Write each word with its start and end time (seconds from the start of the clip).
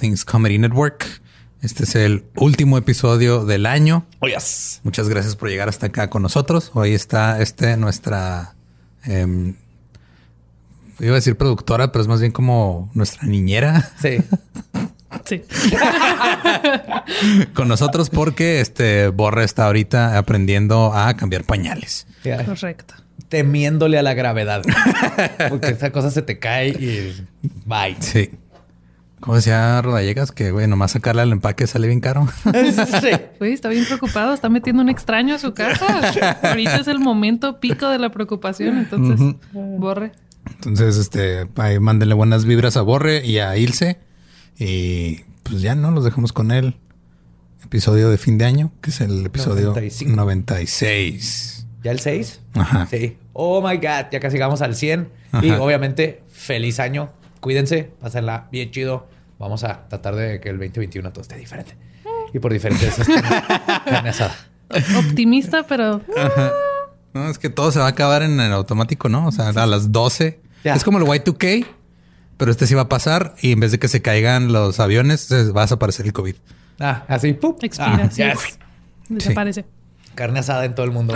Things 0.00 0.24
Comedy 0.24 0.58
Network. 0.58 1.20
Este 1.60 1.84
es 1.84 1.94
el 1.94 2.24
último 2.36 2.78
episodio 2.78 3.44
del 3.44 3.66
año. 3.66 4.06
Oh, 4.20 4.28
yes. 4.28 4.80
Muchas 4.82 5.10
gracias 5.10 5.36
por 5.36 5.50
llegar 5.50 5.68
hasta 5.68 5.86
acá 5.86 6.08
con 6.08 6.22
nosotros. 6.22 6.70
Hoy 6.72 6.94
está 6.94 7.40
este 7.42 7.76
nuestra 7.76 8.54
em, 9.04 9.56
iba 10.98 11.12
a 11.12 11.14
decir 11.16 11.36
productora, 11.36 11.92
pero 11.92 12.00
es 12.00 12.08
más 12.08 12.20
bien 12.20 12.32
como 12.32 12.90
nuestra 12.94 13.28
niñera. 13.28 13.92
Sí. 14.00 14.18
Sí. 15.24 15.42
con 17.52 17.66
nosotros 17.66 18.10
porque 18.10 18.60
este 18.60 19.08
Borre 19.08 19.42
está 19.42 19.66
ahorita 19.66 20.16
aprendiendo 20.16 20.94
a 20.94 21.14
cambiar 21.14 21.42
pañales. 21.42 22.06
Correcto. 22.46 22.94
Temiéndole 23.28 23.98
a 23.98 24.02
la 24.02 24.14
gravedad. 24.14 24.62
Porque 25.48 25.70
esa 25.70 25.90
cosa 25.90 26.12
se 26.12 26.22
te 26.22 26.38
cae 26.38 26.68
y 26.68 27.26
bye. 27.66 27.96
Sí. 27.98 28.30
Como 29.20 29.36
decía 29.36 29.82
Rodallegas, 29.82 30.32
que 30.32 30.50
güey, 30.50 30.66
nomás 30.66 30.92
sacarle 30.92 31.22
al 31.22 31.30
empaque 31.32 31.66
sale 31.66 31.86
bien 31.86 32.00
caro. 32.00 32.26
Sí. 33.00 33.10
Güey, 33.38 33.52
está 33.52 33.68
bien 33.68 33.84
preocupado. 33.84 34.32
Está 34.32 34.48
metiendo 34.48 34.82
un 34.82 34.88
extraño 34.88 35.34
a 35.34 35.38
su 35.38 35.52
casa. 35.52 36.38
Ahorita 36.42 36.76
es 36.76 36.88
el 36.88 36.98
momento 36.98 37.60
pico 37.60 37.88
de 37.88 37.98
la 37.98 38.10
preocupación. 38.10 38.78
Entonces, 38.78 39.36
borre. 39.52 40.12
Entonces, 40.46 40.96
este, 40.96 41.48
ahí 41.56 41.78
mándenle 41.78 42.14
buenas 42.14 42.44
vibras 42.44 42.76
a 42.76 42.82
Borre 42.82 43.24
y 43.24 43.38
a 43.38 43.56
Ilse. 43.56 43.98
Y 44.58 45.20
pues 45.42 45.60
ya 45.62 45.74
no 45.74 45.90
los 45.90 46.04
dejamos 46.04 46.32
con 46.32 46.50
el 46.50 46.76
episodio 47.64 48.10
de 48.10 48.18
fin 48.18 48.38
de 48.38 48.46
año, 48.46 48.72
que 48.80 48.90
es 48.90 49.00
el 49.00 49.26
episodio 49.26 49.68
95. 49.68 50.16
96. 50.16 51.66
¿Ya 51.82 51.90
el 51.92 52.00
6? 52.00 52.40
Ajá. 52.54 52.86
Sí. 52.90 53.16
Oh 53.32 53.66
my 53.66 53.76
God, 53.76 54.10
ya 54.12 54.20
casi 54.20 54.36
llegamos 54.36 54.60
al 54.62 54.74
100. 54.74 55.08
Y 55.42 55.50
obviamente, 55.52 56.22
feliz 56.28 56.80
año. 56.80 57.10
Cuídense, 57.40 57.90
pásenla 58.00 58.48
bien 58.52 58.70
chido. 58.70 59.08
Vamos 59.38 59.64
a 59.64 59.88
tratar 59.88 60.14
de 60.16 60.40
que 60.40 60.50
el 60.50 60.58
2021 60.58 61.10
todo 61.12 61.22
esté 61.22 61.36
diferente. 61.36 61.76
Y 62.32 62.38
por 62.38 62.52
diferente 62.52 62.86
es 62.86 62.98
este, 62.98 63.22
carne 63.86 64.10
asada. 64.10 64.36
Optimista, 64.98 65.64
pero 65.66 66.00
No, 67.12 67.28
es 67.28 67.38
que 67.38 67.50
todo 67.50 67.72
se 67.72 67.78
va 67.78 67.86
a 67.86 67.88
acabar 67.88 68.22
en 68.22 68.38
el 68.38 68.52
automático, 68.52 69.08
¿no? 69.08 69.26
O 69.26 69.32
sea, 69.32 69.48
a 69.48 69.66
las 69.66 69.90
12. 69.90 70.40
Ya. 70.62 70.74
Es 70.74 70.84
como 70.84 70.98
el 70.98 71.04
Y2K, 71.04 71.66
pero 72.36 72.50
este 72.50 72.66
sí 72.66 72.74
va 72.74 72.82
a 72.82 72.88
pasar 72.88 73.34
y 73.40 73.52
en 73.52 73.60
vez 73.60 73.72
de 73.72 73.78
que 73.78 73.88
se 73.88 74.02
caigan 74.02 74.52
los 74.52 74.78
aviones, 74.78 75.22
se 75.22 75.50
va 75.50 75.62
a 75.62 75.64
desaparecer 75.64 76.06
el 76.06 76.12
COVID. 76.12 76.36
Ah, 76.78 77.04
así, 77.08 77.32
¡pum! 77.32 77.56
expira. 77.62 78.04
Ah, 78.04 78.10
sí. 78.10 78.22
yes. 78.22 78.58
Desaparece. 79.08 79.64
Carne 80.14 80.38
asada 80.40 80.64
en 80.64 80.74
todo 80.74 80.84
el 80.84 80.92
mundo 80.92 81.14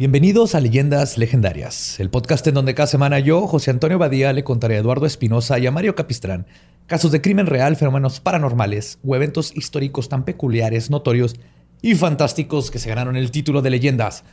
Bienvenidos 0.00 0.54
a 0.54 0.60
Leyendas 0.60 1.18
Legendarias, 1.18 2.00
el 2.00 2.08
podcast 2.08 2.46
en 2.46 2.54
donde 2.54 2.74
cada 2.74 2.86
semana 2.86 3.18
yo, 3.18 3.46
José 3.46 3.70
Antonio 3.70 3.98
Badía, 3.98 4.32
le 4.32 4.44
contaré 4.44 4.76
a 4.76 4.78
Eduardo 4.78 5.04
Espinosa 5.04 5.58
y 5.58 5.66
a 5.66 5.70
Mario 5.70 5.94
Capistrán 5.94 6.46
casos 6.86 7.12
de 7.12 7.20
crimen 7.20 7.44
real, 7.44 7.76
fenómenos 7.76 8.18
paranormales 8.18 8.98
o 9.06 9.14
eventos 9.14 9.54
históricos 9.54 10.08
tan 10.08 10.24
peculiares, 10.24 10.88
notorios 10.88 11.36
y 11.82 11.96
fantásticos 11.96 12.70
que 12.70 12.78
se 12.78 12.88
ganaron 12.88 13.14
el 13.14 13.30
título 13.30 13.60
de 13.60 13.68
Leyendas 13.68 14.24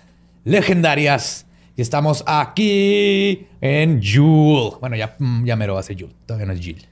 Legendarias. 0.45 1.47
Y 1.75 1.81
estamos 1.81 2.23
aquí 2.27 3.45
en 3.59 4.01
Jule. 4.01 4.77
Bueno, 4.79 4.95
ya, 4.95 5.17
mm, 5.19 5.43
ya 5.43 5.57
mero 5.57 5.77
hace 5.77 5.95
Jule. 5.95 6.15
Todavía 6.25 6.45
no 6.45 6.53
es 6.53 6.61
Jill. 6.61 6.87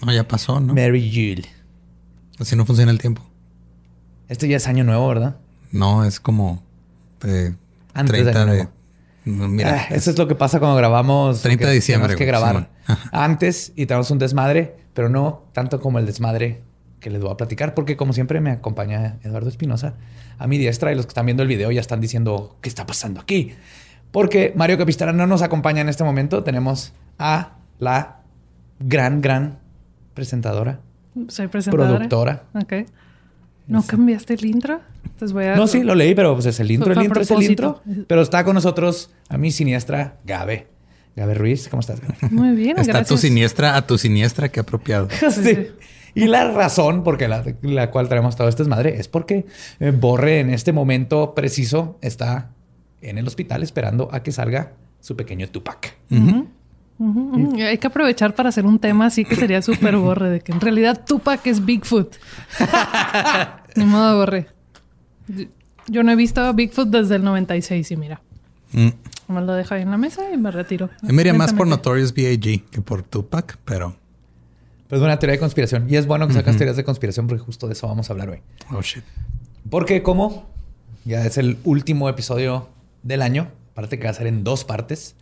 No, 0.00 0.10
ya 0.10 0.26
pasó, 0.26 0.58
¿no? 0.58 0.72
Mary 0.72 1.02
Jill. 1.02 1.46
Así 2.38 2.56
no 2.56 2.64
funciona 2.64 2.92
el 2.92 2.98
tiempo. 2.98 3.20
Este 4.30 4.48
ya 4.48 4.56
es 4.56 4.66
año 4.68 4.84
nuevo, 4.84 5.06
¿verdad? 5.06 5.36
No, 5.70 6.02
es 6.02 6.18
como 6.18 6.62
eh, 7.22 7.52
Antes 8.00 8.24
de 8.24 8.32
30 8.32 8.42
Año 8.42 8.50
de... 8.52 8.56
Nuevo. 8.58 8.72
No, 9.24 9.48
Mira, 9.48 9.86
Ah, 9.90 9.94
eso 9.94 10.10
es 10.10 10.18
lo 10.18 10.28
que 10.28 10.34
pasa 10.36 10.58
cuando 10.60 10.76
grabamos. 10.76 11.42
30 11.42 11.66
de 11.66 11.74
diciembre, 11.74 12.14
Tenemos 12.14 12.18
que 12.18 12.26
grabar 12.26 12.68
antes 13.10 13.72
y 13.74 13.86
tenemos 13.86 14.10
un 14.12 14.18
desmadre, 14.18 14.76
pero 14.94 15.08
no 15.08 15.44
tanto 15.52 15.80
como 15.80 15.98
el 15.98 16.06
desmadre 16.06 16.62
que 17.00 17.10
les 17.10 17.20
voy 17.20 17.30
a 17.32 17.36
platicar, 17.36 17.74
porque 17.74 17.96
como 17.96 18.12
siempre 18.12 18.40
me 18.40 18.50
acompaña 18.52 19.18
Eduardo 19.24 19.48
Espinosa 19.48 19.94
a 20.38 20.46
mi 20.46 20.58
diestra 20.58 20.92
y 20.92 20.94
los 20.94 21.06
que 21.06 21.10
están 21.10 21.26
viendo 21.26 21.42
el 21.42 21.48
video 21.48 21.70
ya 21.72 21.80
están 21.80 22.00
diciendo 22.00 22.56
qué 22.60 22.68
está 22.68 22.86
pasando 22.86 23.20
aquí. 23.20 23.52
Porque 24.12 24.52
Mario 24.56 24.78
Capistrán 24.78 25.16
no 25.16 25.26
nos 25.26 25.42
acompaña 25.42 25.80
en 25.80 25.88
este 25.88 26.04
momento. 26.04 26.42
Tenemos 26.44 26.94
a 27.18 27.56
la 27.80 28.20
gran, 28.78 29.20
gran 29.20 29.58
presentadora, 30.14 30.80
Soy 31.28 31.48
presentadora. 31.48 31.96
productora. 31.96 32.44
Ok. 32.54 32.72
¿No 33.66 33.82
cambiaste 33.84 34.34
el 34.34 34.44
intro? 34.44 34.80
Entonces 35.04 35.32
voy 35.32 35.44
a... 35.44 35.56
No, 35.56 35.66
sí, 35.66 35.82
lo 35.82 35.94
leí, 35.94 36.14
pero 36.14 36.34
pues 36.34 36.46
es 36.46 36.60
el 36.60 36.70
intro. 36.70 36.92
El 36.92 37.02
intro 37.02 37.20
es 37.20 37.30
el 37.30 37.42
intro. 37.42 37.82
Pero 38.06 38.22
está 38.22 38.44
con 38.44 38.54
nosotros 38.54 39.10
a 39.28 39.38
mi 39.38 39.50
siniestra 39.50 40.18
Gabe. 40.24 40.68
Gabe 41.16 41.34
Ruiz, 41.34 41.68
¿cómo 41.68 41.80
estás? 41.80 42.00
Gabe? 42.00 42.16
Muy 42.30 42.54
bien, 42.54 42.78
está 42.78 42.92
gracias. 42.92 43.08
tu 43.08 43.16
siniestra 43.16 43.76
a 43.76 43.86
tu 43.86 43.98
siniestra, 43.98 44.50
qué 44.50 44.60
apropiado. 44.60 45.08
Sí. 45.30 45.68
Y 46.14 46.28
la 46.28 46.50
razón 46.50 47.04
por 47.04 47.20
la, 47.20 47.44
la 47.60 47.90
cual 47.90 48.08
traemos 48.08 48.36
todo 48.36 48.48
este 48.48 48.62
desmadre 48.62 48.98
es 48.98 49.06
porque 49.06 49.44
eh, 49.80 49.90
Borre 49.90 50.40
en 50.40 50.48
este 50.48 50.72
momento 50.72 51.34
preciso 51.34 51.98
está 52.00 52.52
en 53.02 53.18
el 53.18 53.26
hospital 53.26 53.62
esperando 53.62 54.08
a 54.12 54.22
que 54.22 54.32
salga 54.32 54.72
su 55.00 55.14
pequeño 55.14 55.48
Tupac. 55.48 55.94
Hay 56.98 57.78
que 57.78 57.86
aprovechar 57.86 58.34
para 58.34 58.48
hacer 58.48 58.64
un 58.64 58.78
tema 58.78 59.06
así 59.06 59.24
que 59.24 59.36
sería 59.36 59.60
súper 59.62 59.96
borre, 59.96 60.30
de 60.30 60.40
que 60.40 60.52
en 60.52 60.60
realidad 60.60 61.04
Tupac 61.06 61.46
es 61.46 61.64
Bigfoot. 61.64 62.16
Ni 63.76 63.84
modo 63.84 64.18
borre. 64.18 64.46
Yo 65.88 66.02
no 66.02 66.12
he 66.12 66.16
visto 66.16 66.40
a 66.40 66.52
Bigfoot 66.52 66.88
desde 66.88 67.16
el 67.16 67.24
96 67.24 67.90
y 67.90 67.96
mira, 67.96 68.20
Mm. 68.72 68.88
me 69.28 69.40
lo 69.42 69.52
dejo 69.54 69.74
ahí 69.74 69.82
en 69.82 69.90
la 69.90 69.96
mesa 69.96 70.30
y 70.32 70.36
me 70.36 70.50
retiro. 70.50 70.90
Yo 71.02 71.12
me 71.12 71.22
iría 71.22 71.32
más 71.34 71.52
por. 71.54 71.66
Notorious 71.66 72.12
B.I.G. 72.12 72.64
que 72.70 72.80
por 72.82 73.02
Tupac, 73.02 73.58
pero... 73.64 73.96
Pues 74.88 75.00
una 75.00 75.18
teoría 75.18 75.32
de 75.34 75.38
conspiración. 75.40 75.86
Y 75.88 75.96
es 75.96 76.06
bueno 76.06 76.26
que 76.28 76.34
sacas 76.34 76.56
teorías 76.56 76.76
de 76.76 76.84
conspiración 76.84 77.26
porque 77.26 77.42
justo 77.42 77.66
de 77.66 77.72
eso 77.72 77.86
vamos 77.88 78.08
a 78.08 78.12
hablar 78.12 78.28
hoy. 78.30 78.40
Oh, 78.72 78.82
shit. 78.82 79.02
Porque 79.68 80.02
como 80.02 80.46
ya 81.04 81.24
es 81.24 81.38
el 81.38 81.58
último 81.64 82.08
episodio 82.08 82.68
del 83.02 83.22
año, 83.22 83.48
aparte 83.72 83.98
que 83.98 84.04
va 84.04 84.10
a 84.10 84.14
ser 84.14 84.26
en 84.28 84.44
dos 84.44 84.64
partes. 84.64 85.16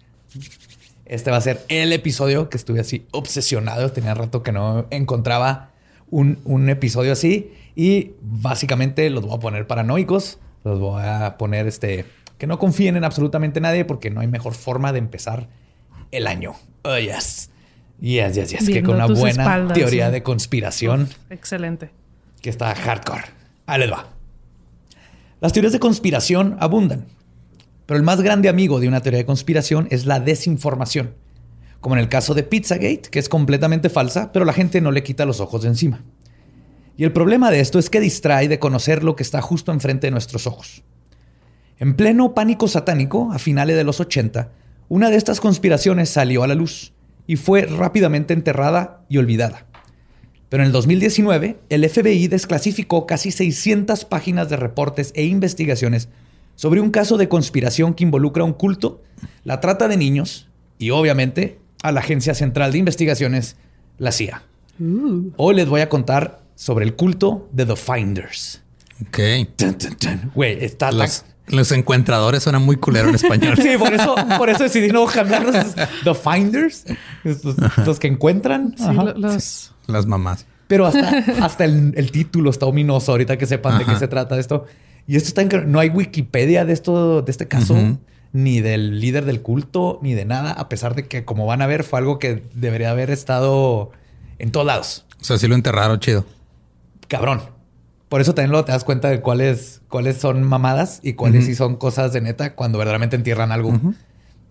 Este 1.06 1.30
va 1.30 1.36
a 1.36 1.40
ser 1.40 1.60
el 1.68 1.92
episodio 1.92 2.48
que 2.48 2.56
estuve 2.56 2.80
así 2.80 3.06
obsesionado. 3.12 3.92
Tenía 3.92 4.14
rato 4.14 4.42
que 4.42 4.52
no 4.52 4.86
encontraba 4.90 5.70
un, 6.10 6.38
un 6.44 6.68
episodio 6.68 7.12
así. 7.12 7.52
Y 7.76 8.12
básicamente 8.22 9.10
los 9.10 9.24
voy 9.24 9.36
a 9.36 9.40
poner 9.40 9.66
paranoicos. 9.66 10.38
Los 10.64 10.80
voy 10.80 11.02
a 11.04 11.36
poner 11.36 11.66
este 11.66 12.06
que 12.38 12.46
no 12.46 12.58
confíen 12.58 12.96
en 12.96 13.04
absolutamente 13.04 13.60
nadie 13.60 13.84
porque 13.84 14.10
no 14.10 14.20
hay 14.20 14.26
mejor 14.26 14.54
forma 14.54 14.92
de 14.92 14.98
empezar 14.98 15.48
el 16.10 16.26
año. 16.26 16.54
Oh, 16.82 16.98
yes. 16.98 17.50
Yes, 18.00 18.34
yes, 18.34 18.50
yes. 18.50 18.68
Que 18.68 18.82
con 18.82 18.96
una 18.96 19.06
buena 19.06 19.42
espaldas, 19.42 19.78
teoría 19.78 20.06
sí. 20.06 20.12
de 20.12 20.22
conspiración 20.22 21.02
Uf, 21.02 21.16
excelente. 21.30 21.90
que 22.40 22.50
está 22.50 22.74
hardcore. 22.74 23.24
Ahí 23.66 23.80
les 23.80 23.90
va. 23.90 24.08
Las 25.40 25.52
teorías 25.52 25.72
de 25.72 25.80
conspiración 25.80 26.56
abundan, 26.60 27.06
pero 27.86 27.98
el 27.98 28.04
más 28.04 28.20
grande 28.20 28.48
amigo 28.48 28.80
de 28.80 28.88
una 28.88 29.00
teoría 29.00 29.18
de 29.18 29.26
conspiración 29.26 29.88
es 29.90 30.06
la 30.06 30.20
desinformación. 30.20 31.14
como 31.80 31.96
en 31.96 32.00
el 32.00 32.08
caso 32.08 32.32
de 32.32 32.42
Pizzagate, 32.42 33.10
que 33.10 33.18
es 33.18 33.28
completamente 33.28 33.90
falsa, 33.90 34.32
pero 34.32 34.46
la 34.46 34.54
gente 34.54 34.80
no 34.80 34.90
le 34.90 35.02
quita 35.02 35.26
los 35.26 35.40
ojos 35.40 35.60
de 35.60 35.68
encima. 35.68 36.02
Y 36.96 37.04
el 37.04 37.12
problema 37.12 37.50
de 37.50 37.60
esto 37.60 37.78
es 37.78 37.90
que 37.90 38.00
distrae 38.00 38.48
de 38.48 38.58
conocer 38.58 39.04
lo 39.04 39.16
que 39.16 39.22
está 39.22 39.42
justo 39.42 39.70
enfrente 39.70 40.06
de 40.06 40.10
nuestros 40.10 40.46
ojos. 40.46 40.82
En 41.78 41.94
pleno 41.94 42.32
pánico 42.34 42.68
satánico, 42.68 43.30
a 43.32 43.38
finales 43.38 43.76
de 43.76 43.84
los 43.84 44.00
80, 44.00 44.50
una 44.88 45.10
de 45.10 45.16
estas 45.16 45.40
conspiraciones 45.40 46.08
salió 46.08 46.42
a 46.42 46.46
la 46.46 46.54
luz 46.54 46.94
y 47.26 47.36
fue 47.36 47.66
rápidamente 47.66 48.32
enterrada 48.32 49.04
y 49.10 49.18
olvidada. 49.18 49.66
Pero 50.48 50.62
en 50.62 50.68
el 50.68 50.72
2019, 50.72 51.58
el 51.68 51.88
FBI 51.88 52.28
desclasificó 52.28 53.06
casi 53.06 53.30
600 53.30 54.04
páginas 54.04 54.48
de 54.48 54.56
reportes 54.56 55.12
e 55.16 55.24
investigaciones 55.24 56.08
sobre 56.56 56.80
un 56.80 56.90
caso 56.90 57.16
de 57.16 57.28
conspiración 57.28 57.94
que 57.94 58.04
involucra 58.04 58.44
un 58.44 58.52
culto, 58.52 59.02
la 59.44 59.60
trata 59.60 59.88
de 59.88 59.96
niños 59.96 60.48
y 60.78 60.90
obviamente 60.90 61.58
a 61.82 61.92
la 61.92 62.00
Agencia 62.00 62.34
Central 62.34 62.72
de 62.72 62.78
Investigaciones, 62.78 63.56
la 63.98 64.12
CIA. 64.12 64.42
Uh. 64.80 65.30
Hoy 65.36 65.54
les 65.54 65.68
voy 65.68 65.80
a 65.82 65.88
contar 65.88 66.40
sobre 66.54 66.84
el 66.84 66.94
culto 66.94 67.48
de 67.52 67.66
The 67.66 67.76
Finders. 67.76 68.62
Ok. 69.08 69.18
Güey, 70.34 70.64
está 70.64 70.88
tan- 70.90 70.98
Los, 70.98 71.24
los 71.48 71.72
encuentradores 71.72 72.42
suenan 72.42 72.62
muy 72.62 72.76
culero 72.76 73.08
en 73.08 73.14
español. 73.16 73.56
Sí, 73.60 73.70
por 73.78 73.92
eso, 73.92 74.14
por 74.38 74.48
eso 74.48 74.62
decidí 74.62 74.88
no 74.88 75.04
cambiarlos. 75.06 75.74
The 76.04 76.14
Finders, 76.14 76.84
los, 77.24 77.42
los 77.86 77.98
que 77.98 78.06
encuentran. 78.08 78.74
Sí, 78.76 78.84
Ajá. 78.84 79.04
lo- 79.04 79.14
los... 79.14 79.72
Las 79.86 80.06
mamás. 80.06 80.46
Pero 80.66 80.86
hasta, 80.86 81.18
hasta 81.42 81.64
el, 81.66 81.92
el 81.96 82.10
título 82.10 82.48
está 82.50 82.64
ominoso 82.66 83.12
ahorita 83.12 83.36
que 83.36 83.44
sepan 83.46 83.78
de 83.78 83.84
qué 83.84 83.90
Ajá. 83.90 84.00
se 84.00 84.08
trata 84.08 84.38
esto. 84.38 84.64
Y 85.06 85.16
esto 85.16 85.28
está 85.28 85.42
increíble. 85.42 85.70
No 85.70 85.78
hay 85.80 85.90
Wikipedia 85.90 86.64
de 86.64 86.72
esto, 86.72 87.22
de 87.22 87.30
este 87.30 87.48
caso, 87.48 87.76
ni 88.32 88.60
del 88.60 89.00
líder 89.00 89.24
del 89.24 89.42
culto, 89.42 89.98
ni 90.02 90.14
de 90.14 90.24
nada, 90.24 90.52
a 90.52 90.68
pesar 90.68 90.94
de 90.94 91.06
que, 91.06 91.24
como 91.24 91.46
van 91.46 91.62
a 91.62 91.66
ver, 91.66 91.84
fue 91.84 91.98
algo 91.98 92.18
que 92.18 92.44
debería 92.54 92.90
haber 92.90 93.10
estado 93.10 93.92
en 94.38 94.50
todos 94.50 94.66
lados. 94.66 95.06
O 95.20 95.24
sea, 95.24 95.38
sí 95.38 95.48
lo 95.48 95.54
enterraron 95.54 96.00
chido. 96.00 96.24
Cabrón. 97.08 97.42
Por 98.08 98.20
eso 98.20 98.34
también 98.34 98.50
luego 98.50 98.64
te 98.64 98.72
das 98.72 98.84
cuenta 98.84 99.08
de 99.08 99.20
cuáles, 99.20 99.82
cuáles 99.88 100.18
son 100.18 100.42
mamadas 100.44 101.00
y 101.02 101.14
cuáles 101.14 101.46
sí 101.46 101.54
son 101.56 101.76
cosas 101.76 102.12
de 102.12 102.20
neta 102.20 102.54
cuando 102.54 102.78
verdaderamente 102.78 103.16
entierran 103.16 103.50
algo. 103.50 103.72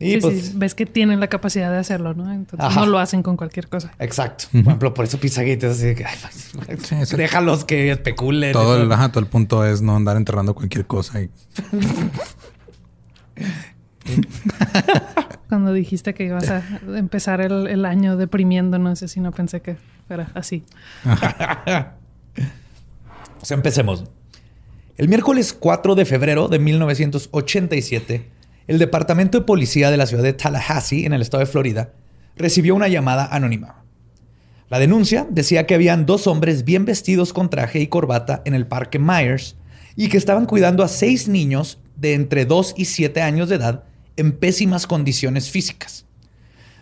Y 0.04 0.14
Sí, 0.16 0.18
pues, 0.22 0.46
sí, 0.48 0.52
ves 0.56 0.76
que 0.76 0.86
tienen 0.86 1.20
la 1.20 1.28
capacidad 1.28 1.72
de 1.72 1.78
hacerlo, 1.78 2.14
¿no? 2.14 2.32
Entonces 2.34 2.66
Ajá. 2.68 2.82
no 2.82 2.86
lo 2.88 3.00
hacen 3.00 3.24
con 3.24 3.38
cualquier 3.38 3.68
cosa. 3.70 3.92
Exacto. 4.00 4.46
Por 4.52 4.62
ejemplo, 4.62 4.94
por 4.94 5.06
eso 5.06 5.18
Pizzagate 5.20 5.66
es 5.68 5.78
así 5.78 5.86
de 5.86 5.96
que 5.96 6.06
ay, 6.06 6.18
Sí, 6.84 6.96
eso- 6.96 7.16
déjalos 7.18 7.64
que 7.66 7.92
especulen. 7.92 8.52
Todo 8.54 8.82
el, 8.82 8.92
ajá, 8.92 9.10
todo 9.12 9.20
el 9.22 9.28
punto 9.28 9.66
es 9.66 9.82
no 9.82 9.96
andar 9.96 10.18
enterrando 10.18 10.54
cualquier 10.56 10.86
cosa. 10.86 11.22
y- 11.22 11.30
Cuando 15.50 15.72
dijiste 15.74 16.14
que 16.14 16.26
ibas 16.26 16.50
a 16.50 16.64
empezar 16.96 17.40
el, 17.42 17.68
el 17.68 17.86
año 17.86 18.18
deprimiendo, 18.18 18.80
no 18.80 18.96
sé 18.96 19.08
si 19.08 19.20
no 19.20 19.32
pensé 19.32 19.62
que 19.62 19.78
fuera 20.08 20.30
así. 20.34 20.64
Pues 23.40 23.52
empecemos. 23.52 24.06
El 24.96 25.10
miércoles 25.10 25.52
4 25.54 25.96
de 25.96 26.06
febrero 26.06 26.48
de 26.48 26.60
1987, 26.60 28.30
el 28.68 28.80
Departamento 28.80 29.40
de 29.40 29.46
Policía 29.46 29.92
de 29.92 29.98
la 29.98 30.06
ciudad 30.06 30.24
de 30.24 30.34
Tallahassee, 30.34 31.06
en 31.06 31.14
el 31.14 31.22
estado 31.22 31.42
de 31.42 31.52
Florida, 31.52 31.94
recibió 32.36 32.76
una 32.76 32.88
llamada 32.88 33.26
anónima. 33.26 33.84
La 34.70 34.80
denuncia 34.80 35.28
decía 35.30 35.66
que 35.66 35.76
habían 35.76 36.06
dos 36.06 36.28
hombres 36.28 36.64
bien 36.64 36.86
vestidos 36.86 37.34
con 37.34 37.50
traje 37.50 37.80
y 37.80 37.88
corbata 37.88 38.42
en 38.46 38.54
el 38.54 38.66
parque 38.66 39.00
Myers 39.00 39.56
y 39.96 40.10
que 40.10 40.18
estaban 40.18 40.46
cuidando 40.46 40.84
a 40.84 40.88
seis 40.88 41.28
niños 41.28 41.80
de 41.96 42.14
entre 42.14 42.46
2 42.46 42.74
y 42.78 42.86
7 42.86 43.22
años 43.22 43.50
de 43.50 43.56
edad 43.56 43.84
en 44.18 44.32
pésimas 44.32 44.88
condiciones 44.88 45.50
físicas. 45.50 46.06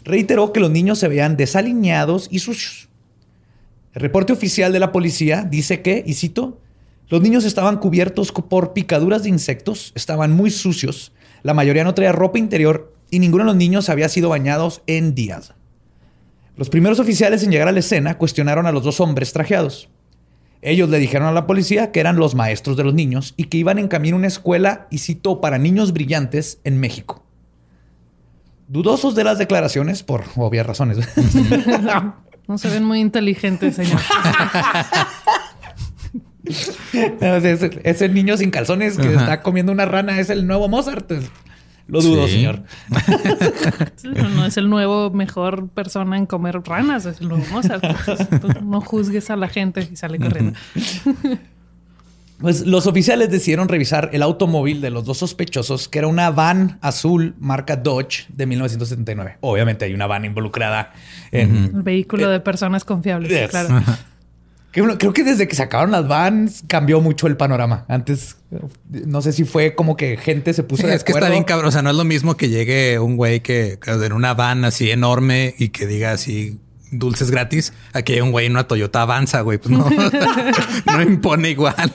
Reiteró 0.03 0.53
que 0.53 0.59
los 0.59 0.71
niños 0.71 0.99
se 0.99 1.07
veían 1.07 1.35
desaliñados 1.35 2.27
y 2.31 2.39
sucios. 2.39 2.89
El 3.93 4.01
reporte 4.01 4.31
oficial 4.31 4.71
de 4.71 4.79
la 4.79 4.91
policía 4.91 5.43
dice 5.43 5.81
que, 5.81 6.01
y 6.05 6.13
cito, 6.13 6.61
los 7.09 7.21
niños 7.21 7.43
estaban 7.43 7.77
cubiertos 7.77 8.31
por 8.31 8.71
picaduras 8.71 9.23
de 9.23 9.29
insectos, 9.29 9.91
estaban 9.95 10.31
muy 10.31 10.49
sucios, 10.49 11.11
la 11.43 11.53
mayoría 11.53 11.83
no 11.83 11.93
traía 11.93 12.11
ropa 12.11 12.39
interior 12.39 12.93
y 13.09 13.19
ninguno 13.19 13.43
de 13.43 13.47
los 13.47 13.55
niños 13.55 13.89
había 13.89 14.09
sido 14.09 14.29
bañados 14.29 14.81
en 14.87 15.15
días. 15.15 15.53
Los 16.55 16.69
primeros 16.69 16.99
oficiales 16.99 17.43
en 17.43 17.51
llegar 17.51 17.67
a 17.67 17.71
la 17.71 17.79
escena 17.79 18.17
cuestionaron 18.17 18.65
a 18.65 18.71
los 18.71 18.83
dos 18.83 18.99
hombres 18.99 19.33
trajeados. 19.33 19.89
Ellos 20.61 20.89
le 20.89 20.99
dijeron 20.99 21.27
a 21.27 21.31
la 21.31 21.47
policía 21.47 21.91
que 21.91 21.99
eran 21.99 22.17
los 22.17 22.35
maestros 22.35 22.77
de 22.77 22.83
los 22.83 22.93
niños 22.93 23.33
y 23.35 23.45
que 23.45 23.57
iban 23.57 23.79
en 23.79 23.87
camino 23.87 24.15
a 24.15 24.19
una 24.19 24.27
escuela, 24.27 24.87
y 24.91 24.99
citó, 24.99 25.41
para 25.41 25.57
niños 25.57 25.91
brillantes 25.91 26.59
en 26.63 26.79
México. 26.79 27.23
Dudosos 28.67 29.15
de 29.15 29.23
las 29.23 29.39
declaraciones, 29.39 30.03
por 30.03 30.23
obvias 30.35 30.65
razones. 30.65 30.99
No 32.47 32.57
se 32.57 32.69
ven 32.69 32.83
muy 32.83 32.99
inteligentes, 32.99 33.75
señor. 33.75 34.01
No, 37.21 37.35
ese, 37.35 37.79
ese 37.83 38.09
niño 38.09 38.37
sin 38.37 38.51
calzones 38.51 38.97
que 38.97 39.07
Ajá. 39.07 39.19
está 39.19 39.41
comiendo 39.41 39.71
una 39.71 39.85
rana 39.85 40.19
es 40.19 40.29
el 40.29 40.45
nuevo 40.47 40.67
Mozart. 40.67 41.11
Lo 41.87 42.01
dudo, 42.01 42.25
Sí. 42.27 42.35
señor. 42.35 42.63
No 44.03 44.29
no 44.29 44.45
es 44.45 44.55
el 44.57 44.69
nuevo 44.69 45.09
mejor 45.11 45.67
persona 45.69 46.17
en 46.17 46.25
comer 46.25 46.61
ranas, 46.63 47.05
es 47.05 47.19
el 47.21 47.27
nuevo 47.29 47.43
Mozart. 47.51 47.83
Entonces, 48.31 48.63
no 48.63 48.79
juzgues 48.81 49.29
a 49.29 49.35
la 49.35 49.49
gente 49.49 49.87
y 49.91 49.95
sale 49.95 50.17
corriendo. 50.19 50.57
Pues 52.39 52.65
los 52.65 52.87
oficiales 52.87 53.29
decidieron 53.29 53.67
revisar 53.69 54.09
el 54.13 54.23
automóvil 54.23 54.81
de 54.81 54.89
los 54.89 55.05
dos 55.05 55.19
sospechosos, 55.19 55.87
que 55.87 55.99
era 55.99 56.07
una 56.07 56.31
van 56.31 56.79
azul 56.81 57.35
marca 57.39 57.75
Dodge 57.75 58.25
de 58.29 58.47
1979. 58.47 59.37
Obviamente 59.41 59.85
hay 59.85 59.93
una 59.93 60.07
van 60.07 60.25
involucrada 60.25 60.91
en... 61.31 61.55
El 61.75 61.83
vehículo 61.83 62.29
de 62.31 62.39
personas 62.39 62.83
confiables, 62.83 63.29
Yes. 63.29 63.51
claro. 63.51 63.83
Creo 64.71 65.11
que 65.13 65.23
desde 65.25 65.47
que 65.49 65.55
sacaron 65.55 65.91
las 65.91 66.07
vans 66.07 66.63
cambió 66.67 67.01
mucho 67.01 67.27
el 67.27 67.35
panorama. 67.35 67.83
Antes, 67.89 68.37
no 68.89 69.21
sé 69.21 69.33
si 69.33 69.43
fue 69.43 69.75
como 69.75 69.97
que 69.97 70.15
gente 70.17 70.53
se 70.53 70.63
puso 70.63 70.83
Sí, 70.83 70.87
de 70.89 70.95
es 70.95 71.03
que 71.03 71.11
está 71.11 71.29
bien 71.29 71.43
cabrón. 71.43 71.67
O 71.67 71.71
sea, 71.71 71.81
no 71.81 71.89
es 71.89 71.95
lo 71.97 72.05
mismo 72.05 72.37
que 72.37 72.47
llegue 72.47 72.97
un 72.99 73.17
güey 73.17 73.41
que, 73.41 73.77
que 73.83 73.91
en 73.91 74.13
una 74.13 74.33
van 74.33 74.63
así 74.63 74.89
enorme 74.89 75.55
y 75.59 75.69
que 75.69 75.87
diga 75.87 76.13
así 76.13 76.59
dulces 76.91 77.31
gratis 77.31 77.73
a 77.93 78.01
que 78.01 78.13
llegue 78.13 78.23
un 78.23 78.31
güey 78.31 78.45
en 78.45 78.53
una 78.53 78.63
Toyota 78.65 79.01
Avanza, 79.01 79.41
güey. 79.41 79.57
Pues 79.57 79.71
no, 79.77 79.89
no 80.85 81.01
impone 81.01 81.49
igual. 81.49 81.91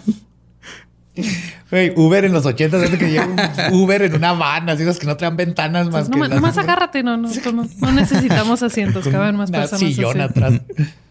Güey, 1.71 1.95
Uber 1.97 2.27
en 2.27 2.33
los 2.33 2.45
80 2.45 2.77
desde 2.77 2.99
que 2.99 3.11
llega 3.11 3.27
un 3.27 3.75
Uber 3.75 4.03
en 4.03 4.15
una 4.17 4.35
van, 4.35 4.69
así 4.69 4.85
los 4.85 4.99
que 4.99 5.07
no 5.07 5.17
traen 5.17 5.37
ventanas 5.37 5.87
más 5.87 6.09
Pues 6.09 6.11
que 6.11 6.17
no, 6.19 6.25
las- 6.27 6.35
nomás 6.35 6.59
agárrate, 6.59 7.03
no, 7.03 7.17
no, 7.17 7.31
no, 7.53 7.67
no 7.81 7.93
necesitamos 7.93 8.63
asientos, 8.63 9.09
caben 9.09 9.37
más 9.37 9.51
personas. 9.51 9.81
sillón 9.81 10.21
así. 10.21 10.31
atrás. 10.31 10.61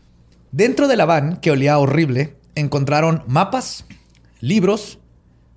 Dentro 0.51 0.87
de 0.87 0.95
la 0.95 1.05
van, 1.05 1.37
que 1.37 1.51
olía 1.51 1.77
horrible, 1.77 2.35
encontraron 2.55 3.23
mapas, 3.27 3.85
libros, 4.39 4.99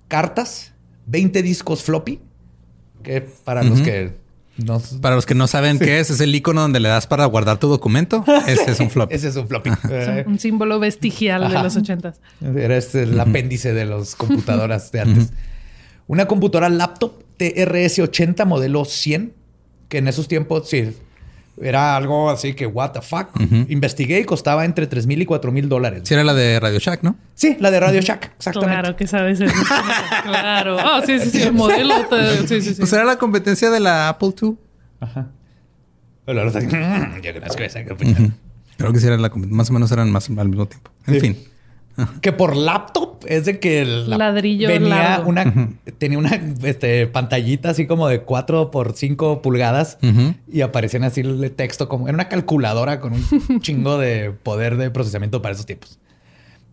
cartas, 0.07 0.73
20 1.07 1.41
discos 1.41 1.83
floppy, 1.83 2.19
que 3.03 3.21
para 3.21 3.63
los 3.63 3.81
que 3.81 4.17
no... 4.65 4.81
Para 5.01 5.15
los 5.15 5.25
que 5.25 5.35
no 5.35 5.47
saben 5.47 5.79
qué 5.79 5.99
es, 5.99 6.09
es 6.09 6.19
el 6.19 6.35
icono 6.35 6.61
donde 6.61 6.79
le 6.79 6.89
das 6.89 7.07
para 7.07 7.25
guardar 7.25 7.57
tu 7.57 7.67
documento. 7.67 8.23
Ese 8.47 8.71
es 8.71 8.79
un 8.79 8.89
flop. 8.89 9.11
Ese 9.11 9.29
es 9.29 9.35
un 9.35 9.47
floppy. 9.47 9.69
Es 9.89 10.25
un, 10.25 10.33
un 10.33 10.39
símbolo 10.39 10.79
vestigial 10.79 11.49
de 11.49 11.63
los 11.63 11.75
ochentas. 11.75 12.19
Era 12.41 12.77
este 12.77 13.03
el 13.03 13.19
apéndice 13.19 13.73
de 13.73 13.85
las 13.85 14.15
computadoras 14.15 14.91
de 14.91 15.01
antes. 15.01 15.33
Una 16.07 16.27
computadora 16.27 16.69
laptop 16.69 17.23
TRS-80 17.37 18.45
modelo 18.45 18.83
100, 18.83 19.33
que 19.87 19.99
en 19.99 20.07
esos 20.07 20.27
tiempos 20.27 20.69
sí 20.69 20.93
era 21.61 21.95
algo 21.95 22.29
así 22.29 22.53
que, 22.53 22.65
what 22.65 22.91
the 22.91 23.01
fuck. 23.01 23.29
Investigué 23.69 24.19
y 24.19 24.23
costaba 24.23 24.65
entre 24.65 24.87
3 24.87 25.05
mil 25.07 25.21
y 25.21 25.25
4 25.25 25.51
mil 25.51 25.67
dólares. 25.69 26.01
Sí, 26.05 26.13
era 26.13 26.23
la 26.23 26.33
de 26.33 26.59
Radio 26.59 26.79
Shack, 26.79 27.03
¿no? 27.03 27.15
Sí, 27.35 27.57
la 27.59 27.71
de 27.71 27.79
Radio 27.79 28.01
Shack, 28.01 28.33
exactamente. 28.37 28.81
Claro 28.81 28.95
que 28.95 29.07
sabes 29.07 29.39
eso. 29.41 29.53
claro. 30.23 30.77
Ah, 30.79 31.01
sí, 31.05 31.19
sí, 31.19 31.29
sí. 31.31 31.41
El 31.43 31.53
modelo. 31.53 32.05
te- 32.09 32.47
sí, 32.47 32.61
sí, 32.61 32.73
sí. 32.75 32.79
Pues 32.79 32.93
era 32.93 33.03
la 33.03 33.17
competencia 33.17 33.69
de 33.69 33.79
la 33.79 34.09
Apple 34.09 34.33
II. 34.41 34.55
Pero 36.25 36.39
ahora 36.41 36.47
está 36.47 36.59
así, 36.59 36.67
"Mm, 36.67 37.21
yo 37.21 37.33
conozco 37.33 37.63
esa 37.63 37.83
computadora". 37.85 38.31
Creo 38.77 38.93
que 38.93 38.99
sí 38.99 39.07
era 39.07 39.17
la 39.17 39.29
competencia. 39.29 39.57
Más 39.57 39.69
o 39.69 39.73
menos 39.73 39.91
eran 39.91 40.11
más 40.11 40.29
al 40.29 40.47
mismo 40.49 40.65
tiempo. 40.67 40.91
En 41.07 41.13
Sí. 41.15 41.19
fin. 41.19 41.37
Que 42.21 42.31
por 42.33 42.55
laptop 42.55 43.25
es 43.27 43.45
de 43.45 43.59
que 43.59 43.81
el 43.81 44.09
Ladrillo 44.09 44.67
venía 44.67 44.95
largo. 44.95 45.29
una 45.29 45.69
tenía 45.97 46.17
una 46.17 46.39
este, 46.63 47.07
pantallita 47.07 47.69
así 47.71 47.85
como 47.87 48.07
de 48.07 48.21
4 48.21 48.71
por 48.71 48.93
5 48.93 49.41
pulgadas 49.41 49.97
y 50.51 50.61
aparecían 50.61 51.03
así 51.03 51.21
el 51.21 51.51
texto 51.51 51.89
como 51.89 52.07
era 52.07 52.15
una 52.15 52.29
calculadora 52.29 52.99
con 52.99 53.13
un 53.13 53.59
chingo 53.61 53.97
de 53.97 54.31
poder 54.31 54.77
de 54.77 54.89
procesamiento 54.91 55.41
para 55.41 55.53
esos 55.53 55.65
tiempos. 55.65 55.99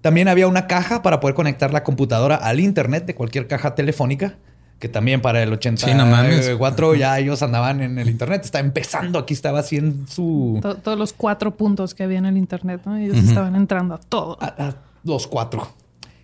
También 0.02 0.28
había 0.28 0.46
una 0.46 0.66
caja 0.68 1.02
para 1.02 1.18
poder 1.20 1.34
conectar 1.34 1.72
la 1.72 1.82
computadora 1.82 2.36
al 2.36 2.60
internet 2.60 3.06
de 3.06 3.14
cualquier 3.16 3.48
caja 3.48 3.74
telefónica, 3.74 4.34
que 4.78 4.88
también 4.88 5.20
para 5.20 5.42
el 5.42 5.48
Sí, 5.76 5.92
no. 5.94 6.04
84 6.04 6.94
ya 6.94 7.18
ellos 7.18 7.42
andaban 7.42 7.80
en 7.82 7.98
el 7.98 8.08
internet, 8.08 8.42
está 8.44 8.60
empezando, 8.60 9.18
aquí 9.18 9.34
estaba 9.34 9.60
así 9.60 9.76
en 9.78 10.06
su 10.06 10.60
To- 10.62 10.76
todos 10.76 10.96
los 10.98 11.12
cuatro 11.12 11.56
puntos 11.56 11.94
que 11.94 12.04
había 12.04 12.18
en 12.18 12.26
el 12.26 12.36
internet, 12.36 12.82
¿no? 12.84 12.96
Ellos 12.96 13.16
estaban 13.16 13.56
entrando 13.56 13.94
a 13.94 13.98
todo. 13.98 14.38
a- 14.40 14.46
a 14.68 14.74
los 15.06 15.26
cuatro. 15.26 15.68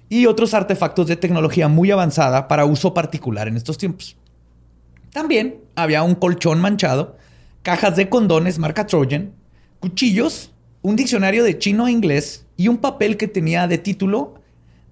Y 0.08 0.26
otros 0.26 0.52
artefactos 0.52 1.06
de 1.06 1.16
tecnología 1.16 1.68
muy 1.68 1.90
avanzada 1.90 2.48
para 2.48 2.66
uso 2.66 2.92
particular 2.92 3.48
en 3.48 3.56
estos 3.56 3.78
tiempos. 3.78 4.16
También 5.10 5.60
había 5.74 6.02
un 6.02 6.14
colchón 6.14 6.60
manchado 6.60 7.16
cajas 7.62 7.96
de 7.96 8.08
condones 8.08 8.58
marca 8.58 8.86
Trojan, 8.86 9.32
cuchillos, 9.80 10.50
un 10.82 10.96
diccionario 10.96 11.44
de 11.44 11.58
chino 11.58 11.86
a 11.86 11.90
inglés 11.90 12.46
y 12.56 12.68
un 12.68 12.78
papel 12.78 13.16
que 13.16 13.28
tenía 13.28 13.66
de 13.68 13.78
título 13.78 14.34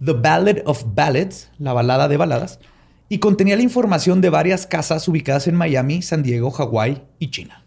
The 0.02 0.12
Ballad 0.12 0.58
of 0.64 0.84
Ballads, 0.94 1.50
la 1.58 1.72
balada 1.72 2.08
de 2.08 2.16
baladas, 2.16 2.60
y 3.08 3.18
contenía 3.18 3.56
la 3.56 3.62
información 3.62 4.20
de 4.20 4.30
varias 4.30 4.66
casas 4.66 5.06
ubicadas 5.08 5.48
en 5.48 5.56
Miami, 5.56 6.00
San 6.00 6.22
Diego, 6.22 6.50
Hawái 6.50 7.02
y 7.18 7.30
China. 7.30 7.64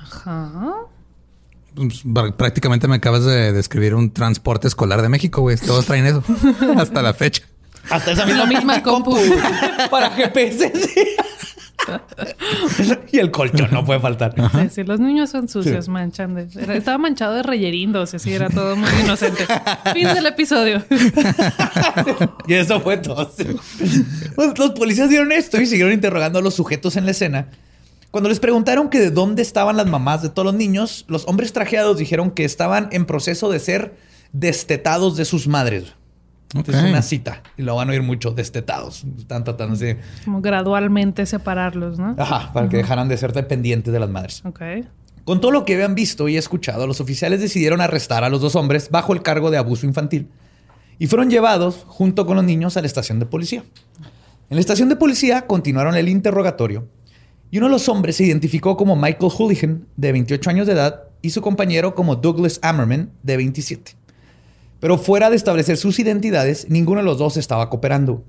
Ajá. 0.00 0.86
Pues, 1.74 2.04
pr- 2.04 2.34
prácticamente 2.36 2.86
me 2.88 2.96
acabas 2.96 3.24
de 3.24 3.52
describir 3.52 3.94
un 3.94 4.12
transporte 4.12 4.68
escolar 4.68 5.02
de 5.02 5.08
México, 5.08 5.40
güey. 5.42 5.56
Todos 5.56 5.86
traen 5.86 6.06
eso. 6.06 6.22
Hasta 6.76 7.02
la 7.02 7.14
fecha. 7.14 7.42
Hasta 7.90 8.12
esa 8.12 8.26
La 8.26 8.46
misma 8.46 8.82
compu. 8.82 9.16
para 9.90 10.10
GPS. 10.10 10.72
sí. 10.74 11.00
y 13.10 13.18
el 13.18 13.32
colchón 13.32 13.68
no 13.72 13.84
puede 13.84 13.98
faltar. 13.98 14.34
Sí, 14.52 14.68
sí, 14.70 14.84
los 14.84 15.00
niños 15.00 15.30
son 15.30 15.48
sucios, 15.48 15.88
manchan. 15.88 16.34
de- 16.34 16.48
era- 16.62 16.76
estaba 16.76 16.96
manchado 16.98 17.34
de 17.34 17.42
reyerindos, 17.42 18.14
así 18.14 18.32
era 18.32 18.48
todo 18.50 18.76
muy 18.76 18.88
inocente. 19.02 19.44
fin 19.92 20.04
del 20.14 20.26
episodio. 20.26 20.84
Y 22.46 22.54
eso 22.54 22.80
fue 22.80 22.96
todo. 22.98 23.30
Los, 24.36 24.58
los 24.58 24.70
policías 24.72 25.08
vieron 25.08 25.32
esto 25.32 25.60
y 25.60 25.66
siguieron 25.66 25.92
interrogando 25.92 26.38
a 26.38 26.42
los 26.42 26.54
sujetos 26.54 26.96
en 26.96 27.04
la 27.04 27.12
escena. 27.12 27.48
Cuando 28.12 28.28
les 28.28 28.40
preguntaron 28.40 28.90
que 28.90 29.00
de 29.00 29.10
dónde 29.10 29.40
estaban 29.40 29.78
las 29.78 29.86
mamás 29.86 30.20
de 30.20 30.28
todos 30.28 30.44
los 30.44 30.54
niños, 30.54 31.06
los 31.08 31.26
hombres 31.26 31.54
trajeados 31.54 31.96
dijeron 31.96 32.30
que 32.30 32.44
estaban 32.44 32.90
en 32.92 33.06
proceso 33.06 33.50
de 33.50 33.58
ser 33.58 33.96
destetados 34.34 35.16
de 35.16 35.24
sus 35.24 35.48
madres. 35.48 35.94
Ok. 36.54 36.68
Es 36.68 36.82
una 36.82 37.00
cita 37.00 37.42
y 37.56 37.62
lo 37.62 37.74
van 37.74 37.88
a 37.88 37.92
oír 37.92 38.02
mucho, 38.02 38.32
destetados. 38.32 39.04
Están 39.18 39.44
tratando 39.44 39.76
de... 39.76 39.98
Como 40.26 40.42
gradualmente 40.42 41.24
separarlos, 41.24 41.98
¿no? 41.98 42.14
Ajá, 42.18 42.52
para 42.52 42.68
que 42.68 42.76
dejaran 42.76 43.08
de 43.08 43.16
ser 43.16 43.32
dependientes 43.32 43.90
de 43.90 43.98
las 43.98 44.10
madres. 44.10 44.42
Ok. 44.44 44.60
Con 45.24 45.40
todo 45.40 45.50
lo 45.50 45.64
que 45.64 45.72
habían 45.72 45.94
visto 45.94 46.28
y 46.28 46.36
escuchado, 46.36 46.86
los 46.86 47.00
oficiales 47.00 47.40
decidieron 47.40 47.80
arrestar 47.80 48.24
a 48.24 48.28
los 48.28 48.42
dos 48.42 48.56
hombres 48.56 48.90
bajo 48.90 49.14
el 49.14 49.22
cargo 49.22 49.50
de 49.50 49.56
abuso 49.56 49.86
infantil 49.86 50.28
y 50.98 51.06
fueron 51.06 51.30
llevados 51.30 51.84
junto 51.86 52.26
con 52.26 52.36
los 52.36 52.44
niños 52.44 52.76
a 52.76 52.82
la 52.82 52.88
estación 52.88 53.18
de 53.20 53.24
policía. 53.24 53.64
En 54.50 54.56
la 54.56 54.60
estación 54.60 54.90
de 54.90 54.96
policía 54.96 55.46
continuaron 55.46 55.96
el 55.96 56.10
interrogatorio 56.10 56.86
y 57.52 57.58
uno 57.58 57.66
de 57.66 57.72
los 57.72 57.88
hombres 57.88 58.16
se 58.16 58.24
identificó 58.24 58.76
como 58.76 58.96
Michael 58.96 59.30
Hooligan, 59.30 59.86
de 59.96 60.10
28 60.10 60.50
años 60.50 60.66
de 60.66 60.72
edad, 60.72 61.04
y 61.20 61.30
su 61.30 61.40
compañero 61.42 61.94
como 61.94 62.16
Douglas 62.16 62.58
Ammerman, 62.62 63.10
de 63.22 63.36
27. 63.36 63.92
Pero 64.80 64.98
fuera 64.98 65.30
de 65.30 65.36
establecer 65.36 65.76
sus 65.76 66.00
identidades, 66.00 66.68
ninguno 66.70 67.00
de 67.00 67.04
los 67.04 67.18
dos 67.18 67.36
estaba 67.36 67.70
cooperando. 67.70 68.24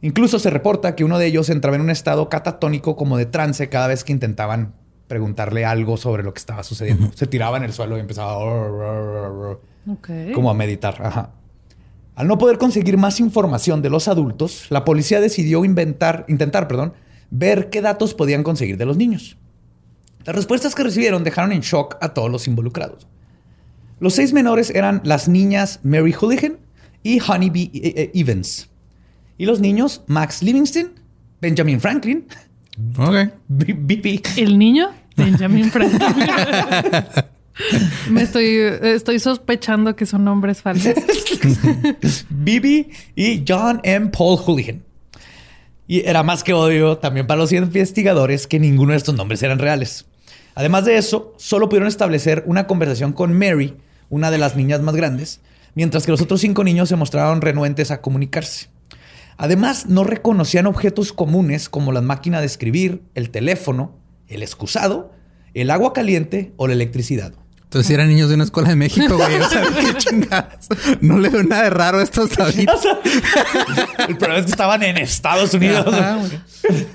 Incluso 0.00 0.38
se 0.38 0.50
reporta 0.50 0.94
que 0.94 1.04
uno 1.04 1.18
de 1.18 1.26
ellos 1.26 1.50
entraba 1.50 1.76
en 1.76 1.82
un 1.82 1.90
estado 1.90 2.28
catatónico 2.28 2.94
como 2.96 3.18
de 3.18 3.26
trance 3.26 3.68
cada 3.68 3.88
vez 3.88 4.04
que 4.04 4.12
intentaban 4.12 4.72
preguntarle 5.08 5.64
algo 5.64 5.96
sobre 5.96 6.22
lo 6.22 6.32
que 6.32 6.38
estaba 6.38 6.62
sucediendo. 6.62 7.10
Se 7.14 7.26
tiraba 7.26 7.56
en 7.56 7.64
el 7.64 7.72
suelo 7.72 7.96
y 7.96 8.00
empezaba 8.00 8.36
Ok. 8.38 10.08
como 10.32 10.48
a 10.50 10.54
meditar. 10.54 10.96
Ajá. 11.02 11.30
Al 12.14 12.28
no 12.28 12.38
poder 12.38 12.58
conseguir 12.58 12.96
más 12.96 13.18
información 13.18 13.82
de 13.82 13.90
los 13.90 14.06
adultos, 14.06 14.66
la 14.70 14.84
policía 14.84 15.20
decidió 15.20 15.64
inventar, 15.64 16.24
intentar, 16.28 16.68
perdón, 16.68 16.92
ver 17.36 17.68
qué 17.70 17.80
datos 17.80 18.14
podían 18.14 18.42
conseguir 18.44 18.76
de 18.76 18.86
los 18.86 18.96
niños. 18.96 19.36
Las 20.24 20.36
respuestas 20.36 20.74
que 20.74 20.84
recibieron 20.84 21.24
dejaron 21.24 21.52
en 21.52 21.60
shock 21.60 21.96
a 22.00 22.14
todos 22.14 22.30
los 22.30 22.46
involucrados. 22.46 23.06
Los 24.00 24.14
seis 24.14 24.32
menores 24.32 24.70
eran 24.70 25.00
las 25.04 25.28
niñas 25.28 25.80
Mary 25.82 26.12
Hooligan 26.12 26.56
y 27.02 27.20
Honeybee 27.20 27.70
eh, 27.74 27.92
eh, 27.96 28.10
Evans. 28.14 28.68
Y 29.36 29.46
los 29.46 29.60
niños 29.60 30.02
Max 30.06 30.42
Livingston, 30.42 30.92
Benjamin 31.40 31.80
Franklin, 31.80 32.26
Ok. 32.98 33.14
B- 33.48 33.76
B.P. 33.78 34.22
El 34.36 34.58
niño, 34.58 34.88
Benjamin 35.16 35.70
Franklin. 35.70 36.00
Me 38.10 38.22
estoy, 38.22 38.46
estoy 38.82 39.20
sospechando 39.20 39.94
que 39.94 40.06
son 40.06 40.24
nombres 40.24 40.60
falsos. 40.62 40.94
Bibi 42.30 42.88
y 43.14 43.44
John 43.46 43.80
M. 43.84 44.08
Paul 44.08 44.38
Hooligan. 44.38 44.82
Y 45.86 46.06
era 46.06 46.22
más 46.22 46.42
que 46.42 46.54
obvio 46.54 46.98
también 46.98 47.26
para 47.26 47.40
los 47.40 47.52
investigadores 47.52 48.46
que 48.46 48.58
ninguno 48.58 48.92
de 48.92 48.98
estos 48.98 49.14
nombres 49.14 49.42
eran 49.42 49.58
reales. 49.58 50.06
Además 50.54 50.84
de 50.84 50.96
eso, 50.96 51.34
solo 51.36 51.68
pudieron 51.68 51.88
establecer 51.88 52.44
una 52.46 52.66
conversación 52.66 53.12
con 53.12 53.36
Mary, 53.36 53.76
una 54.08 54.30
de 54.30 54.38
las 54.38 54.56
niñas 54.56 54.80
más 54.80 54.94
grandes, 54.94 55.40
mientras 55.74 56.04
que 56.04 56.12
los 56.12 56.20
otros 56.20 56.40
cinco 56.40 56.64
niños 56.64 56.88
se 56.88 56.96
mostraron 56.96 57.40
renuentes 57.40 57.90
a 57.90 58.00
comunicarse. 58.00 58.68
Además, 59.36 59.86
no 59.86 60.04
reconocían 60.04 60.66
objetos 60.66 61.12
comunes 61.12 61.68
como 61.68 61.92
las 61.92 62.04
máquinas 62.04 62.40
de 62.40 62.46
escribir, 62.46 63.02
el 63.14 63.30
teléfono, 63.30 63.98
el 64.28 64.42
excusado, 64.42 65.12
el 65.54 65.70
agua 65.70 65.92
caliente 65.92 66.52
o 66.56 66.66
la 66.68 66.74
electricidad. 66.74 67.34
Entonces, 67.74 67.88
si 67.88 67.94
eran 67.94 68.06
niños 68.08 68.28
de 68.28 68.36
una 68.36 68.44
escuela 68.44 68.68
de 68.68 68.76
México, 68.76 69.16
güey. 69.16 69.34
O 69.34 69.48
sea, 69.48 69.64
qué 69.80 69.94
chingadas. 69.96 70.68
No 71.00 71.18
le 71.18 71.28
veo 71.28 71.42
nada 71.42 71.64
de 71.64 71.70
raro 71.70 71.98
a 71.98 72.04
estos 72.04 72.30
ahorita. 72.38 72.72
El 74.08 74.16
problema 74.16 74.38
es 74.38 74.44
que 74.44 74.52
estaban 74.52 74.84
en 74.84 74.96
Estados 74.96 75.52
Unidos. 75.54 75.84
Ajá. 75.92 76.20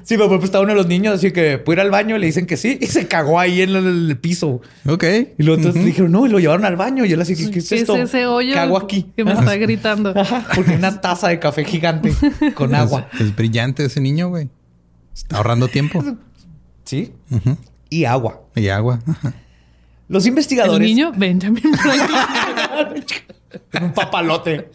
Sí, 0.03 0.15
pero 0.15 0.29
pues 0.29 0.45
estaba 0.45 0.63
uno 0.63 0.71
de 0.71 0.77
los 0.77 0.87
niños 0.87 1.15
así 1.15 1.33
que 1.33 1.57
puede 1.57 1.81
ir 1.81 1.81
al 1.81 1.91
baño 1.91 2.15
y 2.15 2.19
le 2.19 2.27
dicen 2.27 2.45
que 2.45 2.55
sí 2.55 2.77
y 2.79 2.87
se 2.87 3.09
cagó 3.09 3.41
ahí 3.41 3.61
en 3.61 3.71
el, 3.71 4.09
el 4.09 4.17
piso. 4.19 4.61
Ok. 4.87 5.03
Y 5.37 5.43
luego 5.43 5.57
entonces 5.61 5.83
dijeron, 5.83 6.13
no, 6.13 6.25
y 6.25 6.29
lo 6.29 6.39
llevaron 6.39 6.63
al 6.63 6.77
baño. 6.77 7.03
Y 7.03 7.11
él 7.11 7.19
así, 7.19 7.35
¿qué, 7.35 7.51
qué 7.51 7.59
es 7.59 7.67
¿Qué 7.67 7.75
esto? 7.75 7.97
es 7.97 8.03
ese 8.07 8.25
hoyo 8.25 8.53
¿Qué 8.53 8.59
hago 8.59 8.77
aquí? 8.77 9.11
que 9.17 9.25
me 9.25 9.33
está 9.33 9.57
gritando? 9.57 10.13
Ajá, 10.17 10.47
porque 10.55 10.75
una 10.75 11.01
taza 11.01 11.27
de 11.27 11.39
café 11.39 11.65
gigante 11.65 12.13
con 12.55 12.73
agua. 12.73 13.09
Es, 13.15 13.19
es 13.19 13.35
brillante 13.35 13.83
ese 13.83 13.99
niño, 13.99 14.29
güey. 14.29 14.47
Está 15.13 15.35
ahorrando 15.35 15.67
tiempo. 15.67 16.01
Sí. 16.85 17.11
Y 17.89 18.05
agua. 18.05 18.43
Y 18.55 18.69
agua. 18.69 18.99
Ajá. 19.05 19.33
Los 20.09 20.25
El 20.25 20.29
investigadores... 20.29 20.87
niño, 20.87 21.13
Benjamin 21.15 21.73
Franklin. 21.75 23.05
un 23.81 23.93
papalote. 23.93 24.69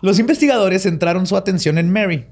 Los 0.00 0.18
investigadores 0.18 0.82
centraron 0.82 1.26
su 1.26 1.36
atención 1.36 1.78
en 1.78 1.92
Mary. 1.92 2.24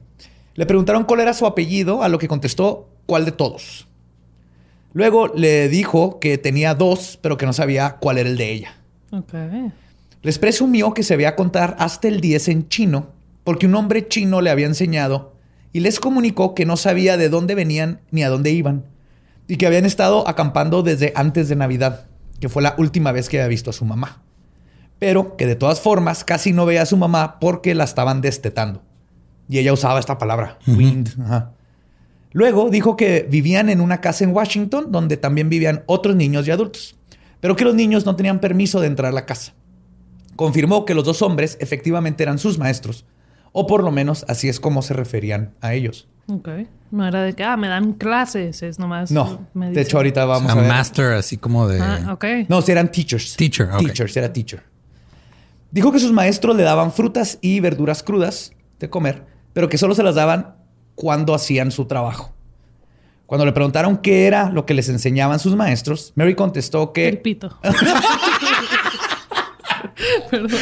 Le 0.54 0.66
preguntaron 0.66 1.04
cuál 1.04 1.20
era 1.20 1.34
su 1.34 1.46
apellido, 1.46 2.02
a 2.02 2.08
lo 2.08 2.18
que 2.18 2.28
contestó 2.28 2.88
cuál 3.06 3.26
de 3.26 3.32
todos. 3.32 3.86
Luego 4.92 5.28
le 5.28 5.68
dijo 5.68 6.18
que 6.18 6.38
tenía 6.38 6.74
dos, 6.74 7.18
pero 7.22 7.36
que 7.36 7.46
no 7.46 7.52
sabía 7.52 7.96
cuál 8.00 8.18
era 8.18 8.28
el 8.28 8.36
de 8.36 8.50
ella. 8.50 8.74
Ok. 9.12 9.34
Les 10.22 10.38
presumió 10.38 10.94
que 10.94 11.02
se 11.02 11.16
veía 11.16 11.36
contar 11.36 11.76
hasta 11.78 12.08
el 12.08 12.20
10 12.20 12.48
en 12.48 12.68
chino, 12.68 13.10
porque 13.44 13.66
un 13.66 13.74
hombre 13.74 14.08
chino 14.08 14.40
le 14.40 14.50
había 14.50 14.66
enseñado 14.66 15.34
y 15.72 15.80
les 15.80 16.00
comunicó 16.00 16.54
que 16.54 16.66
no 16.66 16.76
sabía 16.76 17.16
de 17.16 17.28
dónde 17.28 17.54
venían 17.54 18.00
ni 18.10 18.22
a 18.22 18.28
dónde 18.28 18.50
iban, 18.50 18.84
y 19.50 19.56
que 19.56 19.66
habían 19.66 19.84
estado 19.84 20.28
acampando 20.28 20.84
desde 20.84 21.12
antes 21.16 21.48
de 21.48 21.56
Navidad, 21.56 22.06
que 22.38 22.48
fue 22.48 22.62
la 22.62 22.76
última 22.78 23.10
vez 23.10 23.28
que 23.28 23.38
había 23.38 23.48
visto 23.48 23.70
a 23.70 23.72
su 23.72 23.84
mamá. 23.84 24.22
Pero 25.00 25.36
que 25.36 25.46
de 25.46 25.56
todas 25.56 25.80
formas 25.80 26.22
casi 26.22 26.52
no 26.52 26.66
veía 26.66 26.82
a 26.82 26.86
su 26.86 26.96
mamá 26.96 27.40
porque 27.40 27.74
la 27.74 27.82
estaban 27.82 28.20
destetando. 28.20 28.82
Y 29.48 29.58
ella 29.58 29.72
usaba 29.72 29.98
esta 29.98 30.18
palabra, 30.18 30.58
wind. 30.68 31.16
Ajá. 31.20 31.52
Luego 32.30 32.70
dijo 32.70 32.96
que 32.96 33.26
vivían 33.28 33.70
en 33.70 33.80
una 33.80 34.00
casa 34.00 34.22
en 34.22 34.32
Washington 34.32 34.92
donde 34.92 35.16
también 35.16 35.48
vivían 35.48 35.82
otros 35.86 36.14
niños 36.14 36.46
y 36.46 36.52
adultos, 36.52 36.96
pero 37.40 37.56
que 37.56 37.64
los 37.64 37.74
niños 37.74 38.06
no 38.06 38.14
tenían 38.14 38.38
permiso 38.38 38.80
de 38.80 38.86
entrar 38.86 39.10
a 39.10 39.14
la 39.14 39.26
casa. 39.26 39.54
Confirmó 40.36 40.84
que 40.84 40.94
los 40.94 41.04
dos 41.04 41.22
hombres 41.22 41.58
efectivamente 41.60 42.22
eran 42.22 42.38
sus 42.38 42.56
maestros, 42.56 43.04
o 43.50 43.66
por 43.66 43.82
lo 43.82 43.90
menos 43.90 44.24
así 44.28 44.48
es 44.48 44.60
como 44.60 44.82
se 44.82 44.94
referían 44.94 45.54
a 45.60 45.74
ellos. 45.74 46.06
Ok. 46.30 46.48
No 46.90 47.06
era 47.06 47.22
de 47.22 47.34
que, 47.34 47.44
ah, 47.44 47.56
me 47.56 47.68
dan 47.68 47.92
clases, 47.92 48.62
es 48.62 48.78
nomás. 48.78 49.10
No, 49.10 49.46
me 49.54 49.70
de 49.70 49.80
hecho 49.80 49.96
ahorita 49.96 50.24
O 50.24 50.28
vamos 50.28 50.52
sea, 50.52 50.60
a 50.60 50.62
ver. 50.62 50.72
master, 50.72 51.12
así 51.12 51.36
como 51.36 51.68
de. 51.68 51.80
Ah, 51.80 52.12
ok. 52.12 52.24
No, 52.48 52.62
si 52.62 52.72
eran 52.72 52.90
teachers. 52.90 53.36
Teacher, 53.36 53.70
ok. 53.70 53.78
Teachers, 53.78 54.16
era 54.16 54.32
teacher. 54.32 54.62
Dijo 55.70 55.92
que 55.92 56.00
sus 56.00 56.12
maestros 56.12 56.56
le 56.56 56.64
daban 56.64 56.92
frutas 56.92 57.38
y 57.40 57.60
verduras 57.60 58.02
crudas 58.02 58.52
de 58.80 58.90
comer, 58.90 59.24
pero 59.52 59.68
que 59.68 59.78
solo 59.78 59.94
se 59.94 60.02
las 60.02 60.16
daban 60.16 60.56
cuando 60.96 61.32
hacían 61.34 61.70
su 61.70 61.84
trabajo. 61.84 62.32
Cuando 63.26 63.46
le 63.46 63.52
preguntaron 63.52 63.98
qué 63.98 64.26
era 64.26 64.50
lo 64.50 64.66
que 64.66 64.74
les 64.74 64.88
enseñaban 64.88 65.38
sus 65.38 65.54
maestros, 65.54 66.12
Mary 66.16 66.34
contestó 66.34 66.92
El 66.96 67.12
que 67.12 67.12
pito. 67.18 67.56
Perdón. 70.30 70.50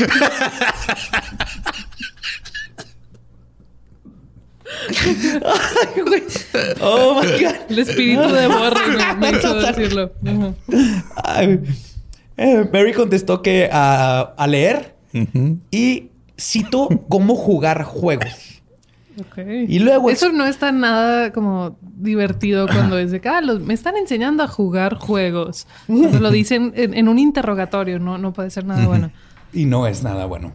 Oh 6.81 7.21
my 7.23 7.31
God. 7.45 7.55
El 7.71 7.79
espíritu 7.79 8.29
de 8.29 8.47
Borre 8.49 8.81
me, 8.97 9.15
me 9.33 9.39
hizo 9.39 9.55
decirlo. 9.55 10.13
Ay, 11.25 11.61
eh, 12.37 12.69
Mary 12.73 12.93
contestó 12.93 13.43
que 13.43 13.69
a, 13.73 14.21
a 14.37 14.47
leer 14.47 14.95
y 15.71 16.11
cito 16.39 16.89
cómo 17.09 17.35
jugar 17.35 17.83
juegos. 17.85 18.63
Ok. 19.21 19.39
Y 19.67 19.81
luego 19.81 20.11
Eso 20.11 20.31
no 20.31 20.47
está 20.47 20.71
nada 20.71 21.33
como 21.33 21.77
divertido 21.83 22.69
cuando 22.69 22.99
es 22.99 23.11
de 23.11 23.21
que, 23.21 23.29
ah, 23.29 23.41
los- 23.41 23.59
me 23.61 23.75
están 23.75 23.97
enseñando 23.97 24.45
a 24.45 24.49
jugar 24.49 24.95
juegos. 24.95 25.67
Cuando 25.89 26.21
lo 26.21 26.31
dicen 26.31 26.73
en, 26.77 26.95
en 26.95 27.09
un 27.09 27.19
interrogatorio, 27.19 27.99
no, 27.99 28.17
no 28.19 28.33
puede 28.33 28.51
ser 28.51 28.65
nada 28.65 28.87
bueno. 28.87 29.11
Y 29.53 29.65
no 29.65 29.89
es 29.89 30.05
nada 30.05 30.27
bueno. 30.27 30.53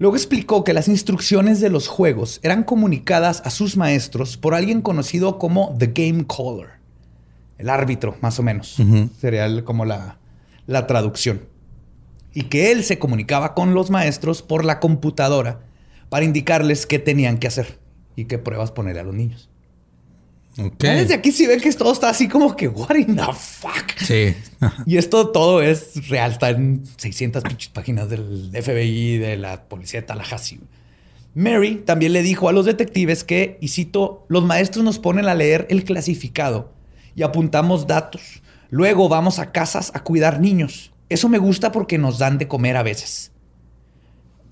Luego 0.00 0.16
explicó 0.16 0.64
que 0.64 0.72
las 0.72 0.88
instrucciones 0.88 1.60
de 1.60 1.68
los 1.68 1.86
juegos 1.86 2.40
eran 2.42 2.62
comunicadas 2.64 3.42
a 3.44 3.50
sus 3.50 3.76
maestros 3.76 4.38
por 4.38 4.54
alguien 4.54 4.80
conocido 4.80 5.38
como 5.38 5.76
The 5.78 5.88
Game 5.88 6.24
Caller. 6.26 6.80
el 7.58 7.68
árbitro, 7.68 8.16
más 8.22 8.38
o 8.38 8.42
menos. 8.42 8.78
Sería 9.20 9.62
como 9.62 9.84
la, 9.84 10.16
la 10.66 10.86
traducción. 10.86 11.42
Y 12.32 12.44
que 12.44 12.72
él 12.72 12.82
se 12.82 12.98
comunicaba 12.98 13.52
con 13.52 13.74
los 13.74 13.90
maestros 13.90 14.40
por 14.40 14.64
la 14.64 14.80
computadora 14.80 15.60
para 16.08 16.24
indicarles 16.24 16.86
qué 16.86 16.98
tenían 16.98 17.36
que 17.36 17.48
hacer 17.48 17.78
y 18.16 18.24
qué 18.24 18.38
pruebas 18.38 18.72
poner 18.72 18.98
a 18.98 19.02
los 19.02 19.14
niños. 19.14 19.49
Ok. 20.60 20.82
Ya 20.82 20.94
Desde 20.94 21.14
aquí 21.14 21.32
sí 21.32 21.46
ven 21.46 21.60
que 21.60 21.72
todo 21.72 21.92
está 21.92 22.10
así 22.10 22.28
como 22.28 22.54
que, 22.56 22.68
what 22.68 22.94
in 22.94 23.16
the 23.16 23.22
fuck? 23.22 23.98
Sí. 23.98 24.34
Y 24.86 24.96
esto 24.96 25.28
todo 25.28 25.62
es 25.62 26.08
real, 26.08 26.32
está 26.32 26.50
en 26.50 26.82
600 26.96 27.42
pinches 27.42 27.68
páginas 27.68 28.08
del 28.10 28.50
FBI, 28.52 29.18
de 29.18 29.36
la 29.36 29.64
policía 29.64 30.00
de 30.00 30.06
Tallahassee. 30.06 30.60
Mary 31.34 31.76
también 31.86 32.12
le 32.12 32.22
dijo 32.22 32.48
a 32.48 32.52
los 32.52 32.66
detectives 32.66 33.24
que, 33.24 33.56
y 33.60 33.68
cito, 33.68 34.26
los 34.28 34.44
maestros 34.44 34.84
nos 34.84 34.98
ponen 34.98 35.26
a 35.26 35.34
leer 35.34 35.66
el 35.70 35.84
clasificado 35.84 36.72
y 37.14 37.22
apuntamos 37.22 37.86
datos. 37.86 38.42
Luego 38.68 39.08
vamos 39.08 39.38
a 39.38 39.52
casas 39.52 39.92
a 39.94 40.02
cuidar 40.02 40.40
niños. 40.40 40.92
Eso 41.08 41.28
me 41.28 41.38
gusta 41.38 41.72
porque 41.72 41.98
nos 41.98 42.18
dan 42.18 42.38
de 42.38 42.48
comer 42.48 42.76
a 42.76 42.82
veces. 42.82 43.32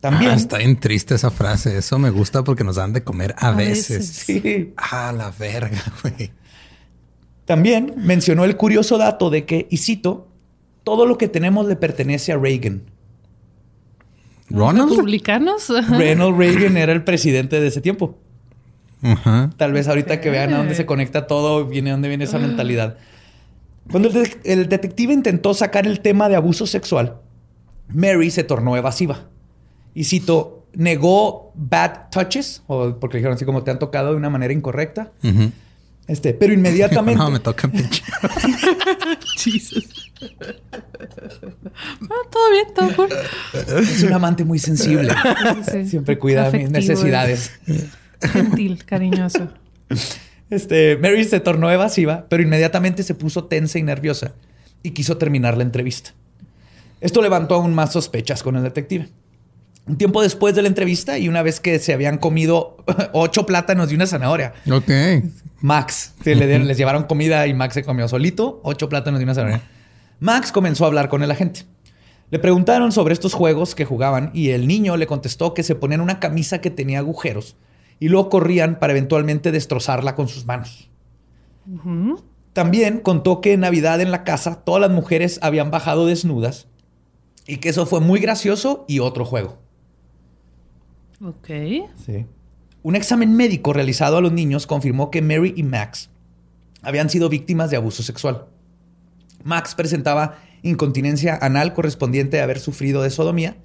También. 0.00 0.30
Ah, 0.30 0.34
está 0.34 0.58
bien 0.58 0.78
triste 0.78 1.14
esa 1.16 1.30
frase. 1.30 1.76
Eso 1.76 1.98
me 1.98 2.10
gusta 2.10 2.44
porque 2.44 2.62
nos 2.64 2.76
dan 2.76 2.92
de 2.92 3.02
comer 3.02 3.34
a, 3.38 3.48
A 3.48 3.52
veces. 3.52 3.98
veces. 3.98 4.06
Sí. 4.42 4.72
Ah, 4.76 5.12
la 5.16 5.30
verga, 5.30 5.82
güey. 6.02 6.30
También 7.44 7.94
mencionó 7.96 8.44
el 8.44 8.56
curioso 8.56 8.98
dato 8.98 9.30
de 9.30 9.44
que, 9.46 9.66
y 9.70 9.78
cito, 9.78 10.28
todo 10.84 11.06
lo 11.06 11.18
que 11.18 11.28
tenemos 11.28 11.66
le 11.66 11.76
pertenece 11.76 12.32
a 12.32 12.36
Reagan. 12.36 12.82
¿Ronald? 14.50 14.90
¿Republicanos? 14.90 15.68
Ronald 15.68 16.36
Reagan 16.38 16.76
era 16.76 16.92
el 16.92 17.04
presidente 17.04 17.60
de 17.60 17.66
ese 17.68 17.80
tiempo. 17.80 18.18
Tal 19.56 19.72
vez 19.72 19.86
ahorita 19.88 20.20
que 20.20 20.30
vean 20.30 20.52
a 20.54 20.58
dónde 20.58 20.74
se 20.74 20.84
conecta 20.86 21.26
todo, 21.26 21.66
viene 21.66 21.90
a 21.90 21.92
dónde 21.92 22.08
viene 22.08 22.24
esa 22.24 22.38
mentalidad. 22.38 22.96
Cuando 23.90 24.08
el, 24.08 24.14
de- 24.14 24.40
el 24.44 24.68
detective 24.68 25.12
intentó 25.12 25.54
sacar 25.54 25.86
el 25.86 26.00
tema 26.00 26.28
de 26.28 26.36
abuso 26.36 26.66
sexual, 26.66 27.16
Mary 27.88 28.30
se 28.30 28.42
tornó 28.44 28.76
evasiva. 28.76 29.28
Y 29.95 30.04
cito, 30.04 30.66
negó 30.75 31.52
bad 31.54 32.11
touches, 32.11 32.62
o 32.66 32.95
porque 32.99 33.18
dijeron 33.18 33.35
así 33.35 33.45
como 33.45 33.62
te 33.64 33.71
han 33.71 33.78
tocado 33.78 34.11
de 34.11 34.16
una 34.16 34.30
manera 34.30 34.52
incorrecta. 34.52 35.12
Este, 36.07 36.35
pero 36.35 36.52
inmediatamente. 36.54 37.18
No, 37.18 37.30
me 37.30 37.40
toca 37.40 37.68
pinche. 37.68 38.02
Jesus. 39.37 39.88
Ah, 42.02 42.28
todo 42.30 42.50
bien, 42.50 42.66
todo 42.75 42.97
cool. 42.97 43.09
Es 43.78 44.02
un 44.02 44.12
amante 44.12 44.45
muy 44.45 44.59
sensible. 44.59 45.12
Sí. 45.71 45.87
Siempre 45.87 46.18
cuida 46.18 46.50
mis 46.50 46.71
necesidades. 46.71 47.52
Gentil, 48.21 48.85
cariñoso. 48.85 49.49
Este, 50.50 50.97
Mary 50.97 51.25
se 51.25 51.40
tornó 51.40 51.71
evasiva, 51.71 52.26
pero 52.28 52.42
inmediatamente 52.42 53.02
se 53.02 53.14
puso 53.14 53.45
tensa 53.45 53.78
y 53.78 53.83
nerviosa 53.83 54.33
y 54.83 54.92
quiso 54.92 55.18
terminar 55.18 55.57
la 55.57 55.62
entrevista. 55.62 56.11
Esto 57.00 57.23
levantó 57.23 57.54
aún 57.54 57.75
más 57.75 57.92
sospechas 57.92 58.42
con 58.42 58.57
el 58.57 58.62
detective. 58.62 59.09
Un 59.88 59.97
tiempo 59.97 60.23
después 60.23 60.54
de 60.54 60.62
la 60.62 60.68
entrevista 60.68 61.18
y 61.18 61.28
una 61.28 61.42
vez 61.42 61.61
que 61.61 61.78
se 61.78 61.92
habían 61.92 62.18
comido 62.18 62.76
ocho 63.12 63.47
plátanos 63.47 63.90
y 63.90 63.95
una 63.95 64.07
zanahoria, 64.07 64.52
Ok. 64.71 64.90
Max, 65.61 66.14
que 66.23 66.35
le 66.37 66.47
dieron- 66.47 66.66
les 66.68 66.76
llevaron 66.78 67.04
comida 67.04 67.47
y 67.47 67.54
Max 67.54 67.75
se 67.75 67.83
comió 67.85 68.07
solito, 68.07 68.61
ocho 68.62 68.88
plátanos 68.88 69.21
y 69.21 69.25
una 69.25 69.35
zanahoria. 69.35 69.62
Max 70.21 70.52
comenzó 70.52 70.85
a 70.85 70.88
hablar 70.88 71.09
con 71.09 71.23
el 71.23 71.30
agente. 71.30 71.64
Le 72.30 72.38
preguntaron 72.38 72.92
sobre 72.92 73.14
estos 73.14 73.33
juegos 73.35 73.75
que 73.75 73.85
jugaban 73.85 74.30
y 74.35 74.50
el 74.50 74.66
niño 74.68 74.97
le 74.97 75.07
contestó 75.07 75.54
que 75.54 75.62
se 75.62 75.75
ponían 75.75 76.00
una 76.02 76.21
camisa 76.21 76.61
que 76.61 76.71
tenía 76.71 76.99
agujeros 76.99 77.57
y 77.99 78.09
luego 78.09 78.28
corrían 78.28 78.78
para 78.78 78.92
eventualmente 78.92 79.50
destrozarla 79.50 80.14
con 80.14 80.28
sus 80.28 80.45
manos. 80.45 80.90
También 82.52 83.00
contó 83.00 83.40
que 83.40 83.52
en 83.52 83.61
Navidad 83.61 84.00
en 84.00 84.11
la 84.11 84.25
casa 84.25 84.62
todas 84.64 84.80
las 84.80 84.90
mujeres 84.90 85.38
habían 85.42 85.71
bajado 85.71 86.07
desnudas 86.07 86.66
y 87.47 87.59
que 87.59 87.68
eso 87.71 87.87
fue 87.87 88.00
muy 88.00 88.21
gracioso 88.21 88.85
y 88.88 88.99
otro 89.00 89.25
juego. 89.25 89.59
Ok. 91.20 91.48
Sí. 92.04 92.26
Un 92.83 92.96
examen 92.96 93.35
médico 93.35 93.72
realizado 93.72 94.16
a 94.16 94.20
los 94.20 94.33
niños 94.33 94.66
confirmó 94.66 95.11
que 95.11 95.22
Mary 95.22 95.52
y 95.57 95.62
Max 95.62 96.11
habían 96.83 97.11
sido 97.11 97.28
víctimas 97.28 97.70
de 97.70 97.76
abuso 97.76 98.02
sexual. 98.02 98.46
Max 99.42 99.74
presentaba 99.74 100.38
incontinencia 100.62 101.38
anal 101.40 101.74
correspondiente 101.74 102.40
a 102.40 102.44
haber 102.44 102.59
sufrido 102.59 103.02
de 103.02 103.11
sodomía 103.11 103.57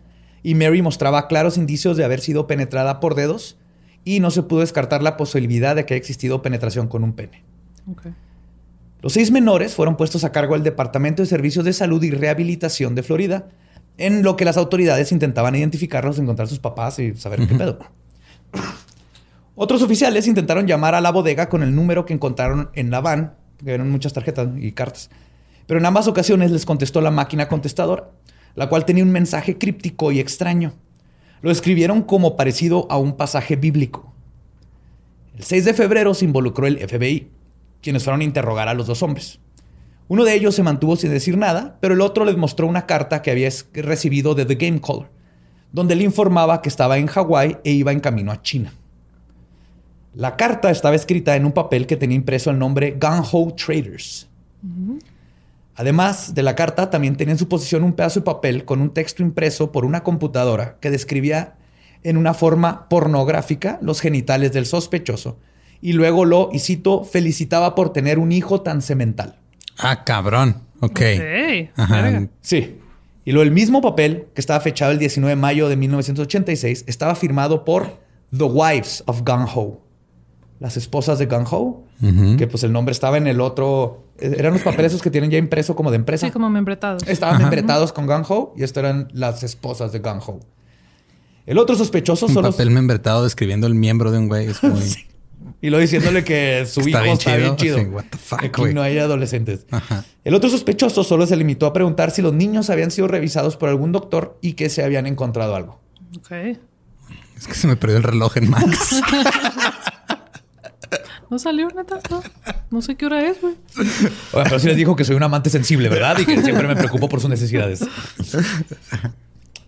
y 0.41 0.55
Mary 0.55 0.81
mostraba 0.81 1.27
claros 1.27 1.57
indicios 1.57 1.97
de 1.97 2.03
haber 2.03 2.19
sido 2.19 2.47
penetrada 2.47 2.99
por 2.99 3.15
dedos 3.15 3.57
y 4.03 4.19
no 4.19 4.31
se 4.31 4.43
pudo 4.43 4.59
descartar 4.59 5.01
la 5.01 5.17
posibilidad 5.17 5.75
de 5.75 5.85
que 5.85 5.93
haya 5.93 5.99
existido 5.99 6.41
penetración 6.41 6.87
con 6.87 7.03
un 7.03 7.13
pene. 7.13 7.43
Los 9.01 9.13
seis 9.13 9.31
menores 9.31 9.75
fueron 9.75 9.97
puestos 9.97 10.23
a 10.23 10.31
cargo 10.31 10.53
del 10.53 10.63
Departamento 10.63 11.21
de 11.21 11.27
Servicios 11.27 11.65
de 11.65 11.73
Salud 11.73 12.03
y 12.03 12.11
Rehabilitación 12.11 12.95
de 12.95 13.03
Florida, 13.03 13.49
en 13.97 14.23
lo 14.23 14.35
que 14.35 14.45
las 14.45 14.57
autoridades 14.57 15.11
intentaban 15.11 15.55
identificarlos, 15.55 16.19
encontrar 16.19 16.47
a 16.47 16.49
sus 16.49 16.59
papás 16.59 16.99
y 16.99 17.15
saber 17.15 17.47
qué 17.47 17.55
pedo. 17.55 17.79
Otros 19.55 19.83
oficiales 19.83 20.27
intentaron 20.27 20.65
llamar 20.65 20.95
a 20.95 21.01
la 21.01 21.11
bodega 21.11 21.47
con 21.47 21.61
el 21.61 21.75
número 21.75 22.05
que 22.05 22.13
encontraron 22.13 22.69
en 22.73 22.89
la 22.89 23.01
van, 23.01 23.35
que 23.63 23.71
eran 23.71 23.91
muchas 23.91 24.13
tarjetas 24.13 24.49
y 24.57 24.71
cartas. 24.71 25.09
Pero 25.67 25.79
en 25.79 25.85
ambas 25.85 26.07
ocasiones 26.07 26.51
les 26.51 26.65
contestó 26.65 27.01
la 27.01 27.11
máquina 27.11 27.47
contestadora, 27.47 28.09
la 28.55 28.67
cual 28.67 28.85
tenía 28.85 29.03
un 29.03 29.11
mensaje 29.11 29.57
críptico 29.57 30.11
y 30.11 30.19
extraño. 30.19 30.73
Lo 31.41 31.51
escribieron 31.51 32.01
como 32.01 32.35
parecido 32.35 32.87
a 32.89 32.97
un 32.97 33.15
pasaje 33.15 33.55
bíblico. 33.55 34.13
El 35.35 35.43
6 35.43 35.65
de 35.65 35.73
febrero 35.73 36.13
se 36.13 36.25
involucró 36.25 36.67
el 36.67 36.77
FBI, 36.77 37.29
quienes 37.81 38.03
fueron 38.03 38.21
a 38.21 38.25
interrogar 38.25 38.67
a 38.69 38.73
los 38.73 38.87
dos 38.87 39.03
hombres. 39.03 39.39
Uno 40.07 40.25
de 40.25 40.33
ellos 40.33 40.55
se 40.55 40.63
mantuvo 40.63 40.95
sin 40.95 41.11
decir 41.11 41.37
nada, 41.37 41.77
pero 41.79 41.93
el 41.93 42.01
otro 42.01 42.25
les 42.25 42.37
mostró 42.37 42.67
una 42.67 42.85
carta 42.85 43.21
que 43.21 43.31
había 43.31 43.49
recibido 43.73 44.35
de 44.35 44.45
The 44.45 44.55
Game 44.55 44.81
Caller, 44.81 45.09
donde 45.71 45.95
le 45.95 46.03
informaba 46.03 46.61
que 46.61 46.69
estaba 46.69 46.97
en 46.97 47.07
Hawái 47.07 47.57
e 47.63 47.71
iba 47.71 47.91
en 47.91 47.99
camino 47.99 48.31
a 48.31 48.41
China. 48.41 48.73
La 50.13 50.35
carta 50.35 50.69
estaba 50.69 50.95
escrita 50.95 51.35
en 51.35 51.45
un 51.45 51.53
papel 51.53 51.87
que 51.87 51.97
tenía 51.97 52.15
impreso 52.15 52.51
el 52.51 52.59
nombre 52.59 52.97
Gun 52.99 53.23
Ho 53.31 53.53
Traders. 53.55 54.29
Además 55.75 56.35
de 56.35 56.43
la 56.43 56.55
carta, 56.55 56.89
también 56.91 57.15
tenía 57.15 57.31
en 57.31 57.39
su 57.39 57.47
posición 57.47 57.83
un 57.83 57.93
pedazo 57.93 58.19
de 58.19 58.25
papel 58.25 58.63
con 58.65 58.79
un 58.79 58.91
texto 58.91 59.23
impreso 59.23 59.71
por 59.71 59.85
una 59.85 60.03
computadora 60.03 60.77
que 60.79 60.91
describía 60.91 61.55
en 62.03 62.17
una 62.17 62.33
forma 62.33 62.87
pornográfica 62.89 63.79
los 63.81 64.01
genitales 64.01 64.53
del 64.53 64.67
sospechoso 64.67 65.39
y 65.81 65.93
luego 65.93 66.25
lo, 66.25 66.49
y 66.53 66.59
cito, 66.59 67.03
felicitaba 67.03 67.73
por 67.73 67.91
tener 67.91 68.19
un 68.19 68.31
hijo 68.31 68.61
tan 68.61 68.81
semental. 68.81 69.39
Ah, 69.77 70.03
cabrón. 70.03 70.61
Ok. 70.79 70.91
Ok. 70.91 71.69
Ajá. 71.77 72.27
Sí. 72.41 72.79
Y 73.25 73.31
lo 73.31 73.41
el 73.41 73.51
mismo 73.51 73.81
papel, 73.81 74.27
que 74.35 74.41
estaba 74.41 74.59
fechado 74.59 74.91
el 74.91 74.99
19 74.99 75.29
de 75.31 75.35
mayo 75.41 75.69
de 75.69 75.77
1986, 75.77 76.83
estaba 76.87 77.15
firmado 77.15 77.63
por 77.63 77.99
The 78.37 78.43
Wives 78.43 79.03
of 79.07 79.21
Gung 79.25 79.47
Ho. 79.55 79.81
Las 80.59 80.77
esposas 80.77 81.19
de 81.19 81.25
Gung 81.27 81.45
Ho, 81.51 81.83
que 82.37 82.47
pues 82.47 82.63
el 82.63 82.71
nombre 82.73 82.91
estaba 82.91 83.17
en 83.17 83.27
el 83.27 83.39
otro. 83.41 84.03
eh, 84.19 84.35
Eran 84.37 84.53
los 84.53 84.61
papeles 84.61 84.91
esos 84.91 85.01
que 85.01 85.09
tienen 85.09 85.29
ya 85.31 85.37
impreso 85.37 85.75
como 85.75 85.89
de 85.89 85.95
empresa. 85.97 86.27
Sí, 86.27 86.31
como 86.33 86.49
membretados. 86.49 87.03
Estaban 87.07 87.37
membretados 87.39 87.91
con 87.93 88.05
Gung 88.07 88.23
Ho 88.29 88.53
y 88.57 88.63
esto 88.63 88.79
eran 88.81 89.07
las 89.13 89.43
esposas 89.43 89.91
de 89.93 89.99
Gung 89.99 90.21
Ho. 90.27 90.39
El 91.45 91.57
otro 91.57 91.75
sospechoso 91.75 92.27
Un 92.27 92.33
solo. 92.33 92.51
papel 92.51 92.69
membretado 92.71 93.23
describiendo 93.23 93.67
el 93.67 93.75
miembro 93.75 94.11
de 94.11 94.17
un 94.19 94.27
güey. 94.29 94.47
Es 94.47 94.63
muy... 94.63 94.81
Y 95.61 95.69
lo 95.69 95.77
diciéndole 95.77 96.23
que 96.23 96.65
su 96.65 96.81
Está 96.81 96.89
hijo 96.89 97.01
bien 97.03 97.13
está 97.13 97.35
bien 97.37 97.55
chido. 97.55 97.77
chido. 97.77 97.89
Sí, 97.89 97.93
what 97.95 98.03
the 98.09 98.17
fuck, 98.17 98.43
Aquí 98.43 98.73
no 98.73 98.81
hay 98.81 98.97
adolescentes. 98.97 99.65
Ajá. 99.71 100.03
El 100.23 100.33
otro 100.35 100.49
sospechoso 100.49 101.03
solo 101.03 101.25
se 101.27 101.35
limitó 101.35 101.65
a 101.65 101.73
preguntar 101.73 102.11
si 102.11 102.21
los 102.21 102.33
niños 102.33 102.69
habían 102.69 102.91
sido 102.91 103.07
revisados 103.07 103.57
por 103.57 103.69
algún 103.69 103.91
doctor 103.91 104.37
y 104.41 104.53
que 104.53 104.69
se 104.69 104.83
habían 104.83 105.05
encontrado 105.07 105.55
algo. 105.55 105.81
Ok. 106.17 106.31
Es 107.37 107.47
que 107.47 107.55
se 107.55 107.67
me 107.67 107.75
perdió 107.75 107.97
el 107.97 108.03
reloj 108.03 108.37
en 108.37 108.49
Max. 108.49 109.01
No 111.29 111.39
salió, 111.39 111.67
neta. 111.69 111.99
No, 112.11 112.21
no 112.69 112.81
sé 112.83 112.95
qué 112.95 113.07
hora 113.07 113.27
es, 113.27 113.41
güey. 113.41 113.55
Pero 114.31 114.59
sí 114.59 114.67
les 114.67 114.77
dijo 114.77 114.95
que 114.95 115.03
soy 115.03 115.15
un 115.15 115.23
amante 115.23 115.49
sensible, 115.49 115.89
¿verdad? 115.89 116.19
Y 116.19 116.25
que 116.27 116.39
siempre 116.43 116.67
me 116.67 116.75
preocupo 116.75 117.09
por 117.09 117.21
sus 117.21 117.29
necesidades. 117.29 117.83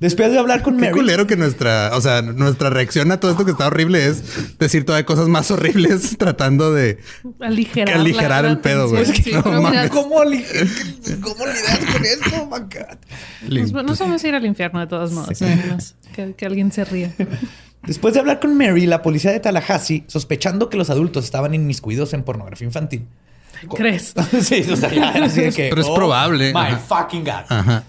Después 0.06 0.32
de 0.32 0.38
hablar 0.38 0.62
con 0.62 0.76
Qué 0.76 0.82
Mary, 0.82 0.94
culero 0.94 1.26
que 1.26 1.36
nuestra, 1.36 1.89
o 1.94 2.02
sea, 2.02 2.22
nuestra 2.22 2.70
reacción 2.70 3.12
a 3.12 3.20
todo 3.20 3.32
esto 3.32 3.44
que 3.44 3.52
está 3.52 3.65
horrible 3.68 4.06
es 4.06 4.58
decir 4.60 4.86
todavía 4.86 5.06
cosas 5.06 5.28
más 5.28 5.50
horribles 5.50 6.15
tratando 6.20 6.72
de 6.72 7.00
Aligerar. 7.39 8.46
El 8.46 8.60
pedo, 8.60 8.89
güey. 8.89 9.06
Sí, 9.06 9.32
no. 9.34 9.44
¿cómo, 9.44 10.24
li- 10.24 10.46
¿cómo 11.22 11.46
lidias 11.48 11.80
con 11.91 12.06
esto? 12.06 12.30
Oh 12.41 12.46
my 12.46 12.60
God. 12.62 13.72
Nos, 13.74 13.84
nos 13.84 14.00
vamos 14.00 14.24
a 14.24 14.28
ir 14.28 14.36
al 14.36 14.46
infierno 14.46 14.80
de 14.80 14.88
todos 14.88 15.12
modos. 15.12 15.41
menos 15.41 15.96
Que, 16.15 16.34
que 16.34 16.46
alguien 16.46 16.72
se 16.72 16.86
ría. 16.86 17.12
Después 17.84 18.13
de 18.13 18.20
hablar 18.20 18.39
con 18.39 18.58
Mary, 18.58 18.86
la 18.86 19.02
policía 19.02 19.32
de 19.32 19.39
Tallahassee, 19.39 20.04
sospechando 20.08 20.70
que 20.70 20.78
los 20.78 20.89
adultos 20.89 21.26
estaban 21.26 21.54
inmiscuidos 21.54 22.13
en 22.13 22.24
pornografía 22.24 22.65
infantil. 22.68 23.08
¿Crees? 23.76 24.13
sí, 24.41 24.65
o 24.72 24.76
sea, 24.76 24.94
ya 24.94 25.12
era 25.12 25.26
así 25.26 25.41
de 25.41 25.52
que. 25.52 25.70
Pero 25.70 25.82
es 25.82 25.89
probable. 25.89 26.54
My 26.54 26.60
Ajá. 26.60 26.78
fucking 26.78 27.24
God. 27.24 27.46
Ajá. 27.50 27.84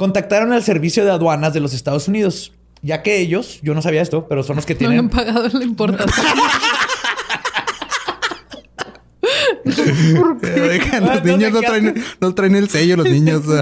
Contactaron 0.00 0.50
al 0.54 0.62
servicio 0.62 1.04
de 1.04 1.10
aduanas 1.10 1.52
de 1.52 1.60
los 1.60 1.74
Estados 1.74 2.08
Unidos, 2.08 2.54
ya 2.80 3.02
que 3.02 3.18
ellos, 3.18 3.58
yo 3.62 3.74
no 3.74 3.82
sabía 3.82 4.00
esto, 4.00 4.26
pero 4.28 4.42
son 4.42 4.56
los 4.56 4.64
que 4.64 4.74
No 4.80 4.86
habían 4.88 5.10
tienen. 5.10 5.26
pagado 5.34 5.46
la 5.58 5.62
importación. 5.62 6.26
Oigan, 9.66 11.02
los 11.04 11.10
Ah, 11.18 11.20
no 11.22 11.36
niños 11.36 11.52
no 11.52 11.60
traen, 11.60 12.02
no 12.18 12.34
traen 12.34 12.56
el 12.56 12.70
sello, 12.70 12.96
los 12.96 13.10
niños. 13.10 13.42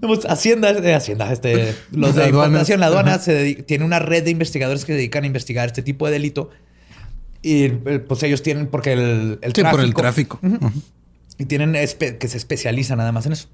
Pues, 0.00 0.24
Hacienda, 0.28 0.70
eh, 0.70 0.94
Hacienda, 0.94 1.32
este, 1.32 1.74
los 1.90 2.14
de 2.14 2.24
aduanas. 2.24 2.48
importación, 2.48 2.80
la 2.80 2.86
aduana 2.86 3.18
se 3.18 3.54
tiene 3.66 3.84
una 3.84 3.98
red 3.98 4.22
de 4.24 4.30
investigadores 4.30 4.84
que 4.84 4.92
se 4.92 4.96
dedican 4.98 5.24
a 5.24 5.26
investigar 5.26 5.66
este 5.66 5.82
tipo 5.82 6.06
de 6.06 6.12
delito. 6.12 6.50
Y 7.42 7.64
eh, 7.64 8.04
pues 8.06 8.22
ellos 8.22 8.42
tienen, 8.42 8.66
porque 8.66 8.92
el, 8.92 9.38
el 9.42 9.52
Sí, 9.54 9.62
por 9.70 9.80
el 9.80 9.94
tráfico. 9.94 10.40
Y 11.38 11.44
tienen 11.44 11.72
que 11.72 12.28
se 12.28 12.36
especializan 12.36 12.98
nada 12.98 13.12
más 13.12 13.26
en 13.26 13.32
eso. 13.32 13.48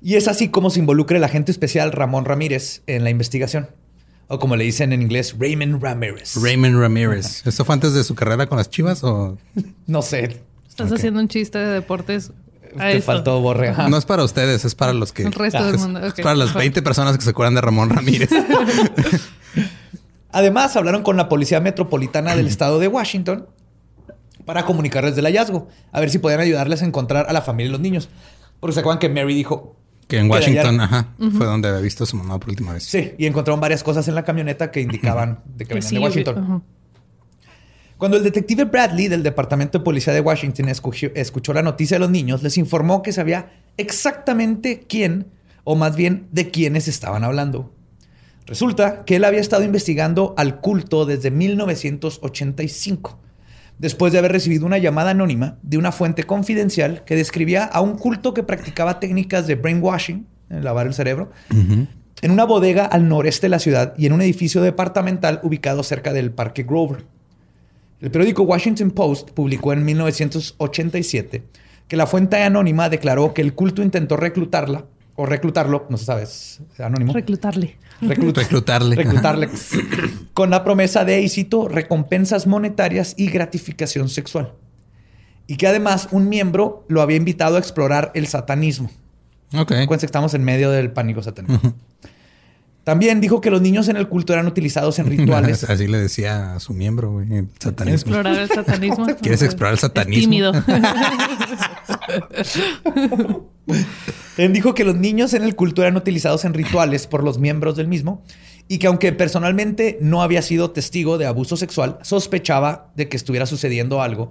Y 0.00 0.14
es 0.16 0.26
así 0.28 0.48
como 0.48 0.70
se 0.70 0.80
involucra 0.80 1.16
el 1.18 1.24
agente 1.24 1.52
especial 1.52 1.92
Ramón 1.92 2.24
Ramírez 2.24 2.82
en 2.86 3.04
la 3.04 3.10
investigación. 3.10 3.68
O 4.28 4.38
como 4.38 4.56
le 4.56 4.64
dicen 4.64 4.92
en 4.94 5.02
inglés, 5.02 5.36
Raymond 5.38 5.82
Ramírez. 5.82 6.34
Raymond 6.40 6.76
Ramírez. 6.80 7.46
¿Esto 7.46 7.64
fue 7.66 7.74
antes 7.74 7.92
de 7.92 8.02
su 8.02 8.14
carrera 8.14 8.46
con 8.46 8.56
las 8.56 8.70
chivas 8.70 9.04
o 9.04 9.36
no 9.86 10.00
sé. 10.02 10.40
Estás 10.68 10.90
haciendo 10.90 11.20
un 11.20 11.28
chiste 11.28 11.58
de 11.58 11.66
deportes 11.66 12.30
a 12.78 12.84
Te 12.84 12.92
esto. 12.96 13.02
faltó 13.12 13.40
borre. 13.42 13.68
Ajá. 13.68 13.90
no 13.90 13.98
es 13.98 14.06
para 14.06 14.24
ustedes, 14.24 14.64
es 14.64 14.74
para 14.74 14.94
los 14.94 15.12
que 15.12 15.24
El 15.24 15.32
resto 15.32 15.62
del 15.62 15.74
es- 15.74 15.80
mundo, 15.82 16.00
es 16.06 16.14
para 16.14 16.34
las 16.34 16.48
Ajá. 16.50 16.60
20 16.60 16.80
personas 16.80 17.18
que 17.18 17.24
se 17.24 17.30
acuerdan 17.30 17.54
de 17.56 17.60
Ramón 17.60 17.90
Ramírez. 17.90 18.30
Además, 20.32 20.74
hablaron 20.76 21.02
con 21.02 21.16
la 21.16 21.28
Policía 21.28 21.60
Metropolitana 21.60 22.34
del 22.34 22.46
Estado 22.46 22.78
de 22.78 22.88
Washington 22.88 23.46
para 24.44 24.64
comunicarles 24.64 25.14
del 25.14 25.26
hallazgo. 25.26 25.68
A 25.92 26.00
ver 26.00 26.10
si 26.10 26.18
podían 26.18 26.40
ayudarles 26.40 26.82
a 26.82 26.86
encontrar 26.86 27.26
a 27.28 27.32
la 27.32 27.42
familia 27.42 27.68
y 27.68 27.72
los 27.72 27.80
niños. 27.80 28.08
Porque 28.58 28.74
se 28.74 28.80
acuerdan 28.80 28.98
que 28.98 29.08
Mary 29.08 29.34
dijo... 29.34 29.76
que 30.08 30.18
en 30.18 30.30
Washington, 30.30 30.80
ajá, 30.80 31.14
fue 31.36 31.46
donde 31.46 31.68
había 31.68 31.80
visto 31.80 32.04
a 32.04 32.06
su 32.06 32.16
mamá 32.16 32.40
por 32.40 32.50
última 32.50 32.72
vez. 32.72 32.84
Sí, 32.84 33.12
y 33.18 33.26
encontraron 33.26 33.60
varias 33.60 33.82
cosas 33.82 34.08
en 34.08 34.14
la 34.14 34.24
camioneta 34.24 34.70
que 34.70 34.80
indicaban 34.80 35.40
de 35.44 35.64
que 35.66 35.74
venían 35.74 35.88
sí, 35.88 35.94
de 35.96 36.00
Washington. 36.00 36.64
Cuando 37.98 38.16
el 38.16 38.24
detective 38.24 38.64
Bradley 38.64 39.06
del 39.08 39.22
Departamento 39.22 39.78
de 39.78 39.84
Policía 39.84 40.12
de 40.12 40.20
Washington 40.20 40.68
escuchó, 40.68 41.08
escuchó 41.14 41.52
la 41.52 41.62
noticia 41.62 41.96
de 41.96 42.00
los 42.00 42.10
niños, 42.10 42.42
les 42.42 42.58
informó 42.58 43.00
que 43.02 43.12
sabía 43.12 43.52
exactamente 43.76 44.84
quién, 44.88 45.26
o 45.62 45.76
más 45.76 45.94
bien 45.94 46.26
de 46.32 46.50
quiénes 46.50 46.88
estaban 46.88 47.22
hablando. 47.22 47.72
Resulta 48.46 49.04
que 49.04 49.16
él 49.16 49.24
había 49.24 49.40
estado 49.40 49.62
investigando 49.62 50.34
al 50.36 50.60
culto 50.60 51.06
desde 51.06 51.30
1985, 51.30 53.18
después 53.78 54.12
de 54.12 54.18
haber 54.18 54.32
recibido 54.32 54.66
una 54.66 54.78
llamada 54.78 55.10
anónima 55.10 55.58
de 55.62 55.78
una 55.78 55.92
fuente 55.92 56.24
confidencial 56.24 57.04
que 57.04 57.16
describía 57.16 57.64
a 57.64 57.80
un 57.80 57.96
culto 57.96 58.34
que 58.34 58.42
practicaba 58.42 59.00
técnicas 59.00 59.46
de 59.46 59.54
brainwashing, 59.54 60.26
eh, 60.50 60.60
lavar 60.60 60.86
el 60.86 60.94
cerebro, 60.94 61.30
en 61.50 62.30
una 62.30 62.44
bodega 62.44 62.84
al 62.84 63.08
noreste 63.08 63.46
de 63.46 63.50
la 63.50 63.58
ciudad 63.58 63.94
y 63.96 64.06
en 64.06 64.12
un 64.12 64.22
edificio 64.22 64.60
departamental 64.60 65.40
ubicado 65.42 65.82
cerca 65.82 66.12
del 66.12 66.30
Parque 66.30 66.64
Grover. 66.64 67.04
El 68.00 68.10
periódico 68.10 68.42
Washington 68.42 68.90
Post 68.90 69.30
publicó 69.30 69.72
en 69.72 69.84
1987 69.84 71.44
que 71.86 71.96
la 71.96 72.06
fuente 72.06 72.42
anónima 72.42 72.88
declaró 72.88 73.32
que 73.32 73.42
el 73.42 73.54
culto 73.54 73.82
intentó 73.82 74.16
reclutarla 74.16 74.86
o 75.14 75.26
reclutarlo, 75.26 75.86
no 75.88 75.96
se 75.96 76.06
sabe, 76.06 76.22
es 76.22 76.60
anónimo. 76.78 77.12
Reclutarle. 77.12 77.76
Reclut- 78.02 78.36
Reclutarle. 78.36 78.96
reclutarle 78.96 79.48
con 80.34 80.50
la 80.50 80.64
promesa 80.64 81.04
de, 81.04 81.22
y 81.22 81.28
cito, 81.28 81.68
recompensas 81.68 82.46
monetarias 82.46 83.14
y 83.16 83.28
gratificación 83.30 84.08
sexual. 84.08 84.52
Y 85.46 85.56
que 85.56 85.66
además 85.66 86.08
un 86.12 86.28
miembro 86.28 86.84
lo 86.88 87.02
había 87.02 87.16
invitado 87.16 87.56
a 87.56 87.58
explorar 87.58 88.10
el 88.14 88.26
satanismo. 88.26 88.90
Ok. 89.56 89.72
Que 89.88 90.06
estamos 90.06 90.34
en 90.34 90.44
medio 90.44 90.70
del 90.70 90.90
pánico 90.92 91.22
satánico. 91.22 91.74
También 92.84 93.20
dijo 93.20 93.40
que 93.40 93.48
los 93.50 93.60
niños 93.62 93.86
en 93.88 93.96
el 93.96 94.08
culto 94.08 94.32
eran 94.32 94.46
utilizados 94.48 94.98
en 94.98 95.06
rituales. 95.08 95.62
Así 95.64 95.86
le 95.86 95.98
decía 95.98 96.54
a 96.56 96.60
su 96.60 96.72
miembro, 96.72 97.12
güey, 97.12 97.32
el 97.32 97.48
satanismo. 97.60 97.94
Explorar 98.16 98.36
el 98.38 98.48
satanismo. 98.48 99.06
¿Quieres 99.20 99.42
explorar 99.42 99.72
el 99.74 99.76
Es 99.76 99.80
satanismo? 99.82 100.20
tímido. 100.22 100.52
También 104.36 104.52
dijo 104.52 104.74
que 104.74 104.84
los 104.84 104.96
niños 104.96 105.34
en 105.34 105.42
el 105.42 105.54
culto 105.54 105.82
eran 105.82 105.96
utilizados 105.96 106.44
en 106.44 106.54
rituales 106.54 107.06
por 107.06 107.22
los 107.22 107.38
miembros 107.38 107.76
del 107.76 107.86
mismo 107.88 108.22
y 108.68 108.78
que 108.78 108.86
aunque 108.86 109.12
personalmente 109.12 109.98
no 110.00 110.22
había 110.22 110.40
sido 110.40 110.70
testigo 110.70 111.18
de 111.18 111.26
abuso 111.26 111.56
sexual, 111.56 111.98
sospechaba 112.02 112.90
de 112.96 113.08
que 113.08 113.16
estuviera 113.16 113.44
sucediendo 113.46 114.00
algo 114.00 114.30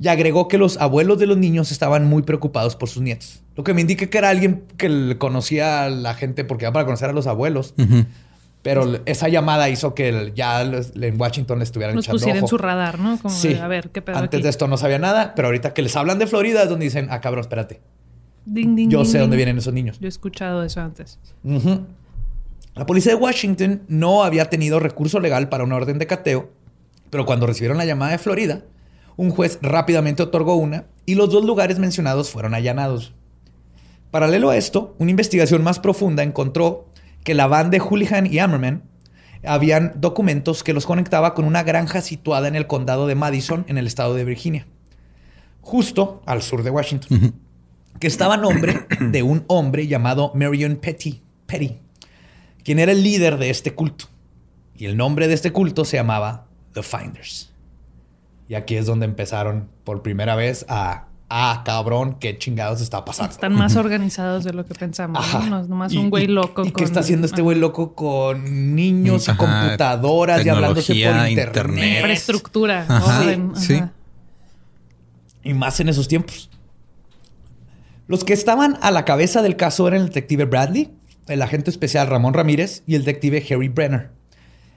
y 0.00 0.08
agregó 0.08 0.48
que 0.48 0.58
los 0.58 0.76
abuelos 0.76 1.18
de 1.18 1.26
los 1.26 1.38
niños 1.38 1.72
estaban 1.72 2.04
muy 2.06 2.22
preocupados 2.22 2.76
por 2.76 2.88
sus 2.88 3.02
nietos. 3.02 3.42
Lo 3.56 3.64
que 3.64 3.74
me 3.74 3.80
indica 3.80 4.06
que 4.06 4.18
era 4.18 4.28
alguien 4.28 4.64
que 4.76 4.88
le 4.88 5.18
conocía 5.18 5.84
a 5.84 5.90
la 5.90 6.14
gente 6.14 6.44
porque 6.44 6.64
iba 6.66 6.72
para 6.72 6.84
conocer 6.84 7.08
a 7.08 7.12
los 7.12 7.26
abuelos. 7.26 7.74
Pero 8.62 8.98
esa 9.06 9.28
llamada 9.28 9.68
hizo 9.70 9.94
que 9.94 10.08
el- 10.08 10.34
ya 10.34 10.62
los- 10.64 10.92
en 10.96 11.18
Washington 11.18 11.58
le 11.58 11.64
estuvieran 11.64 11.96
echando 11.98 12.26
en 12.28 12.46
su 12.48 12.58
radar, 12.58 12.98
¿no? 12.98 13.18
Como 13.18 13.34
Sí. 13.34 13.54
de, 13.54 13.60
a 13.60 13.68
ver, 13.68 13.90
¿qué 13.90 14.02
pedo 14.02 14.18
Antes 14.18 14.38
aquí? 14.38 14.42
de 14.42 14.48
esto 14.50 14.66
no 14.68 14.76
sabía 14.76 14.98
nada, 14.98 15.32
pero 15.34 15.48
ahorita 15.48 15.72
que 15.74 15.80
les 15.82 15.96
hablan 15.96 16.18
de 16.18 16.26
Florida 16.26 16.64
es 16.64 16.68
donde 16.68 16.84
dicen, 16.84 17.06
ah, 17.10 17.20
cabrón, 17.20 17.40
espérate. 17.42 17.80
Ding, 18.50 18.74
ding, 18.74 18.88
Yo 18.88 19.02
ding, 19.02 19.10
sé 19.10 19.18
dónde 19.18 19.36
vienen 19.36 19.58
esos 19.58 19.74
niños. 19.74 19.98
Yo 20.00 20.06
he 20.06 20.08
escuchado 20.08 20.62
eso 20.62 20.80
antes. 20.80 21.18
La 22.74 22.86
policía 22.86 23.12
de 23.12 23.20
Washington 23.20 23.82
no 23.88 24.22
había 24.22 24.48
tenido 24.48 24.80
recurso 24.80 25.20
legal 25.20 25.48
para 25.48 25.64
una 25.64 25.76
orden 25.76 25.98
de 25.98 26.06
cateo, 26.06 26.50
pero 27.10 27.26
cuando 27.26 27.46
recibieron 27.46 27.76
la 27.76 27.84
llamada 27.84 28.12
de 28.12 28.18
Florida, 28.18 28.62
un 29.16 29.30
juez 29.30 29.58
rápidamente 29.62 30.22
otorgó 30.22 30.54
una 30.54 30.86
y 31.04 31.14
los 31.14 31.30
dos 31.30 31.44
lugares 31.44 31.78
mencionados 31.78 32.30
fueron 32.30 32.54
allanados. 32.54 33.14
Paralelo 34.10 34.50
a 34.50 34.56
esto, 34.56 34.94
una 34.98 35.10
investigación 35.10 35.62
más 35.62 35.80
profunda 35.80 36.22
encontró 36.22 36.86
que 37.24 37.34
la 37.34 37.46
banda 37.48 37.70
de 37.70 37.80
Houlihan 37.80 38.26
y 38.26 38.38
Ammerman 38.38 38.82
habían 39.44 39.94
documentos 39.96 40.62
que 40.62 40.72
los 40.72 40.86
conectaba 40.86 41.34
con 41.34 41.44
una 41.44 41.64
granja 41.64 42.00
situada 42.00 42.48
en 42.48 42.54
el 42.54 42.66
condado 42.66 43.06
de 43.06 43.14
Madison, 43.14 43.64
en 43.68 43.76
el 43.76 43.86
estado 43.86 44.14
de 44.14 44.24
Virginia, 44.24 44.66
justo 45.60 46.22
al 46.26 46.42
sur 46.42 46.62
de 46.62 46.70
Washington 46.70 47.34
que 48.00 48.06
estaba 48.06 48.34
a 48.34 48.36
nombre 48.36 48.86
de 49.00 49.22
un 49.22 49.44
hombre 49.48 49.86
llamado 49.86 50.32
Marion 50.34 50.76
Petty, 50.76 51.22
Petty, 51.46 51.78
quien 52.64 52.78
era 52.78 52.92
el 52.92 53.02
líder 53.02 53.38
de 53.38 53.50
este 53.50 53.74
culto. 53.74 54.06
Y 54.74 54.86
el 54.86 54.96
nombre 54.96 55.26
de 55.28 55.34
este 55.34 55.52
culto 55.52 55.84
se 55.84 55.96
llamaba 55.96 56.46
The 56.72 56.82
Finders. 56.82 57.52
Y 58.48 58.54
aquí 58.54 58.76
es 58.76 58.86
donde 58.86 59.06
empezaron 59.06 59.68
por 59.84 60.02
primera 60.02 60.36
vez 60.36 60.64
a, 60.68 61.06
ah, 61.28 61.62
cabrón, 61.64 62.16
qué 62.20 62.38
chingados 62.38 62.80
está 62.80 63.04
pasando. 63.04 63.32
Están 63.32 63.54
más 63.54 63.74
organizados 63.76 64.44
de 64.44 64.52
lo 64.52 64.64
que 64.64 64.74
pensamos. 64.74 65.18
Ajá. 65.18 65.40
¿no? 65.48 65.60
Es 65.60 65.68
nomás 65.68 65.92
un 65.94 66.08
güey 66.08 66.28
loco. 66.28 66.62
¿Y 66.62 66.68
qué 66.68 66.72
con- 66.72 66.84
está 66.84 67.00
haciendo 67.00 67.26
este 67.26 67.42
güey 67.42 67.58
loco 67.58 67.94
con 67.94 68.74
niños 68.76 69.28
y 69.28 69.32
computadoras 69.34 70.46
y 70.46 70.48
hablándose 70.48 70.92
por 70.94 70.96
internet? 71.28 71.30
internet. 71.30 71.96
Infraestructura. 71.96 72.86
Ajá. 72.88 73.20
orden, 73.20 73.52
Sí. 73.56 73.82
Y 75.42 75.54
más 75.54 75.80
en 75.80 75.88
esos 75.88 76.06
tiempos. 76.08 76.48
Los 78.08 78.24
que 78.24 78.32
estaban 78.32 78.78
a 78.80 78.90
la 78.90 79.04
cabeza 79.04 79.42
del 79.42 79.56
caso 79.56 79.86
eran 79.86 80.00
el 80.00 80.06
detective 80.08 80.46
Bradley, 80.46 80.90
el 81.28 81.42
agente 81.42 81.70
especial 81.70 82.06
Ramón 82.08 82.34
Ramírez 82.34 82.82
y 82.86 82.94
el 82.94 83.04
detective 83.04 83.44
Harry 83.50 83.68
Brenner. 83.68 84.10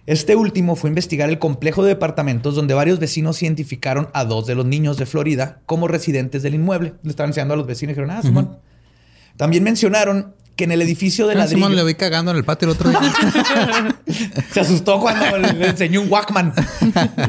Este 0.06 0.36
último 0.36 0.76
fue 0.76 0.89
a 0.89 0.91
investigar 0.91 1.30
el 1.30 1.39
complejo 1.39 1.84
de 1.84 1.89
departamentos 1.89 2.56
donde 2.56 2.74
varios 2.74 3.00
vecinos 3.00 3.41
identificaron 3.41 4.10
a 4.13 4.26
dos 4.26 4.48
de 4.48 4.56
los 4.56 4.65
niños 4.65 4.98
de 4.98 5.06
Florida 5.06 5.62
como 5.65 5.88
residentes 5.88 6.44
del 6.44 6.56
inmueble. 6.56 6.96
Le 7.04 7.12
estaban 7.12 7.30
enseñando 7.30 7.54
a 7.54 7.58
los 7.58 7.67
vecinos 7.67 7.91
y 7.91 7.94
dijeron, 7.94 8.12
ah, 8.12 8.22
Simón. 8.22 8.58
También 9.38 9.63
mencionaron 9.63 10.36
que 10.58 10.65
en 10.65 10.72
el 10.72 10.82
edificio 10.82 11.28
de 11.28 11.36
Ah, 11.36 11.38
ladrillo... 11.38 11.58
Simón, 11.58 11.76
le 11.76 11.84
vi 11.86 11.94
cagando 11.94 12.32
en 12.32 12.38
el 12.38 12.44
patio 12.44 12.67
el 12.67 12.74
otro 12.74 12.89
día. 12.89 13.00
Se 14.52 14.60
asustó 14.60 15.00
cuando 15.00 15.38
le 15.38 15.67
enseñó 15.70 16.02
un 16.02 16.12
Walkman. 16.12 16.54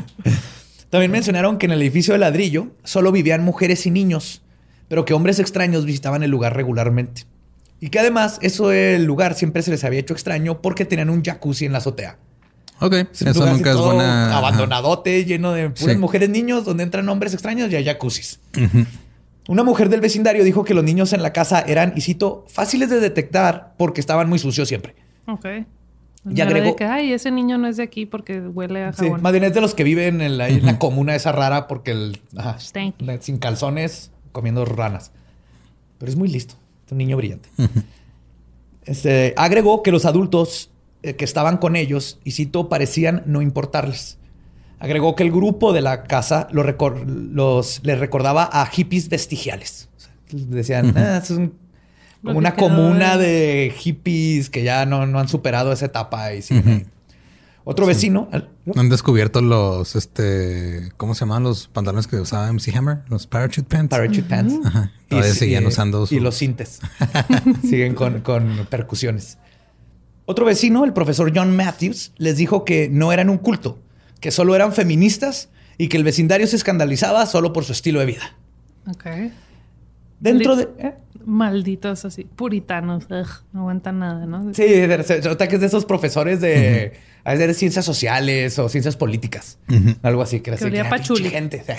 También 0.91 1.11
mencionaron 1.11 1.59
que 1.59 1.67
en 1.67 1.73
el 1.73 1.83
edificio 1.83 2.15
de 2.15 2.19
ladrillo 2.19 2.73
solo 2.85 3.12
vivían 3.12 3.45
mujeres 3.45 3.87
y 3.87 3.91
niños, 3.91 4.43
pero 4.92 5.07
que 5.07 5.14
hombres 5.14 5.38
extraños 5.38 5.87
visitaban 5.87 6.22
el 6.22 6.31
lugar 6.31 6.55
regularmente. 6.55 7.22
Y 7.81 7.88
que 7.88 7.98
además 7.98 8.38
eso 8.42 8.68
del 8.68 9.05
lugar 9.05 9.33
siempre 9.35 9.62
se 9.62 9.70
les 9.70 9.85
había 9.85 10.00
hecho 10.00 10.12
extraño 10.12 10.61
porque 10.61 10.85
tenían 10.85 11.09
un 11.09 11.22
jacuzzi 11.24 11.64
en 11.64 11.72
la 11.72 11.78
azotea. 11.78 12.18
ok, 12.78 12.92
Es 13.11 13.22
eso 13.22 13.46
nunca 13.46 13.70
es 13.70 13.78
buena. 13.78 14.26
ajá. 14.28 14.37
Abandonadote, 14.37 15.24
lleno 15.24 15.52
de 15.52 15.70
puras 15.70 15.94
Sí. 15.94 15.98
mujeres 15.98 16.28
niños, 16.28 16.66
donde 16.66 16.83
entran 16.83 17.09
hombres 17.09 17.33
extraños 17.33 17.72
y 17.72 17.76
hay 17.76 17.87
jacuzzis. 17.87 18.38
Una 19.48 19.62
mujer 19.64 19.88
del 19.88 20.02
vecindario 20.02 20.44
dijo 20.44 20.62
que 20.62 20.74
los 20.74 20.85
niños 20.85 21.14
en 21.14 21.22
la 21.22 21.33
casa 21.33 21.61
eran, 21.66 21.94
y 21.96 22.02
cito, 22.02 22.44
fáciles 22.48 22.90
de 22.90 23.00
detectar 23.00 23.72
porque 23.78 23.98
estaban 24.02 24.28
muy 24.28 24.38
sucios 24.38 24.68
siempre. 24.68 24.94
Ok. 25.26 25.46
Y 26.31 26.40
agregó- 26.42 26.66
de 26.66 26.76
que, 26.76 26.85
ay, 26.85 27.14
ese 27.14 27.31
niño 27.31 27.57
no 27.57 27.66
es 27.66 27.78
de 27.78 27.83
aquí 27.83 28.05
porque 28.05 28.40
huele 28.40 28.85
a 28.85 28.92
Sí, 28.92 29.07
jabón. 29.07 29.22
más 29.22 29.33
bien 29.33 29.44
es 29.44 29.55
de 29.55 29.62
los 29.62 29.74
que 29.74 29.85
viven 29.85 30.20
en 30.20 30.37
la, 30.37 30.48
en 30.50 30.66
la 30.66 30.78
comuna 30.78 31.14
esa 31.14 31.33
rara 31.33 31.66
porque 31.66 31.92
el, 31.92 32.20
ajá, 32.37 32.59
sin 33.20 33.38
calzones 33.38 34.11
comiendo 34.33 34.64
ranas. 34.64 35.12
Pero 35.99 36.11
es 36.11 36.16
muy 36.16 36.29
listo. 36.29 36.55
Es 36.87 36.92
un 36.92 36.99
niño 36.99 37.16
brillante. 37.16 37.49
Este, 38.85 39.35
agregó 39.37 39.83
que 39.83 39.92
los 39.92 40.05
adultos 40.05 40.71
eh, 41.05 41.14
que 41.16 41.25
estaban 41.25 41.57
con 41.59 41.75
ellos, 41.77 42.18
y 42.25 42.33
cito, 42.33 42.68
parecían 42.68 43.23
no 43.27 43.42
importarles. 43.42 44.18
Agregó 44.79 45.14
que 45.14 45.23
el 45.23 45.31
grupo 45.31 45.73
de 45.73 45.81
la 45.81 46.05
casa 46.05 46.49
lo 46.53 46.62
recor- 46.64 47.05
los, 47.07 47.81
les 47.85 47.99
recordaba 47.99 48.49
a 48.53 48.66
hippies 48.66 49.09
vestigiales. 49.09 49.88
O 49.97 50.01
sea, 50.01 50.12
decían, 50.49 50.92
"Ah, 50.97 51.21
es 51.23 51.31
un- 51.31 51.55
como 52.25 52.38
una 52.38 52.51
comuna 52.55 53.16
de- 53.16 53.73
hippies 53.77 54.49
que 54.51 54.62
ya 54.64 54.87
no, 54.87 55.07
no 55.07 55.18
han 55.21 55.29
superado 55.29 55.73
esa 55.73 55.87
etapa 55.87 56.35
y 56.35 56.42
siguen 56.42 56.68
ahí". 56.68 56.87
Otro 57.64 57.87
vecino. 57.87 58.29
Han 58.75 58.88
descubierto 58.88 59.40
los, 59.40 59.94
este, 59.96 60.92
¿cómo 60.96 61.14
se 61.14 61.20
llaman 61.20 61.44
los 61.44 61.68
pantalones 61.68 62.07
que 62.09 62.16
usaba 62.16 62.53
MC 62.53 62.75
Hammer? 62.77 62.98
Los 63.09 63.27
parachute 63.27 63.68
pants. 63.68 63.90
Parachute 63.90 64.25
pants. 64.25 64.55
Ajá. 64.64 64.90
Todavía 65.09 65.33
seguían 65.35 65.66
usando 65.66 66.07
su- 66.07 66.14
Y 66.14 66.20
los 66.20 66.37
cintes. 66.37 66.81
Siguen 67.62 67.94
con, 67.94 68.20
con 68.20 68.66
percusiones. 68.68 69.38
Otro 70.25 70.44
vecino, 70.46 70.85
el 70.85 70.92
profesor 70.92 71.33
John 71.35 71.55
Matthews, 71.55 72.12
les 72.16 72.37
dijo 72.37 72.64
que 72.64 72.88
no 72.88 73.12
eran 73.12 73.29
un 73.31 73.38
culto, 73.38 73.79
que 74.20 74.31
solo 74.31 74.55
eran 74.57 74.72
feministas 74.72 75.48
y 75.79 75.88
que 75.88 75.96
el 75.96 76.05
vecindario 76.05 76.46
se 76.46 76.57
escandalizaba 76.57 77.27
solo 77.27 77.53
por 77.53 77.64
su 77.64 77.72
estilo 77.72 78.01
de 78.01 78.07
vida. 78.07 78.37
Ok. 78.88 79.05
Dentro 80.22 80.56
de... 80.56 80.68
¿eh? 80.78 80.94
Malditos 81.24 82.04
así, 82.04 82.24
puritanos. 82.24 83.04
ugh, 83.11 83.26
no 83.52 83.61
aguantan 83.61 83.98
nada, 84.00 84.26
¿no? 84.26 84.52
Sí, 84.54 84.64
nota 85.24 85.46
que 85.48 85.54
es 85.56 85.61
de 85.61 85.66
esos 85.68 85.85
profesores 85.85 86.40
de, 86.40 86.94
a 87.24 87.32
veces 87.32 87.46
de 87.48 87.54
ciencias 87.54 87.85
sociales 87.85 88.58
o 88.58 88.68
ciencias 88.68 88.96
políticas. 88.96 89.58
Algo 90.02 90.22
así. 90.22 90.40
Que, 90.40 90.50
era 90.50 90.56
Que 90.58 90.64
así, 90.64 90.70
olía 90.72 90.85
"Ah, 90.87 90.90
pachuli". 90.90 91.22
pinche 91.22 91.37
gente. 91.37 91.61
o 91.61 91.64
sea, 91.64 91.76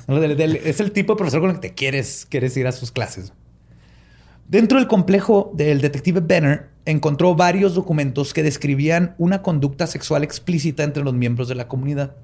no, 0.08 0.18
del- 0.20 0.36
del- 0.36 0.56
es 0.56 0.80
el 0.80 0.90
tipo 0.90 1.12
de 1.12 1.18
profesor 1.18 1.40
con 1.40 1.50
el 1.50 1.56
que 1.60 1.68
te 1.68 1.74
quieres, 1.74 2.26
quieres 2.28 2.56
ir 2.56 2.66
a 2.66 2.72
sus 2.72 2.90
clases. 2.90 3.32
Dentro 4.48 4.78
del 4.78 4.88
complejo 4.88 5.52
del 5.54 5.80
detective 5.80 6.20
Benner 6.20 6.68
encontró 6.84 7.34
varios 7.34 7.74
documentos 7.74 8.34
que 8.34 8.42
describían 8.42 9.14
una 9.18 9.40
conducta 9.42 9.86
sexual 9.86 10.22
explícita 10.22 10.82
entre 10.82 11.02
los 11.02 11.14
miembros 11.14 11.48
de 11.48 11.54
la 11.54 11.66
comunidad. 11.68 12.14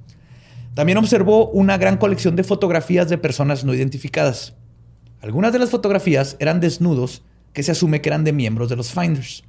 También 0.74 0.98
observó 0.98 1.48
una 1.50 1.78
gran 1.78 1.96
colección 1.96 2.36
de 2.36 2.44
fotografías 2.44 3.08
de 3.08 3.18
personas 3.18 3.64
no 3.64 3.72
identificadas. 3.74 4.54
Algunas 5.22 5.52
de 5.52 5.58
las 5.58 5.70
fotografías 5.70 6.36
eran 6.40 6.60
desnudos 6.60 7.22
que 7.52 7.62
se 7.62 7.72
asume 7.72 8.00
que 8.00 8.08
eran 8.08 8.24
de 8.24 8.32
miembros 8.32 8.68
de 8.68 8.76
los 8.76 8.92
Finders. 8.92 9.44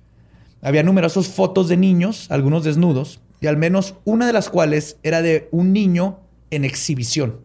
Había 0.62 0.84
numerosas 0.84 1.28
fotos 1.28 1.70
de 1.70 1.78
niños, 1.78 2.28
algunos 2.30 2.64
desnudos, 2.64 3.20
y 3.40 3.48
al 3.48 3.58
menos 3.58 3.96
una 4.06 4.28
de 4.28 4.34
las 4.34 4.50
cuales 4.50 4.98
era 5.04 5.22
de 5.22 5.48
un 5.52 5.74
niño 5.74 6.20
en 6.52 6.66
exhibición. 6.66 7.40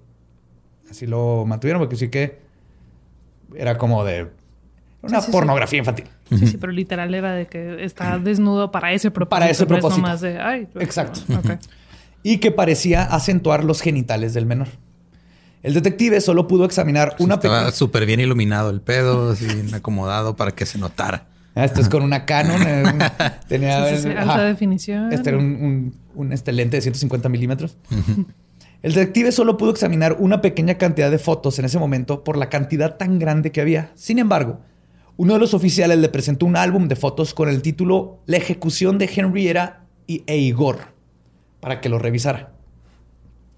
Así 0.91 1.07
lo 1.07 1.45
mantuvieron 1.47 1.81
porque 1.81 1.97
sí 1.97 2.09
que 2.09 2.39
era 3.55 3.79
como 3.79 4.05
de 4.05 4.29
una 5.03 5.19
Sí, 5.21 5.27
sí, 5.27 5.27
sí. 5.27 5.33
pornografía 5.33 5.79
infantil. 5.79 6.07
Sí, 6.29 6.47
sí, 6.47 6.57
pero 6.59 6.73
literal 6.73 7.15
era 7.15 7.33
de 7.33 7.47
que 7.47 7.85
está 7.85 8.19
desnudo 8.19 8.71
para 8.73 8.93
ese 8.93 9.11
propósito. 9.11 9.31
Para 9.31 9.51
ese 9.51 9.65
propósito. 9.67 10.03
nomás 10.03 10.21
de, 10.21 10.39
ay, 10.41 10.69
Exacto. 10.81 11.21
Y 12.23 12.39
que 12.39 12.51
parecía 12.51 13.05
acentuar 13.05 13.63
los 13.63 13.81
genitales 13.81 14.35
del 14.35 14.47
menor. 14.47 14.69
El 15.67 15.75
detective 15.75 16.21
solo 16.21 16.47
pudo 16.47 16.65
examinar 16.65 17.17
una 17.19 17.35
Estaba 17.35 17.57
pequeña... 17.59 17.73
súper 17.73 18.07
bien 18.07 18.21
iluminado 18.21 18.71
el 18.71 18.81
pedo, 18.81 19.33
así 19.33 19.47
bien 19.47 19.75
acomodado 19.75 20.37
para 20.37 20.53
que 20.53 20.65
se 20.65 20.79
notara. 20.79 21.27
Ah, 21.57 21.65
Esto 21.65 21.81
es 21.81 21.89
con 21.89 22.03
una 22.03 22.25
Canon. 22.25 22.61
un- 22.63 22.99
tenía 23.49 23.89
Sí, 23.89 23.97
sí, 23.97 24.03
sí, 24.05 24.09
ajá. 24.11 24.21
alta 24.35 24.45
definición. 24.45 25.13
Este 25.13 25.31
era 25.31 25.39
un, 25.39 25.45
un- 25.45 25.95
un, 26.15 26.33
este 26.33 26.53
lente 26.53 26.77
de 26.77 26.83
150 26.83 27.29
milímetros. 27.29 27.77
El 28.83 28.93
detective 28.95 29.33
solo 29.33 29.57
pudo 29.57 29.71
examinar 29.73 30.17
una 30.21 30.41
pequeña 30.41 30.79
cantidad 30.79 31.11
de 31.11 31.19
fotos 31.19 31.59
en 31.59 31.65
ese 31.65 31.81
momento 31.81 32.23
por 32.23 32.37
la 32.37 32.49
cantidad 32.49 32.97
tan 32.97 33.19
grande 33.19 33.51
que 33.51 33.61
había. 33.61 33.91
Sin 33.97 34.21
embargo, 34.21 34.61
uno 35.17 35.35
de 35.35 35.41
los 35.41 35.53
oficiales 35.53 35.99
le 35.99 36.09
presentó 36.11 36.47
un 36.47 36.57
álbum 36.57 36.87
de 36.87 36.95
fotos 36.95 37.35
con 37.35 37.49
el 37.49 37.61
título 37.61 38.21
La 38.27 38.37
ejecución 38.37 38.99
de 38.99 39.11
Henrietta 39.13 39.81
y 40.07 40.23
e 40.29 40.37
Igor 40.39 40.79
para 41.59 41.81
que 41.81 41.89
lo 41.89 41.99
revisara. 41.99 42.53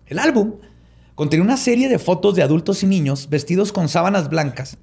El 0.06 0.18
álbum 0.20 0.54
contenía 1.18 1.42
una 1.42 1.56
serie 1.56 1.88
de 1.88 1.98
fotos 1.98 2.36
de 2.36 2.44
adultos 2.44 2.84
y 2.84 2.86
niños 2.86 3.28
vestidos 3.28 3.72
con 3.72 3.88
sábanas 3.88 4.28
blancas. 4.28 4.78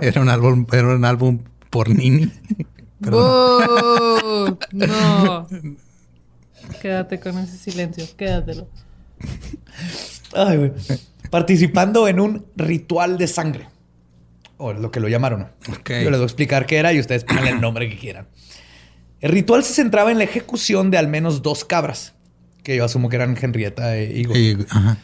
Era 0.00 0.20
un 0.20 0.28
álbum, 0.28 0.64
era 0.72 0.94
un 0.94 1.04
álbum 1.04 1.40
por 1.70 1.88
Nini. 1.88 2.30
¡Boo! 3.00 4.58
No. 4.70 5.48
Quédate 6.80 7.18
con 7.18 7.36
ese 7.38 7.58
silencio, 7.58 8.06
quédatelo. 8.16 8.68
Ay, 10.34 10.56
güey. 10.56 10.72
Participando 11.30 12.06
en 12.06 12.20
un 12.20 12.46
ritual 12.54 13.18
de 13.18 13.26
sangre. 13.26 13.66
O 14.58 14.72
lo 14.72 14.92
que 14.92 15.00
lo 15.00 15.08
llamaron. 15.08 15.48
Yo 15.66 16.10
les 16.10 16.10
voy 16.12 16.20
a 16.20 16.24
explicar 16.26 16.66
qué 16.66 16.76
era 16.76 16.92
y 16.92 17.00
ustedes 17.00 17.24
pongan 17.24 17.48
el 17.48 17.60
nombre 17.60 17.90
que 17.90 17.98
quieran. 17.98 18.28
El 19.20 19.32
ritual 19.32 19.64
se 19.64 19.74
centraba 19.74 20.12
en 20.12 20.18
la 20.18 20.24
ejecución 20.24 20.92
de 20.92 20.98
al 20.98 21.08
menos 21.08 21.42
dos 21.42 21.64
cabras, 21.64 22.14
que 22.62 22.76
yo 22.76 22.84
asumo 22.84 23.08
que 23.08 23.16
eran 23.16 23.36
Henrietta 23.36 23.96
e 23.96 24.16
Igor. 24.20 24.36
Y, 24.36 24.64
ajá. 24.70 24.98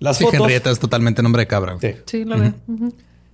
Las 0.00 0.18
Sí, 0.18 0.24
fotos. 0.24 0.40
Henrietta 0.40 0.70
es 0.70 0.78
totalmente 0.78 1.22
nombre 1.22 1.42
de 1.42 1.46
cabra. 1.46 1.76
Sí. 1.80 1.90
Sí, 2.06 2.24
lo 2.24 2.38
veo. 2.38 2.54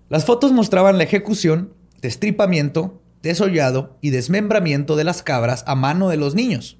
Las 0.08 0.24
fotos 0.24 0.52
mostraban 0.52 0.98
la 0.98 1.04
ejecución, 1.04 1.72
destripamiento, 2.00 3.00
desollado 3.22 3.96
y 4.00 4.10
desmembramiento 4.10 4.96
de 4.96 5.04
las 5.04 5.22
cabras 5.22 5.64
a 5.66 5.74
mano 5.74 6.08
de 6.08 6.16
los 6.16 6.34
niños. 6.34 6.78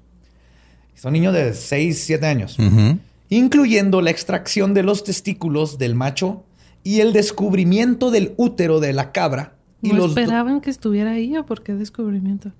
Son 0.95 1.13
niños 1.13 1.33
de 1.33 1.53
6, 1.53 2.03
7 2.05 2.25
años. 2.25 2.57
Incluyendo 3.29 4.01
la 4.01 4.11
extracción 4.11 4.73
de 4.73 4.83
los 4.83 5.03
testículos 5.03 5.77
del 5.77 5.95
macho 5.95 6.43
y 6.83 6.99
el 7.01 7.13
descubrimiento 7.13 8.11
del 8.11 8.33
útero 8.37 8.79
de 8.79 8.93
la 8.93 9.11
cabra. 9.11 9.55
Y 9.81 9.89
¿No 9.89 9.95
los 9.95 10.09
esperaban 10.09 10.61
que 10.61 10.69
estuviera 10.69 11.11
ahí 11.11 11.35
o 11.37 11.45
por 11.45 11.61
qué 11.63 11.73
descubrimiento? 11.73 12.51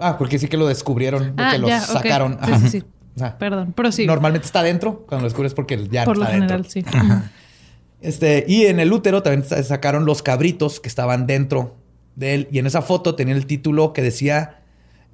Ah, 0.00 0.16
porque 0.18 0.38
sí 0.38 0.48
que 0.48 0.56
lo 0.56 0.66
descubrieron, 0.66 1.28
porque 1.36 1.42
Ah, 1.42 1.58
lo 1.58 1.68
ya, 1.68 1.78
ok. 1.82 1.86
sacaron. 1.86 2.38
Sí, 2.44 2.52
sí, 2.60 2.68
sí. 2.80 2.84
Perdón, 3.38 3.72
pero 3.76 3.90
sí. 3.92 4.06
Normalmente 4.06 4.46
está 4.46 4.60
adentro, 4.60 5.04
cuando 5.08 5.22
lo 5.24 5.28
descubres 5.28 5.54
porque 5.54 5.88
ya 5.90 6.04
por 6.04 6.16
no 6.16 6.20
lo 6.24 6.26
está 6.26 6.34
general, 6.38 6.62
dentro. 6.62 6.70
sí. 6.70 7.28
Este, 8.00 8.44
y 8.46 8.66
en 8.66 8.78
el 8.80 8.92
útero 8.92 9.22
también 9.22 9.44
sa- 9.48 9.62
sacaron 9.62 10.04
los 10.06 10.22
cabritos 10.22 10.78
que 10.80 10.88
estaban 10.88 11.26
dentro 11.26 11.76
de 12.14 12.34
él. 12.34 12.48
Y 12.52 12.58
en 12.60 12.66
esa 12.66 12.80
foto 12.82 13.14
tenía 13.16 13.34
el 13.34 13.46
título 13.46 13.92
que 13.92 14.02
decía, 14.02 14.60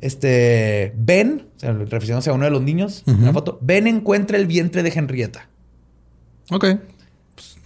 este, 0.01 0.93
Ben, 0.97 1.47
o 1.57 1.61
sea, 1.61 1.73
refiriéndose 1.73 2.29
a 2.31 2.35
uno 2.35 2.45
de 2.45 2.51
los 2.51 2.61
niños, 2.63 3.03
en 3.07 3.25
la 3.25 3.33
foto, 3.33 3.59
Ben 3.63 3.87
encuentra 3.87 4.37
el 4.37 4.47
vientre 4.47 4.83
de 4.83 4.91
Henrietta. 4.95 5.49
Ok. 6.51 6.67
Pues, 7.35 7.57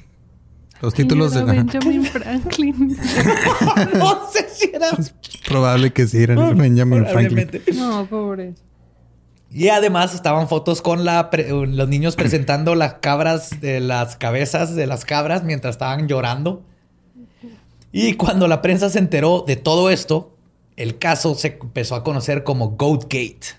los 0.81 0.95
títulos 0.95 1.35
de 1.35 1.41
Era 1.41 1.53
Benjamin 1.53 2.05
Franklin. 2.05 2.97
no 3.99 4.31
sé 4.33 4.47
si 4.53 4.71
era... 4.73 4.87
Probable 5.49 5.93
que 5.93 6.07
sí 6.07 6.23
eran 6.23 6.57
Benjamin 6.57 7.05
Franklin. 7.07 7.51
No, 7.75 8.07
pobre. 8.07 8.55
Y 9.51 9.69
además 9.69 10.15
estaban 10.15 10.49
fotos 10.49 10.83
con 10.83 11.05
la 11.05 11.31
los 11.49 11.89
niños 11.89 12.17
presentando 12.17 12.75
las 12.75 12.95
cabras 12.95 13.61
de 13.61 13.81
las 13.81 14.17
cabezas 14.17 14.75
de 14.75 14.87
las 14.87 15.05
cabras 15.05 15.45
mientras 15.45 15.75
estaban 15.77 16.09
llorando. 16.09 16.63
Y 17.93 18.15
cuando 18.15 18.49
la 18.49 18.61
prensa 18.61 18.91
se 18.91 18.99
enteró 18.99 19.45
de 19.47 19.57
todo 19.57 19.91
esto, 19.91 20.35
el 20.77 20.99
caso 20.99 21.35
se 21.35 21.59
empezó 21.61 21.95
a 21.95 22.05
conocer 22.05 22.45
como 22.45 22.71
Goatgate. 22.71 23.59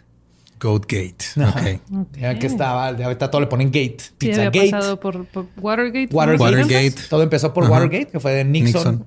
Goatgate. 0.59 1.25
Ajá. 1.41 1.59
Ok. 1.61 1.97
Ok. 2.01 2.17
Ya 2.19 2.37
que 2.37 2.45
estaba, 2.45 2.93
de 2.93 3.03
ahorita 3.03 3.31
todo 3.31 3.41
le 3.41 3.47
ponen 3.47 3.67
gate. 3.69 3.97
Pizza 4.17 4.47
había 4.47 4.61
Gate. 4.61 4.71
pasado 4.71 4.99
por, 4.99 5.25
por 5.25 5.47
Watergate. 5.57 6.13
Watergate. 6.13 6.43
Watergate. 6.43 7.01
Todo 7.09 7.23
empezó 7.23 7.53
por. 7.53 7.69
Watergate, 7.69 8.07
que 8.07 8.19
fue 8.19 8.33
de 8.33 8.45
Nixon, 8.45 9.05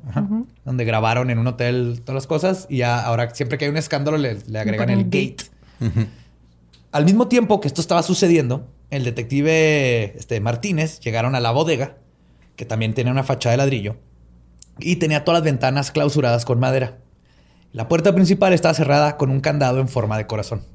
donde 0.64 0.84
grabaron 0.84 1.30
en 1.30 1.38
un 1.38 1.46
hotel 1.46 2.00
todas 2.04 2.14
las 2.14 2.26
cosas. 2.26 2.66
Y 2.68 2.78
ya 2.78 3.00
ahora 3.00 3.34
siempre 3.34 3.58
que 3.58 3.66
hay 3.66 3.70
un 3.70 3.76
escándalo 3.76 4.16
le, 4.16 4.38
le 4.46 4.58
agregan 4.58 4.90
el 4.90 5.04
gate. 5.04 5.36
gate. 5.78 6.06
Al 6.92 7.06
mismo 7.06 7.26
tiempo 7.26 7.58
que 7.60 7.68
esto 7.68 7.80
estaba 7.80 8.02
sucediendo, 8.02 8.68
el 8.90 9.04
detective 9.04 10.14
este, 10.18 10.40
Martínez 10.40 11.00
llegaron 11.00 11.34
a 11.34 11.40
la 11.40 11.50
bodega, 11.50 11.96
que 12.54 12.66
también 12.66 12.92
tenía 12.92 13.10
una 13.10 13.24
fachada 13.24 13.52
de 13.52 13.56
ladrillo, 13.56 13.96
y 14.78 14.96
tenía 14.96 15.24
todas 15.24 15.40
las 15.40 15.44
ventanas 15.44 15.90
clausuradas 15.90 16.44
con 16.44 16.60
madera. 16.60 16.98
La 17.72 17.88
puerta 17.88 18.14
principal 18.14 18.52
estaba 18.52 18.74
cerrada 18.74 19.16
con 19.16 19.30
un 19.30 19.40
candado 19.40 19.80
en 19.80 19.88
forma 19.88 20.18
de 20.18 20.26
corazón. 20.26 20.66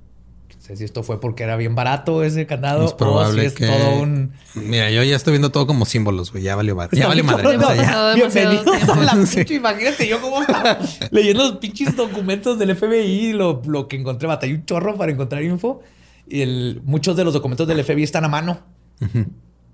No 0.56 0.60
sé 0.60 0.76
si 0.76 0.86
esto 0.86 1.04
fue 1.04 1.22
porque 1.22 1.44
era 1.44 1.56
bien 1.56 1.76
barato 1.76 2.24
ese 2.24 2.48
candado 2.48 2.84
Es 2.84 2.94
probable 2.94 3.42
o 3.42 3.42
si 3.42 3.48
es 3.48 3.54
que... 3.54 3.68
todo 3.68 4.02
un... 4.02 4.34
Mira, 4.56 4.90
yo 4.90 5.04
ya 5.04 5.16
estoy 5.16 5.34
viendo 5.34 5.52
todo 5.52 5.68
como 5.68 5.86
símbolos, 5.86 6.32
güey. 6.32 6.44
Ya 6.44 6.56
valió 6.56 6.76
madre. 6.76 6.98
Ya 6.98 7.08
valió 7.08 7.24
madre. 7.24 7.44
cabrón, 7.44 7.64
O 7.64 7.68
sea, 7.68 7.76
no, 7.76 8.16
ya. 8.18 8.28
Bienvenidos 8.28 8.90
a 8.90 8.96
la. 8.96 9.54
Imagínate 9.56 10.08
yo 10.08 10.20
como 10.20 10.42
estaba 10.42 10.80
leyendo 11.12 11.44
los 11.44 11.58
pinches 11.60 11.96
documentos 11.96 12.58
del 12.58 12.76
FBI 12.76 13.30
y 13.30 13.34
lo, 13.34 13.62
lo 13.68 13.88
que 13.88 13.98
encontré. 13.98 14.28
Batallé 14.28 14.56
un 14.56 14.66
chorro 14.66 14.98
para 14.98 15.12
encontrar 15.12 15.44
info. 15.44 15.84
Y 16.30 16.42
el- 16.42 16.82
muchos 16.86 17.16
de 17.16 17.24
los 17.24 17.34
documentos 17.34 17.68
del 17.68 17.80
FBI 17.84 18.04
están 18.04 18.26
a 18.26 18.28
mano. 18.28 18.60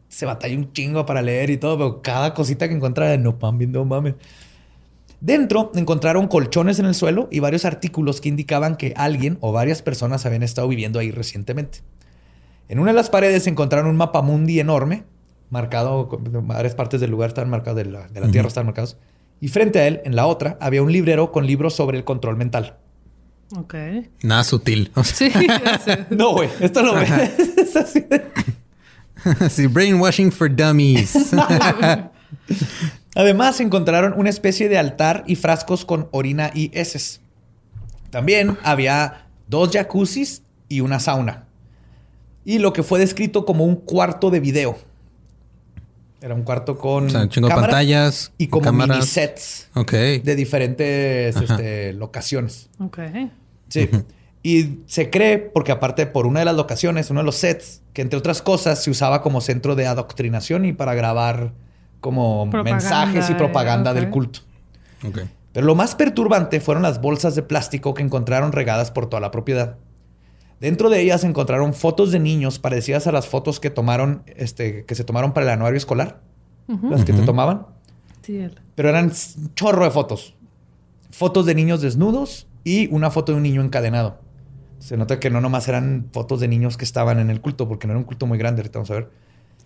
Se 0.09 0.25
batalla 0.25 0.55
un 0.55 0.71
chingo 0.73 1.05
para 1.05 1.21
leer 1.21 1.49
y 1.49 1.57
todo, 1.57 1.77
pero 1.77 2.01
cada 2.01 2.33
cosita 2.33 2.67
que 2.67 2.75
encuentra, 2.75 3.17
no 3.17 3.35
mames, 3.41 3.69
no 3.69 3.83
mames. 3.85 4.13
Dentro 5.19 5.71
encontraron 5.75 6.27
colchones 6.27 6.79
en 6.79 6.85
el 6.85 6.93
suelo 6.95 7.29
y 7.31 7.39
varios 7.39 7.63
artículos 7.65 8.19
que 8.19 8.29
indicaban 8.29 8.75
que 8.75 8.93
alguien 8.97 9.37
o 9.39 9.51
varias 9.53 9.81
personas 9.81 10.25
habían 10.25 10.43
estado 10.43 10.67
viviendo 10.67 10.99
ahí 10.99 11.11
recientemente. 11.11 11.79
En 12.67 12.79
una 12.79 12.91
de 12.91 12.95
las 12.97 13.09
paredes 13.09 13.47
encontraron 13.47 13.87
un 13.89 13.95
mapa 13.95 14.21
mundi 14.21 14.59
enorme, 14.59 15.03
marcado, 15.49 16.09
con- 16.09 16.23
varias 16.47 16.75
partes 16.75 16.99
del 16.99 17.11
lugar 17.11 17.29
están 17.29 17.49
marcadas, 17.49 17.77
de 17.85 17.91
la, 17.91 18.07
de 18.09 18.19
la 18.19 18.29
Tierra 18.31 18.47
están 18.49 18.65
marcados. 18.65 18.97
Y 19.39 19.47
frente 19.47 19.79
a 19.79 19.87
él, 19.87 20.01
en 20.03 20.15
la 20.15 20.27
otra, 20.27 20.57
había 20.61 20.81
un 20.83 20.91
librero 20.91 21.31
con 21.31 21.47
libros 21.47 21.73
sobre 21.73 21.97
el 21.97 22.03
control 22.03 22.35
mental. 22.37 22.77
Ok. 23.55 23.75
Nada 24.23 24.43
sutil. 24.43 24.91
O 24.95 25.03
sea, 25.03 25.29
Sí. 25.29 25.97
No, 26.09 26.33
güey, 26.33 26.49
esto 26.59 26.81
lo 26.83 26.95
ves. 26.95 27.09
Es 27.57 27.75
así 27.75 27.99
de- 28.01 28.25
sí, 29.49 29.67
brainwashing 29.67 30.31
for 30.31 30.53
dummies. 30.53 31.13
Además, 33.15 33.59
encontraron 33.59 34.13
una 34.17 34.29
especie 34.29 34.69
de 34.69 34.77
altar 34.77 35.23
y 35.27 35.35
frascos 35.35 35.85
con 35.85 36.07
orina 36.11 36.51
y 36.53 36.71
heces. 36.73 37.21
También 38.09 38.57
había 38.63 39.27
dos 39.47 39.71
jacuzzis 39.71 40.41
y 40.67 40.81
una 40.81 40.99
sauna. 40.99 41.45
y 42.45 42.59
lo 42.59 42.73
que 42.73 42.83
fue 42.83 42.99
descrito 42.99 43.45
como 43.45 43.63
un 43.65 43.75
cuarto 43.77 44.29
de 44.29 44.39
video. 44.41 44.77
Era 46.21 46.35
un 46.35 46.43
cuarto 46.43 46.77
con 46.77 47.07
O 47.07 47.09
sea, 47.09 47.21
un 47.21 47.29
chingo 47.29 47.47
pantallas, 47.49 48.31
y 48.37 48.47
como 48.47 48.63
cámaras. 48.63 48.97
mini 48.97 49.07
sets 49.07 49.67
Ok. 49.75 49.91
de 49.91 50.35
diferentes 50.35 51.35
este, 51.37 51.93
locaciones. 51.93 52.69
Ok. 52.79 52.99
Sí. 53.73 53.89
Y 54.45 54.79
se 54.87 55.09
cree, 55.09 55.37
porque 55.39 55.71
aparte 55.71 56.05
por 56.05 56.25
una 56.27 56.39
de 56.39 56.45
las 56.45 56.55
locaciones, 56.55 57.09
uno 57.09 57.21
de 57.21 57.25
los 57.25 57.35
sets, 57.35 57.81
que 57.93 58.01
entre 58.01 58.19
otras 58.19 58.41
cosas 58.41 58.83
se 58.83 58.91
usaba 58.91 59.21
como 59.21 59.39
centro 59.39 59.75
de 59.75 59.87
adoctrinación 59.87 60.65
y 60.65 60.73
para 60.73 60.93
grabar 60.95 61.53
como 62.01 62.49
Propaganda, 62.49 62.73
mensajes 62.73 63.29
y 63.29 63.33
propaganda 63.35 63.93
del 63.93 64.09
culto. 64.09 64.41
Pero 65.53 65.65
lo 65.65 65.75
más 65.75 65.95
perturbante 65.95 66.59
fueron 66.59 66.83
las 66.83 66.99
bolsas 66.99 67.35
de 67.35 67.43
plástico 67.43 67.93
que 67.93 68.03
encontraron 68.03 68.51
regadas 68.51 68.91
por 68.91 69.05
toda 69.07 69.21
la 69.21 69.31
propiedad. 69.31 69.77
Dentro 70.59 70.89
de 70.89 70.99
ellas 71.01 71.23
encontraron 71.23 71.73
fotos 71.73 72.11
de 72.11 72.19
niños 72.19 72.59
parecidas 72.59 73.07
a 73.07 73.11
las 73.11 73.27
fotos 73.27 73.59
que 73.59 73.69
tomaron, 73.69 74.23
este, 74.35 74.83
que 74.85 74.95
se 74.95 75.03
tomaron 75.03 75.33
para 75.33 75.45
el 75.45 75.51
anuario 75.51 75.77
escolar, 75.77 76.19
las 76.89 77.05
que 77.05 77.13
te 77.13 77.21
tomaban, 77.23 77.67
Sí, 78.21 78.37
el- 78.37 78.59
pero 78.75 78.89
eran 78.89 79.05
un 79.37 79.53
chorro 79.55 79.83
de 79.85 79.91
fotos. 79.91 80.33
Fotos 81.11 81.45
de 81.45 81.53
niños 81.55 81.81
desnudos 81.81 82.47
y 82.63 82.87
una 82.93 83.11
foto 83.11 83.31
de 83.31 83.37
un 83.37 83.43
niño 83.43 83.61
encadenado. 83.61 84.19
Se 84.79 84.97
nota 84.97 85.19
que 85.19 85.29
no 85.29 85.39
nomás 85.41 85.67
eran 85.67 86.09
fotos 86.11 86.39
de 86.39 86.47
niños 86.47 86.75
que 86.77 86.83
estaban 86.85 87.19
en 87.19 87.29
el 87.29 87.39
culto, 87.41 87.67
porque 87.67 87.87
no 87.87 87.93
era 87.93 87.99
un 87.99 88.03
culto 88.05 88.25
muy 88.25 88.37
grande, 88.37 88.61
ahorita 88.61 88.79
vamos 88.79 88.91
a 88.91 88.95
ver. 88.95 89.09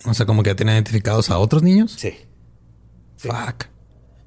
O 0.05 0.13
sea, 0.13 0.25
como 0.25 0.43
que 0.43 0.51
ya 0.51 0.55
tienen 0.55 0.75
identificados 0.75 1.29
a 1.31 1.39
otros 1.39 1.63
niños. 1.63 1.93
Sí. 1.97 2.13
Sí. 3.15 3.27
Fuck. 3.29 3.65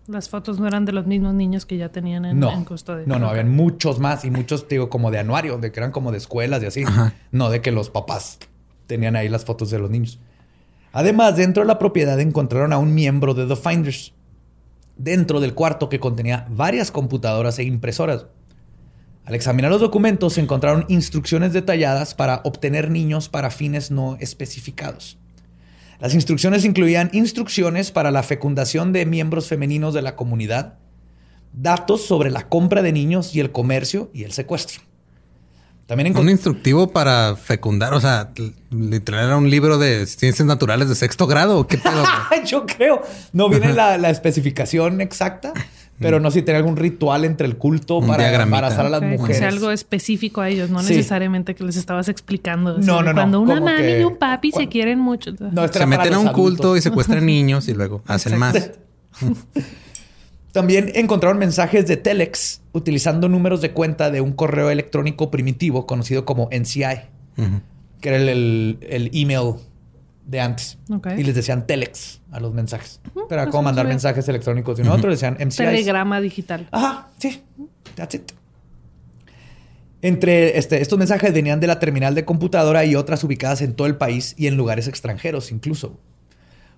Las 0.09 0.29
fotos 0.29 0.59
no 0.59 0.67
eran 0.67 0.85
de 0.85 0.91
los 0.93 1.07
mismos 1.07 1.35
niños 1.35 1.65
que 1.65 1.77
ya 1.77 1.91
tenían 1.91 2.25
en, 2.25 2.41
No, 2.41 2.51
en 2.53 2.65
custodia. 2.65 3.05
no, 3.07 3.21
no, 3.21 3.29
habían 3.29 3.55
muchos 3.55 4.01
más 4.01 4.25
y 4.25 4.31
muchos, 4.33 4.67
te 4.67 4.75
digo, 4.75 4.91
como 4.91 5.13
de 5.13 5.21
anuario, 5.21 5.59
de 5.59 5.71
que 5.71 5.79
eran 5.79 5.93
como 5.93 6.11
de 6.11 6.19
escuelas 6.19 6.61
y 6.65 6.67
así. 6.67 6.83
Ajá. 6.83 7.15
No 7.31 7.51
de 7.51 7.61
que 7.61 7.71
los 7.71 7.91
papás 7.91 8.39
tenían 8.89 9.15
ahí 9.15 9.29
las 9.29 9.45
fotos 9.45 9.71
de 9.71 9.79
los 9.79 9.89
niños. 9.91 10.19
Además, 10.93 11.37
dentro 11.37 11.63
de 11.63 11.69
la 11.69 11.79
propiedad 11.79 12.19
encontraron 12.19 12.73
a 12.73 12.79
un 12.79 12.93
miembro 12.93 13.35
de 13.35 13.47
The 13.47 13.55
Finders, 13.55 14.13
dentro 14.97 15.39
del 15.39 15.55
cuarto 15.55 15.89
que 15.89 16.01
contenía 16.01 16.49
varias 16.51 16.91
computadoras 16.91 17.61
e 17.61 17.63
impresoras. 17.63 18.27
Al 19.25 19.35
examinar 19.35 19.71
los 19.71 19.81
documentos 19.81 20.35
se 20.35 20.41
encontraron 20.41 20.87
instrucciones 20.89 21.53
detalladas 21.53 22.15
para 22.15 22.41
obtener 22.45 22.91
niños 22.91 23.29
para 23.29 23.51
fines 23.51 23.91
no 23.91 24.17
especificados. 24.21 25.19
Las 26.01 26.15
instrucciones 26.15 26.65
incluían 26.65 27.11
instrucciones 27.13 27.91
para 27.91 28.11
la 28.11 28.23
fecundación 28.23 28.93
de 28.93 29.05
miembros 29.05 29.49
femeninos 29.49 29.93
de 29.93 30.03
la 30.03 30.17
comunidad, 30.17 30.79
datos 31.53 32.07
sobre 32.07 32.31
la 32.31 32.49
compra 32.49 32.83
de 32.83 32.93
niños 32.93 33.35
y 33.35 33.41
el 33.41 33.53
comercio 33.53 34.11
y 34.15 34.25
el 34.25 34.33
secuestro. 34.33 34.83
También 35.91 36.17
Un 36.17 36.31
instructivo 36.31 36.93
para 36.93 37.35
fecundar, 37.35 37.95
o 37.95 38.01
sea, 38.01 38.31
literal 38.71 39.27
era 39.27 39.37
un 39.37 39.51
libro 39.51 39.77
de 39.77 40.07
ciencias 40.07 40.47
naturales 40.47 40.89
de 40.89 40.95
sexto 40.95 41.27
grado. 41.27 41.59
¿o 41.59 41.67
¿Qué 41.67 41.79
pedo? 41.79 42.05
Yo 42.47 42.65
creo. 42.65 43.03
No 43.33 43.49
viene 43.49 43.73
la, 43.75 43.99
la 43.99 44.09
especificación 44.09 45.01
exacta, 45.01 45.53
pero 46.01 46.19
no 46.19 46.31
sé 46.33 46.41
si 46.41 46.45
tiene 46.45 46.59
algún 46.59 46.77
ritual 46.77 47.25
entre 47.25 47.47
el 47.47 47.57
culto 47.57 47.99
Un 47.99 48.09
para 48.09 48.25
diagramita. 48.25 48.43
embarazar 48.57 48.87
a 48.87 48.89
las 48.89 49.03
mujeres. 49.03 49.37
sea 49.39 49.49
algo 49.49 49.71
específico 49.71 50.41
a 50.41 50.49
ellos, 50.49 50.69
no 50.71 50.83
Sí. 50.83 50.95
necesariamente 50.95 51.55
que 51.55 51.63
les 51.63 51.77
estabas 51.77 52.09
explicando. 52.09 52.79
No, 52.79 53.03
no, 53.03 53.13
no, 53.13 53.15
Cuando 53.15 53.41
una 53.41 53.55
como 53.55 53.67
mami 53.67 53.83
que- 53.83 54.01
y 54.01 54.05
un 54.05 54.17
papi 54.17 54.51
se 54.51 54.69
quieren 54.69 54.99
mucho. 54.99 55.31
No, 55.39 55.69
Se 55.69 55.87
meten 55.87 56.15
a 56.15 56.19
un 56.19 56.29
culto 56.33 56.77
y 56.77 56.81
secuestran 56.81 57.25
niños 57.27 57.69
y 57.69 57.75
luego 57.75 58.03
hacen 58.07 58.37
más. 58.39 58.71
También 60.53 60.91
encontraron 60.97 61.39
mensajes 61.39 61.87
de 61.87 61.97
Telex 61.97 62.63
utilizando 62.73 63.29
números 63.29 63.61
de 63.61 63.71
cuenta 63.71 64.11
de 64.11 64.21
un 64.21 64.33
correo 64.33 64.71
electrónico 64.71 65.31
primitivo 65.31 65.87
conocido 65.87 66.25
como 66.25 66.49
NCI, 66.51 67.03
que 68.01 68.09
era 68.09 68.17
el, 68.19 68.29
el- 68.29 68.79
el 68.83 69.11
email 69.13 69.55
de 70.25 70.41
antes. 70.41 70.79
Ok. 70.91 71.09
Y 71.17 71.25
les 71.25 71.35
decían 71.35 71.67
Telex 71.67 72.21
a 72.31 72.41
los 72.41 72.55
mensajes. 72.55 73.01
Pero 73.15 73.43
era 73.43 73.51
como 73.51 73.65
mandar 73.65 73.87
mensajes 73.87 74.29
electrónicos 74.29 74.77
de 74.77 74.83
uno 74.83 74.93
a 74.93 74.97
otro, 74.97 75.11
les 75.11 75.21
decían 75.21 75.37
MCI. 75.41 75.57
Telegrama 75.57 76.21
digital. 76.21 76.69
Ajá, 76.71 77.09
sí. 77.19 77.43
That's 77.95 78.15
it. 78.15 78.33
Entre 80.03 80.57
este, 80.59 80.81
estos 80.81 80.99
mensajes 80.99 81.33
venían 81.35 81.61
de 81.61 81.67
la 81.67 81.79
terminal 81.79 82.15
de 82.15 82.25
computadora 82.25 82.85
y 82.85 82.97
otras 82.97 83.23
ubicadas 83.23 83.61
en 83.61 83.75
todo 83.75 83.87
el 83.87 83.97
país 83.97 84.35
y 84.39 84.47
en 84.47 84.57
lugares 84.57 84.89
extranjeros 84.89 85.53
incluso. 85.53 85.99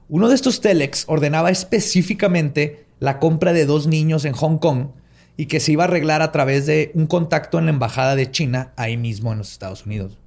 Uno 0.08 0.28
de 0.28 0.34
estos 0.34 0.60
telex 0.60 1.04
ordenaba 1.06 1.50
específicamente 1.50 2.86
la 2.98 3.18
compra 3.18 3.52
de 3.52 3.64
dos 3.64 3.86
niños 3.86 4.24
en 4.24 4.32
Hong 4.32 4.58
Kong 4.58 4.88
y 5.36 5.46
que 5.46 5.60
se 5.60 5.72
iba 5.72 5.84
a 5.84 5.86
arreglar 5.86 6.20
a 6.20 6.32
través 6.32 6.66
de 6.66 6.90
un 6.94 7.06
contacto 7.06 7.58
en 7.58 7.66
la 7.66 7.72
embajada 7.72 8.16
de 8.16 8.30
China 8.30 8.72
ahí 8.76 8.96
mismo 8.96 9.32
en 9.32 9.38
los 9.38 9.52
Estados 9.52 9.86
Unidos. 9.86 10.18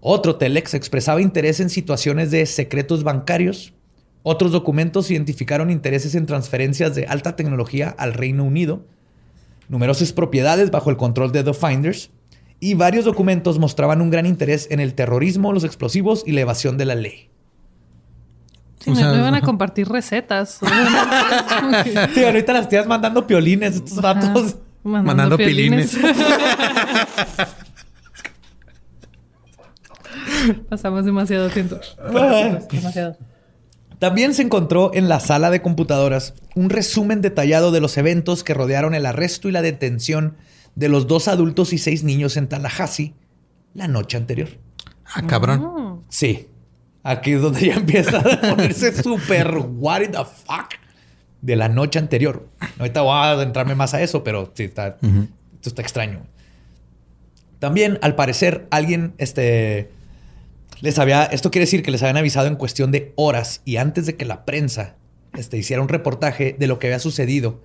Otro 0.00 0.36
telex 0.36 0.74
expresaba 0.74 1.20
interés 1.20 1.60
en 1.60 1.70
situaciones 1.70 2.30
de 2.30 2.46
secretos 2.46 3.02
bancarios. 3.02 3.72
Otros 4.22 4.52
documentos 4.52 5.10
identificaron 5.10 5.70
intereses 5.70 6.14
en 6.14 6.26
transferencias 6.26 6.94
de 6.94 7.06
alta 7.06 7.36
tecnología 7.36 7.94
al 7.98 8.14
Reino 8.14 8.44
Unido, 8.44 8.84
numerosas 9.68 10.12
propiedades 10.12 10.70
bajo 10.70 10.90
el 10.90 10.96
control 10.96 11.32
de 11.32 11.44
The 11.44 11.54
Finders, 11.54 12.10
y 12.60 12.74
varios 12.74 13.04
documentos 13.04 13.58
mostraban 13.58 14.02
un 14.02 14.10
gran 14.10 14.26
interés 14.26 14.66
en 14.70 14.80
el 14.80 14.94
terrorismo, 14.94 15.52
los 15.52 15.64
explosivos 15.64 16.24
y 16.26 16.32
la 16.32 16.42
evasión 16.42 16.76
de 16.76 16.84
la 16.84 16.94
ley. 16.94 17.28
Sí, 18.80 18.90
O 18.90 18.94
me, 18.94 19.00
sea, 19.00 19.12
me 19.12 19.20
van 19.20 19.34
a 19.34 19.40
compartir 19.40 19.88
recetas. 19.88 20.60
Sí, 22.14 22.24
ahorita 22.24 22.52
las 22.52 22.68
tías 22.68 22.86
mandando 22.86 23.26
piolines, 23.26 23.76
estos 23.76 24.00
vatos. 24.00 24.56
Mandando 24.84 25.36
Pasamos 30.68 31.04
demasiado 31.04 31.48
tiempo. 31.50 31.76
demasiado. 32.72 33.16
También 33.98 34.32
se 34.34 34.42
encontró 34.42 34.92
en 34.94 35.08
la 35.08 35.18
sala 35.18 35.50
de 35.50 35.60
computadoras 35.60 36.34
un 36.54 36.70
resumen 36.70 37.20
detallado 37.20 37.72
de 37.72 37.80
los 37.80 37.96
eventos 37.98 38.44
que 38.44 38.54
rodearon 38.54 38.94
el 38.94 39.06
arresto 39.06 39.48
y 39.48 39.52
la 39.52 39.62
detención 39.62 40.36
de 40.76 40.88
los 40.88 41.08
dos 41.08 41.26
adultos 41.26 41.72
y 41.72 41.78
seis 41.78 42.04
niños 42.04 42.36
en 42.36 42.48
Tallahassee 42.48 43.14
la 43.74 43.88
noche 43.88 44.16
anterior. 44.16 44.48
Ah, 45.04 45.22
cabrón. 45.26 46.02
Sí. 46.08 46.48
Aquí 47.02 47.32
es 47.32 47.42
donde 47.42 47.66
ya 47.66 47.74
empieza 47.76 48.18
a 48.18 48.40
ponerse 48.50 49.02
súper 49.02 49.56
what 49.58 50.02
the 50.02 50.18
fuck 50.18 50.74
de 51.40 51.56
la 51.56 51.68
noche 51.68 51.98
anterior. 51.98 52.46
Ahorita 52.78 53.02
voy 53.02 53.12
a 53.12 53.30
adentrarme 53.30 53.74
más 53.74 53.94
a 53.94 54.02
eso, 54.02 54.22
pero 54.22 54.52
sí, 54.54 54.64
está, 54.64 54.98
esto 54.98 55.68
está 55.68 55.82
extraño. 55.82 56.26
También, 57.58 57.98
al 58.02 58.14
parecer, 58.14 58.66
alguien 58.70 59.14
este, 59.18 59.90
les 60.80 60.98
había. 60.98 61.24
Esto 61.24 61.50
quiere 61.50 61.66
decir 61.66 61.82
que 61.82 61.90
les 61.90 62.02
habían 62.02 62.16
avisado 62.16 62.46
en 62.46 62.56
cuestión 62.56 62.92
de 62.92 63.12
horas 63.16 63.62
y 63.64 63.76
antes 63.76 64.06
de 64.06 64.16
que 64.16 64.24
la 64.24 64.44
prensa 64.44 64.96
este, 65.36 65.58
hiciera 65.58 65.82
un 65.82 65.88
reportaje 65.88 66.56
de 66.58 66.66
lo 66.66 66.78
que 66.78 66.88
había 66.88 66.98
sucedido. 66.98 67.60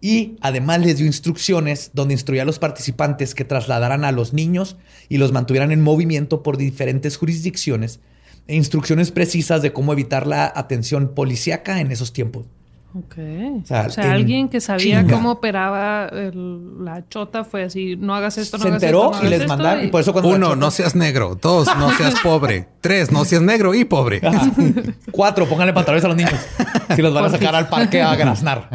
Y 0.00 0.36
además 0.40 0.80
les 0.80 0.98
dio 0.98 1.06
instrucciones 1.06 1.90
donde 1.94 2.14
instruía 2.14 2.42
a 2.42 2.44
los 2.46 2.58
participantes 2.58 3.34
que 3.34 3.44
trasladaran 3.44 4.04
a 4.04 4.12
los 4.12 4.32
niños 4.32 4.76
y 5.08 5.16
los 5.16 5.32
mantuvieran 5.32 5.72
en 5.72 5.82
movimiento 5.82 6.42
por 6.42 6.58
diferentes 6.58 7.16
jurisdicciones 7.16 8.00
e 8.46 8.54
instrucciones 8.54 9.10
precisas 9.10 9.62
de 9.62 9.72
cómo 9.72 9.92
evitar 9.92 10.26
la 10.26 10.52
atención 10.54 11.14
policíaca 11.14 11.80
en 11.80 11.90
esos 11.90 12.12
tiempos. 12.12 12.46
Ok. 12.94 13.14
O 13.62 13.66
sea, 13.66 13.86
O 13.88 13.90
sea, 13.90 14.04
en 14.04 14.10
alguien 14.12 14.48
que 14.48 14.58
sabía 14.60 15.00
chinga. 15.02 15.14
cómo 15.16 15.32
operaba 15.32 16.06
el- 16.06 16.82
la 16.82 17.06
chota 17.08 17.44
fue 17.44 17.64
así, 17.64 17.94
no 17.96 18.14
hagas 18.14 18.38
esto, 18.38 18.56
no 18.56 18.62
Se 18.62 18.68
hagas 18.68 18.82
enteró 18.82 19.04
esto, 19.12 19.18
no 19.18 19.24
y 19.24 19.26
hagas 19.26 19.38
les 19.40 19.48
mandaron. 19.48 19.84
Y 19.84 19.88
por 19.88 20.00
eso 20.00 20.12
cuando 20.14 20.30
Uno, 20.30 20.56
no 20.56 20.70
seas 20.70 20.94
negro. 20.94 21.38
Dos, 21.40 21.68
no 21.78 21.90
seas 21.92 22.14
pobre. 22.22 22.68
Tres, 22.80 23.12
no 23.12 23.24
seas 23.26 23.42
negro 23.42 23.74
y 23.74 23.84
pobre. 23.84 24.20
Ajá. 24.26 24.50
Cuatro, 25.10 25.46
pónganle 25.46 25.74
pantalones 25.74 26.04
a 26.04 26.08
los 26.08 26.16
niños. 26.16 26.32
Si 26.94 27.02
los 27.02 27.12
van 27.12 27.26
a 27.26 27.30
sacar 27.30 27.54
al 27.54 27.68
parque 27.68 28.00
a 28.00 28.14
graznar. 28.16 28.68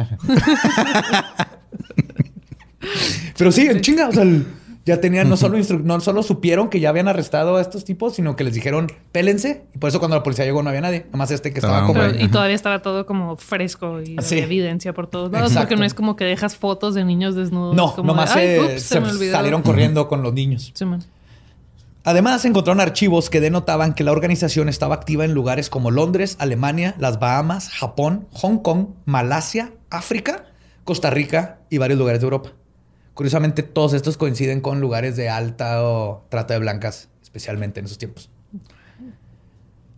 Pero 3.36 3.52
sí, 3.52 3.66
en 3.66 3.80
chinga. 3.80 4.08
O 4.08 4.12
sea, 4.12 4.22
el- 4.22 4.46
ya 4.84 5.00
tenían, 5.00 5.28
no 5.28 5.36
solo, 5.36 5.58
instru- 5.58 5.82
no 5.82 6.00
solo 6.00 6.22
supieron 6.24 6.68
que 6.68 6.80
ya 6.80 6.88
habían 6.88 7.06
arrestado 7.06 7.56
a 7.56 7.60
estos 7.60 7.84
tipos, 7.84 8.14
sino 8.16 8.34
que 8.34 8.42
les 8.44 8.52
dijeron, 8.54 8.88
pélense. 9.12 9.64
Y 9.74 9.78
por 9.78 9.88
eso 9.88 9.98
cuando 10.00 10.16
la 10.16 10.22
policía 10.24 10.44
llegó 10.44 10.62
no 10.62 10.70
había 10.70 10.80
nadie. 10.80 11.04
Nada 11.06 11.18
más 11.18 11.30
este 11.30 11.52
que 11.52 11.60
estaba 11.60 11.86
Estaba 11.86 12.08
como... 12.10 12.20
Y 12.24 12.28
todavía 12.28 12.56
estaba 12.56 12.82
todo 12.82 13.06
como 13.06 13.36
fresco 13.36 14.00
y 14.00 14.16
Sí. 14.20 14.34
había 14.34 14.44
evidencia 14.44 14.92
por 14.92 15.06
todos 15.06 15.30
lados. 15.30 15.50
Exacto. 15.50 15.68
Porque 15.68 15.78
no 15.80 15.84
es 15.86 15.94
como 15.94 16.16
que 16.16 16.24
dejas 16.24 16.56
fotos 16.56 16.94
de 16.94 17.04
niños 17.04 17.34
desnudos. 17.36 17.76
No, 17.76 17.94
como 17.94 18.08
nomás 18.08 18.34
de, 18.34 18.40
"Ay, 18.40 18.48
se, 18.68 18.74
ups, 18.74 18.82
se 18.82 19.00
me 19.00 19.08
olvidó". 19.10 19.32
salieron 19.32 19.62
corriendo 19.62 20.08
con 20.08 20.22
los 20.22 20.32
niños. 20.34 20.72
Sí, 20.74 20.84
man. 20.84 21.02
Además, 22.04 22.44
encontraron 22.44 22.80
archivos 22.80 23.30
que 23.30 23.40
denotaban 23.40 23.94
que 23.94 24.02
la 24.02 24.10
organización 24.10 24.68
estaba 24.68 24.96
activa 24.96 25.24
en 25.24 25.34
lugares 25.34 25.70
como 25.70 25.92
Londres, 25.92 26.34
Alemania, 26.40 26.96
las 26.98 27.20
Bahamas, 27.20 27.68
Japón, 27.68 28.26
Hong 28.32 28.58
Kong, 28.58 28.86
Malasia, 29.04 29.70
África, 29.90 30.46
Costa 30.82 31.10
Rica 31.10 31.60
y 31.70 31.78
varios 31.78 32.00
lugares 32.00 32.20
de 32.20 32.24
Europa. 32.24 32.50
Curiosamente, 33.14 33.62
todos 33.62 33.92
estos 33.92 34.16
coinciden 34.16 34.60
con 34.60 34.80
lugares 34.80 35.16
de 35.16 35.28
alta 35.28 35.84
o 35.84 36.24
trata 36.30 36.54
de 36.54 36.60
blancas, 36.60 37.08
especialmente 37.22 37.80
en 37.80 37.86
esos 37.86 37.98
tiempos. 37.98 38.30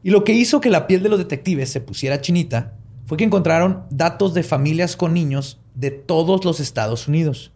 Y 0.02 0.10
lo 0.10 0.24
que 0.24 0.32
hizo 0.32 0.60
que 0.60 0.70
la 0.70 0.86
piel 0.86 1.02
de 1.02 1.08
los 1.08 1.18
detectives 1.18 1.70
se 1.70 1.80
pusiera 1.80 2.20
chinita 2.20 2.74
fue 3.06 3.16
que 3.16 3.24
encontraron 3.24 3.84
datos 3.90 4.34
de 4.34 4.42
familias 4.42 4.96
con 4.96 5.14
niños 5.14 5.60
de 5.74 5.90
todos 5.90 6.44
los 6.44 6.60
Estados 6.60 7.08
Unidos, 7.08 7.52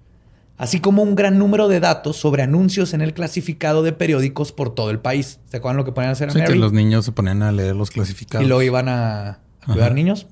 así 0.57 0.81
como 0.81 1.03
un 1.03 1.15
gran 1.15 1.39
número 1.39 1.69
de 1.69 1.81
datos 1.81 2.17
sobre 2.17 2.43
anuncios 2.43 2.95
en 2.95 3.01
el 3.03 3.13
clasificado 3.13 3.83
de 3.83 3.93
periódicos 3.93 4.53
por 4.53 4.75
todo 4.75 4.91
el 4.91 4.99
país. 5.01 5.41
¿Se 5.47 5.59
acuerdan 5.59 5.77
lo 5.77 5.85
que 5.85 5.93
ponían 5.93 6.11
a 6.11 6.13
hacer 6.13 6.31
Sí, 6.31 6.39
que 6.39 6.45
Mary? 6.49 6.59
los 6.59 6.73
niños 6.73 7.05
se 7.05 7.13
ponían 7.13 7.43
a 7.43 7.53
leer 7.53 7.77
los 7.77 7.91
clasificados. 7.91 8.45
Y 8.45 8.49
luego 8.49 8.63
iban 8.63 8.89
a, 8.89 9.29
a 9.31 9.67
cuidar 9.67 9.89
Ajá. 9.89 9.95
niños. 9.95 10.27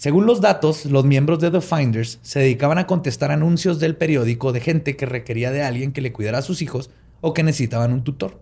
Según 0.00 0.24
los 0.24 0.40
datos, 0.40 0.86
los 0.86 1.04
miembros 1.04 1.40
de 1.40 1.50
The 1.50 1.60
Finders 1.60 2.20
se 2.22 2.38
dedicaban 2.38 2.78
a 2.78 2.86
contestar 2.86 3.32
anuncios 3.32 3.80
del 3.80 3.96
periódico 3.96 4.50
de 4.50 4.62
gente 4.62 4.96
que 4.96 5.04
requería 5.04 5.50
de 5.50 5.62
alguien 5.62 5.92
que 5.92 6.00
le 6.00 6.10
cuidara 6.10 6.38
a 6.38 6.42
sus 6.42 6.62
hijos 6.62 6.88
o 7.20 7.34
que 7.34 7.42
necesitaban 7.42 7.92
un 7.92 8.02
tutor. 8.02 8.40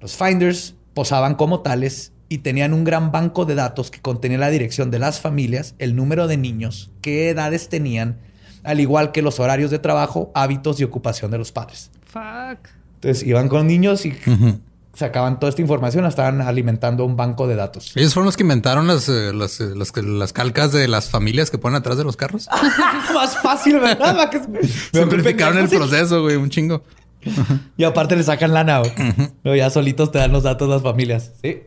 Los 0.00 0.16
Finders 0.16 0.74
posaban 0.92 1.36
como 1.36 1.60
tales 1.60 2.10
y 2.28 2.38
tenían 2.38 2.72
un 2.72 2.82
gran 2.82 3.12
banco 3.12 3.44
de 3.44 3.54
datos 3.54 3.92
que 3.92 4.00
contenía 4.00 4.36
la 4.36 4.50
dirección 4.50 4.90
de 4.90 4.98
las 4.98 5.20
familias, 5.20 5.76
el 5.78 5.94
número 5.94 6.26
de 6.26 6.38
niños, 6.38 6.90
qué 7.02 7.28
edades 7.28 7.68
tenían, 7.68 8.18
al 8.64 8.80
igual 8.80 9.12
que 9.12 9.22
los 9.22 9.38
horarios 9.38 9.70
de 9.70 9.78
trabajo, 9.78 10.32
hábitos 10.34 10.80
y 10.80 10.82
ocupación 10.82 11.30
de 11.30 11.38
los 11.38 11.52
padres. 11.52 11.92
Fuck. 12.04 12.68
Entonces 12.96 13.24
iban 13.24 13.48
con 13.48 13.68
niños 13.68 14.04
y. 14.06 14.12
sacaban 14.94 15.38
toda 15.38 15.50
esta 15.50 15.62
información, 15.62 16.02
la 16.02 16.08
estaban 16.08 16.40
alimentando 16.40 17.04
un 17.04 17.16
banco 17.16 17.46
de 17.46 17.56
datos. 17.56 17.92
Ellos 17.96 18.14
fueron 18.14 18.26
los 18.26 18.36
que 18.36 18.42
inventaron 18.42 18.86
las, 18.86 19.08
eh, 19.08 19.32
las, 19.34 19.60
eh, 19.60 19.74
las, 19.74 19.92
las 19.96 20.32
calcas 20.32 20.72
de 20.72 20.88
las 20.88 21.10
familias 21.10 21.50
que 21.50 21.58
ponen 21.58 21.76
atrás 21.76 21.98
de 21.98 22.04
los 22.04 22.16
carros. 22.16 22.48
Más 23.14 23.36
fácil, 23.38 23.80
¿verdad? 23.80 24.30
Simplificaron 24.92 25.58
el 25.58 25.68
proceso, 25.68 26.22
güey, 26.22 26.36
un 26.36 26.50
chingo. 26.50 26.82
Y 27.76 27.84
aparte 27.84 28.16
le 28.16 28.22
sacan 28.22 28.52
lana, 28.52 28.80
güey. 28.80 29.58
Ya 29.58 29.70
solitos 29.70 30.12
te 30.12 30.18
dan 30.18 30.32
los 30.32 30.42
datos 30.42 30.68
las 30.68 30.82
familias. 30.82 31.32
Sí. 31.42 31.62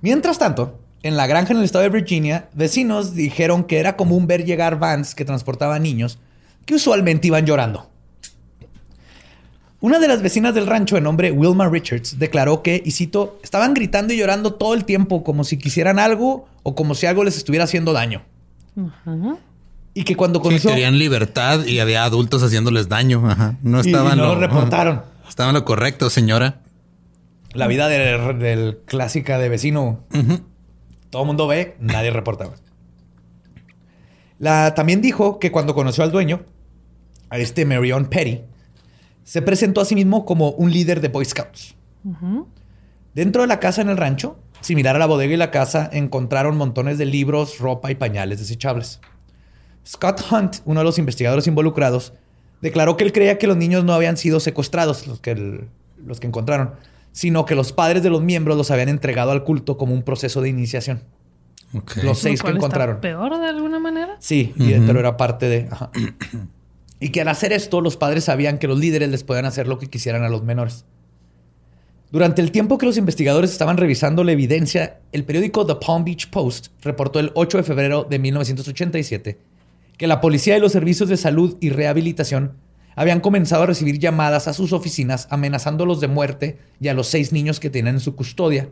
Mientras 0.00 0.38
tanto, 0.38 0.80
en 1.02 1.16
la 1.16 1.26
granja 1.26 1.52
en 1.52 1.58
el 1.58 1.64
estado 1.64 1.84
de 1.84 1.90
Virginia, 1.90 2.48
vecinos 2.54 3.14
dijeron 3.14 3.64
que 3.64 3.78
era 3.78 3.96
común 3.96 4.26
ver 4.26 4.44
llegar 4.44 4.78
vans 4.78 5.14
que 5.14 5.24
transportaban 5.24 5.82
niños 5.82 6.18
que 6.66 6.74
usualmente 6.74 7.28
iban 7.28 7.46
llorando. 7.46 7.90
Una 9.84 9.98
de 9.98 10.08
las 10.08 10.22
vecinas 10.22 10.54
del 10.54 10.66
rancho, 10.66 10.94
de 10.94 11.02
nombre 11.02 11.30
Wilma 11.30 11.68
Richards, 11.68 12.18
declaró 12.18 12.62
que, 12.62 12.80
y 12.82 12.92
cito, 12.92 13.38
estaban 13.42 13.74
gritando 13.74 14.14
y 14.14 14.16
llorando 14.16 14.54
todo 14.54 14.72
el 14.72 14.86
tiempo 14.86 15.22
como 15.22 15.44
si 15.44 15.58
quisieran 15.58 15.98
algo 15.98 16.48
o 16.62 16.74
como 16.74 16.94
si 16.94 17.04
algo 17.04 17.22
les 17.22 17.36
estuviera 17.36 17.64
haciendo 17.64 17.92
daño. 17.92 18.22
Ajá. 18.78 19.36
Y 19.92 20.04
que 20.04 20.16
cuando 20.16 20.38
Sí, 20.38 20.42
conoció... 20.44 20.70
querían 20.70 20.98
libertad 20.98 21.66
y 21.66 21.80
había 21.80 22.04
adultos 22.04 22.42
haciéndoles 22.42 22.88
daño. 22.88 23.28
Ajá. 23.28 23.58
No 23.62 23.76
y 23.76 23.80
estaban 23.86 24.16
no 24.16 24.24
lo 24.34 24.40
reportaron. 24.40 24.94
ajá. 25.00 25.28
Estaban 25.28 25.52
lo 25.52 25.66
correcto, 25.66 26.08
señora. 26.08 26.62
La 27.52 27.66
vida 27.66 27.86
del, 27.88 28.38
del 28.38 28.78
clásica 28.86 29.38
de 29.38 29.50
vecino. 29.50 30.00
Todo 31.10 31.22
el 31.24 31.26
mundo 31.26 31.46
ve, 31.46 31.76
nadie 31.78 32.10
reporta. 32.10 32.48
La, 34.38 34.72
también 34.74 35.02
dijo 35.02 35.38
que 35.38 35.52
cuando 35.52 35.74
conoció 35.74 36.04
al 36.04 36.10
dueño, 36.10 36.40
a 37.28 37.36
este 37.38 37.66
Marion 37.66 38.06
Petty, 38.06 38.40
se 39.24 39.42
presentó 39.42 39.80
a 39.80 39.84
sí 39.84 39.94
mismo 39.94 40.24
como 40.24 40.50
un 40.50 40.70
líder 40.70 41.00
de 41.00 41.08
Boy 41.08 41.24
Scouts. 41.24 41.74
Dentro 43.14 43.42
de 43.42 43.48
la 43.48 43.60
casa 43.60 43.80
en 43.82 43.88
el 43.88 43.96
rancho, 43.96 44.38
similar 44.60 44.96
a 44.96 44.98
la 44.98 45.06
bodega 45.06 45.32
y 45.34 45.36
la 45.36 45.50
casa, 45.50 45.88
encontraron 45.92 46.56
montones 46.56 46.98
de 46.98 47.06
libros, 47.06 47.58
ropa 47.58 47.90
y 47.90 47.94
pañales 47.94 48.38
desechables. 48.38 49.00
Scott 49.86 50.22
Hunt, 50.30 50.56
uno 50.64 50.80
de 50.80 50.84
los 50.84 50.98
investigadores 50.98 51.46
involucrados, 51.46 52.12
declaró 52.60 52.96
que 52.96 53.04
él 53.04 53.12
creía 53.12 53.38
que 53.38 53.46
los 53.46 53.56
niños 53.56 53.84
no 53.84 53.92
habían 53.92 54.16
sido 54.16 54.40
secuestrados, 54.40 55.06
los 55.06 55.20
que, 55.20 55.32
el- 55.32 55.68
los 56.04 56.20
que 56.20 56.26
encontraron, 56.26 56.72
sino 57.12 57.44
que 57.44 57.54
los 57.54 57.72
padres 57.72 58.02
de 58.02 58.10
los 58.10 58.22
miembros 58.22 58.56
los 58.56 58.70
habían 58.70 58.88
entregado 58.88 59.30
al 59.30 59.44
culto 59.44 59.76
como 59.76 59.94
un 59.94 60.02
proceso 60.02 60.40
de 60.40 60.48
iniciación. 60.48 61.02
Los 62.02 62.18
seis 62.18 62.38
Lo 62.40 62.44
cual 62.44 62.54
que 62.54 62.58
está 62.58 62.66
encontraron. 62.66 63.00
Peor 63.00 63.38
de 63.38 63.46
alguna 63.48 63.78
manera. 63.78 64.16
Sí, 64.20 64.52
y- 64.56 64.72
pero 64.86 65.00
era 65.00 65.16
parte 65.16 65.46
de... 65.48 65.68
ajá. 65.70 65.90
Y 67.00 67.10
que 67.10 67.20
al 67.20 67.28
hacer 67.28 67.52
esto, 67.52 67.80
los 67.80 67.96
padres 67.96 68.24
sabían 68.24 68.58
que 68.58 68.68
los 68.68 68.78
líderes 68.78 69.08
les 69.10 69.24
podían 69.24 69.44
hacer 69.46 69.66
lo 69.68 69.78
que 69.78 69.88
quisieran 69.88 70.22
a 70.22 70.28
los 70.28 70.42
menores. 70.42 70.84
Durante 72.10 72.40
el 72.40 72.52
tiempo 72.52 72.78
que 72.78 72.86
los 72.86 72.96
investigadores 72.96 73.50
estaban 73.50 73.76
revisando 73.76 74.22
la 74.22 74.32
evidencia, 74.32 75.00
el 75.12 75.24
periódico 75.24 75.66
The 75.66 75.76
Palm 75.84 76.04
Beach 76.04 76.30
Post 76.30 76.68
reportó 76.82 77.18
el 77.18 77.32
8 77.34 77.58
de 77.58 77.62
febrero 77.64 78.04
de 78.08 78.18
1987 78.20 79.38
que 79.96 80.06
la 80.06 80.20
policía 80.20 80.56
y 80.56 80.60
los 80.60 80.72
servicios 80.72 81.08
de 81.08 81.16
salud 81.16 81.56
y 81.60 81.70
rehabilitación 81.70 82.52
habían 82.96 83.20
comenzado 83.20 83.64
a 83.64 83.66
recibir 83.66 83.98
llamadas 83.98 84.46
a 84.46 84.52
sus 84.52 84.72
oficinas 84.72 85.26
amenazándolos 85.30 86.00
de 86.00 86.06
muerte 86.08 86.58
y 86.80 86.86
a 86.88 86.94
los 86.94 87.08
seis 87.08 87.32
niños 87.32 87.58
que 87.58 87.70
tenían 87.70 87.96
en 87.96 88.00
su 88.00 88.14
custodia 88.14 88.68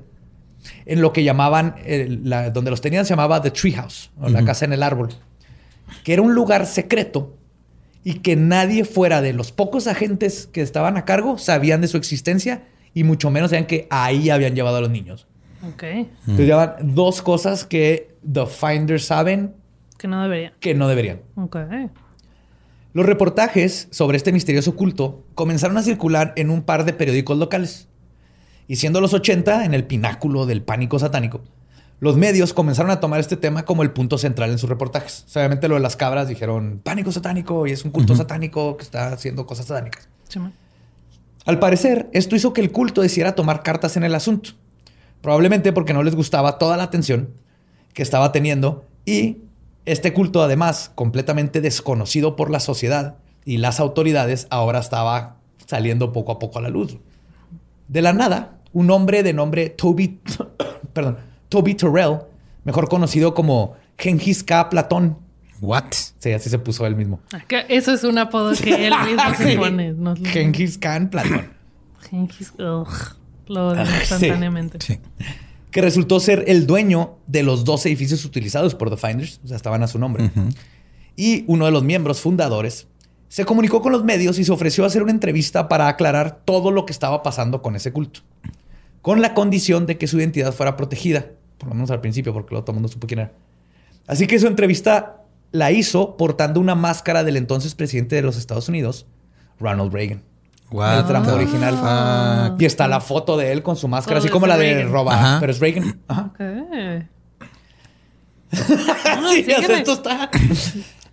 en 0.86 1.00
lo 1.00 1.12
que 1.12 1.24
llamaban, 1.24 1.74
eh, 1.84 2.06
la- 2.22 2.50
donde 2.50 2.70
los 2.70 2.80
tenían 2.80 3.04
se 3.04 3.10
llamaba 3.10 3.42
The 3.42 3.50
Treehouse, 3.50 4.12
o 4.20 4.28
la 4.28 4.44
casa 4.44 4.64
en 4.64 4.72
el 4.72 4.84
árbol, 4.84 5.08
que 6.04 6.12
era 6.12 6.22
un 6.22 6.34
lugar 6.36 6.66
secreto 6.66 7.36
y 8.04 8.14
que 8.20 8.36
nadie 8.36 8.84
fuera 8.84 9.20
de 9.20 9.32
los 9.32 9.52
pocos 9.52 9.86
agentes 9.86 10.48
que 10.52 10.60
estaban 10.60 10.96
a 10.96 11.04
cargo 11.04 11.38
sabían 11.38 11.80
de 11.80 11.88
su 11.88 11.96
existencia 11.96 12.64
y 12.94 13.04
mucho 13.04 13.30
menos 13.30 13.50
sabían 13.50 13.66
que 13.66 13.86
ahí 13.90 14.30
habían 14.30 14.54
llevado 14.54 14.76
a 14.78 14.80
los 14.80 14.90
niños. 14.90 15.26
Ok. 15.72 15.82
Entonces 15.84 16.46
llevan 16.46 16.74
dos 16.94 17.22
cosas 17.22 17.64
que 17.64 18.14
The 18.30 18.46
Finders 18.46 19.04
saben 19.04 19.54
Que 19.98 20.08
no 20.08 20.22
debería. 20.22 20.52
que 20.58 20.74
no 20.74 20.88
deberían. 20.88 21.20
Ok. 21.36 21.56
Los 22.94 23.06
reportajes 23.06 23.88
sobre 23.90 24.16
este 24.16 24.32
misterioso 24.32 24.76
culto 24.76 25.24
comenzaron 25.34 25.78
a 25.78 25.82
circular 25.82 26.32
en 26.36 26.50
un 26.50 26.62
par 26.62 26.84
de 26.84 26.92
periódicos 26.92 27.38
locales. 27.38 27.88
Y 28.68 28.76
siendo 28.76 29.00
los 29.00 29.14
80 29.14 29.64
en 29.64 29.74
el 29.74 29.84
pináculo 29.84 30.44
del 30.46 30.62
pánico 30.62 30.98
satánico, 30.98 31.40
los 32.02 32.16
medios 32.16 32.52
comenzaron 32.52 32.90
a 32.90 32.98
tomar 32.98 33.20
este 33.20 33.36
tema 33.36 33.64
como 33.64 33.84
el 33.84 33.92
punto 33.92 34.18
central 34.18 34.50
en 34.50 34.58
sus 34.58 34.68
reportajes. 34.68 35.22
O 35.24 35.30
sea, 35.30 35.42
obviamente 35.42 35.68
lo 35.68 35.76
de 35.76 35.82
las 35.82 35.94
cabras 35.94 36.26
dijeron 36.26 36.80
pánico 36.82 37.12
satánico 37.12 37.64
y 37.68 37.70
es 37.70 37.84
un 37.84 37.92
culto 37.92 38.16
satánico 38.16 38.76
que 38.76 38.82
está 38.82 39.12
haciendo 39.12 39.46
cosas 39.46 39.66
satánicas. 39.66 40.08
Sí. 40.26 40.40
Al 41.44 41.60
parecer, 41.60 42.10
esto 42.12 42.34
hizo 42.34 42.52
que 42.52 42.60
el 42.60 42.72
culto 42.72 43.02
decidiera 43.02 43.36
tomar 43.36 43.62
cartas 43.62 43.96
en 43.96 44.02
el 44.02 44.16
asunto. 44.16 44.50
Probablemente 45.20 45.72
porque 45.72 45.94
no 45.94 46.02
les 46.02 46.16
gustaba 46.16 46.58
toda 46.58 46.76
la 46.76 46.82
atención 46.82 47.34
que 47.94 48.02
estaba 48.02 48.32
teniendo 48.32 48.84
y 49.04 49.36
este 49.84 50.12
culto, 50.12 50.42
además, 50.42 50.90
completamente 50.96 51.60
desconocido 51.60 52.34
por 52.34 52.50
la 52.50 52.58
sociedad 52.58 53.14
y 53.44 53.58
las 53.58 53.78
autoridades, 53.78 54.48
ahora 54.50 54.80
estaba 54.80 55.36
saliendo 55.66 56.12
poco 56.12 56.32
a 56.32 56.40
poco 56.40 56.58
a 56.58 56.62
la 56.62 56.68
luz. 56.68 56.98
De 57.86 58.02
la 58.02 58.12
nada, 58.12 58.58
un 58.72 58.90
hombre 58.90 59.22
de 59.22 59.34
nombre 59.34 59.70
Toby, 59.70 60.20
perdón, 60.92 61.30
Toby 61.52 61.74
Terrell, 61.74 62.20
mejor 62.64 62.88
conocido 62.88 63.34
como 63.34 63.74
Genghis 63.98 64.42
K. 64.42 64.70
Platón, 64.70 65.18
What? 65.60 65.84
sí, 66.18 66.32
así 66.32 66.48
se 66.50 66.58
puso 66.58 66.86
él 66.86 66.96
mismo. 66.96 67.20
Ah, 67.32 67.42
Eso 67.68 67.92
es 67.92 68.02
un 68.04 68.16
apodo 68.18 68.52
que 68.54 68.86
él 68.88 68.94
mismo 69.04 69.34
se 69.36 69.56
pone. 69.56 69.92
No 69.92 70.14
lo- 70.14 70.24
Genghis 70.24 70.78
Khan 70.78 71.10
Platón. 71.10 71.52
Gengis- 72.10 72.52
ugh, 72.58 73.16
Lo 73.48 73.70
Ah, 73.70 73.84
sí. 73.86 73.92
instantáneamente. 74.00 74.78
Sí. 74.80 74.98
que 75.70 75.80
resultó 75.82 76.20
ser 76.20 76.44
el 76.48 76.66
dueño 76.66 77.16
de 77.26 77.42
los 77.42 77.64
dos 77.64 77.84
edificios 77.86 78.24
utilizados 78.24 78.74
por 78.74 78.90
The 78.90 78.96
Finders, 78.96 79.40
o 79.44 79.48
sea, 79.48 79.56
estaban 79.56 79.82
a 79.82 79.86
su 79.88 79.98
nombre. 79.98 80.30
Y 81.16 81.44
uno 81.46 81.64
de 81.66 81.70
los 81.70 81.82
miembros 81.84 82.20
fundadores 82.20 82.88
se 83.28 83.44
comunicó 83.46 83.80
con 83.80 83.92
los 83.92 84.04
medios 84.04 84.38
y 84.38 84.44
se 84.44 84.52
ofreció 84.52 84.84
a 84.84 84.88
hacer 84.88 85.02
una 85.02 85.12
entrevista 85.12 85.68
para 85.68 85.88
aclarar 85.88 86.42
todo 86.44 86.70
lo 86.70 86.84
que 86.86 86.92
estaba 86.92 87.22
pasando 87.22 87.62
con 87.62 87.74
ese 87.76 87.90
culto, 87.92 88.20
con 89.00 89.22
la 89.22 89.32
condición 89.32 89.86
de 89.86 89.96
que 89.96 90.06
su 90.08 90.18
identidad 90.18 90.52
fuera 90.52 90.76
protegida, 90.76 91.26
por 91.62 91.68
lo 91.68 91.76
menos 91.76 91.92
al 91.92 92.00
principio, 92.00 92.32
porque 92.32 92.50
luego 92.50 92.64
todo 92.64 92.72
el 92.72 92.76
mundo 92.80 92.88
supo 92.88 93.06
quién 93.06 93.20
era. 93.20 93.32
Así 94.08 94.26
que 94.26 94.36
su 94.40 94.48
entrevista 94.48 95.18
la 95.52 95.70
hizo 95.70 96.16
portando 96.16 96.58
una 96.58 96.74
máscara 96.74 97.22
del 97.22 97.36
entonces 97.36 97.76
presidente 97.76 98.16
de 98.16 98.22
los 98.22 98.36
Estados 98.36 98.68
Unidos, 98.68 99.06
Ronald 99.60 99.92
Reagan. 99.92 100.22
What 100.72 100.98
El 101.00 101.06
Trump 101.06 101.26
the 101.26 101.32
original. 101.32 102.50
fuck? 102.50 102.60
Y 102.60 102.64
está 102.64 102.88
la 102.88 103.00
foto 103.00 103.36
de 103.36 103.52
él 103.52 103.62
con 103.62 103.76
su 103.76 103.86
máscara, 103.86 104.18
así 104.18 104.28
como 104.28 104.46
es 104.46 104.48
la 104.48 104.56
de 104.58 104.74
Reagan. 104.74 104.90
Roba, 104.92 105.14
Ajá. 105.14 105.36
pero 105.38 105.52
es 105.52 105.60
Reagan. 105.60 106.00
Ajá. 106.08 106.32
Sí, 108.52 108.58
o 108.58 109.44
sea, 109.44 109.56
sígueme. 109.56 109.78
esto 109.78 109.92
está. 109.92 110.30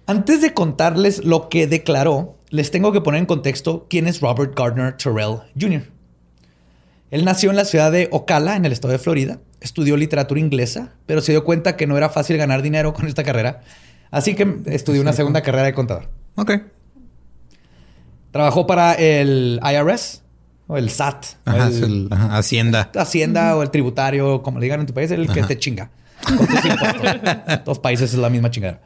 Antes 0.08 0.42
de 0.42 0.54
contarles 0.54 1.24
lo 1.24 1.48
que 1.50 1.68
declaró, 1.68 2.38
les 2.50 2.72
tengo 2.72 2.92
que 2.92 3.00
poner 3.02 3.20
en 3.20 3.26
contexto 3.28 3.86
quién 3.90 4.08
es 4.08 4.20
Robert 4.20 4.58
Gardner 4.58 4.98
Terrell 4.98 5.38
Jr. 5.60 5.84
Él 7.12 7.24
nació 7.26 7.50
en 7.52 7.56
la 7.56 7.66
ciudad 7.66 7.92
de 7.92 8.10
Ocala, 8.12 8.56
en 8.56 8.66
el 8.66 8.72
estado 8.72 8.92
de 8.92 9.00
Florida. 9.00 9.40
Estudió 9.62 9.98
literatura 9.98 10.40
inglesa, 10.40 10.94
pero 11.06 11.22
se 11.22 11.32
dio 11.34 11.44
cuenta 11.44 11.76
que 11.76 11.86
no 11.88 11.98
era 11.98 12.10
fácil 12.10 12.38
ganar 12.38 12.62
dinero 12.62 12.94
con 12.94 13.08
esta 13.08 13.24
carrera. 13.24 13.62
Así 14.12 14.34
que 14.36 14.62
estudió 14.68 15.02
una 15.02 15.14
segunda 15.14 15.42
carrera 15.42 15.66
de 15.66 15.74
contador. 15.74 16.10
Ok. 16.36 16.52
Trabajó 18.32 18.68
para 18.68 18.94
el 18.94 19.60
IRS 19.64 20.22
o 20.68 20.78
el 20.78 20.90
SAT. 20.90 21.26
Ajá, 21.46 21.68
el- 21.68 21.74
es 21.74 21.82
el- 21.82 22.08
ajá, 22.12 22.38
Hacienda. 22.38 22.92
Hacienda 22.96 23.56
o 23.56 23.64
el 23.64 23.72
tributario, 23.72 24.42
como 24.44 24.60
le 24.60 24.66
digan 24.66 24.80
en 24.82 24.86
tu 24.86 24.94
país, 24.94 25.10
el 25.12 25.28
que 25.32 25.44
te 25.44 25.58
chinga. 25.58 25.90
Con 26.24 26.38
tus 26.48 26.66
impuestos. 26.66 27.02
Dos 27.66 27.80
países 27.80 28.14
es 28.14 28.20
la 28.20 28.30
misma 28.30 28.52
chingada. 28.52 28.82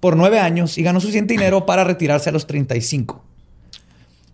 Por 0.00 0.16
nueve 0.16 0.38
años 0.38 0.78
y 0.78 0.82
ganó 0.82 1.00
suficiente 1.00 1.34
dinero 1.34 1.66
para 1.66 1.82
retirarse 1.84 2.28
a 2.28 2.32
los 2.32 2.46
35. 2.46 3.24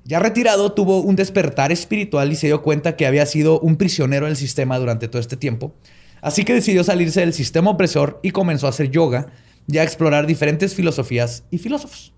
Ya 0.04 0.18
retirado, 0.18 0.72
tuvo 0.72 1.00
un 1.00 1.16
despertar 1.16 1.70
espiritual 1.70 2.32
y 2.32 2.36
se 2.36 2.48
dio 2.48 2.62
cuenta 2.62 2.96
que 2.96 3.06
había 3.06 3.24
sido 3.26 3.60
un 3.60 3.76
prisionero 3.76 4.26
del 4.26 4.36
sistema 4.36 4.78
durante 4.78 5.08
todo 5.08 5.20
este 5.20 5.36
tiempo. 5.36 5.74
Así 6.20 6.44
que 6.44 6.54
decidió 6.54 6.84
salirse 6.84 7.20
del 7.20 7.32
sistema 7.32 7.70
opresor 7.70 8.20
y 8.22 8.30
comenzó 8.30 8.66
a 8.66 8.70
hacer 8.70 8.90
yoga 8.90 9.26
y 9.66 9.78
a 9.78 9.82
explorar 9.82 10.26
diferentes 10.26 10.74
filosofías 10.74 11.44
y 11.50 11.58
filósofos. 11.58 12.12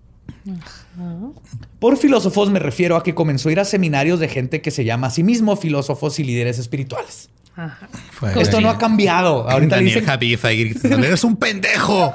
Por 1.79 1.97
filósofos 1.97 2.49
me 2.49 2.59
refiero 2.59 2.95
a 2.95 3.03
que 3.03 3.13
comenzó 3.13 3.49
a 3.49 3.51
ir 3.51 3.59
a 3.59 3.65
seminarios 3.65 4.19
de 4.19 4.27
gente 4.27 4.61
que 4.61 4.71
se 4.71 4.83
llama 4.83 5.07
a 5.07 5.09
sí 5.09 5.23
mismo 5.23 5.55
filósofos 5.55 6.19
y 6.19 6.23
líderes 6.23 6.59
espirituales. 6.59 7.29
Ajá. 7.55 7.87
Esto 8.35 8.61
no 8.61 8.69
ha 8.69 8.77
cambiado. 8.77 9.49
Ahorita 9.49 9.75
Daniel 9.75 9.93
dicen 9.93 10.05
Javif 10.05 10.43
ahí 10.45 10.69
gritando, 10.69 11.05
eres 11.05 11.23
un 11.23 11.37
pendejo. 11.37 12.13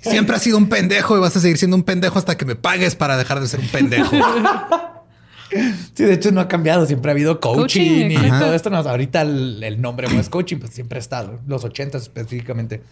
Siempre 0.00 0.36
has 0.36 0.42
sido 0.42 0.58
un 0.58 0.68
pendejo 0.68 1.16
y 1.16 1.20
vas 1.20 1.36
a 1.36 1.40
seguir 1.40 1.58
siendo 1.58 1.76
un 1.76 1.82
pendejo 1.82 2.18
hasta 2.18 2.36
que 2.36 2.44
me 2.44 2.56
pagues 2.56 2.94
para 2.94 3.16
dejar 3.16 3.40
de 3.40 3.48
ser 3.48 3.60
un 3.60 3.68
pendejo. 3.68 4.16
Sí, 5.94 6.04
de 6.04 6.14
hecho 6.14 6.32
no 6.32 6.40
ha 6.40 6.48
cambiado. 6.48 6.86
Siempre 6.86 7.10
ha 7.10 7.12
habido 7.12 7.40
coaching, 7.40 8.02
Coaching, 8.02 8.10
y 8.10 8.28
todo 8.38 8.54
esto. 8.54 8.70
No, 8.70 8.78
ahorita 8.78 9.22
el, 9.22 9.62
el 9.62 9.80
nombre 9.80 10.08
no 10.08 10.18
es 10.18 10.28
coaching, 10.28 10.58
pues 10.58 10.72
siempre 10.72 10.98
ha 10.98 11.00
estado. 11.00 11.40
Los 11.46 11.64
80 11.64 11.98
específicamente. 11.98 12.82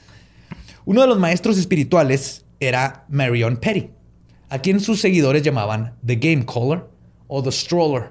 Uno 0.84 1.00
de 1.00 1.06
los 1.06 1.18
maestros 1.18 1.58
espirituales 1.58 2.44
era 2.60 3.04
Marion 3.08 3.56
Petty, 3.56 3.90
a 4.50 4.58
quien 4.58 4.80
sus 4.80 5.00
seguidores 5.00 5.42
llamaban 5.42 5.94
The 6.04 6.16
Game 6.16 6.44
Caller 6.46 6.84
o 7.26 7.42
The 7.42 7.50
Stroller, 7.50 8.10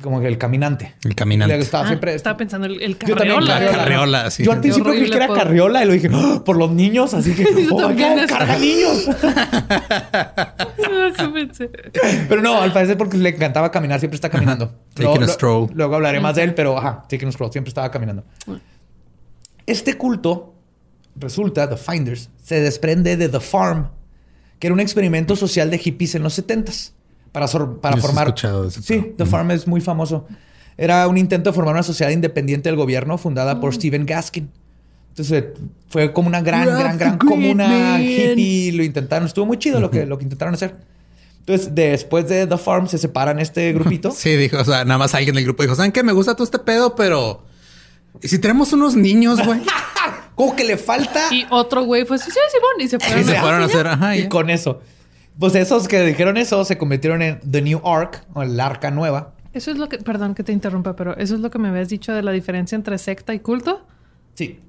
como 0.00 0.20
que 0.20 0.26
el 0.28 0.38
caminante. 0.38 0.94
El 1.04 1.14
caminante. 1.14 1.54
Le 1.54 1.60
gustaba 1.60 1.84
Ah, 1.84 1.88
siempre. 1.88 2.14
estaba 2.14 2.36
pensando 2.36 2.66
el, 2.66 2.80
el 2.82 2.98
Yo 2.98 3.16
también, 3.16 3.36
carriola. 3.38 3.60
La 3.60 3.70
carriola, 3.70 4.30
sí. 4.30 4.44
Yo 4.44 4.52
al 4.52 4.60
principio 4.60 4.92
creí 4.92 5.10
que 5.10 5.16
era 5.16 5.28
carriola 5.28 5.82
y 5.84 5.86
lo 5.86 5.92
dije 5.92 6.08
"Ah, 6.12 6.42
por 6.44 6.56
los 6.56 6.70
niños, 6.70 7.14
así 7.14 7.34
que 7.34 7.44
oh, 7.70 7.78
carga 8.28 8.58
niños. 8.58 9.08
Pensé. 11.34 11.70
Pero 12.28 12.42
no, 12.42 12.60
al 12.60 12.72
parecer 12.72 12.96
porque 12.96 13.16
le 13.16 13.30
encantaba 13.30 13.70
caminar, 13.70 13.98
siempre 14.00 14.16
está 14.16 14.28
caminando. 14.28 14.72
Taking 14.94 15.22
a 15.22 15.28
stroll. 15.28 15.70
Luego 15.74 15.96
hablaré 15.96 16.20
más 16.20 16.34
de 16.36 16.42
él, 16.42 16.54
pero 16.54 16.76
ajá, 16.78 17.04
taking 17.08 17.28
a 17.28 17.32
stroll, 17.32 17.52
siempre 17.52 17.68
estaba 17.68 17.90
caminando. 17.90 18.24
Este 19.66 19.94
culto, 19.94 20.54
resulta, 21.16 21.68
The 21.68 21.76
Finders, 21.76 22.30
se 22.42 22.60
desprende 22.60 23.16
de 23.16 23.28
The 23.28 23.40
Farm, 23.40 23.88
que 24.58 24.66
era 24.66 24.74
un 24.74 24.80
experimento 24.80 25.36
social 25.36 25.70
de 25.70 25.78
hippies 25.78 26.14
en 26.14 26.22
los 26.22 26.38
70s 26.38 26.92
para, 27.32 27.46
para 27.80 27.96
Yo 27.96 28.02
formar... 28.02 28.34
ese 28.66 28.82
sí. 28.82 29.14
The 29.16 29.26
Farm 29.26 29.50
es 29.50 29.66
muy 29.66 29.80
famoso. 29.80 30.26
Era 30.76 31.06
un 31.08 31.18
intento 31.18 31.50
de 31.50 31.54
formar 31.54 31.74
una 31.74 31.82
sociedad 31.82 32.10
independiente 32.10 32.68
del 32.68 32.76
gobierno 32.76 33.18
fundada 33.18 33.60
por 33.60 33.74
Stephen 33.74 34.06
Gaskin. 34.06 34.50
Entonces 35.10 35.44
fue 35.88 36.12
como 36.12 36.28
una 36.28 36.40
gran, 36.40 36.64
gran, 36.66 36.96
gran 36.96 37.18
comuna 37.18 38.00
hippie. 38.00 38.72
Lo 38.72 38.82
intentaron. 38.82 39.26
Estuvo 39.26 39.44
muy 39.46 39.58
chido 39.58 39.80
lo, 39.80 39.90
que, 39.90 40.06
lo 40.06 40.16
que 40.18 40.24
intentaron 40.24 40.54
hacer. 40.54 40.76
Entonces, 41.40 41.74
después 41.74 42.28
de 42.28 42.46
The 42.46 42.56
Farm, 42.58 42.86
se 42.86 42.96
separan 42.98 43.38
este 43.40 43.72
grupito. 43.72 44.10
Sí, 44.16 44.36
dijo, 44.36 44.58
o 44.58 44.64
sea, 44.64 44.84
nada 44.84 44.98
más 44.98 45.14
alguien 45.14 45.34
del 45.34 45.44
grupo 45.44 45.62
dijo, 45.62 45.74
¿saben 45.74 45.90
qué? 45.92 46.02
Me 46.02 46.12
gusta 46.12 46.34
todo 46.34 46.44
este 46.44 46.58
pedo, 46.60 46.94
pero... 46.94 47.44
¿Y 48.22 48.28
si 48.28 48.38
tenemos 48.38 48.72
unos 48.72 48.94
niños, 48.96 49.44
güey? 49.44 49.60
Como 50.34 50.54
que 50.56 50.64
le 50.64 50.76
falta. 50.76 51.20
Y 51.32 51.46
otro 51.50 51.82
güey 51.84 52.04
fue 52.04 52.16
así, 52.16 52.30
sí, 52.30 52.38
Simón, 52.52 52.80
y 52.80 52.88
se 52.88 52.96
Y 52.96 53.00
fueron. 53.00 53.24
se 53.24 53.36
a- 53.36 53.40
fueron 53.42 53.62
a 53.62 53.64
hacer, 53.66 53.86
ajá, 53.86 54.16
y 54.16 54.22
ya. 54.22 54.28
con 54.28 54.48
eso. 54.50 54.80
Pues 55.40 55.54
esos 55.54 55.88
que 55.88 56.02
dijeron 56.02 56.36
eso 56.36 56.62
se 56.66 56.76
convirtieron 56.76 57.22
en 57.22 57.40
The 57.40 57.62
New 57.62 57.80
Ark, 57.82 58.22
o 58.34 58.42
el 58.42 58.60
arca 58.60 58.90
nueva. 58.90 59.32
Eso 59.54 59.70
es 59.70 59.78
lo 59.78 59.88
que, 59.88 59.96
perdón 59.96 60.34
que 60.34 60.44
te 60.44 60.52
interrumpa, 60.52 60.94
pero 60.94 61.16
eso 61.16 61.34
es 61.34 61.40
lo 61.40 61.50
que 61.50 61.58
me 61.58 61.68
habías 61.68 61.88
dicho 61.88 62.12
de 62.12 62.22
la 62.22 62.30
diferencia 62.30 62.76
entre 62.76 62.98
secta 62.98 63.32
y 63.32 63.40
culto. 63.40 63.86
Sí. 64.34 64.60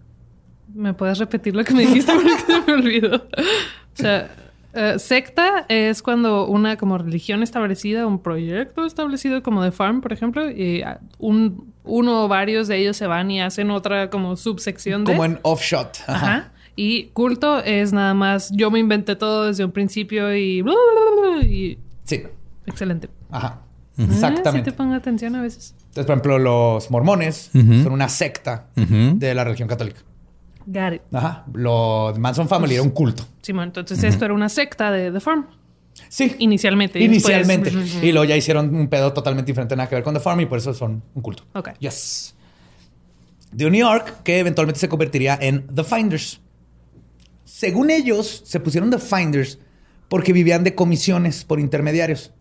¿Me 0.74 0.94
puedes 0.94 1.18
repetir 1.18 1.58
lo 1.58 1.66
que 1.66 1.74
me 1.74 1.82
dijiste 1.82 2.14
porque 2.16 2.40
se 2.40 2.62
me 2.62 2.74
olvidó? 2.74 3.18
O 3.18 3.96
sea, 3.96 4.32
eh, 4.74 4.98
secta 4.98 5.66
es 5.68 6.02
cuando 6.02 6.48
una 6.48 6.78
como 6.78 6.98
religión 6.98 7.44
establecida, 7.44 8.08
un 8.08 8.20
proyecto 8.20 8.86
establecido 8.86 9.44
como 9.44 9.62
de 9.62 9.74
farm, 9.74 10.00
por 10.00 10.14
ejemplo, 10.14 10.50
y 10.50 10.84
ah, 10.84 11.02
un, 11.20 11.74
uno 11.84 12.24
o 12.24 12.28
varios 12.30 12.70
de 12.70 12.78
ellos 12.78 12.96
se 12.96 13.08
van 13.08 13.30
y 13.30 13.42
hacen 13.42 13.72
otra 13.72 14.10
como 14.10 14.38
subsección 14.38 15.04
de... 15.04 15.12
Como 15.12 15.26
en 15.26 15.40
Offshot. 15.42 15.98
Ajá. 16.08 16.28
Ajá. 16.28 16.52
Y 16.84 17.10
culto 17.14 17.60
es 17.64 17.94
nada 17.94 18.16
más 18.16 18.50
yo 18.52 18.72
me 18.72 18.80
inventé 18.80 19.16
todo 19.16 19.46
desde 19.46 19.64
un 19.64 19.72
principio 19.72 20.36
y... 20.36 20.64
bla, 20.64 20.74
bla, 20.74 21.22
bla, 21.30 21.36
bla, 21.38 21.46
y 21.46 21.78
Sí. 22.06 22.24
excelente. 22.66 23.08
Ajá. 23.30 23.60
Ah, 24.00 24.04
Exactamente. 24.04 24.60
sí 24.60 24.64
te 24.64 24.72
pongo 24.76 24.96
atención 24.96 25.36
a 25.36 25.44
veces. 25.44 25.76
Entonces, 25.78 26.06
por 26.06 26.14
ejemplo, 26.16 26.40
los 26.40 26.90
mormones 26.90 27.52
son 27.54 27.92
una 27.92 28.10
secta 28.10 28.66
de 28.76 29.36
la 29.36 29.44
religión 29.44 29.68
católica. 29.70 30.00
Got 30.66 30.94
it. 30.94 31.02
Ajá. 31.14 31.46
Los 31.54 32.18
Manson 32.18 32.48
Family 32.48 32.74
era 32.74 32.84
un 32.84 32.90
culto. 32.90 33.26
Simón, 33.44 33.66
entonces 33.66 34.04
esto 34.04 34.26
era 34.26 34.34
una 34.34 34.50
secta 34.50 34.90
de 34.92 35.12
The 35.12 35.20
Farm. 35.20 35.46
Sí. 36.10 36.36
Inicialmente. 36.40 37.00
y 37.00 37.04
Inicialmente. 37.04 37.70
después- 37.70 38.04
Y 38.04 38.12
luego 38.12 38.26
ya 38.26 38.36
hicieron 38.36 38.74
un 38.74 38.88
pedo 38.88 39.14
totalmente 39.14 39.52
diferente, 39.52 39.76
nada 39.76 39.88
que 39.88 39.94
ver 39.96 40.04
con 40.04 40.16
The 40.16 40.20
Farm 40.20 40.40
y 40.42 40.48
por 40.48 40.58
eso 40.58 40.74
son 40.74 41.04
un 41.14 41.22
culto. 41.22 41.44
Ok. 41.54 41.70
Yes. 41.80 42.34
De 43.52 43.70
New 43.70 43.80
York, 43.82 44.24
que 44.24 44.40
eventualmente 44.40 44.80
se 44.80 44.90
convertiría 44.90 45.38
en 45.40 45.68
The 45.68 45.84
Finders. 45.84 46.41
Según 47.44 47.90
ellos, 47.92 48.44
se 48.46 48.60
pusieron 48.60 48.90
The 48.92 49.00
Finders 49.00 49.60
porque 50.08 50.34
vivían 50.34 50.64
de 50.64 50.76
comisiones 50.76 51.44
por 51.46 51.60
intermediarios. 51.60 52.34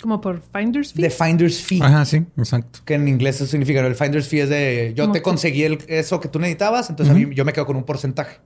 Como 0.00 0.20
por 0.20 0.42
Finder's 0.54 0.92
Fee. 0.92 1.02
De 1.02 1.10
Finders 1.10 1.60
Fee. 1.60 1.80
Ajá, 1.82 2.04
sí, 2.04 2.24
exacto. 2.36 2.80
Que 2.84 2.94
en 2.94 3.08
inglés 3.08 3.36
eso 3.36 3.46
significa, 3.46 3.84
el 3.84 3.96
Finder's 3.96 4.28
Fee 4.28 4.40
es 4.40 4.48
de 4.48 4.92
yo 4.96 5.10
te 5.10 5.22
conseguí 5.22 5.64
el- 5.64 5.78
eso 5.88 6.20
que 6.20 6.28
tú 6.28 6.38
necesitabas, 6.38 6.88
entonces 6.90 7.14
a 7.14 7.18
mí, 7.18 7.34
yo 7.34 7.44
me 7.44 7.52
quedo 7.52 7.66
con 7.66 7.76
un 7.76 7.84
porcentaje. 7.84 8.36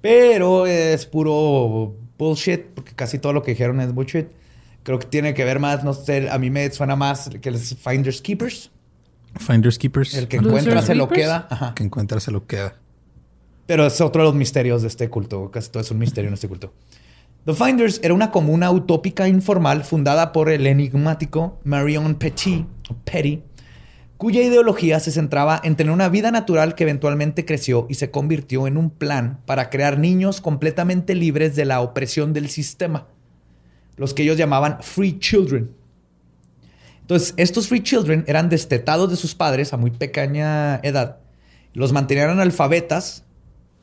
Pero 0.00 0.66
es 0.66 1.06
puro 1.06 1.96
bullshit, 2.18 2.62
porque 2.74 2.92
casi 2.94 3.18
todo 3.18 3.32
lo 3.32 3.42
que 3.42 3.52
dijeron 3.52 3.80
es 3.80 3.92
bullshit. 3.92 4.26
Creo 4.82 4.98
que 4.98 5.06
tiene 5.06 5.34
que 5.34 5.44
ver 5.44 5.58
más, 5.58 5.82
no 5.84 5.94
sé, 5.94 6.28
a 6.30 6.38
mí 6.38 6.50
me 6.50 6.70
suena 6.70 6.94
más 6.96 7.30
que 7.40 7.50
los 7.50 7.74
Finders 7.76 8.20
Keepers. 8.20 8.70
Finders 9.38 9.78
Keepers. 9.78 10.14
El 10.14 10.28
que 10.28 10.36
encuentra 10.38 10.82
se 10.82 10.94
lo 10.94 11.08
queda. 11.08 11.46
Ajá. 11.50 11.74
que 11.74 11.82
encuentra 11.84 12.20
se 12.20 12.30
lo 12.30 12.46
queda. 12.46 12.76
Pero 13.66 13.86
es 13.86 14.00
otro 14.00 14.22
de 14.22 14.28
los 14.28 14.34
misterios 14.34 14.82
de 14.82 14.88
este 14.88 15.10
culto. 15.10 15.50
Casi 15.50 15.70
todo 15.70 15.82
es 15.82 15.90
un 15.90 15.98
misterio 15.98 16.28
en 16.28 16.34
este 16.34 16.48
culto. 16.48 16.72
The 17.44 17.54
Finders 17.54 18.00
era 18.02 18.14
una 18.14 18.30
comuna 18.30 18.70
utópica 18.70 19.28
informal 19.28 19.84
fundada 19.84 20.32
por 20.32 20.50
el 20.50 20.66
enigmático 20.66 21.60
Marion 21.62 22.16
Petit, 22.16 22.66
Petty, 23.04 23.42
cuya 24.16 24.42
ideología 24.42 24.98
se 24.98 25.12
centraba 25.12 25.60
en 25.62 25.76
tener 25.76 25.92
una 25.92 26.08
vida 26.08 26.30
natural 26.30 26.74
que 26.74 26.84
eventualmente 26.84 27.44
creció 27.44 27.86
y 27.88 27.94
se 27.94 28.10
convirtió 28.10 28.66
en 28.66 28.76
un 28.76 28.90
plan 28.90 29.40
para 29.46 29.70
crear 29.70 29.98
niños 29.98 30.40
completamente 30.40 31.14
libres 31.14 31.54
de 31.54 31.66
la 31.66 31.80
opresión 31.82 32.32
del 32.32 32.48
sistema, 32.48 33.06
los 33.96 34.14
que 34.14 34.22
ellos 34.22 34.38
llamaban 34.38 34.78
free 34.82 35.18
children. 35.18 35.70
Entonces, 37.02 37.34
estos 37.36 37.68
free 37.68 37.82
children 37.82 38.24
eran 38.26 38.48
destetados 38.48 39.08
de 39.08 39.16
sus 39.16 39.36
padres 39.36 39.72
a 39.72 39.76
muy 39.76 39.92
pequeña 39.92 40.80
edad, 40.82 41.18
los 41.74 41.92
mantenían 41.92 42.30
analfabetas, 42.30 43.25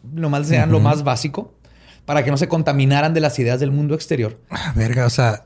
nomás 0.03 0.47
sean 0.47 0.71
lo 0.71 0.79
más 0.79 1.03
básico, 1.03 1.53
para 2.05 2.23
que 2.23 2.31
no 2.31 2.37
se 2.37 2.47
contaminaran 2.47 3.13
de 3.13 3.21
las 3.21 3.39
ideas 3.39 3.59
del 3.59 3.71
mundo 3.71 3.95
exterior. 3.95 4.39
Ah, 4.49 4.73
verga, 4.75 5.05
o 5.05 5.09
sea, 5.09 5.45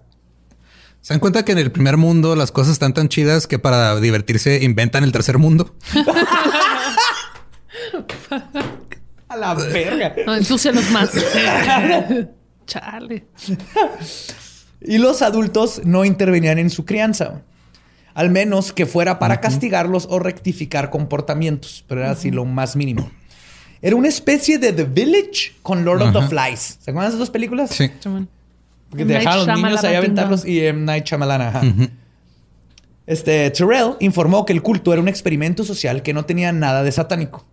¿se 1.01 1.13
dan 1.13 1.19
cuenta 1.19 1.45
que 1.45 1.51
en 1.51 1.59
el 1.59 1.71
primer 1.71 1.97
mundo 1.97 2.35
las 2.35 2.51
cosas 2.51 2.73
están 2.73 2.93
tan 2.93 3.09
chidas 3.09 3.47
que 3.47 3.59
para 3.59 3.99
divertirse 3.99 4.63
inventan 4.63 5.03
el 5.03 5.11
tercer 5.11 5.37
mundo? 5.37 5.75
A 9.29 9.35
la 9.35 9.53
verga. 9.53 10.15
No, 10.25 10.35
ensucialos 10.35 10.89
más. 10.91 11.11
Chale. 12.65 13.27
Y 14.81 14.97
los 14.97 15.21
adultos 15.21 15.81
no 15.83 16.05
intervenían 16.05 16.59
en 16.59 16.69
su 16.69 16.85
crianza. 16.85 17.41
Al 18.13 18.29
menos 18.29 18.73
que 18.73 18.85
fuera 18.85 19.19
para 19.19 19.41
castigarlos 19.41 20.07
o 20.09 20.19
rectificar 20.19 20.89
comportamientos. 20.89 21.83
Pero 21.87 22.01
era 22.01 22.11
así 22.11 22.31
lo 22.31 22.45
más 22.45 22.75
mínimo. 22.75 23.11
Era 23.81 23.95
una 23.95 24.07
especie 24.07 24.57
de 24.57 24.73
The 24.73 24.83
Village 24.85 25.53
con 25.61 25.85
Lord 25.85 26.01
of 26.01 26.13
the. 26.13 26.21
Flies. 26.27 26.77
¿Se 26.81 26.91
acuerdan 26.91 27.03
de 27.03 27.07
esas 27.09 27.19
dos 27.19 27.29
películas? 27.29 27.69
Sí. 27.71 27.89
Porque 28.89 29.05
dejaron 29.05 29.49
a 29.49 29.53
los 29.55 29.63
niños 29.63 29.83
ahí 29.83 29.95
aventarlos 29.95 30.45
y 30.45 30.65
M. 30.65 30.81
Night 30.85 31.05
Shyamalan, 31.05 31.41
ajá. 31.41 31.61
Este, 33.05 33.49
Terrell 33.51 33.93
informó 33.99 34.45
que 34.45 34.53
el 34.53 34.61
culto 34.61 34.91
era 34.91 35.01
un 35.01 35.07
experimento 35.07 35.63
social 35.63 36.01
que 36.03 36.13
no 36.13 36.25
tenía 36.25 36.51
nada 36.51 36.83
de 36.83 36.91
satánico. 36.91 37.45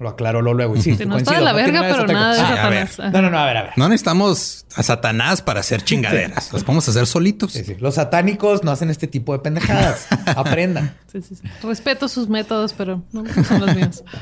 Lo 0.00 0.08
aclaró 0.08 0.40
lo 0.40 0.54
luego. 0.54 0.74
Y 0.76 0.80
sí, 0.82 0.96
no 1.06 1.18
está 1.18 1.34
de 1.34 1.42
la 1.42 1.52
verga, 1.52 1.82
pero 1.82 1.94
satánico. 1.96 2.12
nada 2.20 2.34
de 2.34 2.40
Ah, 2.40 2.66
a 2.66 2.70
ver. 2.70 2.88
Satanás. 2.88 3.12
No, 3.12 3.20
no, 3.22 3.30
no, 3.30 3.38
a 3.38 3.44
ver, 3.44 3.56
a 3.58 3.62
ver. 3.64 3.72
No 3.76 3.88
necesitamos 3.88 4.64
a 4.74 4.82
Satanás 4.82 5.42
para 5.42 5.60
hacer 5.60 5.82
chingaderas. 5.84 6.52
Las 6.54 6.64
podemos 6.64 6.88
hacer 6.88 7.06
solitos. 7.06 7.52
Sí, 7.52 7.62
sí. 7.64 7.76
Los 7.78 7.96
satánicos 7.96 8.64
no 8.64 8.70
hacen 8.70 8.88
este 8.88 9.06
tipo 9.06 9.34
de 9.34 9.40
pendejadas. 9.40 10.06
Aprendan. 10.36 10.96
Sí, 11.12 11.20
sí, 11.20 11.34
sí. 11.34 11.42
Respeto 11.62 12.08
sus 12.08 12.28
métodos, 12.30 12.72
pero 12.72 13.02
no 13.12 13.24
son 13.44 13.60
los 13.60 13.76
míos. 13.76 14.02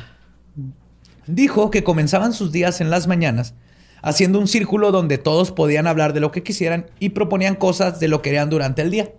Dijo 1.28 1.70
que 1.70 1.84
comenzaban 1.84 2.32
sus 2.32 2.50
días 2.52 2.80
en 2.80 2.90
las 2.90 3.06
mañanas 3.06 3.54
haciendo 4.02 4.38
un 4.38 4.48
círculo 4.48 4.92
donde 4.92 5.18
todos 5.18 5.52
podían 5.52 5.86
hablar 5.86 6.12
de 6.12 6.20
lo 6.20 6.30
que 6.32 6.42
quisieran 6.42 6.86
y 7.00 7.10
proponían 7.10 7.54
cosas 7.54 8.00
de 8.00 8.08
lo 8.08 8.22
que 8.22 8.30
harían 8.30 8.48
durante 8.50 8.82
el 8.82 8.90
día. 8.90 9.12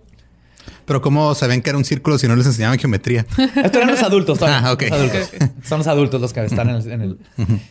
Pero 0.86 1.00
¿cómo 1.02 1.34
sabían 1.34 1.62
que 1.62 1.70
era 1.70 1.78
un 1.78 1.84
círculo 1.84 2.18
si 2.18 2.26
no 2.26 2.34
les 2.34 2.46
enseñaban 2.46 2.78
geometría? 2.78 3.26
Estos 3.38 3.74
eran 3.76 3.90
los 3.90 4.02
adultos. 4.02 4.38
todavía. 4.38 4.66
Ah, 4.68 4.72
ok. 4.72 4.82
Los 4.82 4.92
adultos. 4.92 5.30
Son 5.64 5.78
los 5.78 5.86
adultos 5.86 6.20
los 6.20 6.32
que 6.32 6.44
están 6.44 6.68
en 6.70 6.76
el, 6.76 6.90
en 6.90 7.00
el- 7.02 7.18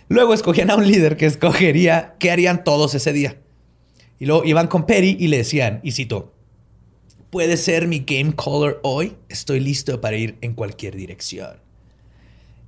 Luego 0.08 0.34
escogían 0.34 0.70
a 0.70 0.76
un 0.76 0.88
líder 0.88 1.18
que 1.18 1.26
escogería 1.26 2.16
qué 2.20 2.32
harían 2.32 2.64
todos 2.64 2.96
ese 2.96 3.12
día. 3.12 3.38
Y 4.20 4.26
luego 4.26 4.44
iban 4.46 4.68
con 4.68 4.86
Perry 4.86 5.18
y 5.20 5.28
le 5.28 5.38
decían, 5.38 5.80
y 5.84 5.92
cito, 5.94 6.34
¿puede 7.30 7.58
ser 7.58 7.88
mi 7.88 8.00
game 8.00 8.34
caller 8.36 8.78
hoy? 8.84 9.16
Estoy 9.30 9.60
listo 9.60 10.00
para 10.00 10.16
ir 10.18 10.38
en 10.42 10.54
cualquier 10.54 10.96
dirección. 10.96 11.58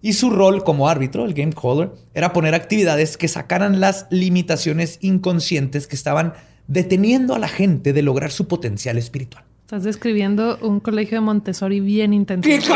Y 0.01 0.13
su 0.13 0.31
rol 0.31 0.63
como 0.63 0.89
árbitro, 0.89 1.25
el 1.25 1.33
game 1.33 1.53
caller, 1.53 1.91
era 2.13 2.33
poner 2.33 2.55
actividades 2.55 3.17
que 3.17 3.27
sacaran 3.27 3.79
las 3.79 4.07
limitaciones 4.09 4.97
inconscientes 5.01 5.85
que 5.87 5.95
estaban 5.95 6.33
deteniendo 6.67 7.35
a 7.35 7.39
la 7.39 7.47
gente 7.47 7.93
de 7.93 8.01
lograr 8.01 8.31
su 8.31 8.47
potencial 8.47 8.97
espiritual. 8.97 9.43
Estás 9.71 9.85
describiendo 9.85 10.57
un 10.63 10.81
colegio 10.81 11.15
de 11.15 11.21
Montessori 11.21 11.79
bien 11.79 12.11
intenso. 12.11 12.49
Estoy 12.49 12.73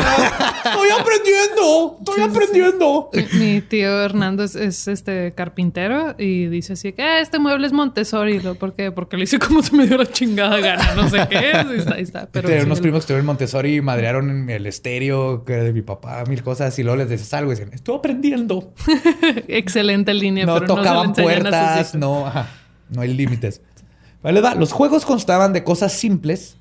aprendiendo, 0.97 1.97
estoy 1.99 2.23
aprendiendo. 2.23 3.09
Mi, 3.11 3.37
mi 3.37 3.59
tío 3.61 4.01
Hernando 4.01 4.45
es, 4.45 4.55
es, 4.55 4.87
este 4.87 5.33
carpintero 5.33 6.15
y 6.17 6.45
dice 6.45 6.71
así 6.71 6.93
que 6.93 7.01
"Ah, 7.03 7.19
este 7.19 7.37
mueble 7.37 7.67
es 7.67 7.73
Montessori. 7.73 8.39
¿Por 8.39 8.75
qué? 8.75 8.93
Porque 8.93 9.17
lo 9.17 9.23
hice 9.23 9.39
como 9.39 9.61
se 9.61 9.75
me 9.75 9.87
dio 9.87 9.97
la 9.97 10.05
chingada 10.09 10.57
gana. 10.61 10.95
No 10.95 11.09
sé 11.09 11.27
qué. 11.29 11.35
Ahí 11.37 11.75
está, 11.79 11.95
ahí 11.95 12.01
está. 12.03 12.29
Pero 12.31 12.47
Tenía 12.47 12.61
sí, 12.61 12.65
unos 12.65 12.77
el- 12.77 12.81
primos 12.83 12.99
que 12.99 13.03
estuvieron 13.03 13.23
en 13.23 13.25
Montessori 13.25 13.75
y 13.75 13.81
madrearon 13.81 14.29
en 14.29 14.49
el 14.49 14.65
estéreo 14.65 15.43
que 15.43 15.51
era 15.51 15.63
de 15.65 15.73
mi 15.73 15.81
papá, 15.81 16.23
mil 16.29 16.41
cosas. 16.43 16.79
Y 16.79 16.83
luego 16.83 16.95
les 16.95 17.09
decías 17.09 17.33
algo 17.33 17.51
y 17.51 17.55
decían, 17.55 17.73
estoy 17.73 17.97
aprendiendo. 17.97 18.73
Excelente 19.49 20.13
línea. 20.13 20.45
no 20.45 20.53
pero 20.53 20.67
no 20.67 20.75
se 20.75 20.79
tocaban 20.79 21.09
a 21.11 21.13
sus 21.15 21.23
puertas, 21.25 21.95
no, 21.95 22.25
ajá, 22.25 22.47
no 22.89 23.01
hay 23.01 23.13
límites. 23.13 23.59
Vale, 24.23 24.39
va. 24.39 24.55
Los 24.55 24.71
juegos 24.71 25.03
constaban 25.03 25.51
de 25.51 25.65
cosas 25.65 25.91
simples 25.91 26.55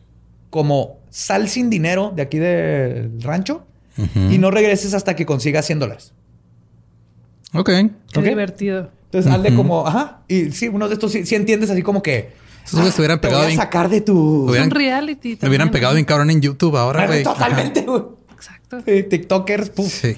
como 0.55 1.01
sal 1.11 1.49
sin 1.49 1.69
dinero 1.69 2.13
de 2.15 2.23
aquí 2.23 2.39
del 2.39 3.21
rancho 3.21 3.67
y 4.31 4.39
no 4.39 4.53
regreses 4.53 4.95
hasta 4.95 5.17
que 5.17 5.27
consigas 5.27 5.67
100 5.67 5.81
dólares. 5.81 6.13
Ok. 7.55 7.71
Qué 8.13 8.21
divertido. 8.23 8.91
Entonces, 9.07 9.33
hazle 9.33 9.53
como, 9.57 9.85
ajá. 9.85 10.21
Y 10.29 10.53
sí, 10.53 10.69
uno 10.69 10.87
de 10.87 10.95
estos 10.95 11.11
sí, 11.11 11.27
sí 11.27 11.35
entiendes 11.35 11.71
así 11.71 11.83
como 11.83 12.03
que. 12.05 12.33
Esos 12.65 12.75
güeyes 12.79 12.95
te 12.95 13.01
hubieran 13.03 13.21
te 13.21 13.27
pegado 13.27 13.43
voy 13.45 13.53
a 13.53 13.57
sacar 13.57 13.89
de 13.89 14.01
tu. 14.01 14.47
Hubieran- 14.49 14.69
Es 14.69 14.73
un 14.73 14.79
reality. 14.79 15.29
Me 15.43 15.49
hubieran 15.49 15.67
también, 15.67 15.71
pegado 15.73 15.93
¿no? 15.93 15.97
bien 15.97 16.05
cabrón 16.05 16.31
en 16.31 16.41
YouTube 16.41 16.77
ahora, 16.77 17.05
güey. 17.09 17.25
Totalmente, 17.25 17.81
güey. 17.83 18.03
Exacto. 18.33 18.79
Eh, 18.87 19.03
TikTokers, 19.03 19.71
puf. 19.71 19.93
Sí. 19.93 20.17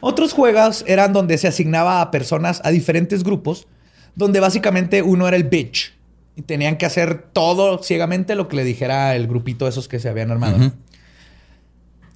Otros 0.00 0.32
juegos 0.32 0.82
eran 0.86 1.12
donde 1.12 1.36
se 1.36 1.46
asignaba 1.46 2.00
a 2.00 2.10
personas 2.10 2.62
a 2.64 2.70
diferentes 2.70 3.22
grupos, 3.22 3.66
donde 4.14 4.40
básicamente 4.40 5.02
uno 5.02 5.28
era 5.28 5.36
el 5.36 5.44
bitch 5.44 5.92
y 6.38 6.42
tenían 6.42 6.76
que 6.78 6.86
hacer 6.86 7.26
todo 7.32 7.82
ciegamente 7.82 8.36
lo 8.36 8.46
que 8.46 8.54
le 8.54 8.62
dijera 8.62 9.16
el 9.16 9.26
grupito 9.26 9.64
de 9.64 9.70
esos 9.72 9.88
que 9.88 9.98
se 9.98 10.08
habían 10.08 10.30
armado. 10.30 10.70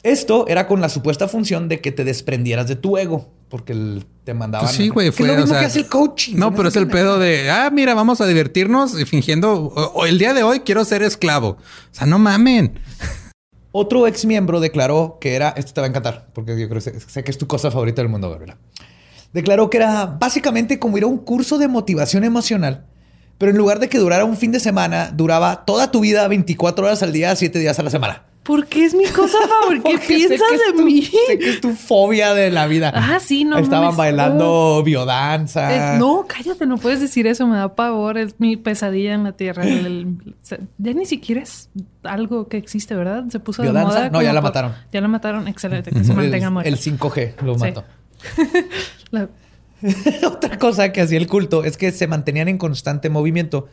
Esto 0.05 0.47
era 0.49 0.67
con 0.69 0.81
la 0.81 0.89
supuesta 0.89 1.27
función 1.29 1.69
de 1.69 1.81
que 1.81 1.91
te 1.91 2.05
desprendieras 2.05 2.69
de 2.69 2.77
tu 2.77 2.99
ego, 2.99 3.31
porque 3.49 3.73
el- 3.73 4.05
te 4.25 4.33
mandaban. 4.35 4.67
Pues 4.67 4.77
sí, 4.77 4.89
güey, 4.89 5.09
Que 5.09 5.13
fue. 5.13 5.27
es 5.27 5.33
lo 5.33 5.35
o 5.35 5.41
mismo 5.41 5.53
sea, 5.55 5.61
que 5.61 5.67
hace 5.67 5.79
el 5.81 5.89
coaching. 5.89 6.37
No, 6.37 6.55
pero 6.55 6.69
es 6.69 6.77
el 6.77 6.87
pedo 6.87 7.19
de, 7.19 7.51
ah, 7.51 7.69
mira, 7.73 7.95
vamos 7.95 8.21
a 8.21 8.27
divertirnos 8.27 8.99
y 9.01 9.05
fingiendo, 9.05 9.53
o, 9.55 9.69
o 9.93 10.07
el 10.07 10.19
día 10.19 10.35
de 10.35 10.45
hoy 10.45 10.61
quiero 10.61 10.85
ser 10.85 11.03
esclavo. 11.03 11.49
O 11.51 11.59
sea, 11.91 12.07
no 12.07 12.19
mamen. 12.21 12.79
Otro 13.73 14.07
ex 14.07 14.25
miembro 14.25 14.61
declaró 14.61 15.19
que 15.21 15.35
era, 15.35 15.51
esto 15.57 15.73
te 15.73 15.81
va 15.81 15.87
a 15.87 15.91
encantar, 15.91 16.29
porque 16.33 16.53
yo 16.61 16.69
creo 16.69 16.81
que 16.83 16.93
sé, 16.93 17.01
sé 17.01 17.25
que 17.25 17.31
es 17.33 17.39
tu 17.39 17.47
cosa 17.49 17.71
favorita 17.73 18.03
del 18.03 18.09
mundo, 18.11 18.31
Gabriela. 18.31 18.59
Declaró 19.33 19.71
que 19.71 19.79
era 19.79 20.07
básicamente 20.07 20.79
como 20.79 20.99
ir 20.99 21.05
a 21.05 21.07
un 21.09 21.19
curso 21.19 21.59
de 21.59 21.67
motivación 21.69 22.23
emocional, 22.25 22.87
pero 23.43 23.51
en 23.51 23.59
lugar 23.59 23.81
de 23.81 23.89
que 23.89 23.99
durara 23.99 24.25
un 24.25 24.37
fin 24.37 24.53
de 24.53 24.61
semana, 24.61 25.11
duraba 25.13 25.65
toda 25.65 25.91
tu 25.91 25.99
vida 25.99 26.29
24 26.29 26.87
horas 26.87 27.03
al 27.03 27.13
día, 27.13 27.35
7 27.35 27.59
días 27.59 27.77
a 27.77 27.83
la 27.83 27.91
semana. 27.91 28.23
¿Por 28.45 28.67
qué 28.67 28.85
es 28.85 28.95
mi 28.95 29.05
cosa 29.07 29.37
favorita? 29.49 29.89
¿Qué 29.91 29.97
Porque 29.99 30.07
piensas 30.15 30.39
de 30.69 30.73
tu- 30.77 30.85
mí? 30.85 31.03
Sé 31.03 31.39
que 31.41 31.51
es 31.51 31.61
tu 31.61 31.73
fobia 31.73 32.35
de 32.35 32.51
la 32.53 32.69
vida. 32.69 32.93
Ah, 32.95 33.19
sí, 33.21 33.43
no 33.45 33.59
Estaban 33.59 33.97
bailando 33.97 34.81
biodanza. 34.85 35.95
Eh, 35.95 35.99
no, 35.99 36.25
cállate, 36.29 36.67
no 36.67 36.77
puedes 36.77 37.01
decir 37.01 37.27
eso, 37.27 37.49
me 37.49 37.57
da 37.57 37.75
pavor, 37.75 38.17
es 38.17 38.37
mi 38.39 38.57
pesadilla 38.57 39.15
en 39.15 39.25
la 39.25 39.33
tierra. 39.33 39.65
El- 39.65 39.87
el- 39.87 40.35
se- 40.41 40.61
ya 40.79 40.93
ni 40.93 41.05
siquiera 41.07 41.43
es 41.43 41.69
algo 42.05 42.47
que 42.47 42.59
existe, 42.59 42.95
¿verdad? 42.95 43.25
Se 43.29 43.41
puso 43.41 43.63
de 43.63 43.69
¿Biodanza? 43.71 43.99
moda. 43.99 44.11
No, 44.11 44.23
ya 44.23 44.33
la 44.33 44.41
mataron. 44.41 44.73
Ya 44.93 45.01
la 45.01 45.09
mataron, 45.09 45.49
excelente, 45.49 45.91
que 45.91 46.05
se 46.05 46.13
mantenga 46.13 46.51
muerta. 46.51 46.69
el 46.69 46.79
5G 46.79 47.35
lo 47.43 47.55
Sí. 47.55 47.61
mató. 47.61 47.85
La- 49.11 49.29
Otra 50.27 50.59
cosa 50.59 50.93
que 50.93 51.01
hacía 51.01 51.19
el 51.19 51.27
culto 51.27 51.65
es 51.65 51.77
que 51.77 51.91
se 51.93 52.07
mantenían 52.07 52.49
en 52.49 52.59
constante 52.59 53.11
movimiento, 53.11 53.69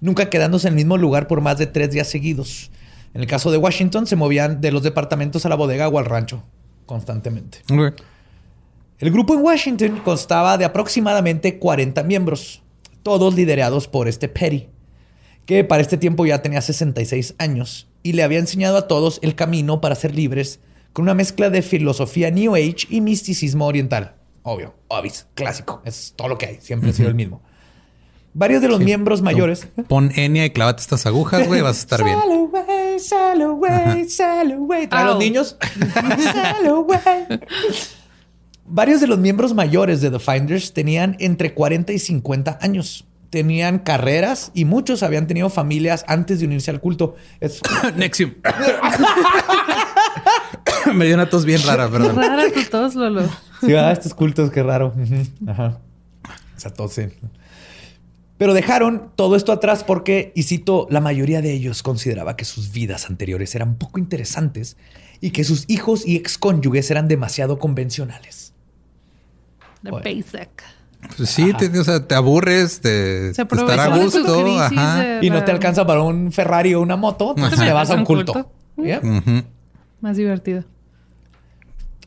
nunca 0.00 0.30
quedándose 0.30 0.68
en 0.68 0.74
el 0.74 0.76
mismo 0.76 0.96
lugar 0.96 1.26
por 1.26 1.40
más 1.40 1.58
de 1.58 1.66
tres 1.66 1.90
días 1.90 2.08
seguidos. 2.08 2.70
En 3.14 3.22
el 3.22 3.26
caso 3.26 3.50
de 3.50 3.58
Washington, 3.58 4.06
se 4.06 4.16
movían 4.16 4.60
de 4.60 4.72
los 4.72 4.82
departamentos 4.82 5.46
a 5.46 5.48
la 5.48 5.54
bodega 5.54 5.88
o 5.88 5.98
al 5.98 6.04
rancho 6.04 6.44
constantemente. 6.84 7.58
El 8.98 9.10
grupo 9.10 9.34
en 9.34 9.42
Washington 9.42 10.00
constaba 10.04 10.56
de 10.56 10.64
aproximadamente 10.64 11.58
40 11.58 12.02
miembros, 12.04 12.62
todos 13.02 13.34
liderados 13.34 13.88
por 13.88 14.08
este 14.08 14.28
Petty, 14.28 14.68
que 15.44 15.64
para 15.64 15.82
este 15.82 15.96
tiempo 15.96 16.24
ya 16.26 16.42
tenía 16.42 16.60
66 16.60 17.34
años 17.38 17.88
y 18.02 18.12
le 18.12 18.22
había 18.22 18.38
enseñado 18.38 18.76
a 18.76 18.88
todos 18.88 19.18
el 19.22 19.34
camino 19.34 19.80
para 19.80 19.94
ser 19.94 20.14
libres 20.14 20.60
con 20.92 21.02
una 21.02 21.14
mezcla 21.14 21.50
de 21.50 21.60
filosofía 21.62 22.30
New 22.30 22.54
Age 22.54 22.86
y 22.88 23.00
misticismo 23.00 23.66
oriental. 23.66 24.14
Obvio, 24.48 24.74
obvis, 24.86 25.26
clásico, 25.34 25.82
es 25.84 26.12
todo 26.14 26.28
lo 26.28 26.38
que 26.38 26.46
hay, 26.46 26.58
siempre 26.60 26.90
ha 26.90 26.92
sido 26.92 27.08
el 27.08 27.16
mismo. 27.16 27.42
Varios 28.32 28.62
de 28.62 28.68
los 28.68 28.78
miembros 28.78 29.20
mayores... 29.20 29.66
Pon 29.88 30.12
Enya 30.14 30.44
y 30.44 30.50
clávate 30.50 30.82
estas 30.82 31.04
agujas, 31.04 31.48
güey, 31.48 31.62
vas 31.62 31.78
a 31.78 31.80
estar 31.80 32.04
bien. 32.04 32.16
Away, 32.16 33.00
sail 33.00 33.42
away, 33.42 34.08
sail 34.08 34.52
away. 34.52 34.86
Trae 34.86 35.02
a 35.02 35.06
los 35.06 35.18
niños. 35.18 35.56
Sail 36.32 36.68
away. 36.68 37.26
Varios 38.66 39.00
de 39.00 39.08
los 39.08 39.18
miembros 39.18 39.52
mayores 39.52 40.00
de 40.00 40.12
The 40.12 40.20
Finders 40.20 40.72
tenían 40.72 41.16
entre 41.18 41.52
40 41.52 41.92
y 41.92 41.98
50 41.98 42.58
años. 42.62 43.04
Tenían 43.30 43.80
carreras 43.80 44.52
y 44.54 44.64
muchos 44.64 45.02
habían 45.02 45.26
tenido 45.26 45.50
familias 45.50 46.04
antes 46.06 46.38
de 46.38 46.46
unirse 46.46 46.70
al 46.70 46.80
culto. 46.80 47.16
Es- 47.40 47.60
Nexium. 47.96 48.34
Me 50.94 51.04
dio 51.06 51.16
una 51.16 51.28
tos 51.28 51.44
bien 51.44 51.60
rara, 51.64 51.88
perdón. 51.88 52.14
rara 52.14 52.44
tu 52.52 52.62
tos, 52.70 52.94
Lolo. 52.94 53.22
Sí, 53.60 53.74
ah, 53.74 53.90
estos 53.92 54.14
cultos, 54.14 54.50
qué 54.50 54.62
raro. 54.62 54.94
Ajá. 55.46 55.78
Esa 56.56 56.70
tos, 56.72 56.92
sí. 56.92 57.02
Pero 58.38 58.52
dejaron 58.52 59.10
todo 59.16 59.34
esto 59.36 59.52
atrás 59.52 59.82
porque, 59.84 60.32
y 60.34 60.42
cito, 60.42 60.86
la 60.90 61.00
mayoría 61.00 61.40
de 61.40 61.52
ellos 61.52 61.82
consideraba 61.82 62.36
que 62.36 62.44
sus 62.44 62.70
vidas 62.72 63.08
anteriores 63.08 63.54
eran 63.54 63.76
poco 63.76 63.98
interesantes 63.98 64.76
y 65.20 65.30
que 65.30 65.42
sus 65.44 65.64
hijos 65.68 66.06
y 66.06 66.16
excónyuges 66.16 66.90
eran 66.90 67.08
demasiado 67.08 67.58
convencionales. 67.58 68.52
The 69.82 69.90
Bueno. 69.90 70.04
basic. 70.04 70.50
Pues 71.16 71.30
sí, 71.30 71.52
te, 71.54 71.66
o 71.78 71.84
sea, 71.84 72.06
te 72.06 72.14
aburres 72.14 72.72
Se 72.82 72.88
de 72.88 73.30
estar 73.30 73.80
a 73.80 73.96
gusto. 73.96 74.42
crisis 74.42 74.78
Ajá. 74.78 75.22
Y 75.22 75.30
no 75.30 75.44
te 75.44 75.52
alcanza 75.52 75.86
para 75.86 76.02
un 76.02 76.32
Ferrari 76.32 76.74
o 76.74 76.80
una 76.80 76.96
moto, 76.96 77.34
entonces 77.36 77.60
te 77.60 77.72
vas 77.72 77.90
a 77.90 77.94
un 77.94 78.04
culto. 78.04 78.50
culto. 78.74 79.44
Más 80.00 80.16
divertido. 80.16 80.64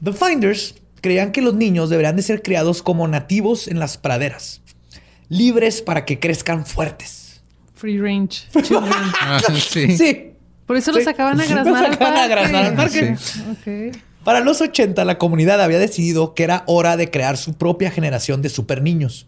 The 0.03 0.13
Finders 0.13 0.75
creían 1.01 1.31
que 1.31 1.41
los 1.41 1.53
niños 1.55 1.89
deberían 1.89 2.15
de 2.15 2.21
ser 2.21 2.41
criados 2.41 2.81
como 2.83 3.07
nativos 3.07 3.67
en 3.67 3.79
las 3.79 3.97
praderas, 3.97 4.61
libres 5.29 5.81
para 5.81 6.05
que 6.05 6.19
crezcan 6.19 6.65
fuertes. 6.65 7.41
Free 7.75 7.99
range. 7.99 8.47
children. 8.63 8.91
Ah, 9.21 9.39
sí. 9.59 9.95
Sí. 9.97 10.31
Por 10.65 10.77
eso 10.77 10.91
Sí. 10.91 10.97
los 10.97 11.05
sacaban 11.05 11.39
a 11.39 11.43
al 11.43 11.49
sacaban 11.49 11.75
a 11.85 11.97
parque. 11.97 12.27
graznar 12.29 12.65
al 12.65 12.75
parque. 12.75 13.15
Ok. 13.51 13.97
Para 14.23 14.41
los 14.41 14.61
80, 14.61 15.05
la 15.05 15.17
comunidad 15.17 15.61
había 15.61 15.79
decidido 15.79 16.35
que 16.35 16.43
era 16.43 16.63
hora 16.67 16.97
de 16.97 17.09
crear 17.09 17.37
su 17.37 17.53
propia 17.53 17.89
generación 17.89 18.41
de 18.41 18.49
super 18.49 18.81
niños, 18.83 19.27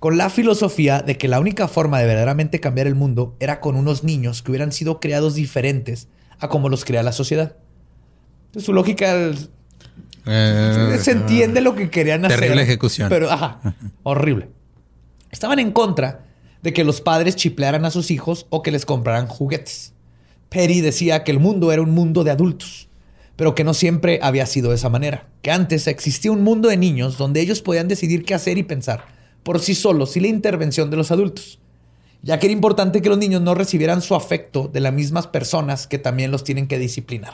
con 0.00 0.18
la 0.18 0.28
filosofía 0.30 1.00
de 1.00 1.16
que 1.16 1.28
la 1.28 1.38
única 1.40 1.68
forma 1.68 2.00
de 2.00 2.06
verdaderamente 2.06 2.60
cambiar 2.60 2.86
el 2.88 2.96
mundo 2.96 3.36
era 3.40 3.60
con 3.60 3.76
unos 3.76 4.04
niños 4.04 4.42
que 4.42 4.50
hubieran 4.50 4.72
sido 4.72 5.00
creados 5.00 5.34
diferentes 5.36 6.08
a 6.38 6.48
como 6.48 6.68
los 6.68 6.84
crea 6.84 7.02
la 7.02 7.12
sociedad. 7.12 7.56
Entonces, 8.46 8.64
su 8.66 8.72
lógica 8.74 9.30
Eh, 10.26 10.98
se 11.00 11.12
entiende 11.12 11.60
lo 11.60 11.74
que 11.74 11.88
querían 11.90 12.24
hacer. 12.24 12.40
Terrible 12.40 12.62
ejecución. 12.62 13.08
Pero, 13.08 13.30
ajá, 13.30 13.60
horrible. 14.02 14.48
Estaban 15.30 15.58
en 15.58 15.72
contra 15.72 16.24
de 16.62 16.72
que 16.72 16.84
los 16.84 17.00
padres 17.00 17.36
chiplearan 17.36 17.84
a 17.84 17.90
sus 17.90 18.10
hijos 18.10 18.46
o 18.50 18.62
que 18.62 18.70
les 18.72 18.86
compraran 18.86 19.26
juguetes. 19.26 19.92
Perry 20.48 20.80
decía 20.80 21.24
que 21.24 21.30
el 21.32 21.38
mundo 21.38 21.72
era 21.72 21.82
un 21.82 21.90
mundo 21.90 22.24
de 22.24 22.30
adultos, 22.30 22.88
pero 23.36 23.54
que 23.54 23.64
no 23.64 23.74
siempre 23.74 24.18
había 24.22 24.46
sido 24.46 24.70
de 24.70 24.76
esa 24.76 24.88
manera. 24.88 25.28
Que 25.42 25.50
antes 25.50 25.86
existía 25.86 26.32
un 26.32 26.42
mundo 26.42 26.68
de 26.68 26.76
niños 26.76 27.18
donde 27.18 27.40
ellos 27.40 27.62
podían 27.62 27.88
decidir 27.88 28.24
qué 28.24 28.34
hacer 28.34 28.58
y 28.58 28.62
pensar 28.62 29.16
por 29.46 29.60
sí 29.60 29.76
solos 29.76 30.10
sin 30.10 30.22
la 30.22 30.28
intervención 30.28 30.90
de 30.90 30.96
los 30.96 31.12
adultos. 31.12 31.60
Ya 32.20 32.40
que 32.40 32.46
era 32.46 32.52
importante 32.52 33.00
que 33.00 33.08
los 33.08 33.18
niños 33.18 33.42
no 33.42 33.54
recibieran 33.54 34.02
su 34.02 34.16
afecto 34.16 34.68
de 34.72 34.80
las 34.80 34.92
mismas 34.92 35.28
personas 35.28 35.86
que 35.86 35.98
también 35.98 36.32
los 36.32 36.42
tienen 36.42 36.66
que 36.66 36.80
disciplinar. 36.80 37.32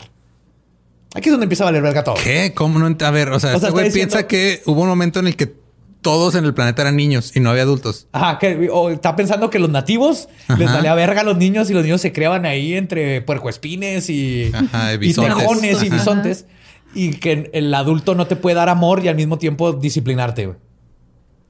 Aquí 1.14 1.28
es 1.28 1.32
donde 1.32 1.44
empieza 1.44 1.64
a 1.64 1.66
valer 1.66 1.82
verga 1.82 2.02
todo. 2.04 2.14
¿Qué? 2.22 2.52
¿Cómo 2.54 2.78
no? 2.78 2.96
A 3.04 3.10
ver, 3.10 3.30
o 3.30 3.38
sea, 3.40 3.52
O 3.52 3.56
este 3.56 3.70
güey 3.70 3.84
diciendo- 3.86 4.12
piensa 4.12 4.26
que 4.26 4.62
hubo 4.66 4.80
un 4.82 4.88
momento 4.88 5.20
en 5.20 5.26
el 5.26 5.36
que 5.36 5.54
todos 6.00 6.34
en 6.34 6.44
el 6.44 6.52
planeta 6.54 6.82
eran 6.82 6.96
niños 6.96 7.30
y 7.36 7.40
no 7.40 7.50
había 7.50 7.62
adultos. 7.62 8.08
Ajá, 8.12 8.38
que 8.40 8.68
o 8.72 8.90
está 8.90 9.14
pensando 9.14 9.50
que 9.50 9.58
los 9.60 9.70
nativos 9.70 10.28
les 10.58 10.72
valía 10.72 10.94
verga 10.94 11.20
a 11.20 11.24
los 11.24 11.36
niños 11.36 11.70
y 11.70 11.74
los 11.74 11.84
niños 11.84 12.00
se 12.00 12.12
creaban 12.12 12.44
ahí 12.44 12.74
entre 12.74 13.20
puercoespines 13.22 14.10
y, 14.10 14.50
Ajá, 14.52 14.92
y 14.92 14.94
y 14.94 14.98
bisontes. 14.98 15.36
tejones 15.36 15.82
y 15.82 15.90
bisontes. 15.90 16.46
Y 16.94 17.12
que 17.14 17.50
el 17.54 17.72
adulto 17.72 18.14
no 18.14 18.26
te 18.26 18.34
puede 18.36 18.56
dar 18.56 18.68
amor 18.68 19.04
y 19.04 19.08
al 19.08 19.14
mismo 19.16 19.38
tiempo 19.38 19.72
disciplinarte. 19.74 20.46
güey. 20.46 20.58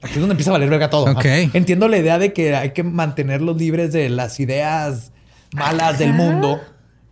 Aquí 0.01 0.13
es 0.15 0.19
donde 0.19 0.33
empieza 0.33 0.51
a 0.51 0.53
valer 0.53 0.69
verga 0.69 0.89
todo. 0.89 1.07
Ajá. 1.07 1.17
Ok. 1.19 1.25
Entiendo 1.53 1.87
la 1.87 1.97
idea 1.97 2.19
de 2.19 2.31
que 2.33 2.55
hay 2.55 2.71
que 2.73 2.83
mantenerlos 2.83 3.57
libres 3.57 3.91
de 3.91 4.09
las 4.09 4.39
ideas 4.39 5.11
malas 5.55 5.97
del 5.99 6.13
mundo 6.13 6.61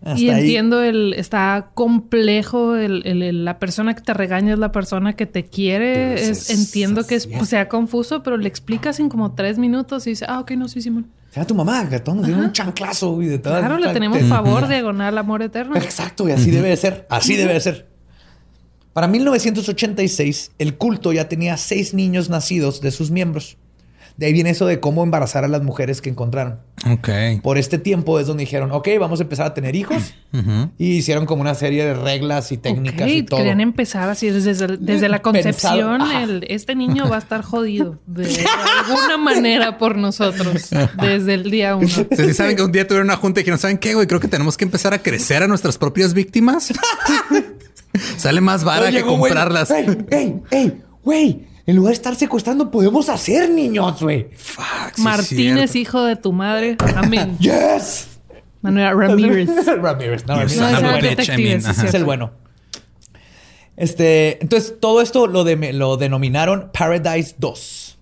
Hasta 0.03 0.19
y 0.19 0.29
ahí. 0.29 0.41
entiendo 0.41 0.81
el 0.81 1.13
está 1.13 1.69
complejo 1.75 2.75
el, 2.75 3.03
el- 3.05 3.21
el- 3.21 3.45
la 3.45 3.59
persona 3.59 3.93
que 3.95 4.01
te 4.01 4.13
regaña 4.15 4.53
es 4.53 4.59
la 4.59 4.71
persona 4.71 5.13
que 5.15 5.27
te 5.27 5.43
quiere 5.45 6.15
es, 6.15 6.29
es- 6.29 6.49
entiendo 6.49 7.05
que 7.05 7.15
es- 7.15 7.27
pues, 7.27 7.49
sea 7.49 7.69
confuso 7.69 8.23
pero 8.23 8.37
le 8.37 8.47
explicas 8.47 8.99
en 8.99 9.09
como 9.09 9.33
tres 9.35 9.59
minutos 9.59 10.07
y 10.07 10.11
dice 10.11 10.25
ah 10.27 10.39
ok 10.39 10.51
no 10.51 10.67
sí 10.67 10.81
Simón 10.81 11.11
Era 11.35 11.45
tu 11.45 11.53
mamá, 11.53 11.83
gatón, 11.85 12.17
nos 12.17 12.25
dieron 12.25 12.45
un 12.45 12.51
chanclazo 12.51 13.21
y 13.21 13.27
de 13.27 13.37
todas. 13.37 13.59
claro 13.59 13.77
le 13.77 13.93
tenemos 13.93 14.17
te- 14.17 14.25
favor 14.25 14.67
diagonal 14.67 15.17
amor 15.19 15.43
eterno 15.43 15.75
Exacto, 15.75 16.27
y 16.27 16.31
así 16.31 16.49
debe 16.51 16.69
de 16.69 16.77
ser. 16.77 17.05
Así 17.09 17.35
debe 17.35 17.53
de 17.53 17.59
ser. 17.59 17.87
Para 18.93 19.07
1986, 19.07 20.51
el 20.57 20.75
culto 20.77 21.13
ya 21.13 21.29
tenía 21.29 21.55
seis 21.57 21.93
niños 21.93 22.29
nacidos 22.29 22.81
de 22.81 22.91
sus 22.91 23.11
miembros. 23.11 23.57
De 24.17 24.25
ahí 24.27 24.33
viene 24.33 24.51
eso 24.51 24.65
de 24.67 24.79
cómo 24.79 25.03
embarazar 25.03 25.43
a 25.43 25.47
las 25.47 25.63
mujeres 25.63 26.01
que 26.01 26.09
encontraron. 26.09 26.59
Ok. 26.91 27.09
Por 27.41 27.57
este 27.57 27.77
tiempo 27.77 28.19
es 28.19 28.27
donde 28.27 28.41
dijeron, 28.41 28.71
ok, 28.71 28.87
vamos 28.99 29.19
a 29.19 29.23
empezar 29.23 29.47
a 29.47 29.53
tener 29.53 29.75
hijos. 29.75 30.13
Ujú. 30.33 30.69
Y 30.77 30.97
hicieron 30.97 31.25
como 31.25 31.41
una 31.41 31.55
serie 31.55 31.83
de 31.85 31.93
reglas 31.93 32.51
y 32.51 32.57
técnicas 32.57 33.01
Ok, 33.01 33.07
y 33.13 33.23
todo. 33.23 33.37
querían 33.39 33.61
empezar 33.61 34.09
así 34.09 34.29
desde, 34.29 34.77
desde 34.77 35.09
la 35.09 35.19
concepción 35.23 36.01
el- 36.01 36.45
este 36.49 36.75
niño 36.75 37.09
va 37.09 37.15
a 37.17 37.19
estar 37.19 37.41
jodido 37.41 37.99
de 38.07 38.25
alguna 38.87 39.17
manera 39.17 39.77
por 39.77 39.97
nosotros 39.97 40.69
desde 41.01 41.33
el 41.33 41.51
día 41.51 41.75
uno 41.75 41.87
si 42.15 42.33
saben 42.33 42.55
que 42.55 42.63
un 42.63 42.71
día 42.71 42.87
tuvieron 42.87 43.07
una 43.07 43.17
junta 43.17 43.41
y 43.41 43.43
que 43.43 43.51
no 43.51 43.57
saben 43.57 43.77
qué, 43.77 43.93
güey, 43.93 44.07
creo 44.07 44.19
que 44.19 44.27
tenemos 44.27 44.55
que 44.57 44.63
empezar 44.65 44.93
a 44.93 44.99
crecer 44.99 45.43
a 45.43 45.47
nuestras 45.47 45.77
propias 45.77 46.13
víctimas. 46.13 46.71
Sale 48.17 48.39
más 48.41 48.63
vara 48.63 48.89
que 48.91 49.01
güey, 49.01 49.19
comprarlas. 49.19 49.69
¡Ey, 49.71 49.85
ey, 50.11 50.41
ey! 50.51 50.81
¡Güey! 51.03 51.45
En 51.71 51.77
lugar 51.77 51.91
de 51.91 51.95
estar 51.95 52.15
secuestrando, 52.17 52.69
podemos 52.69 53.07
hacer 53.07 53.49
niños, 53.49 54.01
güey. 54.03 54.27
Fuck, 54.35 54.65
sí 54.65 54.91
es 54.91 54.99
Martínez 54.99 55.75
hijo 55.77 56.03
de 56.03 56.17
tu 56.17 56.33
madre 56.33 56.75
amén 56.97 57.37
¡Yes! 57.39 58.07
Manuel 58.61 58.93
Ramírez 58.97 59.49
Ramírez. 59.81 60.27
No, 60.27 60.35
Ramírez. 60.35 60.57
No, 60.57 60.69
I 60.69 61.41
mean, 61.41 61.61
sí. 61.61 61.85
Es 61.87 61.93
el 61.93 62.03
bueno. 62.03 62.31
Este, 63.77 64.37
entonces 64.41 64.75
todo 64.81 65.01
esto 65.01 65.27
lo, 65.27 65.45
de, 65.45 65.71
lo 65.71 65.95
denominaron 65.95 66.71
Paradise 66.77 67.35
2. 67.37 67.97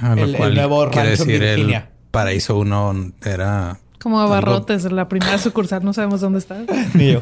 Ah, 0.00 0.14
lo 0.14 0.24
el- 0.24 0.34
el 0.34 0.54
nuevo 0.54 0.84
rancho 0.84 1.00
en 1.00 1.06
decir 1.08 1.40
Virginia. 1.40 1.78
el 1.78 2.10
paraíso 2.10 2.58
1 2.58 3.12
era 3.24 3.78
como 3.98 4.20
abarrotes 4.20 4.84
la 4.92 5.08
primera 5.08 5.38
sucursal 5.38 5.82
no 5.82 5.94
sabemos 5.94 6.20
dónde 6.20 6.40
está 6.40 6.58
Ni 6.94 7.12
yo. 7.12 7.20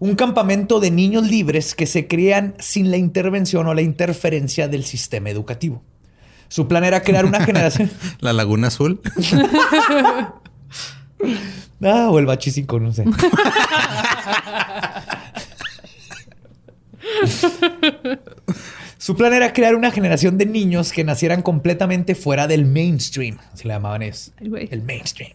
Un 0.00 0.16
campamento 0.16 0.80
de 0.80 0.90
niños 0.90 1.30
libres 1.30 1.74
que 1.74 1.86
se 1.86 2.08
crían 2.08 2.54
sin 2.58 2.90
la 2.90 2.96
intervención 2.96 3.66
o 3.66 3.74
la 3.74 3.82
interferencia 3.82 4.66
del 4.66 4.84
sistema 4.84 5.30
educativo. 5.30 5.82
Su 6.48 6.66
plan 6.66 6.84
era 6.84 7.02
crear 7.02 7.26
una 7.26 7.44
generación. 7.44 7.90
la 8.20 8.32
Laguna 8.32 8.66
Azul. 8.68 9.00
Ah, 11.82 12.08
o 12.10 12.18
el 12.18 12.26
bachísico, 12.26 12.78
no 12.78 12.92
sé. 12.92 13.04
Su 18.98 19.16
plan 19.16 19.32
era 19.32 19.54
crear 19.54 19.74
una 19.74 19.90
generación 19.90 20.36
de 20.36 20.44
niños 20.44 20.92
que 20.92 21.04
nacieran 21.04 21.40
completamente 21.40 22.14
fuera 22.14 22.46
del 22.46 22.66
mainstream. 22.66 23.38
Así 23.52 23.66
le 23.66 23.72
llamaban 23.74 24.02
güey. 24.42 24.68
El 24.70 24.82
mainstream. 24.82 25.32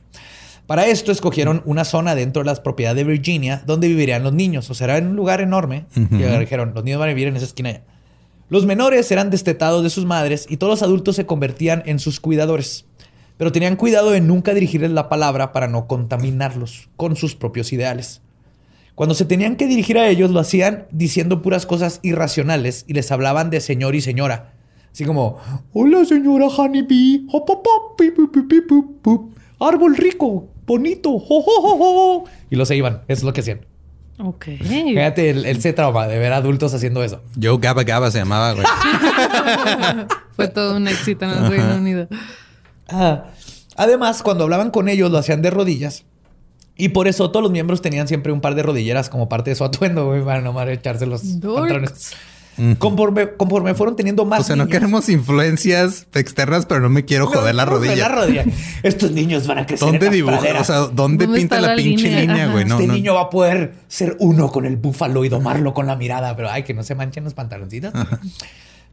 Para 0.67 0.87
esto 0.87 1.11
escogieron 1.11 1.61
una 1.65 1.85
zona 1.85 2.15
dentro 2.15 2.41
de 2.41 2.47
las 2.47 2.59
propiedades 2.59 2.97
de 2.97 3.11
Virginia 3.11 3.63
donde 3.65 3.87
vivirían 3.87 4.23
los 4.23 4.33
niños. 4.33 4.69
O 4.69 4.73
sea, 4.73 4.85
era 4.85 4.97
en 4.97 5.07
un 5.07 5.15
lugar 5.15 5.41
enorme. 5.41 5.85
Y 5.95 6.07
dijeron, 6.39 6.73
los 6.73 6.83
niños 6.83 6.99
van 6.99 7.09
a 7.09 7.13
vivir 7.13 7.27
en 7.27 7.35
esa 7.35 7.45
esquina. 7.45 7.69
allá". 7.69 7.83
Los 8.49 8.65
menores 8.65 9.11
eran 9.11 9.29
destetados 9.29 9.83
de 9.83 9.89
sus 9.89 10.05
madres 10.05 10.45
y 10.49 10.57
todos 10.57 10.71
los 10.71 10.83
adultos 10.83 11.15
se 11.15 11.25
convertían 11.25 11.83
en 11.85 11.99
sus 11.99 12.19
cuidadores. 12.19 12.85
Pero 13.37 13.51
tenían 13.51 13.75
cuidado 13.75 14.11
de 14.11 14.21
nunca 14.21 14.53
dirigirles 14.53 14.91
la 14.91 15.09
palabra 15.09 15.51
para 15.51 15.67
no 15.67 15.87
contaminarlos 15.87 16.89
con 16.95 17.15
sus 17.15 17.35
propios 17.35 17.73
ideales. 17.73 18.21
Cuando 18.95 19.13
se 19.13 19.25
tenían 19.25 19.57
que 19.57 19.67
dirigir 19.67 19.97
a 19.97 20.07
ellos, 20.07 20.31
lo 20.31 20.39
hacían 20.39 20.87
diciendo 20.91 21.41
puras 21.41 21.65
cosas 21.65 21.99
irracionales 22.01 22.85
y 22.87 22.93
les 22.93 23.11
hablaban 23.11 23.49
de 23.49 23.59
señor 23.59 23.93
y 23.93 24.01
señora. 24.01 24.53
Así 24.93 25.03
como, 25.03 25.37
hola 25.73 26.05
señora 26.05 26.47
Honeybee, 26.47 27.27
hop, 27.29 27.43
hop, 27.49 27.67
hop, 27.67 27.97
pi, 27.97 28.11
pi, 28.11 28.27
pi, 28.31 28.41
pi, 28.43 28.61
pu, 28.61 29.01
pu. 29.01 29.31
árbol 29.59 29.97
rico, 29.97 30.47
bonito, 30.65 31.19
jo, 31.19 31.41
jo, 31.41 31.61
jo, 31.61 31.77
jo". 31.77 32.23
y 32.49 32.55
los 32.55 32.67
se 32.67 32.75
iban, 32.75 33.01
eso 33.07 33.19
es 33.19 33.23
lo 33.23 33.33
que 33.33 33.41
hacían. 33.41 33.65
ok 34.19 34.45
Fíjate 34.59 35.29
el, 35.29 35.45
ese 35.45 35.73
trauma 35.73 36.07
de 36.07 36.17
ver 36.17 36.33
adultos 36.33 36.73
haciendo 36.73 37.03
eso. 37.03 37.21
Joe 37.41 37.57
Gaba 37.59 37.83
Gaba 37.83 38.11
se 38.11 38.19
llamaba, 38.19 38.53
güey. 38.53 38.65
fue 40.35 40.47
todo 40.47 40.75
un 40.77 40.87
éxito 40.87 41.25
en 41.25 41.31
el 41.31 41.49
Reino 41.49 41.75
Unido 41.75 42.07
Ah, 42.89 43.25
Además, 43.77 44.23
cuando 44.23 44.45
hablaban 44.45 44.71
con 44.71 44.87
ellos, 44.87 45.11
lo 45.11 45.17
hacían 45.17 45.41
de 45.41 45.49
rodillas. 45.49 46.05
Y 46.77 46.89
por 46.89 47.07
eso 47.07 47.31
todos 47.31 47.43
los 47.43 47.51
miembros 47.51 47.81
tenían 47.81 48.07
siempre 48.07 48.31
un 48.31 48.41
par 48.41 48.55
de 48.55 48.63
rodilleras 48.63 49.09
como 49.09 49.29
parte 49.29 49.49
de 49.49 49.55
su 49.55 49.63
atuendo, 49.63 50.05
güey, 50.07 50.23
para 50.23 50.41
no 50.41 50.53
mal 50.53 50.69
echarse 50.69 51.05
los 51.05 51.39
Dorks. 51.39 52.13
Conforme, 52.79 53.33
conforme 53.35 53.73
fueron 53.75 53.95
teniendo 53.97 54.23
más 54.23 54.39
O 54.39 54.43
sea, 54.43 54.55
no 54.55 54.63
niños- 54.65 54.73
queremos 54.79 55.09
influencias 55.09 56.07
externas, 56.13 56.65
pero 56.65 56.79
no 56.79 56.89
me 56.89 57.03
quiero 57.03 57.27
joder 57.27 57.53
la 57.53 57.65
rodilla. 57.65 57.95
la 57.95 58.15
rodilla. 58.15 58.45
Estos 58.81 59.11
niños 59.11 59.45
van 59.45 59.57
a 59.59 59.65
crecer 59.65 59.85
en 59.87 59.91
¿Dónde 59.93 60.05
las 60.05 60.15
dibuja? 60.15 60.37
praderas. 60.37 60.61
O 60.61 60.63
sea, 60.65 60.77
¿dónde, 60.93 61.25
¿Dónde 61.25 61.39
pinta 61.39 61.59
la, 61.59 61.69
la 61.69 61.75
pinche 61.75 62.09
línea? 62.21 62.47
güey? 62.47 62.63
No, 62.65 62.75
este 62.75 62.87
no. 62.87 62.93
niño 62.93 63.13
va 63.15 63.21
a 63.23 63.29
poder 63.29 63.73
ser 63.89 64.15
uno 64.19 64.51
con 64.51 64.65
el 64.65 64.77
búfalo 64.77 65.25
y 65.25 65.29
domarlo 65.29 65.73
con 65.73 65.85
la 65.87 65.95
mirada, 65.97 66.35
pero 66.35 66.49
ay, 66.49 66.63
que 66.63 66.73
no 66.73 66.83
se 66.83 66.95
manchen 66.95 67.23
los 67.25 67.33
pantaloncitos. 67.33 67.91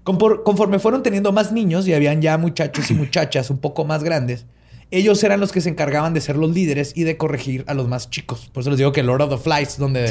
Conforme 0.04 0.78
fueron 0.80 1.02
teniendo 1.04 1.30
más 1.30 1.52
niños 1.52 1.86
y 1.86 1.94
habían 1.94 2.20
ya 2.20 2.36
muchachos 2.38 2.90
y 2.90 2.94
muchachas 2.94 3.50
un 3.50 3.58
poco 3.58 3.84
más 3.84 4.02
grandes, 4.02 4.44
ellos 4.92 5.22
eran 5.24 5.40
los 5.40 5.50
que 5.52 5.60
se 5.60 5.68
encargaban 5.70 6.14
de 6.14 6.20
ser 6.20 6.36
los 6.36 6.50
líderes 6.52 6.92
y 6.94 7.02
de 7.04 7.16
corregir 7.16 7.64
a 7.66 7.74
los 7.74 7.88
más 7.88 8.10
chicos. 8.10 8.50
Por 8.52 8.60
eso 8.60 8.70
les 8.70 8.78
digo 8.78 8.92
que 8.92 9.02
Lord 9.02 9.22
of 9.22 9.30
the 9.30 9.38
Flies, 9.38 9.78
donde 9.78 10.06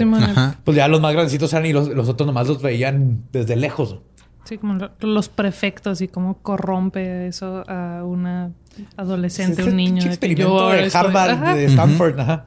pues 0.64 0.76
ya 0.76 0.88
los 0.88 1.00
más 1.02 1.14
grandecitos 1.14 1.54
eran 1.54 1.66
y 1.66 1.74
los, 1.74 1.88
los 1.90 2.10
otros 2.10 2.28
nomás 2.28 2.48
los 2.48 2.62
veían 2.62 3.24
desde 3.32 3.56
lejos. 3.56 3.98
Sí, 4.44 4.58
como 4.58 4.74
lo- 4.74 4.92
los 5.02 5.30
prefectos 5.30 6.02
y 6.02 6.08
cómo 6.08 6.40
corrompe 6.42 7.28
eso 7.28 7.64
a 7.68 8.04
una 8.04 8.52
adolescente, 8.98 9.64
un 9.64 9.76
niño. 9.76 9.94
pinche 10.02 10.10
de 10.10 10.18
que 10.20 10.26
experimento 10.34 10.70
de 10.70 10.86
estoy- 10.88 11.00
Harvard, 11.00 11.30
Ajá. 11.32 11.56
de 11.56 11.66
Stanford. 11.66 12.20
ajá. 12.20 12.46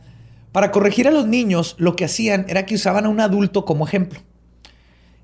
Para 0.53 0.71
corregir 0.71 1.09
a 1.09 1.11
los 1.11 1.27
niños, 1.27 1.75
lo 1.79 1.97
que 1.97 2.05
hacían 2.05 2.47
era 2.49 2.67
que 2.67 2.75
usaban 2.75 3.07
a 3.07 3.09
un 3.09 3.21
adulto 3.21 3.65
como 3.65 3.87
ejemplo. 3.87 4.21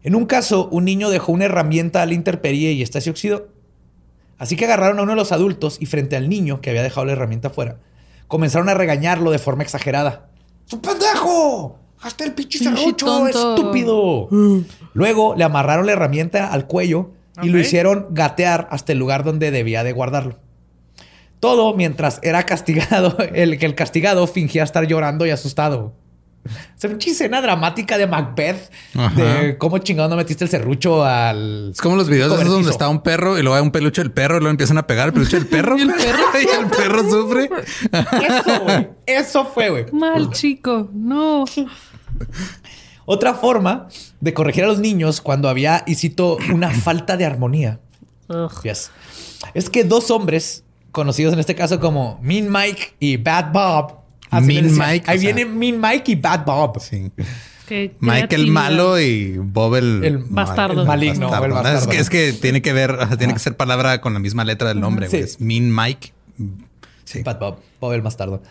En 0.02 0.14
un 0.14 0.26
caso, 0.26 0.68
un 0.70 0.84
niño 0.84 1.10
dejó 1.10 1.32
una 1.32 1.44
herramienta 1.44 2.02
a 2.02 2.06
la 2.06 2.14
intemperie 2.14 2.72
y 2.72 2.82
esta 2.82 3.00
se 3.00 3.10
oxidó. 3.10 3.48
Así 4.40 4.56
que 4.56 4.64
agarraron 4.64 4.98
a 4.98 5.02
uno 5.02 5.12
de 5.12 5.16
los 5.16 5.32
adultos 5.32 5.76
y 5.80 5.86
frente 5.86 6.16
al 6.16 6.30
niño 6.30 6.62
que 6.62 6.70
había 6.70 6.82
dejado 6.82 7.04
la 7.04 7.12
herramienta 7.12 7.48
afuera, 7.48 7.76
comenzaron 8.26 8.70
a 8.70 8.74
regañarlo 8.74 9.30
de 9.30 9.38
forma 9.38 9.62
exagerada. 9.62 10.30
¡Es 10.66 10.72
un 10.72 10.80
pendejo! 10.80 11.78
¡Hasta 12.00 12.24
el 12.24 12.32
pinche 12.32 12.58
serrucho, 12.58 13.28
estúpido! 13.28 14.30
Luego 14.94 15.34
le 15.36 15.44
amarraron 15.44 15.84
la 15.84 15.92
herramienta 15.92 16.50
al 16.50 16.66
cuello 16.66 17.10
y 17.42 17.50
lo 17.50 17.58
hicieron 17.58 18.06
gatear 18.12 18.66
hasta 18.70 18.92
el 18.92 18.98
lugar 18.98 19.24
donde 19.24 19.50
debía 19.50 19.84
de 19.84 19.92
guardarlo. 19.92 20.38
Todo 21.38 21.74
mientras 21.74 22.18
era 22.22 22.44
castigado, 22.44 23.18
el 23.34 23.58
que 23.58 23.66
el 23.66 23.74
castigado 23.74 24.26
fingía 24.26 24.62
estar 24.62 24.86
llorando 24.86 25.26
y 25.26 25.30
asustado. 25.30 25.92
Es 26.44 26.84
una 26.84 26.92
pinche 26.92 27.10
escena 27.10 27.42
dramática 27.42 27.98
de 27.98 28.06
Macbeth 28.06 28.70
Ajá. 28.94 29.14
de 29.14 29.58
cómo 29.58 29.78
chingado 29.78 30.08
no 30.08 30.16
metiste 30.16 30.44
el 30.44 30.50
serrucho 30.50 31.04
al. 31.04 31.70
Es 31.72 31.80
como 31.80 31.96
los 31.96 32.08
videos 32.08 32.26
esos 32.26 32.36
cobertizo. 32.38 32.54
donde 32.56 32.70
está 32.70 32.88
un 32.88 33.02
perro 33.02 33.38
y 33.38 33.42
luego 33.42 33.56
hay 33.56 33.62
un 33.62 33.70
peluche 33.70 34.00
del 34.00 34.10
perro 34.10 34.36
y 34.36 34.40
luego 34.40 34.50
empiezan 34.50 34.78
a 34.78 34.86
pegar 34.86 35.08
el 35.08 35.12
peluche 35.12 35.36
del 35.36 35.46
perro. 35.46 35.76
y 35.78 35.82
el 35.82 35.92
perro, 35.92 36.22
y 36.42 36.62
el 36.62 36.66
perro 36.70 37.10
sufre. 37.10 37.50
Eso, 37.92 38.60
güey. 38.62 38.88
Eso 39.06 39.44
fue, 39.44 39.70
güey. 39.70 39.86
Mal 39.92 40.30
chico, 40.30 40.88
no. 40.92 41.44
Otra 43.04 43.34
forma 43.34 43.88
de 44.20 44.34
corregir 44.34 44.64
a 44.64 44.66
los 44.68 44.78
niños 44.78 45.20
cuando 45.20 45.48
había, 45.48 45.82
y 45.86 45.96
cito, 45.96 46.38
una 46.52 46.70
falta 46.70 47.16
de 47.16 47.26
armonía. 47.26 47.80
Yes. 48.62 48.90
Es 49.54 49.68
que 49.68 49.84
dos 49.84 50.10
hombres, 50.10 50.64
conocidos 50.92 51.32
en 51.34 51.40
este 51.40 51.54
caso 51.54 51.80
como 51.80 52.18
Mean 52.22 52.50
Mike 52.50 52.94
y 53.00 53.16
Bad 53.16 53.52
Bob. 53.52 53.99
Así 54.30 54.46
Mean 54.46 54.62
les 54.64 54.72
decían. 54.72 54.90
Mike, 54.90 55.10
Ahí 55.10 55.18
o 55.18 55.20
sea. 55.20 55.34
viene 55.34 55.50
Mean 55.50 55.80
Mike 55.80 56.12
y 56.12 56.14
Bad 56.16 56.44
Bob. 56.44 56.80
Sí. 56.80 57.10
Qué 57.68 57.94
Mike 58.00 58.34
el 58.34 58.48
malo 58.48 58.98
y 59.00 59.38
Bob 59.38 59.76
el, 59.76 60.02
El 60.04 60.18
bastardo. 60.18 60.80
el 60.82 60.88
maligno, 60.88 61.28
el 61.28 61.44
Es, 61.44 61.50
bastardo. 61.54 61.88
que, 61.88 61.98
es 61.98 62.10
que 62.10 62.32
tiene 62.32 62.62
que 62.62 62.72
ver, 62.72 62.96
tiene 63.16 63.32
que 63.32 63.38
ser 63.38 63.56
palabra 63.56 64.00
con 64.00 64.12
la 64.12 64.18
misma 64.18 64.44
letra 64.44 64.68
del 64.68 64.80
nombre. 64.80 65.06
güey. 65.08 65.20
Sí. 65.22 65.24
Es 65.24 65.40
Mean 65.40 65.72
Mike. 65.74 66.12
Sí. 67.04 67.22
Bad 67.22 67.38
Bob, 67.38 67.58
Bob 67.80 67.92
el 67.92 68.02
bastardo. 68.02 68.42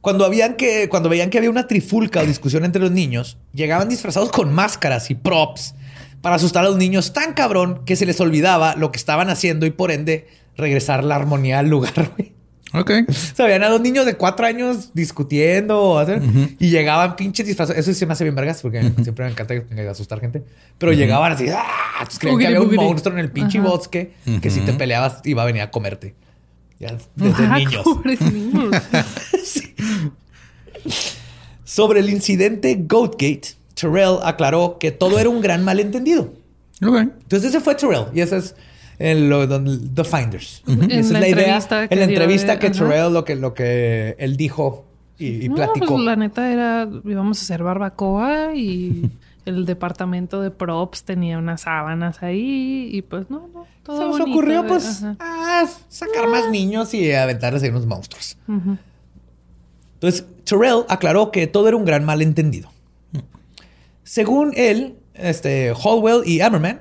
Cuando, 0.00 0.24
habían 0.24 0.54
que, 0.54 0.88
cuando 0.88 1.10
veían 1.10 1.28
que 1.28 1.36
había 1.36 1.50
una 1.50 1.66
trifulca 1.66 2.20
o 2.20 2.26
discusión 2.26 2.64
entre 2.64 2.80
los 2.80 2.90
niños, 2.90 3.36
llegaban 3.52 3.90
disfrazados 3.90 4.30
con 4.30 4.50
máscaras 4.54 5.10
y 5.10 5.14
props 5.14 5.74
para 6.22 6.36
asustar 6.36 6.64
a 6.64 6.68
los 6.68 6.78
niños 6.78 7.12
tan 7.12 7.34
cabrón 7.34 7.82
que 7.84 7.96
se 7.96 8.06
les 8.06 8.18
olvidaba 8.20 8.74
lo 8.76 8.90
que 8.92 8.96
estaban 8.96 9.28
haciendo 9.28 9.66
y 9.66 9.70
por 9.70 9.90
ende 9.90 10.26
regresar 10.56 11.04
la 11.04 11.16
armonía 11.16 11.58
al 11.58 11.68
lugar. 11.68 12.12
güey. 12.16 12.32
Ok. 12.72 12.90
Veían 13.38 13.62
a 13.64 13.68
dos 13.68 13.80
niños 13.80 14.06
de 14.06 14.14
cuatro 14.16 14.46
años 14.46 14.90
discutiendo 14.94 15.80
o 15.80 15.98
hacer- 15.98 16.22
y 16.58 16.70
llegaban 16.70 17.16
pinches 17.16 17.46
disfrazados. 17.46 17.80
Eso 17.80 17.92
sí 17.92 17.98
se 17.98 18.06
me 18.06 18.12
hace 18.12 18.24
bien 18.24 18.34
vergas 18.36 18.62
porque 18.62 18.80
siempre 19.02 19.24
me 19.24 19.30
encanta 19.32 19.54
asustar 19.90 20.20
gente. 20.20 20.44
Pero 20.78 20.92
llegaban 20.92 21.32
así, 21.32 21.46
¡ah! 21.48 21.64
Creían 22.18 22.38
que 22.38 22.46
había 22.46 22.60
un 22.62 22.74
monstruo 22.74 23.14
en 23.14 23.20
el 23.24 23.30
pinche 23.32 23.58
bosque 23.60 24.12
que 24.40 24.50
si 24.50 24.60
te 24.60 24.72
peleabas 24.72 25.20
iba 25.24 25.42
a 25.42 25.46
venir 25.46 25.62
a 25.62 25.70
comerte. 25.70 26.14
Ya, 26.78 26.96
desde 27.16 27.44
Ah, 27.46 27.58
niños. 27.58 27.82
pobres 27.84 28.20
niños. 28.22 28.74
Sobre 31.64 32.00
el 32.00 32.10
incidente 32.10 32.74
Goatgate, 32.88 33.42
Terrell 33.74 34.16
aclaró 34.24 34.78
que 34.78 34.90
todo 34.90 35.18
era 35.18 35.28
un 35.28 35.40
gran 35.40 35.64
malentendido. 35.64 36.32
Ok. 36.84 36.96
Entonces 36.98 37.50
ese 37.50 37.60
fue 37.60 37.74
Terrell 37.74 38.06
y 38.14 38.20
ese 38.20 38.38
es 38.38 38.54
el, 39.00 39.28
lo- 39.28 39.46
don- 39.46 39.92
The 39.94 40.04
Finders. 40.04 40.62
En 40.68 40.84
Esa 40.90 41.00
es 41.00 41.10
la 41.10 41.20
la 41.20 41.28
idea. 41.28 41.58
En 41.90 41.98
la 41.98 42.04
entrevista 42.04 42.58
que. 42.58 42.70
Terrell 42.70 43.12
lo 43.12 43.24
que, 43.24 43.34
lo 43.34 43.52
que 43.54 44.14
él 44.18 44.36
dijo 44.36 44.84
y, 45.18 45.46
y 45.46 45.48
no, 45.48 45.56
platicó. 45.56 45.86
pues 45.94 46.04
la 46.04 46.16
neta 46.16 46.52
era, 46.52 46.88
íbamos 47.04 47.38
a 47.40 47.42
hacer 47.42 47.62
barbacoa 47.62 48.54
y 48.54 49.10
el 49.46 49.64
departamento 49.66 50.40
de 50.42 50.50
props 50.50 51.02
tenía 51.04 51.38
unas 51.38 51.62
sábanas 51.62 52.22
ahí 52.22 52.88
y 52.92 53.02
pues 53.02 53.28
no, 53.30 53.48
no, 53.52 53.66
todo 53.82 53.96
Se 53.98 54.04
nos 54.04 54.18
bonito, 54.18 54.30
ocurrió 54.38 54.60
eh, 54.60 54.64
pues 54.68 55.02
ah, 55.18 55.66
sacar 55.88 56.28
más 56.28 56.50
niños 56.50 56.92
y 56.94 57.10
aventarles 57.12 57.62
ahí 57.62 57.70
unos 57.70 57.86
monstruos. 57.86 58.36
Entonces, 59.94 60.24
Terrell 60.44 60.84
aclaró 60.88 61.30
que 61.30 61.46
todo 61.46 61.68
era 61.68 61.76
un 61.76 61.84
gran 61.84 62.04
malentendido. 62.04 62.70
Según 64.02 64.52
él, 64.56 64.94
este, 65.14 65.72
Hallwell 65.74 66.22
y 66.26 66.40
Ammerman, 66.40 66.80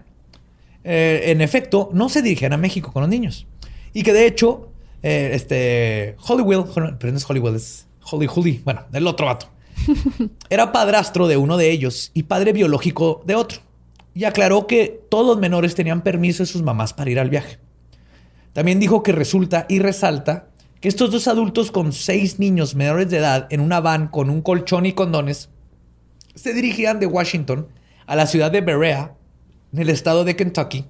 eh, 0.84 1.24
en 1.26 1.42
efecto, 1.42 1.90
no 1.94 2.10
se 2.10 2.22
dirigían 2.22 2.54
a 2.54 2.58
México 2.58 2.92
con 2.92 3.02
los 3.02 3.10
niños. 3.10 3.48
Y 3.94 4.04
que 4.04 4.14
de 4.14 4.26
hecho, 4.26 4.72
eh, 5.04 5.32
este, 5.34 6.16
Hollywell, 6.20 6.66
pero 7.00 7.12
no 7.12 7.18
es 7.18 7.26
Hollywell, 7.30 7.56
es 7.56 7.88
Holly 8.10 8.28
Holly, 8.34 8.62
bueno, 8.64 8.86
el 8.92 9.08
otro 9.08 9.26
vato, 9.28 9.50
era 10.50 10.72
padrastro 10.72 11.28
de 11.28 11.38
uno 11.38 11.58
de 11.58 11.72
ellos 11.72 12.12
y 12.14 12.24
padre 12.24 12.54
biológico 12.54 13.22
de 13.26 13.36
otro. 13.36 13.60
Y 14.14 14.26
aclaró 14.26 14.68
que 14.68 15.02
todos 15.10 15.26
los 15.26 15.40
menores 15.40 15.76
tenían 15.76 16.02
permiso 16.02 16.44
de 16.44 16.48
sus 16.48 16.62
mamás 16.62 16.94
para 16.94 17.12
ir 17.12 17.20
al 17.20 17.30
viaje. 17.30 17.60
También 18.54 18.80
dijo 18.80 19.04
que 19.04 19.12
resulta 19.12 19.66
y 19.70 19.80
resalta 19.80 20.48
que 20.82 20.90
estos 20.90 21.12
dos 21.12 21.28
adultos 21.28 21.72
con 21.72 21.94
seis 21.94 22.40
niños 22.40 22.74
menores 22.76 23.10
de 23.10 23.18
edad 23.18 23.48
en 23.50 23.62
una 23.62 23.80
van 23.80 24.08
con 24.08 24.30
un 24.30 24.42
colchón 24.42 24.86
y 24.86 24.94
condones 24.94 25.50
se 26.36 26.54
dirigían 26.54 27.00
de 27.00 27.06
Washington 27.06 27.68
a 28.06 28.16
la 28.16 28.26
ciudad 28.26 28.50
de 28.50 28.62
Berea, 28.62 29.14
en 29.74 29.80
el 29.80 29.90
estado 29.90 30.24
de 30.24 30.36
Kentucky, 30.36 30.86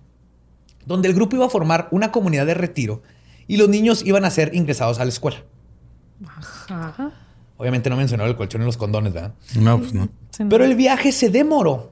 donde 0.85 1.07
el 1.07 1.13
grupo 1.13 1.35
iba 1.35 1.45
a 1.45 1.49
formar 1.49 1.87
una 1.91 2.11
comunidad 2.11 2.45
de 2.45 2.53
retiro 2.53 3.01
y 3.47 3.57
los 3.57 3.69
niños 3.69 4.03
iban 4.05 4.25
a 4.25 4.29
ser 4.29 4.53
ingresados 4.53 4.99
a 4.99 5.05
la 5.05 5.09
escuela. 5.09 5.43
Ajá. 6.69 7.11
Obviamente 7.57 7.89
no 7.89 7.97
mencionó 7.97 8.25
el 8.25 8.35
colchón 8.35 8.61
y 8.61 8.65
los 8.65 8.77
condones, 8.77 9.13
¿verdad? 9.13 9.33
No, 9.55 9.79
pues 9.79 9.93
no. 9.93 10.09
Pero 10.49 10.63
el 10.63 10.75
viaje 10.75 11.11
se 11.11 11.29
demoró. 11.29 11.91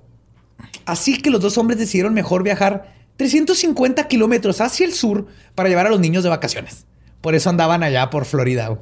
Así 0.85 1.21
que 1.21 1.29
los 1.29 1.41
dos 1.41 1.57
hombres 1.57 1.77
decidieron 1.77 2.13
mejor 2.13 2.43
viajar 2.43 2.95
350 3.17 4.07
kilómetros 4.07 4.61
hacia 4.61 4.85
el 4.85 4.93
sur 4.93 5.27
para 5.55 5.67
llevar 5.67 5.88
a 5.88 5.89
los 5.89 5.99
niños 5.99 6.23
de 6.23 6.29
vacaciones. 6.29 6.85
Por 7.21 7.35
eso 7.35 7.49
andaban 7.49 7.83
allá 7.83 8.09
por 8.09 8.25
Florida. 8.25 8.79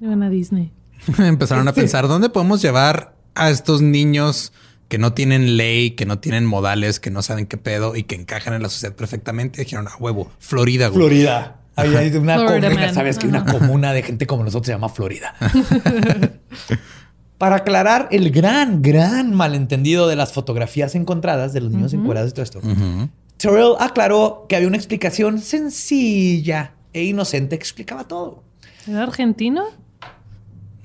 Iban 0.00 0.22
a 0.22 0.30
Disney. 0.30 0.72
Empezaron 1.18 1.68
a 1.68 1.72
pensar, 1.72 2.08
¿dónde 2.08 2.28
podemos 2.28 2.60
llevar 2.62 3.14
a 3.34 3.50
estos 3.50 3.82
niños 3.82 4.52
que 4.92 4.98
no 4.98 5.14
tienen 5.14 5.56
ley, 5.56 5.92
que 5.92 6.04
no 6.04 6.18
tienen 6.18 6.44
modales, 6.44 7.00
que 7.00 7.10
no 7.10 7.22
saben 7.22 7.46
qué 7.46 7.56
pedo 7.56 7.96
y 7.96 8.02
que 8.02 8.14
encajan 8.14 8.52
en 8.52 8.62
la 8.62 8.68
sociedad 8.68 8.94
perfectamente? 8.94 9.62
Dijeron, 9.62 9.88
a 9.88 9.96
huevo, 9.96 10.30
Florida, 10.38 10.88
güey. 10.88 10.98
Florida. 10.98 11.60
Ahí 11.76 11.96
hay 11.96 12.14
una 12.14 12.34
Florida 12.36 12.68
comuna, 12.68 12.86
Man. 12.88 12.94
sabes 12.94 13.18
que 13.18 13.26
una 13.26 13.42
comuna 13.42 13.94
de 13.94 14.02
gente 14.02 14.26
como 14.26 14.44
nosotros 14.44 14.66
se 14.66 14.72
llama 14.74 14.90
Florida. 14.90 15.34
Para 17.38 17.56
aclarar 17.56 18.08
el 18.10 18.30
gran, 18.32 18.82
gran 18.82 19.32
malentendido 19.34 20.08
de 20.08 20.16
las 20.16 20.34
fotografías 20.34 20.94
encontradas 20.94 21.54
de 21.54 21.62
los 21.62 21.72
niños 21.72 21.94
encuerados 21.94 22.32
y 22.32 22.34
todo 22.34 22.42
esto, 22.42 22.58
Ujú. 22.58 23.08
Terrell 23.38 23.76
aclaró 23.80 24.44
que 24.46 24.56
había 24.56 24.68
una 24.68 24.76
explicación 24.76 25.40
sencilla 25.40 26.74
e 26.92 27.04
inocente 27.04 27.56
que 27.56 27.62
explicaba 27.62 28.04
todo. 28.04 28.44
¿Era 28.86 29.04
argentino? 29.04 29.64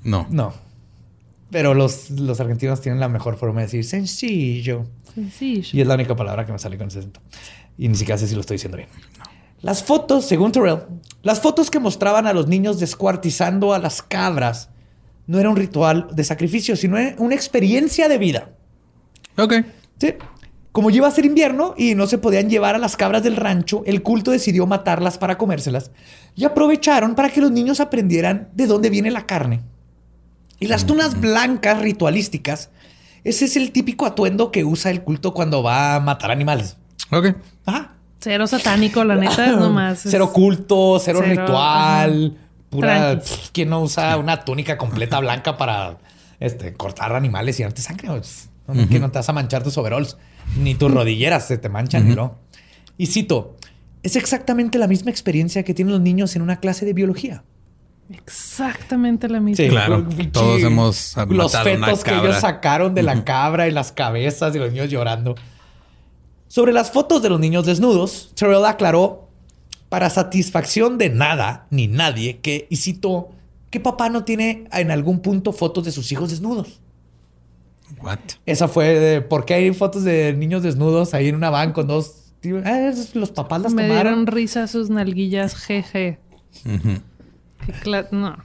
No. 0.06 0.28
No. 0.30 0.54
Pero 1.50 1.74
los, 1.74 2.10
los 2.10 2.40
argentinos 2.40 2.82
tienen 2.82 3.00
la 3.00 3.10
mejor 3.10 3.38
forma 3.38 3.62
de 3.62 3.68
decir 3.68 3.86
sencillo. 3.86 4.86
Sencillo. 5.14 5.70
Y 5.74 5.82
es 5.82 5.88
la 5.88 5.96
única 5.96 6.16
palabra 6.16 6.46
que 6.46 6.52
me 6.52 6.60
sale 6.60 6.78
con 6.78 6.88
ese 6.88 7.00
acento. 7.00 7.22
Y 7.78 7.88
ni 7.88 7.96
siquiera 7.96 8.18
sé 8.18 8.28
si 8.28 8.36
lo 8.36 8.42
estoy 8.42 8.56
diciendo 8.56 8.78
bien. 8.78 8.90
Las 9.62 9.84
fotos, 9.84 10.26
según 10.26 10.52
Terrell, 10.52 10.82
las 11.24 11.42
fotos 11.42 11.72
que 11.72 11.80
mostraban 11.80 12.28
a 12.28 12.34
los 12.34 12.48
niños 12.48 12.80
descuartizando 12.80 13.74
a 13.74 13.80
las 13.80 14.02
cabras 14.02 14.70
no 15.26 15.40
era 15.40 15.50
un 15.50 15.56
ritual 15.56 16.08
de 16.14 16.24
sacrificio, 16.24 16.76
sino 16.76 16.98
una 17.18 17.36
experiencia 17.36 18.08
de 18.08 18.18
vida. 18.18 18.50
Ok. 19.38 19.54
Sí. 20.00 20.14
Como 20.72 20.92
iba 20.92 21.08
a 21.08 21.12
ser 21.12 21.26
invierno 21.26 21.74
y 21.76 21.96
no 21.96 22.06
se 22.06 22.20
podían 22.20 22.50
llevar 22.50 22.76
a 22.76 22.78
las 22.78 22.96
cabras 22.96 23.24
del 23.24 23.36
rancho, 23.36 23.82
el 23.88 24.04
culto 24.04 24.32
decidió 24.32 24.68
matarlas 24.68 25.18
para 25.18 25.38
comérselas 25.38 25.92
y 26.36 26.46
aprovecharon 26.46 27.16
para 27.16 27.30
que 27.30 27.42
los 27.42 27.52
niños 27.52 27.80
aprendieran 27.80 28.50
de 28.54 28.68
dónde 28.68 28.92
viene 28.92 29.10
la 29.10 29.26
carne. 29.26 29.62
Y 30.60 30.68
las 30.68 30.86
tunas 30.86 31.20
blancas 31.20 31.80
ritualísticas, 31.82 32.70
ese 33.24 33.46
es 33.46 33.56
el 33.58 33.72
típico 33.72 34.06
atuendo 34.06 34.52
que 34.52 34.64
usa 34.64 34.92
el 34.92 35.04
culto 35.04 35.34
cuando 35.34 35.62
va 35.64 35.96
a 35.96 36.00
matar 36.00 36.32
animales. 36.32 36.78
Ok. 37.12 37.36
Ajá. 37.66 37.92
Cero 38.20 38.48
satánico, 38.48 39.04
la 39.04 39.16
neta, 39.16 39.48
nomás. 39.56 40.06
es- 40.06 40.12
Cero 40.12 40.32
culto, 40.34 41.00
cero, 41.00 41.20
Cero, 41.24 41.42
ritual, 41.44 42.38
pura. 42.70 42.88
Tranqui. 43.12 43.22
pf, 43.30 43.50
¿Quién 43.52 43.70
no 43.70 43.82
usa 43.82 44.18
una 44.18 44.44
túnica 44.44 44.78
completa 44.78 45.20
blanca 45.20 45.58
para 45.58 45.98
este, 46.40 46.74
cortar 46.74 47.14
animales 47.16 47.60
y 47.60 47.64
darte 47.64 47.82
sangre? 47.82 48.08
Pues, 48.10 48.50
¿no? 48.68 48.88
Que 48.90 49.00
no 49.00 49.12
te 49.12 49.20
vas 49.20 49.30
a 49.30 49.34
manchar 49.34 49.64
tus 49.64 49.78
overalls, 49.78 50.18
ni 50.58 50.74
tus 50.76 50.92
rodilleras 50.92 51.46
se 51.48 51.58
te 51.58 51.70
manchan, 51.70 52.14
¿no? 52.16 52.40
Y 52.98 53.06
cito: 53.08 53.56
es 54.04 54.16
exactamente 54.16 54.78
la 54.80 54.88
misma 54.88 55.12
experiencia 55.12 55.64
que 55.64 55.74
tienen 55.76 55.94
los 55.94 56.02
niños 56.02 56.36
en 56.36 56.42
una 56.42 56.60
clase 56.60 56.86
de 56.86 56.94
biología. 56.94 57.44
Exactamente 58.10 59.28
la 59.28 59.40
misma. 59.40 59.68
Claro, 59.68 60.08
Pinche- 60.10 60.32
todos 60.32 60.62
hemos 60.62 61.16
Los 61.30 61.54
una 61.54 61.64
fetos 61.64 62.04
que 62.04 62.16
ellos 62.16 62.38
sacaron 62.38 62.94
de 62.94 63.04
la 63.04 63.24
cabra 63.24 63.68
y 63.68 63.72
las 63.72 63.92
cabezas 63.92 64.56
y 64.56 64.60
los 64.60 64.72
niños 64.72 64.90
llorando. 64.90 65.36
Sobre 66.48 66.72
las 66.72 66.92
fotos 66.92 67.22
de 67.22 67.30
los 67.30 67.40
niños 67.40 67.66
desnudos, 67.66 68.32
Terrell 68.36 68.66
aclaró 68.66 69.28
para 69.90 70.10
satisfacción 70.10 70.98
de 70.98 71.10
nada 71.10 71.68
ni 71.70 71.88
nadie 71.88 72.40
que, 72.40 72.68
y 72.70 72.78
cito, 72.78 73.30
que 73.70 73.80
papá 73.82 74.10
no 74.10 74.24
tiene 74.24 74.66
en 74.72 74.92
algún 74.92 75.20
punto 75.20 75.52
fotos 75.52 75.84
de 75.84 75.92
sus 75.92 76.10
hijos 76.12 76.30
desnudos. 76.30 76.80
What? 78.02 78.20
Esa 78.46 78.68
fue 78.68 79.00
de 79.00 79.22
por 79.22 79.46
qué 79.46 79.56
hay 79.56 79.74
fotos 79.74 80.04
de 80.04 80.34
niños 80.34 80.64
desnudos 80.64 81.14
ahí 81.14 81.28
en 81.30 81.36
una 81.36 81.50
van 81.50 81.74
con 81.74 81.88
dos. 81.88 82.24
tío, 82.40 82.62
ah, 82.64 82.80
esos- 82.88 83.16
los 83.16 83.32
papás 83.32 83.62
las 83.62 83.74
Me 83.74 83.88
tomaron. 83.88 84.04
dieron 84.14 84.28
risa 84.28 84.68
sus 84.68 84.90
nalguillas, 84.90 85.56
jeje. 85.56 86.20
Qué 86.64 87.02
no. 88.12 88.38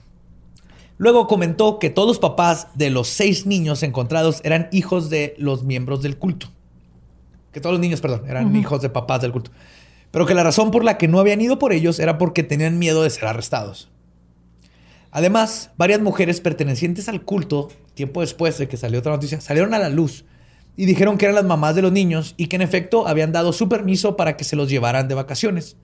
Luego 0.97 1.27
comentó 1.27 1.79
que 1.79 1.89
todos 1.89 2.07
los 2.07 2.19
papás 2.19 2.67
de 2.75 2.89
los 2.89 3.09
seis 3.09 3.45
niños 3.45 3.83
encontrados 3.83 4.41
eran 4.43 4.69
hijos 4.71 5.09
de 5.09 5.33
los 5.37 5.63
miembros 5.63 6.01
del 6.01 6.17
culto. 6.17 6.47
Que 7.51 7.59
todos 7.59 7.73
los 7.73 7.81
niños, 7.81 8.01
perdón, 8.01 8.23
eran 8.27 8.55
hijos 8.55 8.81
de 8.81 8.89
papás 8.89 9.21
del 9.21 9.31
culto. 9.31 9.51
Pero 10.11 10.25
que 10.25 10.33
la 10.33 10.43
razón 10.43 10.71
por 10.71 10.83
la 10.83 10.97
que 10.97 11.07
no 11.07 11.19
habían 11.19 11.41
ido 11.41 11.59
por 11.59 11.73
ellos 11.73 11.99
era 11.99 12.17
porque 12.17 12.43
tenían 12.43 12.79
miedo 12.79 13.03
de 13.03 13.09
ser 13.09 13.25
arrestados. 13.25 13.89
Además, 15.11 15.71
varias 15.77 16.01
mujeres 16.01 16.41
pertenecientes 16.41 17.09
al 17.09 17.23
culto, 17.23 17.69
tiempo 17.93 18.21
después 18.21 18.57
de 18.57 18.67
que 18.67 18.77
salió 18.77 18.99
otra 18.99 19.11
noticia, 19.11 19.41
salieron 19.41 19.73
a 19.73 19.79
la 19.79 19.89
luz 19.89 20.25
y 20.75 20.85
dijeron 20.85 21.17
que 21.17 21.25
eran 21.25 21.35
las 21.35 21.45
mamás 21.45 21.75
de 21.75 21.83
los 21.83 21.91
niños 21.91 22.33
y 22.37 22.47
que 22.47 22.55
en 22.55 22.63
efecto 22.63 23.07
habían 23.07 23.31
dado 23.31 23.53
su 23.53 23.69
permiso 23.69 24.15
para 24.15 24.37
que 24.37 24.43
se 24.43 24.55
los 24.55 24.69
llevaran 24.69 25.07
de 25.07 25.15
vacaciones. 25.15 25.77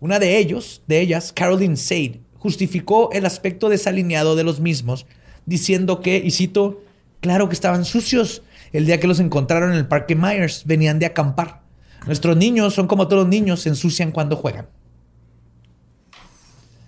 Una 0.00 0.18
de 0.18 0.38
ellos, 0.38 0.82
de 0.86 1.00
ellas, 1.00 1.32
Caroline 1.32 1.76
Sade, 1.76 2.20
justificó 2.44 3.08
el 3.12 3.24
aspecto 3.24 3.70
desalineado 3.70 4.36
de 4.36 4.44
los 4.44 4.60
mismos, 4.60 5.06
diciendo 5.46 6.02
que, 6.02 6.18
y 6.18 6.30
cito, 6.30 6.82
claro 7.20 7.48
que 7.48 7.54
estaban 7.54 7.86
sucios 7.86 8.42
el 8.74 8.84
día 8.84 9.00
que 9.00 9.06
los 9.06 9.18
encontraron 9.18 9.72
en 9.72 9.78
el 9.78 9.88
Parque 9.88 10.14
Myers, 10.14 10.64
venían 10.66 10.98
de 10.98 11.06
acampar. 11.06 11.62
Nuestros 12.04 12.36
niños 12.36 12.74
son 12.74 12.86
como 12.86 13.08
todos 13.08 13.22
los 13.22 13.30
niños, 13.30 13.60
se 13.60 13.70
ensucian 13.70 14.12
cuando 14.12 14.36
juegan. 14.36 14.66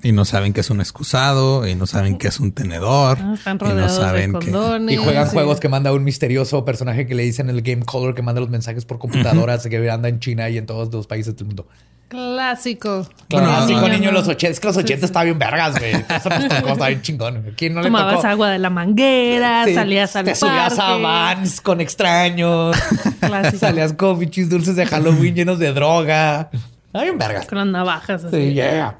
Y 0.03 0.13
no 0.13 0.25
saben 0.25 0.53
que 0.53 0.61
es 0.61 0.71
un 0.71 0.81
excusado, 0.81 1.67
y 1.67 1.75
no 1.75 1.87
saben 1.87 2.19
que 2.19 2.29
es 2.29 2.39
un 2.39 2.53
tenedor. 2.53 3.19
Ah, 3.21 3.35
están 3.35 3.57
y 3.61 3.65
no 3.65 3.71
rodeados 3.71 3.97
de 3.97 4.01
saben 4.03 4.33
que... 4.35 4.51
condones. 4.51 4.95
Y 4.95 4.99
juegan 4.99 5.27
sí. 5.27 5.33
juegos 5.33 5.59
que 5.59 5.69
manda 5.69 5.93
un 5.93 6.05
misterioso 6.05 6.65
personaje 6.65 7.07
que 7.07 7.15
le 7.15 7.23
dicen 7.25 7.49
el 7.51 7.63
Game 7.63 7.83
Color 7.85 8.15
que 8.15 8.23
manda 8.23 8.41
los 8.41 8.51
mensajes 8.51 8.85
por 8.85 8.99
computadoras 8.99 9.67
que 9.67 9.91
anda 9.91 10.09
en 10.09 10.21
China 10.21 10.49
y 10.51 10.59
en 10.59 10.67
todos 10.67 10.93
los 10.93 11.07
países 11.07 11.35
del 11.37 11.47
mundo. 11.47 11.67
Clásico. 12.09 13.09
Bueno, 13.31 13.49
Clásico 13.49 13.89
niño 13.89 14.13
los 14.13 14.29
80. 14.29 14.53
Es 14.53 14.61
que 14.61 14.67
los 14.69 14.77
Sí, 14.77 14.83
80 14.83 15.01
sí. 15.01 15.05
estaba 15.07 15.25
bien 15.25 15.39
vergas, 15.41 15.77
güey. 15.77 15.91
Eso 15.93 16.29
estaba 16.31 16.87
bien 16.89 17.03
chingón. 17.03 17.55
¿Quién 17.57 17.75
no 17.75 17.81
le 17.81 17.87
Tomabas 17.89 18.17
tocó? 18.17 18.27
agua 18.29 18.51
de 18.51 18.61
la 18.61 18.71
manguera, 18.71 19.65
Sí, 19.65 19.75
salías 19.75 20.15
al 20.15 20.25
Te 20.27 20.37
subías 20.37 20.75
a 20.75 20.87
parque. 20.87 21.03
vans 21.03 21.61
con 21.61 21.81
extraños. 21.81 22.77
Clásico. 23.19 23.59
salías 23.59 23.93
con 23.95 24.21
bichis 24.21 24.49
dulces 24.49 24.77
de 24.77 24.87
Halloween 24.87 25.35
llenos 25.35 25.59
de 25.59 25.73
droga. 25.73 26.51
Estaba 26.87 27.03
bien 27.05 27.19
vergas. 27.19 27.47
Con 27.47 27.59
las 27.59 27.67
navajas. 27.67 28.25
así. 28.25 28.37
Sí, 28.37 28.55
yeah. 28.55 28.97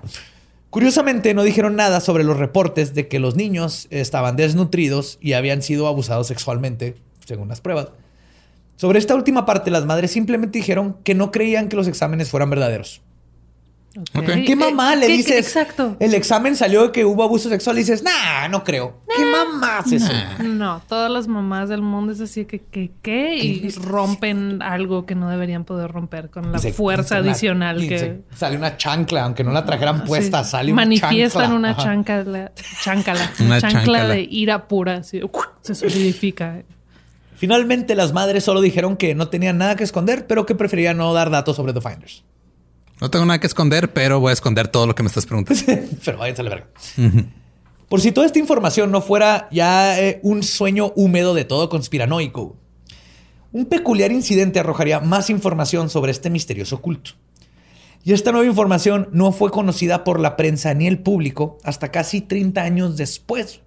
Curiosamente, 0.77 1.33
no 1.33 1.43
dijeron 1.43 1.75
nada 1.75 2.03
sobre 2.03 2.23
los 2.23 2.37
reportes 2.37 2.93
de 2.93 3.09
que 3.09 3.19
los 3.19 3.35
niños 3.35 3.87
estaban 3.89 4.37
desnutridos 4.37 5.17
y 5.23 5.33
habían 5.33 5.63
sido 5.63 5.87
abusados 5.87 6.27
sexualmente, 6.27 6.97
según 7.25 7.49
las 7.49 7.63
pruebas. 7.63 7.89
Sobre 8.77 8.99
esta 8.99 9.15
última 9.15 9.47
parte, 9.47 9.71
las 9.71 9.87
madres 9.87 10.11
simplemente 10.11 10.59
dijeron 10.59 10.99
que 11.03 11.15
no 11.15 11.31
creían 11.31 11.71
que 11.71 11.77
los 11.77 11.89
exámenes 11.89 12.29
fueran 12.29 12.51
verdaderos. 12.51 13.01
Ok. 14.15 14.29
Eh, 14.29 14.45
¿Qué 14.47 14.55
mamá 14.57 14.95
le 14.95 15.03
¿qué- 15.07 15.13
qué- 15.13 15.17
dices? 15.17 15.39
Exacto. 15.47 15.97
El 16.01 16.13
examen 16.15 16.55
salió 16.57 16.83
de 16.83 16.93
que 16.93 17.05
hubo 17.05 17.23
abuso 17.23 17.49
sexual 17.49 17.77
y 17.77 17.81
dices, 17.81 18.03
nah, 18.03 18.47
no 18.49 18.63
creo. 18.63 19.01
¿Qué 19.17 19.25
mamá 19.25 19.79
hace 19.79 19.97
eso? 19.97 20.13
No, 20.45 20.83
todas 20.89 21.11
las 21.11 21.29
mamás 21.29 21.69
del 21.69 21.81
mundo 21.83 22.13
es 22.13 22.21
así 22.21 22.45
que, 22.45 22.59
que, 22.61 22.93
¿qué? 23.01 23.37
Y 23.37 23.71
rompen 23.71 24.61
algo 24.63 25.07
que 25.07 25.15
no 25.15 25.31
deberían 25.31 25.65
poder 25.65 25.91
romper 25.91 26.29
con 26.31 26.53
la 26.53 26.59
se- 26.59 26.73
fuerza 26.73 27.21
una- 27.21 27.31
adicional 27.31 27.89
que... 27.89 27.99
se- 27.99 28.21
sale 28.35 28.57
una 28.57 28.77
chancla, 28.77 29.25
aunque 29.25 29.45
no 29.45 29.53
la 29.53 29.65
trajeran 29.65 30.05
puesta, 30.05 30.45
Sí. 30.45 30.51
sale 30.51 30.73
una 30.73 30.83
Manifiestan 30.83 31.43
chancla. 31.43 31.57
una 31.57 31.77
chancla, 31.77 32.53
chancala, 32.83 33.31
Una 33.41 33.47
una 33.49 33.61
chancla 33.61 33.81
chancala. 33.83 34.09
de 34.15 34.21
ira 34.31 34.69
pura, 34.69 34.97
así, 34.97 35.21
se 35.63 35.75
solidifica. 35.75 36.63
Finalmente, 37.37 37.95
las 37.95 38.13
madres 38.13 38.45
solo 38.45 38.61
dijeron 38.61 38.97
que 38.97 39.15
no 39.15 39.29
tenían 39.29 39.59
nada 39.59 39.77
que 39.77 39.85
esconder, 39.85 40.27
pero 40.27 40.47
que 40.47 40.55
preferían 40.55 40.97
no 40.97 41.13
dar 41.13 41.31
datos 41.31 41.57
sobre 41.57 41.73
The 41.75 41.81
Finders. 41.83 42.25
No 43.01 43.11
tengo 43.11 43.27
nada 43.27 43.39
que 43.41 43.47
esconder, 43.47 43.93
pero 43.93 44.21
voy 44.21 44.31
a 44.31 44.33
esconder 44.33 44.69
todo 44.69 44.87
lo 44.87 44.95
que 44.95 45.03
me 45.03 45.09
estás 45.09 45.27
preguntando. 45.27 45.63
pero 46.05 46.19
váyanse 46.19 46.41
a 46.41 46.45
la 46.45 46.51
verga. 46.51 46.67
Por 47.89 48.01
si 48.01 48.13
toda 48.13 48.27
esta 48.27 48.39
información 48.39 48.91
no 48.91 49.03
fuera 49.03 49.49
ya 49.53 50.01
eh, 50.01 50.21
un 50.23 50.43
sueño 50.43 50.93
húmedo 50.97 51.35
de 51.35 51.45
todo 51.45 51.69
conspiranoico, 51.69 52.57
un 53.53 53.67
peculiar 53.67 54.13
incidente 54.13 54.59
arrojaría 54.59 55.01
más 55.01 55.31
información 55.31 55.89
sobre 55.89 56.11
este 56.11 56.31
misterioso 56.31 56.81
culto. 56.81 57.13
Y 58.03 58.13
esta 58.13 58.33
nueva 58.33 58.47
información 58.47 59.09
no 59.13 59.33
fue 59.33 59.51
conocida 59.51 60.05
por 60.05 60.21
la 60.21 60.37
prensa 60.37 60.73
ni 60.75 60.87
el 60.87 60.99
público 60.99 61.59
hasta 61.65 61.91
casi 61.91 62.21
30 62.21 62.63
años 62.63 62.97
después, 62.97 63.61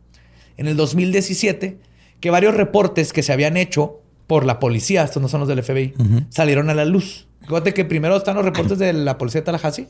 en 0.58 0.68
el 0.68 0.78
2017, 0.78 1.78
que 2.20 2.30
varios 2.30 2.56
reportes 2.56 3.14
que 3.14 3.24
se 3.24 3.34
habían 3.34 3.58
hecho 3.58 4.02
por 4.30 4.46
la 4.46 4.60
policía, 4.60 5.04
estos 5.04 5.22
no 5.24 5.28
son 5.28 5.40
los 5.40 5.50
del 5.50 5.64
FBI, 5.64 5.96
salieron 6.30 6.70
a 6.70 6.76
la 6.76 6.86
luz. 6.86 7.26
Fíjate 7.48 7.74
que 7.74 7.84
primero 7.84 8.16
están 8.16 8.36
los 8.36 8.46
reportes 8.46 8.78
de 8.78 8.94
la 8.94 9.18
policía 9.18 9.42
de 9.42 9.46
Tallahassee, 9.46 9.88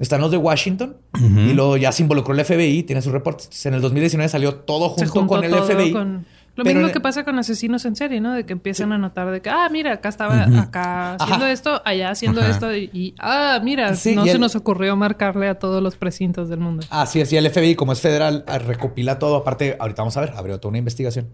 están 0.00 0.20
los 0.20 0.32
de 0.32 0.36
Washington, 0.36 0.96
y 1.14 1.52
luego 1.54 1.76
ya 1.76 1.92
se 1.92 2.02
involucró 2.02 2.34
el 2.34 2.44
FBI, 2.44 2.82
tiene 2.82 3.00
sus 3.02 3.12
reportes. 3.12 3.44
Entonces, 3.46 3.66
en 3.66 3.74
el 3.74 3.80
2019 3.80 4.28
salió 4.28 4.56
todo 4.56 4.88
junto 4.88 5.04
con 5.28 5.44
el 5.44 5.52
FBI. 5.76 5.92
con- 5.92 6.26
Lo 6.58 6.64
Pero 6.64 6.80
mismo 6.80 6.92
que 6.92 6.98
pasa 6.98 7.24
con 7.24 7.38
asesinos 7.38 7.84
en 7.84 7.94
serie, 7.94 8.20
¿no? 8.20 8.32
De 8.32 8.44
que 8.44 8.52
empiezan 8.52 8.90
a 8.92 8.98
notar 8.98 9.30
de 9.30 9.40
que, 9.40 9.48
ah, 9.48 9.68
mira, 9.70 9.92
acá 9.92 10.08
estaba 10.08 10.42
acá 10.42 11.14
haciendo 11.14 11.44
Ajá. 11.44 11.52
esto, 11.52 11.82
allá 11.84 12.10
haciendo 12.10 12.40
Ajá. 12.40 12.50
esto, 12.50 12.74
y, 12.74 12.90
y, 12.92 13.14
ah, 13.20 13.60
mira, 13.62 13.94
Sí, 13.94 14.16
no 14.16 14.24
se 14.24 14.32
el- 14.32 14.40
nos 14.40 14.56
ocurrió 14.56 14.96
marcarle 14.96 15.46
a 15.48 15.60
todos 15.60 15.80
los 15.80 15.94
precintos 15.94 16.48
del 16.48 16.58
mundo. 16.58 16.84
Así 16.90 17.20
es, 17.20 17.32
y 17.32 17.36
el 17.36 17.48
FBI, 17.48 17.76
como 17.76 17.92
es 17.92 18.00
federal, 18.00 18.42
ah, 18.48 18.58
recopila 18.58 19.20
todo. 19.20 19.36
Aparte, 19.36 19.76
ahorita 19.78 20.02
vamos 20.02 20.16
a 20.16 20.20
ver, 20.22 20.32
abrió 20.36 20.58
toda 20.58 20.70
una 20.70 20.78
investigación. 20.78 21.28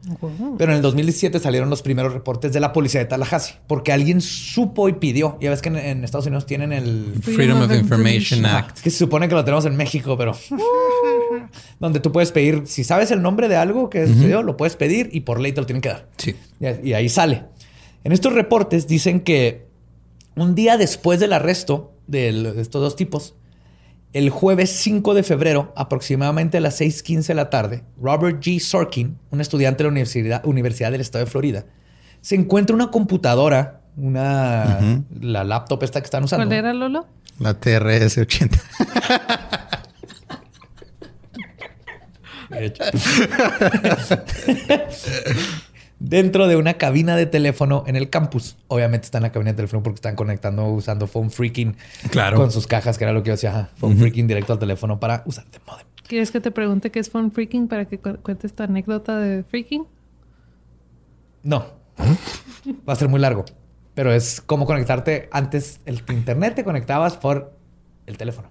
Pero 0.58 0.72
en 0.72 0.76
el 0.76 0.82
2017 0.82 1.38
salieron 1.38 1.70
los 1.70 1.80
primeros 1.80 2.12
reportes 2.12 2.52
de 2.52 2.60
la 2.60 2.74
policía 2.74 3.00
de 3.00 3.06
Tallahassee, 3.06 3.54
porque 3.66 3.92
alguien 3.92 4.20
supo 4.20 4.90
y 4.90 4.92
pidió. 4.92 5.38
Ya 5.40 5.48
ves 5.48 5.62
que 5.62 5.70
en, 5.70 5.76
en 5.76 6.04
Estados 6.04 6.26
Unidos 6.26 6.44
tienen 6.44 6.70
el... 6.74 7.14
Freedom 7.22 7.62
of 7.62 7.72
Information 7.72 8.44
Act. 8.44 8.80
que 8.80 8.90
se 8.90 8.98
supone 8.98 9.26
que 9.26 9.34
lo 9.34 9.42
tenemos 9.42 9.64
en 9.64 9.74
México, 9.74 10.18
pero... 10.18 10.32
donde 11.80 12.00
tú 12.00 12.12
puedes 12.12 12.32
pedir, 12.32 12.62
si 12.66 12.84
sabes 12.84 13.10
el 13.10 13.22
nombre 13.22 13.48
de 13.48 13.56
algo 13.56 13.90
que 13.90 14.06
sucedió, 14.06 14.42
lo 14.42 14.56
puedes 14.56 14.76
pedir 14.76 15.08
y 15.14 15.20
por 15.20 15.40
ley 15.40 15.52
te 15.52 15.60
lo 15.60 15.66
tienen 15.66 15.80
que 15.80 15.88
dar. 15.88 16.08
Sí. 16.16 16.34
Y, 16.60 16.88
y 16.90 16.94
ahí 16.94 17.08
sale. 17.08 17.44
En 18.02 18.12
estos 18.12 18.32
reportes 18.32 18.86
dicen 18.86 19.20
que 19.20 19.66
un 20.36 20.54
día 20.54 20.76
después 20.76 21.20
del 21.20 21.32
arresto 21.32 21.92
de 22.06 22.60
estos 22.60 22.82
dos 22.82 22.96
tipos, 22.96 23.34
el 24.12 24.30
jueves 24.30 24.70
5 24.70 25.14
de 25.14 25.22
febrero, 25.22 25.72
aproximadamente 25.76 26.58
a 26.58 26.60
las 26.60 26.80
6:15 26.80 27.26
de 27.26 27.34
la 27.34 27.50
tarde, 27.50 27.82
Robert 28.00 28.40
G. 28.42 28.60
Sorkin, 28.60 29.18
un 29.30 29.40
estudiante 29.40 29.78
de 29.78 29.84
la 29.84 29.90
Universidad, 29.90 30.46
Universidad 30.46 30.92
del 30.92 31.00
Estado 31.00 31.24
de 31.24 31.30
Florida, 31.30 31.66
se 32.20 32.36
encuentra 32.36 32.76
una 32.76 32.90
computadora, 32.90 33.80
una 33.96 35.02
la 35.20 35.44
laptop 35.44 35.82
esta 35.82 36.00
que 36.00 36.04
están 36.04 36.24
usando. 36.24 36.46
¿Cuál 36.46 36.58
era, 36.58 36.72
Lolo? 36.72 37.06
La 37.40 37.54
TRS 37.54 38.18
80. 38.18 38.58
De 42.50 42.66
hecho. 42.66 42.84
Dentro 45.98 46.46
de 46.48 46.56
una 46.56 46.74
cabina 46.74 47.16
de 47.16 47.26
teléfono 47.26 47.84
en 47.86 47.96
el 47.96 48.10
campus. 48.10 48.56
Obviamente 48.68 49.06
está 49.06 49.18
en 49.18 49.22
la 49.22 49.32
cabina 49.32 49.52
de 49.52 49.56
teléfono 49.56 49.82
porque 49.82 49.96
están 49.96 50.16
conectando 50.16 50.66
usando 50.66 51.06
phone 51.06 51.30
freaking 51.30 51.76
Claro. 52.10 52.36
con 52.36 52.50
sus 52.50 52.66
cajas, 52.66 52.98
que 52.98 53.04
era 53.04 53.12
lo 53.12 53.22
que 53.22 53.28
yo 53.28 53.34
decía. 53.34 53.50
ajá, 53.50 53.68
phone 53.76 53.96
freaking 53.96 54.26
directo 54.26 54.52
al 54.52 54.58
teléfono 54.58 55.00
para 55.00 55.22
usar 55.26 55.46
de 55.50 55.58
modem. 55.66 55.86
¿Quieres 56.06 56.30
que 56.30 56.40
te 56.40 56.50
pregunte 56.50 56.90
qué 56.90 56.98
es 57.00 57.08
phone 57.08 57.30
freaking 57.32 57.68
para 57.68 57.86
que 57.86 57.98
cu- 57.98 58.18
cuentes 58.22 58.54
tu 58.54 58.62
anécdota 58.62 59.18
de 59.18 59.44
freaking? 59.44 59.86
No. 61.42 61.64
Va 62.86 62.92
a 62.92 62.96
ser 62.96 63.08
muy 63.08 63.20
largo. 63.20 63.44
Pero 63.94 64.12
es 64.12 64.40
como 64.42 64.66
conectarte. 64.66 65.28
Antes 65.32 65.80
el 65.86 66.02
internet 66.10 66.56
te 66.56 66.64
conectabas 66.64 67.16
por 67.16 67.56
el 68.06 68.18
teléfono. 68.18 68.50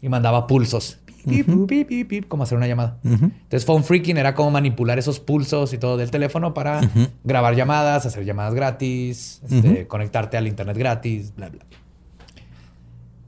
Y 0.00 0.08
mandaba 0.08 0.46
pulsos. 0.46 0.98
Pip, 1.26 1.46
pip, 1.46 1.66
pip, 1.66 1.88
pip, 1.88 2.08
pip, 2.08 2.28
como 2.28 2.44
hacer 2.44 2.56
una 2.56 2.66
llamada. 2.66 2.98
Entonces, 3.04 3.64
phone 3.64 3.84
freaking 3.84 4.16
era 4.16 4.34
como 4.34 4.50
manipular 4.50 4.98
esos 4.98 5.20
pulsos 5.20 5.72
y 5.72 5.78
todo 5.78 5.96
del 5.96 6.10
teléfono 6.10 6.54
para 6.54 6.80
grabar 7.24 7.54
llamadas, 7.54 8.06
hacer 8.06 8.24
llamadas 8.24 8.54
gratis, 8.54 9.40
este, 9.48 9.86
conectarte 9.86 10.36
al 10.36 10.46
internet 10.46 10.76
gratis, 10.76 11.34
bla, 11.36 11.48
bla. 11.48 11.64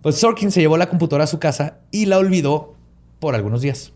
Pues 0.03 0.17
Sorkin 0.17 0.51
se 0.51 0.61
llevó 0.61 0.77
la 0.77 0.89
computadora 0.89 1.25
a 1.25 1.27
su 1.27 1.39
casa 1.39 1.79
y 1.91 2.07
la 2.07 2.19
olvidó 2.19 2.75
por 3.19 3.35
algunos 3.35 3.61
días. 3.61 3.93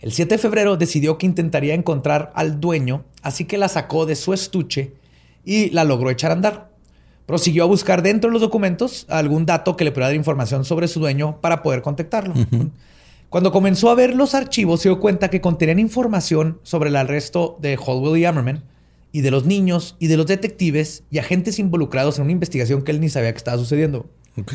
El 0.00 0.12
7 0.12 0.34
de 0.34 0.38
febrero 0.38 0.76
decidió 0.76 1.18
que 1.18 1.26
intentaría 1.26 1.74
encontrar 1.74 2.30
al 2.34 2.60
dueño, 2.60 3.04
así 3.22 3.46
que 3.46 3.58
la 3.58 3.68
sacó 3.68 4.06
de 4.06 4.16
su 4.16 4.32
estuche 4.32 4.94
y 5.44 5.70
la 5.70 5.84
logró 5.84 6.10
echar 6.10 6.30
a 6.30 6.34
andar. 6.34 6.73
Prosiguió 7.26 7.64
a 7.64 7.66
buscar 7.66 8.02
dentro 8.02 8.28
de 8.28 8.32
los 8.34 8.42
documentos 8.42 9.06
algún 9.08 9.46
dato 9.46 9.76
que 9.76 9.84
le 9.84 9.92
pudiera 9.92 10.08
dar 10.08 10.16
información 10.16 10.64
sobre 10.64 10.88
su 10.88 11.00
dueño 11.00 11.40
para 11.40 11.62
poder 11.62 11.80
contactarlo. 11.82 12.34
Cuando 13.30 13.50
comenzó 13.50 13.90
a 13.90 13.94
ver 13.94 14.14
los 14.14 14.34
archivos, 14.34 14.80
se 14.80 14.88
dio 14.88 15.00
cuenta 15.00 15.28
que 15.28 15.40
contenían 15.40 15.78
información 15.78 16.60
sobre 16.62 16.90
el 16.90 16.96
arresto 16.96 17.58
de 17.60 17.78
Holwell 17.82 18.20
y 18.20 18.24
Ammerman 18.26 18.62
y 19.10 19.22
de 19.22 19.30
los 19.30 19.44
niños 19.46 19.96
y 19.98 20.08
de 20.08 20.16
los 20.16 20.26
detectives 20.26 21.04
y 21.10 21.18
agentes 21.18 21.58
involucrados 21.58 22.18
en 22.18 22.24
una 22.24 22.32
investigación 22.32 22.82
que 22.82 22.92
él 22.92 23.00
ni 23.00 23.08
sabía 23.08 23.32
que 23.32 23.38
estaba 23.38 23.56
sucediendo. 23.58 24.06
Ok. 24.36 24.52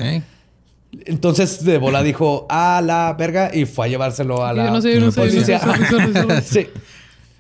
Entonces 1.06 1.64
de 1.64 1.78
bola 1.78 2.04
dijo 2.04 2.46
a 2.50 2.82
la 2.82 3.16
verga 3.18 3.52
y 3.54 3.66
fue 3.66 3.88
a 3.88 3.90
llevárselo 3.90 4.46
a 4.46 4.54
la 4.54 4.66
Yo 4.66 4.72
no 4.72 4.82
sé, 4.82 4.94
yo 4.94 5.00
no 5.00 5.12
sé, 5.12 5.30
yo 5.30 5.40
no 5.40 5.46
sé, 5.46 5.60
policía. 5.60 6.42
Sí. 6.46 6.68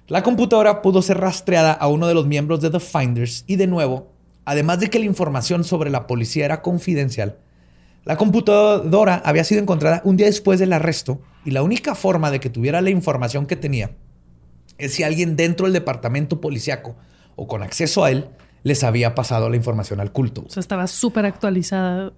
La 0.07 0.23
computadora 0.23 0.82
pudo 0.82 1.01
ser 1.01 1.19
rastreada 1.19 1.71
a 1.71 1.88
uno 1.88 2.07
de 2.07 2.15
los 2.15 2.25
miembros 2.25 2.61
de 2.61 2.69
The 2.69 2.80
Finders 2.80 3.43
y 3.47 3.57
de 3.57 3.67
nuevo, 3.67 4.11
además 4.49 4.79
de 4.79 4.89
que 4.89 4.97
la 4.97 5.05
información 5.05 5.63
sobre 5.63 5.91
la 5.91 6.07
policía 6.07 6.43
era 6.45 6.63
confidencial, 6.63 7.37
la 8.03 8.17
computadora 8.17 9.21
había 9.23 9.43
sido 9.43 9.61
encontrada 9.61 10.01
un 10.03 10.17
día 10.17 10.25
después 10.25 10.59
del 10.59 10.73
arresto 10.73 11.21
y 11.45 11.51
la 11.51 11.61
única 11.61 11.93
forma 11.93 12.31
de 12.31 12.39
que 12.39 12.49
tuviera 12.49 12.81
la 12.81 12.89
información 12.89 13.45
que 13.45 13.55
tenía 13.55 13.91
es 14.79 14.95
si 14.95 15.03
alguien 15.03 15.35
dentro 15.35 15.67
del 15.67 15.73
departamento 15.73 16.41
policíaco 16.41 16.95
o 17.35 17.47
con 17.47 17.61
acceso 17.61 18.03
a 18.03 18.09
él 18.09 18.29
les 18.63 18.83
había 18.83 19.13
pasado 19.13 19.51
la 19.51 19.55
información 19.55 19.99
al 19.99 20.11
culto. 20.11 20.45
O 20.47 20.49
sea, 20.49 20.61
estaba 20.61 20.87
súper 20.87 21.27
actualizada. 21.27 22.13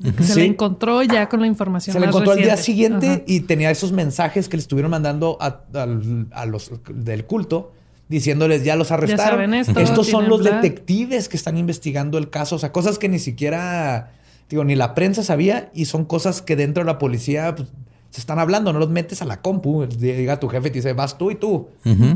Se 0.00 0.24
Sí. 0.24 0.40
la 0.40 0.46
encontró 0.46 1.02
ya 1.02 1.28
con 1.28 1.40
la 1.42 1.46
información. 1.48 1.92
Se 1.92 2.00
la 2.00 2.06
más 2.06 2.14
encontró 2.14 2.32
al 2.32 2.38
día 2.38 2.56
siguiente 2.56 3.24
y 3.26 3.40
tenía 3.40 3.70
esos 3.70 3.92
mensajes 3.92 4.48
que 4.48 4.56
le 4.56 4.62
estuvieron 4.62 4.90
mandando 4.90 5.36
a 5.40 6.46
los 6.46 6.70
del 6.88 7.26
culto 7.26 7.72
diciéndoles 8.08 8.64
ya 8.64 8.76
los 8.76 8.90
arrestaron. 8.90 9.32
saben 9.38 9.54
esto, 9.54 9.78
Estos 9.80 10.08
son 10.08 10.28
los 10.28 10.42
detectives 10.42 11.28
que 11.28 11.36
están 11.36 11.56
investigando 11.58 12.18
el 12.18 12.30
caso. 12.30 12.56
O 12.56 12.58
sea, 12.58 12.72
cosas 12.72 12.98
que 12.98 13.08
ni 13.08 13.18
siquiera, 13.18 14.12
digo, 14.48 14.64
ni 14.64 14.74
la 14.74 14.94
prensa 14.94 15.22
sabía 15.22 15.70
y 15.74 15.84
son 15.84 16.04
cosas 16.04 16.42
que 16.42 16.56
dentro 16.56 16.82
de 16.82 16.86
la 16.86 16.98
policía 16.98 17.54
pues, 17.54 17.68
se 18.10 18.20
están 18.20 18.38
hablando. 18.38 18.72
No 18.72 18.78
los 18.78 18.88
metes 18.88 19.20
a 19.20 19.26
la 19.26 19.42
compu. 19.42 19.86
Diga 19.86 20.40
tu 20.40 20.48
jefe 20.48 20.68
y 20.68 20.70
te 20.70 20.78
dice, 20.78 20.92
vas 20.94 21.18
tú 21.18 21.30
y 21.30 21.34
tú. 21.34 21.68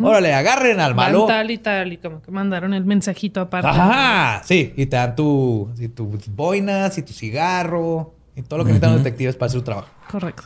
Órale, 0.02 0.32
agarren 0.32 0.80
al 0.80 0.94
Van 0.94 1.12
malo. 1.12 1.26
tal 1.26 1.50
y 1.50 1.58
tal. 1.58 1.92
Y 1.92 1.98
como 1.98 2.22
que 2.22 2.30
mandaron 2.30 2.72
el 2.72 2.84
mensajito 2.84 3.40
aparte. 3.40 3.68
Ajá, 3.68 4.42
sí. 4.44 4.72
Y 4.76 4.86
te 4.86 4.96
dan 4.96 5.14
tu, 5.14 5.70
y 5.78 5.88
tus 5.88 6.28
boinas 6.28 6.96
y 6.96 7.02
tu 7.02 7.12
cigarro 7.12 8.14
y 8.34 8.40
todo 8.42 8.60
lo 8.60 8.64
que 8.64 8.68
necesitan 8.70 8.94
los 8.94 9.04
detectives 9.04 9.36
para 9.36 9.48
hacer 9.48 9.60
su 9.60 9.64
trabajo. 9.64 9.88
Correcto. 10.10 10.44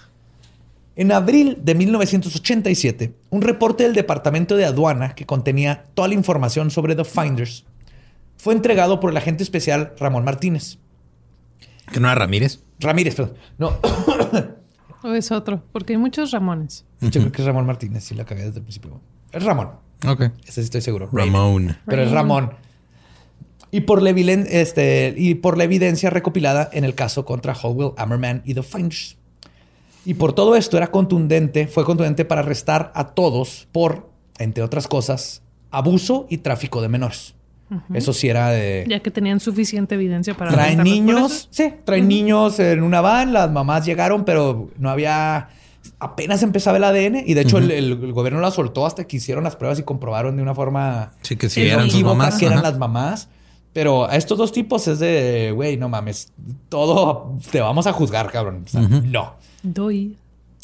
En 0.96 1.12
abril 1.12 1.58
de 1.62 1.74
1987, 1.74 3.14
un 3.30 3.42
reporte 3.42 3.84
del 3.84 3.94
Departamento 3.94 4.56
de 4.56 4.64
Aduana 4.64 5.14
que 5.14 5.26
contenía 5.26 5.84
toda 5.94 6.08
la 6.08 6.14
información 6.14 6.70
sobre 6.70 6.94
The 6.96 7.04
Finders 7.04 7.64
fue 8.38 8.54
entregado 8.54 8.98
por 8.98 9.10
el 9.10 9.16
agente 9.16 9.42
especial 9.42 9.92
Ramón 9.98 10.24
Martínez. 10.24 10.78
¿Que 11.92 12.00
no 12.00 12.08
era 12.08 12.14
Ramírez? 12.14 12.60
Ramírez, 12.80 13.14
perdón. 13.14 13.34
No, 13.58 13.78
O 15.02 15.12
es 15.14 15.30
otro. 15.30 15.62
Porque 15.72 15.92
hay 15.92 15.98
muchos 15.98 16.30
Ramones. 16.30 16.84
yo 17.00 17.10
creo 17.10 17.30
que 17.32 17.42
es 17.42 17.46
Ramón 17.46 17.66
Martínez, 17.66 18.04
sí 18.04 18.14
la 18.14 18.24
cagué 18.24 18.44
desde 18.44 18.58
el 18.58 18.62
principio. 18.62 19.00
Es 19.32 19.44
Ramón, 19.44 19.70
Ok. 20.06 20.22
ese 20.44 20.52
sí 20.52 20.60
estoy 20.62 20.80
seguro. 20.80 21.10
Ramón. 21.12 21.76
Pero 21.86 22.02
es 22.02 22.10
Ramón. 22.10 22.52
Y 23.70 23.82
por, 23.82 24.00
la 24.00 24.10
este, 24.10 25.12
y 25.16 25.34
por 25.34 25.58
la 25.58 25.64
evidencia 25.64 26.08
recopilada 26.08 26.70
en 26.72 26.84
el 26.84 26.94
caso 26.94 27.26
contra 27.26 27.52
Howell, 27.52 27.92
Ammerman 27.98 28.40
y 28.46 28.54
The 28.54 28.62
Finders. 28.62 29.18
Y 30.06 30.14
por 30.14 30.32
todo 30.32 30.56
esto 30.56 30.76
era 30.76 30.86
contundente, 30.90 31.66
fue 31.66 31.84
contundente 31.84 32.24
para 32.24 32.40
arrestar 32.40 32.92
a 32.94 33.08
todos 33.08 33.68
por, 33.72 34.08
entre 34.38 34.62
otras 34.62 34.86
cosas, 34.88 35.42
abuso 35.70 36.26
y 36.30 36.38
tráfico 36.38 36.80
de 36.80 36.88
menores. 36.88 37.34
Eso 37.92 38.12
sí 38.12 38.28
era 38.28 38.50
de... 38.50 38.84
Ya 38.88 39.00
que 39.00 39.10
tenían 39.10 39.40
suficiente 39.40 39.96
evidencia 39.96 40.34
para... 40.36 40.52
Traen 40.52 40.84
niños, 40.84 41.48
sí, 41.50 41.74
traen 41.84 42.06
niños 42.06 42.60
en 42.60 42.84
una 42.84 43.00
van, 43.00 43.32
las 43.32 43.50
mamás 43.50 43.84
llegaron, 43.84 44.24
pero 44.24 44.70
no 44.78 44.88
había... 44.88 45.48
Apenas 45.98 46.42
empezaba 46.44 46.76
el 46.76 46.84
ADN 46.84 47.22
y 47.26 47.34
de 47.34 47.40
hecho 47.40 47.58
el, 47.58 47.70
el- 47.72 47.92
el 48.04 48.12
gobierno 48.12 48.40
la 48.40 48.50
soltó 48.52 48.86
hasta 48.86 49.04
que 49.08 49.16
hicieron 49.16 49.42
las 49.42 49.56
pruebas 49.56 49.78
y 49.80 49.82
comprobaron 49.82 50.36
de 50.36 50.42
una 50.42 50.54
forma 50.54 51.12
Sí, 51.22 51.36
que 51.36 51.48
sí, 51.48 51.62
eran 51.62 51.90
sus 51.90 52.02
mamás. 52.04 52.36
que 52.38 52.46
eran 52.46 52.58
Ajá. 52.58 52.70
las 52.70 52.78
mamás. 52.78 53.28
Pero 53.72 54.08
a 54.08 54.14
estos 54.16 54.38
dos 54.38 54.52
tipos 54.52 54.86
es 54.88 54.98
de, 55.00 55.52
güey, 55.54 55.76
no 55.76 55.88
mames, 55.88 56.32
todo 56.68 57.36
te 57.50 57.60
vamos 57.60 57.86
a 57.86 57.92
juzgar, 57.92 58.30
cabrón. 58.30 58.62
O 58.64 58.68
sea, 58.68 58.80
No. 58.82 59.34
Doy. 59.74 60.16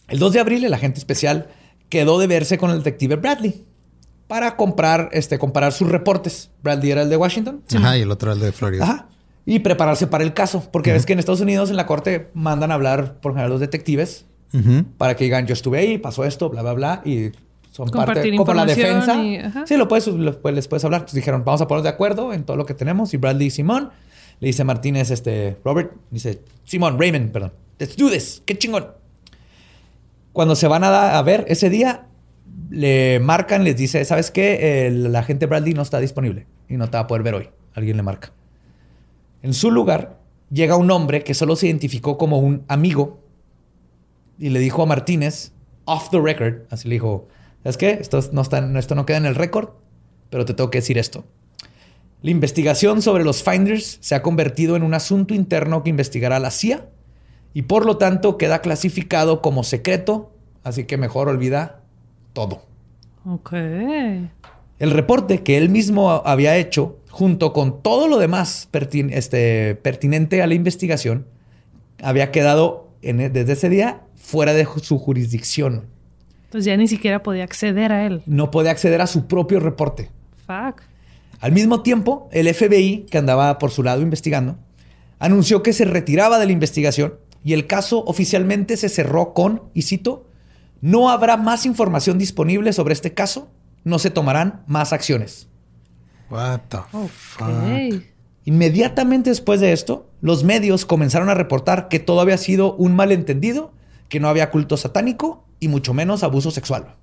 El 0.09 0.19
2 0.19 0.33
de 0.33 0.41
abril, 0.41 0.65
el 0.65 0.75
agente 0.75 0.99
especial 0.99 1.49
quedó 1.89 2.19
de 2.19 2.27
verse 2.27 2.59
con 2.59 2.71
el 2.71 2.79
detective 2.79 3.17
Bradley 3.17 3.65
para 4.27 4.57
comprar, 4.57 5.11
este, 5.13 5.39
comparar 5.39 5.73
sus 5.73 5.89
reportes. 5.91 6.51
Bradley 6.63 6.91
era 6.91 7.03
el 7.03 7.11
de 7.11 7.17
Washington. 7.17 7.63
Ajá, 7.77 7.99
y 7.99 8.03
el 8.03 8.11
otro 8.11 8.31
era 8.33 8.39
el 8.41 8.45
de 8.47 8.53
Florida. 8.53 8.85
Ajá. 8.85 9.09
Y 9.45 9.59
prepararse 9.59 10.07
para 10.07 10.25
el 10.25 10.33
caso. 10.35 10.69
Porque 10.73 10.93
ves 10.93 11.05
que 11.05 11.13
en 11.13 11.19
Estados 11.19 11.41
Unidos, 11.41 11.71
en 11.71 11.77
la 11.77 11.87
corte, 11.87 12.31
mandan 12.35 12.71
a 12.71 12.75
hablar 12.75 13.21
por 13.21 13.33
general 13.33 13.51
los 13.51 13.61
detectives 13.61 14.25
para 14.99 15.17
que 15.17 15.25
digan, 15.25 15.47
yo 15.47 15.55
estuve 15.55 15.79
ahí, 15.79 15.97
pasó 15.99 16.25
esto, 16.25 16.49
bla, 16.51 16.61
bla, 16.63 16.75
bla. 16.75 17.03
Y 17.07 17.31
son 17.71 17.89
parte, 17.89 17.93
Compartir 18.07 18.37
como 18.37 18.53
la 18.55 18.67
defensa. 18.67 19.17
y- 19.23 19.41
sí, 19.67 19.77
lo 19.79 19.89
puedes, 19.89 20.07
lo- 20.07 20.41
pues, 20.43 20.55
les 20.55 20.69
puedes 20.69 20.85
hablar. 20.85 21.01
Entonces 21.01 21.17
dijeron, 21.17 21.43
vamos 21.45 21.61
a 21.63 21.67
ponernos 21.67 21.85
de 21.85 21.89
acuerdo 21.91 22.33
en 22.35 22.45
todo 22.45 22.57
lo 22.59 22.67
que 22.67 22.75
tenemos. 22.75 23.13
Y 23.15 23.17
Bradley 23.17 23.47
y 23.49 23.51
Simón 23.51 23.91
le 24.41 24.47
dice 24.49 24.63
a 24.63 24.65
Martínez, 24.67 25.11
este, 25.11 25.57
Robert, 25.65 25.93
dice, 26.11 26.43
Simón, 26.65 26.99
Raymond, 26.99 27.33
perdón, 27.33 27.53
let's 27.83 27.97
do 27.97 28.09
this, 28.09 28.43
qué 28.47 28.57
chingón. 28.57 28.87
Cuando 30.33 30.55
se 30.55 30.69
van 30.69 30.85
a, 30.85 31.21
ver 31.23 31.45
ese 31.49 31.69
día, 31.69 32.07
le 32.71 33.19
marcan, 33.19 33.65
les 33.65 33.77
dice, 33.77 34.05
¿sabes 34.05 34.31
qué? 34.31 34.87
El 34.87 35.15
agente 35.17 35.47
Bradley 35.47 35.75
no 35.75 35.83
está 35.83 35.99
disponible 35.99 36.47
y 36.69 36.77
no 36.77 36.89
te 36.89 36.97
va 36.97 37.01
a 37.01 37.07
poder 37.09 37.25
ver 37.25 37.35
hoy. 37.35 37.51
Alguien 37.75 37.97
le 37.97 38.05
marca. 38.05 38.33
En 39.43 39.53
su 39.53 39.73
lugar 39.73 40.21
llega 40.51 40.77
un 40.77 40.91
hombre 40.93 41.25
que 41.25 41.35
solo 41.35 41.57
se 41.57 41.67
identificó 41.67 42.17
como 42.17 42.39
un 42.39 42.65
amigo 42.69 43.21
y 44.39 44.51
le 44.51 44.61
dijo 44.61 44.83
a 44.83 44.87
Martínez, 44.87 45.53
off 45.85 46.09
the 46.11 46.21
record, 46.21 46.63
así 46.71 46.89
le 46.89 46.95
dijo, 46.95 47.27
¿sabes 47.65 47.77
qué? 47.77 47.91
Esto 48.01 48.21
no, 48.33 48.43
está, 48.43 48.59
esto 48.79 48.95
no 48.95 49.07
queda 49.07 49.17
en 49.17 49.27
el 49.27 49.35
récord, 49.35 49.71
pero 50.31 50.45
te 50.45 50.55
tengo 50.55 50.71
que 50.71 50.79
decir 50.79 50.99
esto. 50.99 51.25
La 52.23 52.31
investigación 52.31 53.03
sobre 53.03 53.25
los 53.25 53.43
Finders 53.43 53.99
se 54.01 54.15
ha 54.15 54.23
convertido 54.23 54.77
en 54.77 54.85
un 54.85 54.95
asunto 54.95 55.35
interno 55.35 55.83
que 55.83 55.91
investigará 55.91 56.39
la 56.39 56.53
CIA 56.53 56.87
y 57.55 57.63
por 57.63 57.85
lo 57.87 57.97
tanto 57.99 58.39
queda 58.39 58.61
clasificado 58.61 59.43
como 59.43 59.63
secreto, 59.65 60.33
así 60.65 60.85
que 60.85 60.97
mejor 60.97 61.29
olvida 61.29 61.81
todo. 62.33 62.63
Ok. 63.27 63.53
El 64.79 64.91
reporte 64.91 65.43
que 65.43 65.57
él 65.59 65.69
mismo 65.69 66.11
había 66.25 66.57
hecho, 66.57 66.99
junto 67.11 67.53
con 67.53 67.83
todo 67.83 68.09
lo 68.09 68.19
demás 68.19 68.69
pertin- 68.73 69.11
este, 69.13 69.75
pertinente 69.77 70.43
a 70.43 70.47
la 70.47 70.55
investigación, 70.55 71.27
había 72.03 72.31
quedado 72.33 72.89
en- 73.03 73.21
e, 73.21 73.29
desde 73.31 73.53
ese 73.53 73.69
día 73.69 74.01
fuera 74.17 74.55
de 74.55 74.67
su 74.81 74.99
jurisdicción. 74.99 75.87
Entonces 76.47 76.67
ya 76.67 76.77
ni 76.77 76.89
siquiera 76.89 77.23
podía 77.23 77.45
acceder 77.45 77.93
a 77.93 78.07
él. 78.07 78.23
No 78.27 78.51
podía 78.51 78.73
acceder 78.73 79.01
a 79.01 79.07
su 79.07 79.27
propio 79.27 79.61
reporte. 79.61 80.11
Fuck. 80.47 80.83
Al 81.41 81.53
mismo 81.53 81.83
tiempo, 81.83 82.29
el 82.33 82.47
FBI, 82.53 83.07
que 83.11 83.19
andaba 83.19 83.59
por 83.59 83.71
su 83.71 83.83
lado 83.83 84.01
investigando, 84.03 84.57
anunció 85.19 85.63
que 85.63 85.73
se 85.73 85.85
retiraba 85.85 86.39
de 86.39 86.47
la 86.47 86.53
investigación 86.53 87.15
y 87.45 87.53
el 87.53 87.67
caso 87.67 88.05
oficialmente 88.05 88.77
se 88.77 88.89
cerró 88.89 89.35
con, 89.35 89.63
y 89.75 89.83
cito, 89.83 90.27
no 90.81 91.11
habrá 91.11 91.37
más 91.37 91.67
información 91.67 92.19
disponible 92.19 92.73
sobre 92.73 92.95
este 92.95 93.15
caso, 93.15 93.51
no 93.85 93.99
se 93.99 94.11
tomarán 94.11 94.65
más 94.67 94.93
acciones. 94.93 95.49
What 96.31 96.61
the 96.69 96.79
fuck. 97.09 97.49
Inmediatamente 98.45 99.31
después 99.31 99.61
de 99.61 99.73
esto, 99.73 100.11
los 100.21 100.43
medios 100.43 100.85
comenzaron 100.85 101.29
a 101.29 101.35
reportar 101.35 101.89
que 101.89 102.01
todo 102.01 102.21
había 102.21 102.39
sido 102.39 102.75
un 102.75 102.97
malentendido, 102.97 103.73
que 104.09 104.19
no 104.19 104.29
había 104.29 104.51
culto 104.51 104.77
satánico 104.77 105.45
y 105.61 105.69
mucho 105.69 105.95
menos 105.95 106.23
abuso 106.23 106.51
sexual. 106.51 106.97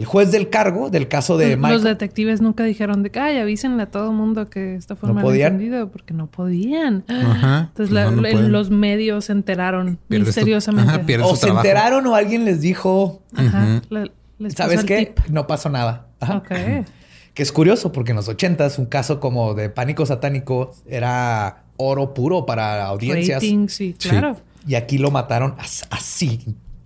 El 0.00 0.06
juez 0.06 0.32
del 0.32 0.48
cargo 0.48 0.88
del 0.88 1.08
caso 1.08 1.36
de 1.36 1.50
Los 1.50 1.58
Michael... 1.58 1.82
detectives 1.84 2.40
nunca 2.40 2.64
dijeron 2.64 3.02
de 3.02 3.10
que, 3.10 3.20
ay, 3.20 3.36
avísenle 3.36 3.82
a 3.82 3.90
todo 3.90 4.12
mundo 4.14 4.48
que 4.48 4.74
esto 4.76 4.96
fue 4.96 5.12
¿No 5.12 5.20
podían? 5.20 5.60
porque 5.92 6.14
no 6.14 6.26
podían. 6.26 7.04
Ajá. 7.08 7.66
Entonces 7.68 7.90
No, 7.92 8.00
la- 8.00 8.10
no 8.10 8.22
la- 8.22 8.30
pueden. 8.30 8.50
los 8.50 8.70
medios 8.70 9.26
se 9.26 9.32
enteraron 9.32 9.98
Pierdes 10.08 10.34
tu- 10.34 10.40
misteriosamente. 10.40 10.90
Ajá, 10.90 11.26
o 11.26 11.36
se 11.36 11.42
trabajo. 11.42 11.66
enteraron 11.66 12.06
o 12.06 12.14
alguien 12.14 12.46
les 12.46 12.62
dijo, 12.62 13.20
Ajá, 13.36 13.82
le- 13.90 14.10
les 14.38 14.54
¿sabes 14.54 14.76
pasó 14.76 14.80
el 14.80 14.86
qué? 14.86 15.06
tip. 15.14 15.18
No 15.28 15.46
pasó 15.46 15.68
nada. 15.68 16.06
Ajá. 16.20 16.38
Ok. 16.38 16.48
Que 17.34 17.44
es 17.44 17.52
curioso 17.52 17.92
porque 17.92 18.10
en 18.10 18.16
los 18.16 18.28
ochentas 18.28 18.78
un 18.78 18.86
caso 18.86 19.20
como 19.20 19.54
de 19.54 19.68
pánico 19.70 20.04
satánico 20.06 20.72
era 20.86 21.62
oro 21.76 22.12
puro 22.12 22.44
para 22.44 22.84
audiencias. 22.86 23.40
Sí, 23.40 23.66
Sí. 23.68 23.94
claro. 23.98 24.36
Y 24.66 24.74
aquí 24.74 24.98
lo 24.98 25.10
mataron 25.12 25.54
as- 25.58 25.86
así, 25.90 26.40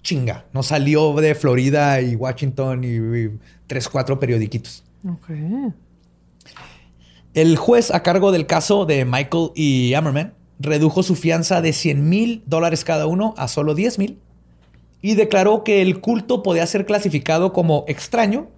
chinga. 0.05 0.47
No 0.53 0.63
salió 0.63 1.13
de 1.15 1.35
Florida 1.35 2.01
y 2.01 2.15
Washington 2.15 2.85
y, 2.85 3.19
y 3.19 3.39
tres, 3.67 3.89
cuatro 3.89 4.21
periodiquitos. 4.21 4.85
Ok. 5.09 5.31
El 7.35 7.57
juez 7.57 7.91
a 7.91 8.05
cargo 8.05 8.31
del 8.31 8.47
caso 8.47 8.87
de 8.87 9.05
Michael 9.05 9.51
y 9.57 9.95
Ammerman 9.95 10.35
redujo 10.61 11.03
su 11.03 11.17
fianza 11.17 11.61
de 11.61 11.73
100 11.73 12.09
mil 12.09 12.45
dólares 12.47 12.85
cada 12.85 13.09
uno 13.09 13.35
a 13.37 13.49
solo 13.49 13.75
10 13.75 13.99
mil 13.99 14.21
y 15.03 15.17
declaró 15.17 15.65
que 15.65 15.83
el 15.83 16.01
culto 16.01 16.43
podía 16.43 16.67
ser 16.67 16.87
clasificado 16.87 17.53
como 17.53 17.85
extraño, 17.89 18.49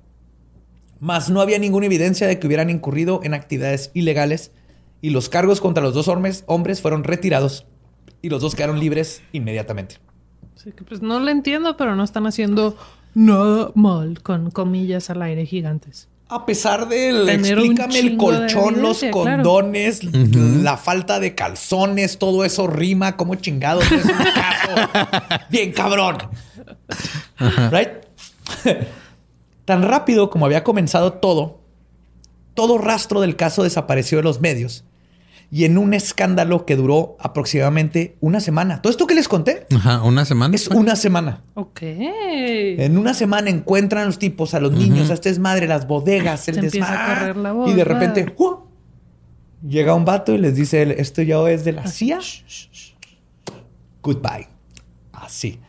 mas 1.01 1.31
no 1.31 1.41
había 1.41 1.59
ninguna 1.59 1.87
evidencia 1.87 2.27
de 2.27 2.39
que 2.39 2.47
hubieran 2.47 2.71
incurrido 2.71 3.21
en 3.25 3.35
actividades 3.35 3.91
ilegales 3.95 4.53
y 5.01 5.11
los 5.11 5.29
cargos 5.29 5.61
contra 5.61 5.83
los 5.83 5.95
dos 5.95 6.07
hombres, 6.09 6.45
hombres 6.47 6.81
fueron 6.81 7.03
retirados 7.03 7.67
y 8.23 8.29
los 8.29 8.43
dos 8.43 8.55
quedaron 8.55 8.79
libres 8.79 9.23
inmediatamente. 9.33 9.97
Así 10.57 10.73
que 10.73 10.85
pues 10.85 11.03
no 11.03 11.21
lo 11.21 11.31
entiendo, 11.31 11.77
pero 11.77 11.97
no 11.97 12.03
están 12.03 12.27
haciendo 12.27 12.77
nada 13.15 13.71
mal 13.75 14.23
con 14.23 14.51
comillas 14.51 15.11
al 15.11 15.23
aire 15.23 15.45
gigantes. 15.45 16.09
A 16.29 16.45
pesar 16.45 16.89
del 16.89 17.27
Tener 17.27 17.59
explícame 17.59 17.99
el 18.01 18.11
de 18.13 18.17
colchón, 18.17 18.83
los 18.83 18.99
claro. 18.99 19.13
condones, 19.13 20.03
la 20.03 20.77
falta 20.77 21.21
de 21.21 21.35
calzones, 21.37 22.19
todo 22.19 22.45
eso 22.45 22.67
rima 22.67 23.17
como 23.17 23.37
chingados. 23.37 23.85
Es 23.93 24.05
un 24.05 24.11
caso 24.11 25.45
bien 25.51 25.73
cabrón. 25.73 26.17
Right? 27.71 27.91
Tan 29.67 29.83
rápido 29.83 30.31
como 30.31 30.47
había 30.47 30.65
comenzado 30.65 31.13
todo, 31.13 31.61
todo 32.55 32.79
rastro 32.79 33.21
del 33.21 33.37
caso 33.37 33.63
desapareció 33.63 34.19
de 34.19 34.25
los 34.25 34.41
medios 34.41 34.85
y 35.51 35.65
en 35.65 35.79
un 35.79 35.95
escándalo 35.95 36.67
que 36.67 36.75
duró 36.77 37.17
aproximadamente 37.21 38.17
una 38.21 38.41
semana. 38.41 38.83
Todo 38.83 38.91
esto 38.91 39.07
que 39.07 39.15
les 39.15 39.29
conté 39.29 39.67
Ajá, 39.75 40.03
una 40.03 40.25
semana. 40.25 40.55
es 40.55 40.67
fue? 40.69 40.77
una 40.77 40.97
semana. 40.97 41.43
Ok. 41.55 41.83
En 41.83 42.99
una 42.99 43.15
semana 43.15 43.49
encuentran 43.51 44.03
a 44.03 44.07
los 44.07 44.19
tipos, 44.19 44.55
a 44.55 44.61
los 44.61 44.73
niños, 44.73 45.11
a 45.11 45.15
este 45.15 45.29
desmadre, 45.29 45.67
las 45.69 45.87
bodegas, 45.87 46.49
el 46.49 46.55
Se 46.57 46.61
empieza 46.63 46.87
a 46.89 46.91
desmadre. 46.91 47.21
correr 47.21 47.37
la 47.37 47.53
voz, 47.53 47.71
y 47.71 47.75
de 47.75 47.85
repente, 47.85 48.35
¡uh! 48.39 48.57
llega 49.67 49.95
un 49.95 50.05
vato 50.05 50.35
y 50.35 50.39
les 50.39 50.55
dice, 50.57 51.01
esto 51.01 51.23
ya 51.23 51.39
es 51.49 51.65
de 51.65 51.73
la 51.73 51.87
CIA. 51.87 52.19
Goodbye. 54.03 54.49
Así. 55.13 55.61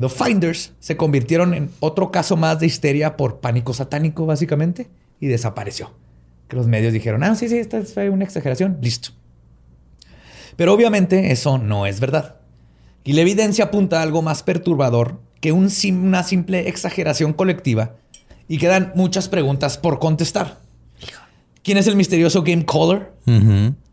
The 0.00 0.08
Finders 0.08 0.72
se 0.78 0.96
convirtieron 0.96 1.54
en 1.54 1.70
otro 1.80 2.10
caso 2.12 2.36
más 2.36 2.60
de 2.60 2.66
histeria 2.66 3.16
por 3.16 3.40
pánico 3.40 3.74
satánico, 3.74 4.26
básicamente, 4.26 4.88
y 5.20 5.26
desapareció. 5.26 5.92
Que 6.48 6.56
los 6.56 6.66
medios 6.66 6.92
dijeron, 6.92 7.22
ah, 7.22 7.34
sí, 7.34 7.48
sí, 7.48 7.58
esta 7.58 7.82
fue 7.82 8.10
una 8.10 8.24
exageración. 8.24 8.78
Listo. 8.80 9.10
Pero 10.56 10.74
obviamente 10.74 11.30
eso 11.30 11.58
no 11.58 11.86
es 11.86 12.00
verdad. 12.00 12.36
Y 13.04 13.12
la 13.12 13.20
evidencia 13.20 13.66
apunta 13.66 14.00
a 14.00 14.02
algo 14.02 14.22
más 14.22 14.42
perturbador 14.42 15.20
que 15.40 15.52
un 15.52 15.70
una 15.92 16.22
simple 16.24 16.68
exageración 16.68 17.32
colectiva 17.32 17.94
y 18.48 18.58
quedan 18.58 18.92
muchas 18.94 19.28
preguntas 19.28 19.78
por 19.78 19.98
contestar. 19.98 20.58
¿Quién 21.62 21.78
es 21.78 21.86
el 21.86 21.96
misterioso 21.96 22.42
Game 22.42 22.64
Caller? 22.64 23.12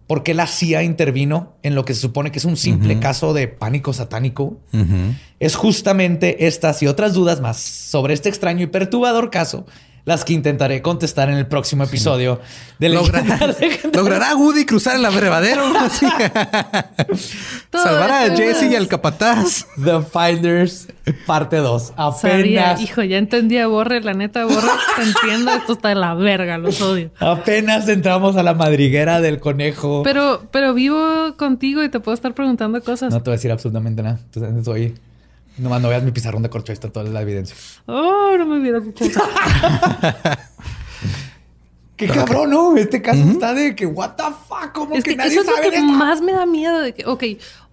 ¿Por 0.08 0.24
qué 0.24 0.34
la 0.34 0.48
CIA 0.48 0.84
intervino 0.84 1.54
en 1.62 1.76
lo 1.76 1.84
que 1.84 1.94
se 1.94 2.02
supone 2.02 2.32
que 2.32 2.40
es 2.40 2.46
un 2.46 2.58
simple 2.58 3.00
caso 3.00 3.34
de 3.34 3.48
pánico 3.48 3.94
satánico? 3.94 4.60
Es 5.40 5.56
justamente 5.56 6.48
estas 6.48 6.82
y 6.82 6.88
otras 6.88 7.14
dudas 7.14 7.42
más 7.42 7.58
sobre 7.58 8.14
este 8.14 8.30
extraño 8.30 8.64
y 8.64 8.68
perturbador 8.68 9.30
caso 9.30 9.66
las 10.06 10.24
que 10.24 10.34
intentaré 10.34 10.82
contestar 10.82 11.30
en 11.30 11.36
el 11.38 11.48
próximo 11.48 11.84
episodio 11.84 12.40
de. 12.80 12.90
¿Logrará 12.90 14.36
Woody 14.38 14.66
cruzar 14.66 14.96
el 14.96 15.06
abrevadero? 15.06 15.64
¿Salvará 17.72 18.24
a 18.24 18.36
Jesse 18.36 18.72
y 18.72 18.76
al 18.76 18.88
capataz? 18.88 19.66
The 19.84 20.02
Finders, 20.02 20.88
parte 21.26 21.58
2. 21.58 21.94
Sabía, 22.22 22.72
Apenas, 22.72 22.82
hijo, 22.82 23.04
ya 23.04 23.18
entendía, 23.18 23.68
Borre, 23.68 24.02
la 24.02 24.14
neta, 24.14 24.46
Borre, 24.46 24.68
te 24.96 25.02
entiendo, 25.04 25.52
esto 25.54 25.74
está 25.74 25.90
de 25.90 25.96
la 25.96 26.14
verga, 26.14 26.58
los 26.58 26.82
odio. 26.82 27.12
apenas 27.20 27.88
entramos 27.90 28.38
a 28.38 28.44
la 28.44 28.54
madriguera 28.54 29.22
del 29.22 29.40
conejo. 29.40 30.04
Pero, 30.04 30.48
pero 30.52 30.74
vivo 30.74 31.36
contigo 31.38 31.84
y 31.84 31.90
te 31.90 32.00
puedo 32.00 32.14
estar 32.14 32.34
preguntando 32.34 32.82
cosas. 32.84 33.12
No 33.12 33.22
te 33.22 33.30
voy 33.32 33.36
a 33.36 33.38
decir 33.38 33.52
absolutamente 33.52 34.04
nada. 34.04 34.20
Entonces, 34.24 34.56
estoy... 34.56 34.96
Nomás 35.58 35.82
no 35.82 35.90
veas 35.90 36.04
mi 36.04 36.12
pizarrón 36.12 36.44
de 36.44 36.50
corcho, 36.50 36.72
ahí 36.72 36.76
está 36.76 36.90
toda 36.90 37.10
la 37.10 37.22
evidencia. 37.22 37.56
Oh, 37.86 38.36
no 38.38 38.46
me 38.46 38.60
hubiera 38.60 38.80
dicho 38.80 39.06
eso. 39.06 39.22
Qué 41.96 42.08
cabrón, 42.08 42.50
¿no? 42.50 42.76
Este 42.76 43.02
caso 43.02 43.24
está 43.24 43.54
de 43.54 43.74
que, 43.74 43.86
what 43.86 44.16
the 44.18 44.24
fuck, 44.48 44.74
¿cómo 44.74 44.96
Es 44.96 45.04
que, 45.04 45.12
que 45.12 45.16
nadie 45.16 45.32
eso 45.32 45.42
es 45.42 45.48
lo 45.48 45.54
sabe 45.54 45.70
que 45.70 45.72
de 45.72 45.78
esto? 45.78 45.92
más 45.94 46.22
me 46.22 46.34
da 46.34 46.46
miedo 46.46 46.82
de 46.82 46.94
que, 46.94 47.06
ok, 47.06 47.24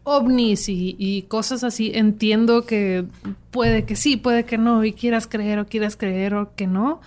ovnis 0.05 0.69
y, 0.69 0.95
y 0.97 1.23
cosas 1.23 1.65
así, 1.65 1.91
entiendo 1.93 2.65
que 2.65 3.05
puede 3.51 3.85
que 3.85 3.97
sí, 3.97 4.17
puede 4.17 4.45
que 4.45 4.59
no, 4.59 4.85
y 4.85 4.93
quieras 4.93 5.27
creer 5.27 5.59
o 5.59 5.67
quieras 5.67 5.97
creer 5.97 6.35
o 6.35 6.55
que 6.55 6.69
no. 6.69 7.01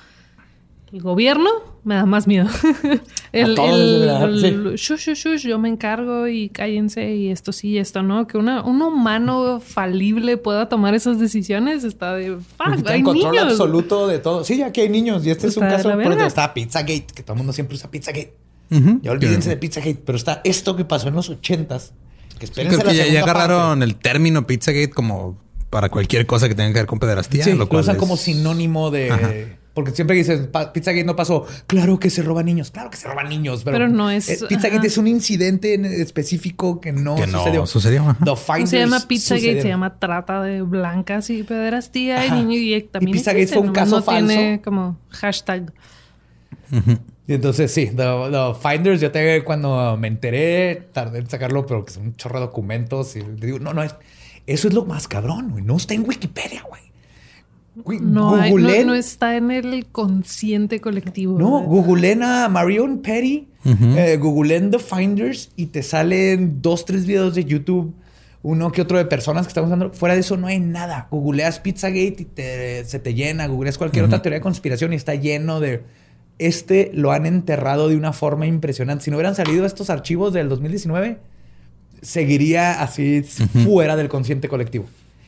El 0.96 1.02
gobierno 1.02 1.50
me 1.84 1.96
da 1.96 2.06
más 2.06 2.26
miedo. 2.26 2.48
el, 3.34 3.54
todos, 3.56 3.70
el- 3.78 4.00
¿verdad? 4.00 4.24
el 4.46 4.76
shush, 4.76 5.10
shush, 5.10 5.18
shush, 5.28 5.46
yo 5.46 5.60
me 5.60 5.68
encargo 5.68 6.26
y 6.30 6.48
cállense 6.48 7.14
y 7.16 7.32
esto 7.32 7.52
sí 7.52 7.72
y 7.72 7.78
esto 7.80 8.02
no. 8.02 8.28
Que 8.28 8.38
una, 8.38 8.64
un 8.64 8.82
humano 8.82 9.60
falible 9.60 10.38
pueda 10.38 10.70
tomar 10.70 10.96
esas 10.96 11.20
decisiones 11.20 11.84
está 11.84 12.14
de 12.14 12.38
fuck, 12.38 12.88
hay 12.88 13.04
control 13.04 13.32
niños. 13.34 13.52
absoluto 13.52 14.08
de 14.08 14.20
todo. 14.20 14.46
Sí, 14.46 14.62
aquí 14.64 14.80
hay 14.80 14.90
niños. 14.90 15.26
Y 15.26 15.32
este 15.32 15.48
es 15.48 15.58
un 15.58 15.64
caso. 15.64 15.92
Por 15.92 16.02
ejemplo, 16.02 16.26
está 16.26 16.54
Pizzagate, 16.54 17.08
que 17.14 17.24
todo 17.24 17.34
el 17.34 17.38
mundo 17.40 17.52
siempre 17.52 17.76
usa 17.76 17.92
Pizzagate. 17.92 18.34
Ujú. 18.72 19.00
Ya 19.04 19.12
olvídense 19.12 19.50
de 19.50 19.58
Pizzagate. 19.58 20.02
Pero 20.06 20.16
está 20.18 20.40
esto 20.46 20.78
que 20.78 20.86
pasó 20.86 21.10
en 21.10 21.16
los 21.16 21.30
ochentas. 21.30 21.94
Que 22.40 22.48
creo 22.48 22.72
la 22.72 22.84
que 22.94 23.12
ya, 23.12 23.22
agarraron 23.22 23.84
el 23.84 23.96
término 23.96 24.48
Pizzagate 24.48 24.92
como 24.92 25.38
para 25.70 25.90
cualquier 25.90 26.26
cosa 26.26 26.48
que 26.48 26.56
tenga 26.56 26.70
que 26.72 26.80
ver 26.80 26.86
con 26.88 27.00
pederastía. 27.00 27.44
Sí, 27.44 27.52
lo 27.52 27.68
usan 27.70 27.96
es- 27.96 28.00
como 28.00 28.16
sinónimo 28.16 28.92
de. 28.92 29.12
Ajá. 29.12 29.30
Porque 29.76 29.92
siempre 29.92 30.16
dices, 30.16 30.48
"Pa- 30.48 30.74
Pizzagate 30.74 31.04
no 31.04 31.16
pasó. 31.16 31.46
Claro 31.68 32.00
que 32.00 32.10
se 32.10 32.24
roban 32.24 32.46
niños. 32.48 32.72
Claro 32.72 32.90
que 32.90 32.98
se 32.98 33.08
roban 33.08 33.30
niños. 33.30 33.64
Pero, 33.64 33.76
Pero 33.78 33.90
no 33.90 34.10
es- 34.10 34.30
eh, 34.30 34.40
Pizzagate 34.48 34.78
ajá. 34.78 34.88
es 34.88 34.98
un 34.98 35.06
incidente 35.08 35.74
en 35.76 35.86
específico 35.86 36.80
que 36.82 36.92
no 36.94 37.16
que 37.16 37.28
no 37.28 37.40
sucedió. 37.40 37.66
sucedió. 37.68 38.02
ajá. 38.04 38.18
The 38.20 38.26
No 38.26 38.36
Finders 38.38 38.70
se 38.72 38.80
llama 38.80 39.00
Pizzagate, 39.08 39.62
se 39.62 39.68
llama 39.68 40.00
trata 40.00 40.42
de 40.42 40.62
blancas 40.64 41.30
y 41.30 41.44
pederastía 41.44 42.22
Ajá. 42.24 42.38
y 42.40 42.44
niños 42.46 42.62
y 42.62 42.82
también 42.90 43.10
Y 43.10 43.20
Pizzagate 43.20 43.42
existe, 43.44 43.60
fue 43.60 43.68
un 43.68 43.74
caso 43.74 43.98
no 43.98 44.02
tiene 44.04 44.48
falso. 44.58 44.62
como 44.64 44.98
hashtag. 45.10 45.74
Y 47.28 47.34
entonces 47.34 47.72
sí, 47.72 47.88
The, 47.88 48.04
The 48.32 48.54
Finders, 48.62 49.02
yo 49.02 49.12
te 49.12 49.44
cuando 49.44 49.98
me 49.98 50.08
enteré, 50.08 50.88
tardé 50.94 51.20
en 51.20 51.30
sacarlo, 51.30 51.66
pero 51.66 51.84
que 51.84 51.92
son 51.94 52.04
un 52.04 52.16
chorro 52.16 52.40
de 52.40 52.46
documentos. 52.46 53.16
Y 53.16 53.22
digo, 53.22 53.60
no, 53.60 53.74
no, 53.74 53.84
es, 53.84 53.96
eso 54.48 54.68
es 54.68 54.74
lo 54.74 54.86
más 54.86 55.08
cabrón, 55.08 55.50
güey. 55.52 55.64
No 55.64 55.76
está 55.78 55.96
en 55.96 56.08
Wikipedia, 56.08 56.64
güey. 56.68 56.82
No, 58.00 58.36
hay- 58.36 58.52
no, 58.86 58.88
no 58.88 58.96
está 58.96 59.36
en 59.38 59.52
el 59.52 59.86
consciente 59.92 60.80
colectivo. 60.80 61.38
No, 61.38 61.60
¿verdad? 61.62 61.68
googleen 61.84 62.24
a 62.24 62.48
Marion 62.50 63.00
Petty, 63.00 63.48
eh, 63.66 64.18
googleen 64.18 64.72
The 64.72 64.80
Finders 64.80 65.50
y 65.56 65.66
te 65.68 65.84
salen 65.84 66.62
dos, 66.62 66.86
tres 66.86 67.06
videos 67.06 67.36
de 67.36 67.44
YouTube, 67.46 67.94
uno 68.44 68.72
que 68.72 68.82
otro 68.82 68.98
de 68.98 69.06
personas 69.06 69.46
que 69.46 69.50
están 69.50 69.66
usando. 69.66 69.92
Fuera 69.92 70.14
de 70.16 70.22
eso 70.22 70.38
no 70.38 70.48
hay 70.48 70.60
nada. 70.60 71.08
Googleas 71.12 71.60
Pizzagate 71.60 72.16
y 72.20 72.26
te- 72.26 72.86
se 72.86 73.00
te 73.00 73.14
llena. 73.14 73.48
Googleas 73.48 73.78
cualquier 73.78 74.06
otra 74.06 74.22
teoría 74.22 74.38
de 74.40 74.44
conspiración 74.44 74.94
y 74.94 74.96
está 74.96 75.16
lleno 75.16 75.60
de... 75.60 75.84
Este 76.38 76.92
lo 76.94 77.12
han 77.14 77.26
enterrado 77.26 77.88
de 77.88 77.96
una 77.96 78.12
forma 78.14 78.46
impresionante. 78.46 79.06
Si 79.06 79.10
no 79.12 79.18
hubieran 79.18 79.36
salido 79.36 79.66
estos 79.66 79.90
archivos 79.90 80.32
del 80.34 80.48
2019, 80.50 81.18
seguiría 82.02 82.82
así 82.82 83.24
fuera 83.24 83.96
del 83.96 84.10
consciente 84.10 84.48
colectivo. 84.48 84.86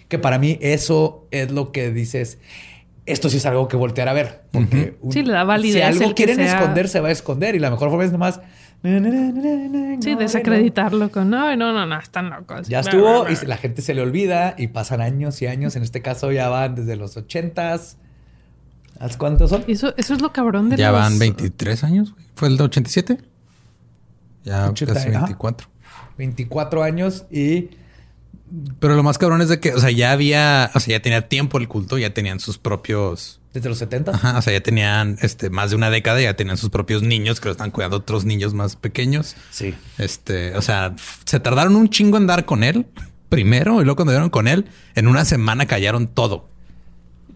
Que 0.08 0.20
para 0.20 0.38
mí 0.40 0.58
eso 0.62 1.28
es 1.32 1.52
lo 1.52 1.72
que 1.72 1.92
dices. 1.92 2.40
Esto 3.06 3.30
sí 3.30 3.38
es 3.38 3.46
algo 3.46 3.68
que 3.68 3.78
voltear 3.78 4.10
a 4.10 4.14
ver. 4.14 4.44
Porque 4.52 4.98
un- 5.02 5.12
Sí, 5.12 5.24
le 5.24 5.34
da 5.34 5.44
validez 5.44 5.76
Si 5.76 5.82
algo 5.82 6.04
el 6.04 6.10
que 6.10 6.26
quieren 6.26 6.36
sea- 6.38 6.60
esconder, 6.60 6.88
se 6.90 7.00
va 7.00 7.08
a 7.10 7.12
esconder. 7.12 7.56
Y 7.56 7.60
la 7.60 7.70
mejor 7.72 7.90
forma 7.90 8.04
es 8.06 8.12
nomás. 8.12 8.40
Sí, 10.02 10.16
desacreditarlo 10.16 11.10
con 11.12 11.30
no, 11.30 11.56
no, 11.56 11.74
no, 11.74 11.86
no, 11.86 12.00
están 12.00 12.30
locos. 12.30 12.68
Ya 12.68 12.82
estuvo 12.82 13.26
y 13.30 13.46
la 13.46 13.58
gente 13.58 13.82
se 13.82 13.94
le 13.94 14.02
olvida 14.02 14.56
y 14.58 14.68
pasan 14.68 15.02
años 15.02 15.42
y 15.42 15.48
años. 15.48 15.76
En 15.76 15.84
este 15.84 16.02
caso 16.02 16.32
ya 16.32 16.50
van 16.50 16.76
desde 16.76 16.96
los 16.96 17.18
ochentas. 17.18 17.98
¿Hace 19.00 19.18
cuántos 19.18 19.50
son? 19.52 19.64
Eso, 19.68 19.94
eso 19.98 20.14
es 20.14 20.22
lo 20.22 20.32
cabrón 20.34 20.70
de 20.70 20.78
Ya 20.78 20.92
los- 20.92 21.00
van 21.02 21.20
23 21.20 21.84
años. 21.84 22.14
güey. 22.14 22.26
¿Fue 22.36 22.48
el 22.48 22.58
de 22.58 22.64
87? 22.64 23.18
Ya 24.44 24.70
80, 24.70 24.94
casi 24.94 25.10
ajá. 25.10 25.20
24. 25.20 25.68
24 26.18 26.84
años 26.84 27.26
y 27.32 27.70
Pero 28.80 28.96
lo 28.96 29.04
más 29.04 29.18
cabrón 29.18 29.42
es 29.42 29.50
de 29.50 29.60
que, 29.60 29.74
o 29.74 29.80
sea, 29.80 29.92
ya 29.92 30.12
había, 30.12 30.72
o 30.74 30.80
sea, 30.80 30.98
ya 30.98 31.02
tenía 31.02 31.28
tiempo 31.28 31.58
el 31.58 31.68
culto, 31.68 31.98
ya 31.98 32.14
tenían 32.14 32.40
sus 32.40 32.58
propios, 32.58 33.40
desde 33.54 33.70
los 33.70 33.78
70. 33.80 34.12
ajá, 34.12 34.38
o 34.38 34.42
sea, 34.42 34.54
ya 34.54 34.62
tenían 34.62 35.18
este 35.22 35.50
más 35.50 35.72
de 35.72 35.76
una 35.76 35.90
década, 35.90 36.22
ya 36.22 36.36
tenían 36.36 36.58
sus 36.58 36.70
propios 36.70 37.04
niños 37.04 37.40
que 37.40 37.48
lo 37.48 37.52
están 37.52 37.72
cuidando 37.72 37.98
otros 37.98 38.24
niños 38.24 38.54
más 38.54 38.76
pequeños. 38.76 39.36
Sí. 39.52 39.74
Este, 39.98 40.56
o 40.56 40.62
sea, 40.62 40.96
se 41.26 41.40
tardaron 41.40 41.76
un 41.76 41.90
chingo 41.90 42.18
en 42.18 42.28
dar 42.28 42.46
con 42.46 42.64
él 42.64 42.86
primero 43.30 43.82
y 43.82 43.84
luego 43.84 43.98
cuando 43.98 44.14
dieron 44.14 44.30
con 44.30 44.48
él, 44.48 44.66
en 44.96 45.08
una 45.08 45.26
semana 45.26 45.66
callaron 45.66 46.08
todo. 46.08 46.50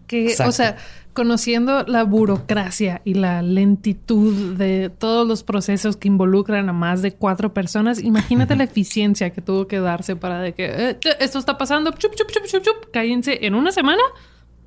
Que, 0.06 0.30
Exacto. 0.30 0.48
o 0.50 0.52
sea, 0.52 0.76
conociendo 1.12 1.84
la 1.86 2.04
burocracia 2.04 3.02
y 3.04 3.14
la 3.14 3.42
lentitud 3.42 4.56
de 4.56 4.90
todos 4.90 5.26
los 5.26 5.42
procesos 5.42 5.96
que 5.96 6.08
involucran 6.08 6.68
a 6.68 6.72
más 6.72 7.02
de 7.02 7.12
cuatro 7.12 7.52
personas, 7.52 8.02
imagínate 8.02 8.56
la 8.56 8.64
eficiencia 8.64 9.30
que 9.30 9.40
tuvo 9.40 9.66
que 9.66 9.80
darse 9.80 10.16
para 10.16 10.40
de 10.40 10.54
que 10.54 10.66
eh, 10.66 10.98
esto 11.20 11.38
está 11.38 11.58
pasando, 11.58 11.90
chup, 11.92 12.14
chup, 12.14 12.30
chup, 12.30 12.44
chup, 12.46 12.62
chup, 12.62 12.90
cállense 12.92 13.46
en 13.46 13.54
una 13.54 13.72
semana 13.72 14.02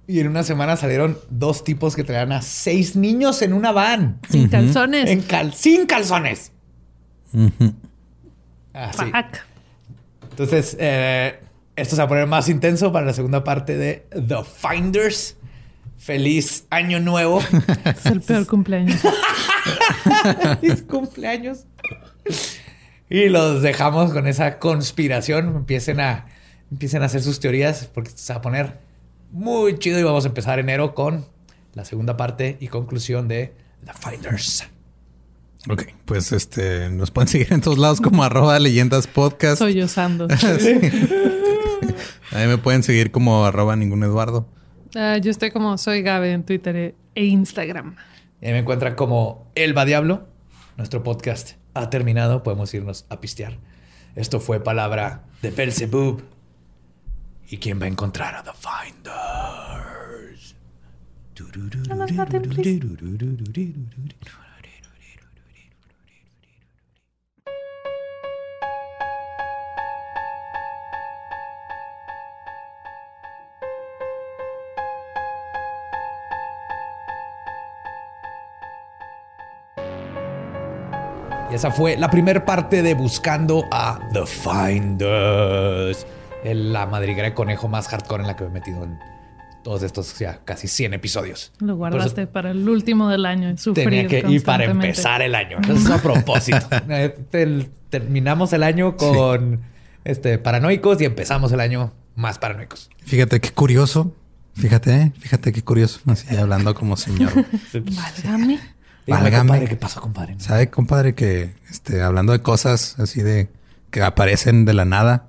Y 0.08 0.20
en 0.20 0.28
una 0.28 0.44
semana 0.44 0.78
salieron 0.78 1.18
dos 1.30 1.64
tipos 1.64 1.96
que 1.96 2.04
traían 2.04 2.32
a 2.32 2.42
seis 2.42 2.96
niños 2.96 3.42
en 3.42 3.54
una 3.54 3.72
van. 3.72 4.20
sin 4.30 4.48
calzones. 4.50 5.10
En 5.10 5.22
cal 5.22 5.54
sin 5.54 5.86
calzones. 5.86 6.52
Así. 8.74 9.12
Entonces, 10.30 10.76
eh, 10.80 11.40
esto 11.76 11.96
se 11.96 12.02
va 12.02 12.06
a 12.06 12.08
poner 12.08 12.28
más 12.28 12.50
intenso 12.50 12.92
para 12.92 13.06
la 13.06 13.14
segunda 13.14 13.44
parte 13.44 13.78
de 13.78 14.08
The 14.12 14.44
Finders. 14.44 15.38
Feliz 16.06 16.66
año 16.70 17.00
nuevo. 17.00 17.42
Es 17.86 18.06
el 18.06 18.22
peor 18.22 18.46
cumpleaños. 18.46 19.02
Feliz 20.62 20.84
cumpleaños. 20.84 21.66
Y 23.10 23.30
los 23.30 23.64
dejamos 23.64 24.14
con 24.14 24.28
esa 24.28 24.60
conspiración. 24.60 25.56
Empiecen 25.56 26.00
a, 26.00 26.28
empiecen 26.70 27.02
a 27.02 27.08
hacer 27.08 27.24
sus 27.24 27.40
teorías 27.40 27.90
porque 27.92 28.12
se 28.14 28.32
va 28.34 28.38
a 28.38 28.42
poner 28.44 28.78
muy 29.32 29.80
chido 29.80 29.98
y 29.98 30.04
vamos 30.04 30.26
a 30.26 30.28
empezar 30.28 30.60
enero 30.60 30.94
con 30.94 31.26
la 31.74 31.86
segunda 31.86 32.16
parte 32.18 32.58
y 32.60 32.68
conclusión 32.68 33.28
de 33.28 33.56
The 33.84 33.94
Finders. 33.94 34.68
Ok, 35.68 35.86
pues 36.06 36.32
este, 36.32 36.92
nos 36.92 37.10
pueden 37.10 37.30
seguir 37.30 37.52
en 37.52 37.62
todos 37.62 37.80
lados 37.80 38.00
como 38.00 38.24
arroba 38.24 38.60
leyendas 38.60 39.08
podcast. 39.08 39.58
Soy 39.58 39.82
osando. 39.82 40.28
Ahí 42.32 42.48
me 42.48 42.60
pueden 42.60 42.84
seguir 42.84 43.10
como 43.10 43.44
arroba 43.44 43.76
ningún 43.76 44.04
Eduardo. 44.04 44.48
Ah, 44.96 45.18
yo 45.18 45.30
estoy 45.30 45.52
como 45.52 45.78
soy 45.78 46.02
Gabe 46.02 46.32
en 46.32 46.44
Twitter 46.44 46.96
e 47.14 47.26
Instagram. 47.26 47.98
Y 48.42 48.48
ahí 48.48 48.54
me 48.54 48.60
encuentran 48.60 48.96
como 48.96 49.52
Elba 49.56 49.84
Diablo. 49.84 50.28
Nuestro 50.78 51.04
podcast 51.04 51.58
ha 51.74 51.90
terminado. 51.90 52.44
Podemos 52.44 52.74
irnos 52.74 53.06
a 53.10 53.20
pistear. 53.20 53.58
Esto 54.16 54.40
fue 54.40 54.62
palabra 54.62 55.24
de 55.42 55.52
Belzebub. 55.52 56.24
¿Y 57.50 57.58
quién 57.58 57.82
va 57.82 57.86
a 57.86 57.90
encontrar 57.90 58.36
a 58.36 58.44
The 58.44 58.52
Finders? 58.54 60.56
Esa 81.56 81.72
fue 81.72 81.96
la 81.96 82.10
primera 82.10 82.44
parte 82.46 82.84
de 82.84 82.94
Buscando 82.96 83.64
a 83.72 83.98
The 84.12 84.26
Finders. 84.26 86.06
La 86.44 86.86
madriguera 86.86 87.30
de 87.30 87.34
conejo 87.34 87.70
más 87.70 87.88
hardcore 87.88 88.24
en 88.24 88.28
la 88.28 88.36
que 88.36 88.44
me 88.44 88.50
he 88.50 88.54
metido 88.54 88.84
en 88.84 89.00
todos 89.64 89.82
estos 89.82 90.20
ya 90.20 90.42
casi 90.44 90.68
100 90.68 90.96
episodios. 90.96 91.54
Lo 91.60 91.68
eso 91.68 91.76
guardaste 91.78 92.28
para 92.28 92.52
el 92.52 92.68
último 92.68 93.08
del 93.08 93.26
año. 93.26 93.58
Sufrir 93.58 93.86
Tenía 93.86 94.08
que 94.08 94.30
ir 94.30 94.44
para 94.44 94.66
empezar 94.66 95.22
el 95.22 95.34
año. 95.34 95.60
Eso 95.64 95.74
es 95.74 95.90
a 95.90 96.02
propósito. 96.02 96.68
Eh, 96.90 97.70
Terminamos 97.90 98.52
el 98.52 98.64
año 98.64 98.98
con 98.98 99.62
este, 100.04 100.38
paranoicos 100.38 101.00
y 101.00 101.06
empezamos 101.06 101.54
el 101.54 101.62
año 101.62 101.94
más 102.16 102.38
paranoicos. 102.38 102.90
Fíjate 103.06 103.40
qué 103.40 103.52
curioso. 103.52 104.14
Fíjate, 104.56 104.94
¿eh? 104.94 105.12
fíjate 105.20 105.54
qué 105.54 105.64
curioso. 105.64 106.02
Así 106.06 106.36
hablando 106.36 106.76
como 106.76 106.98
señor. 106.98 107.32
Válgame. 107.74 108.60
Válgame. 109.12 109.38
compadre, 109.50 109.68
¿qué 109.68 109.76
pasó, 109.76 110.02
compadre? 110.02 110.36
¿Sabe, 110.40 110.70
compadre, 110.70 111.14
que 111.16 111.54
este, 111.70 112.02
hablando 112.02 112.34
de 112.34 112.42
cosas 112.42 112.98
así 113.00 113.22
de 113.22 113.50
que 113.92 114.02
aparecen 114.02 114.66
de 114.66 114.74
la 114.74 114.86
nada 114.86 115.28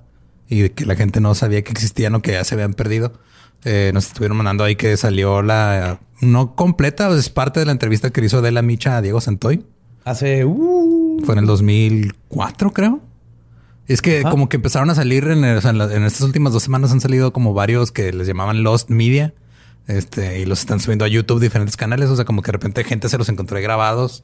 y 0.49 0.61
de 0.61 0.71
que 0.71 0.85
la 0.85 0.95
gente 0.95 1.19
no 1.21 1.35
sabía 1.35 1.63
que 1.63 1.71
existían 1.71 2.15
o 2.15 2.21
que 2.21 2.31
ya 2.33 2.43
se 2.43 2.55
habían 2.55 2.73
perdido? 2.73 3.13
eh, 3.65 3.89
nos 3.93 4.05
estuvieron 4.07 4.37
mandando 4.37 4.63
ahí 4.63 4.75
que 4.75 4.95
salió 4.97 5.41
la 5.41 5.99
no 6.21 6.55
completa, 6.55 7.09
es 7.17 7.29
parte 7.29 7.59
de 7.59 7.65
la 7.65 7.71
entrevista 7.71 8.11
que 8.11 8.23
hizo 8.23 8.37
Adela 8.37 8.61
Micha 8.61 8.97
a 8.97 9.01
Diego 9.01 9.19
Santoy. 9.19 9.65
Hace... 10.05 10.45
uh, 10.45 11.21
Fue 11.25 11.33
en 11.33 11.39
el 11.39 11.45
2004, 11.47 12.71
creo. 12.71 13.01
Es 13.87 14.01
que 14.01 14.19
Ajá. 14.19 14.29
como 14.29 14.47
que 14.47 14.57
empezaron 14.57 14.89
a 14.89 14.95
salir 14.95 15.25
en, 15.27 15.43
el- 15.43 15.57
o 15.57 15.61
sea, 15.61 15.71
en, 15.71 15.77
la- 15.79 15.93
en 15.93 16.03
estas 16.03 16.21
últimas 16.21 16.53
dos 16.53 16.63
semanas 16.63 16.91
han 16.91 17.01
salido 17.01 17.33
como 17.33 17.53
varios 17.53 17.91
que 17.91 18.11
les 18.13 18.27
llamaban 18.27 18.63
Lost 18.63 18.89
Media. 18.89 19.33
Este, 19.87 20.39
y 20.39 20.45
los 20.45 20.59
están 20.59 20.79
subiendo 20.79 21.05
a 21.05 21.07
YouTube, 21.07 21.39
diferentes 21.39 21.77
canales. 21.77 22.09
O 22.09 22.15
sea, 22.15 22.25
como 22.25 22.41
que 22.41 22.47
de 22.47 22.53
repente 22.53 22.83
gente 22.83 23.09
se 23.09 23.17
los 23.17 23.29
encontró 23.29 23.59
grabados 23.61 24.23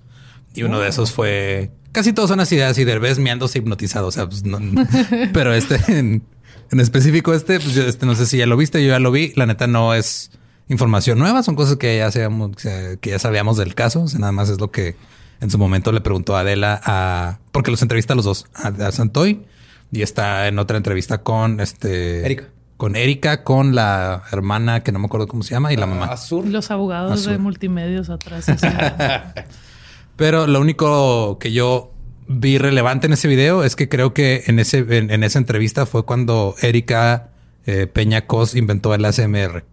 Y 0.54 0.64
uno 0.64 0.80
de 0.80 0.90
esos 0.90 1.12
fue... 1.12 1.72
Casi 1.92 2.12
todos 2.12 2.30
son 2.30 2.40
así 2.40 2.56
de 2.56 2.64
así, 2.64 2.84
Derbez 2.84 3.20
meándose 3.20 3.60
hipnotizado. 3.60 4.08
O 4.08 4.12
sea, 4.12 4.28
pues 4.28 4.44
no, 4.44 4.60
pero 5.34 5.54
este 5.54 5.80
en, 5.88 6.24
en 6.72 6.80
específico 6.80 7.34
este, 7.34 7.60
pues 7.60 7.76
yo, 7.76 7.84
este 7.84 8.06
no 8.06 8.16
sé 8.16 8.26
si 8.26 8.38
ya 8.38 8.48
lo 8.48 8.58
viste, 8.58 8.84
yo 8.84 8.90
ya 8.90 9.00
lo 9.00 9.12
vi. 9.12 9.32
La 9.36 9.46
neta 9.46 9.68
no 9.68 9.94
es 9.94 10.32
información 10.70 11.20
nueva, 11.20 11.44
son 11.44 11.56
cosas 11.56 11.78
que 11.78 11.98
ya 11.98 12.12
sabíamos, 12.12 12.56
que 12.58 13.10
ya 13.10 13.20
sabíamos 13.20 13.58
del 13.58 13.76
caso. 13.76 14.02
O 14.02 14.08
sea, 14.08 14.20
nada 14.20 14.32
más 14.32 14.50
es 14.50 14.60
lo 14.60 14.72
que 14.72 14.96
en 15.40 15.52
su 15.52 15.58
momento 15.58 15.92
le 15.92 16.02
preguntó 16.02 16.36
a 16.36 16.40
Adela 16.40 16.82
a 16.84 17.40
porque 17.52 17.70
los 17.70 17.82
entrevista 17.82 18.14
a 18.14 18.16
los 18.16 18.26
dos, 18.26 18.48
a, 18.56 18.70
a 18.70 18.92
Santoy 18.92 19.46
y 19.92 20.02
está 20.02 20.48
en 20.48 20.58
otra 20.58 20.78
entrevista 20.78 21.20
con 21.20 21.60
este 21.60 22.26
Erika. 22.26 22.46
Con 22.84 22.98
Erika, 22.98 23.46
con 23.46 23.76
la 23.76 24.24
hermana 24.34 24.84
que 24.84 24.92
no 24.92 25.00
me 25.00 25.06
acuerdo 25.06 25.26
cómo 25.26 25.42
se 25.42 25.52
llama 25.52 25.72
y 25.72 25.78
la 25.78 25.86
mamá. 25.86 26.08
Azul. 26.08 26.52
Los 26.52 26.70
abogados 26.70 27.24
de 27.24 27.38
multimedios 27.38 28.10
atrás. 28.10 28.46
Pero 30.18 30.48
lo 30.48 30.60
único 30.60 31.40
que 31.40 31.54
yo 31.54 31.94
vi 32.28 32.58
relevante 32.58 33.08
en 33.08 33.14
ese 33.14 33.30
video 33.30 33.64
es 33.64 33.78
que 33.78 33.88
creo 33.88 34.14
que 34.14 34.44
en 34.48 34.60
ese 34.60 34.80
en, 34.80 35.12
en 35.12 35.24
esa 35.24 35.40
entrevista 35.40 35.86
fue 35.86 36.04
cuando 36.04 36.56
Erika 36.62 37.30
eh, 37.66 37.88
Peña 37.88 38.28
Cos 38.28 38.54
inventó 38.54 38.94
el 38.94 39.06
ASMR. 39.06 39.64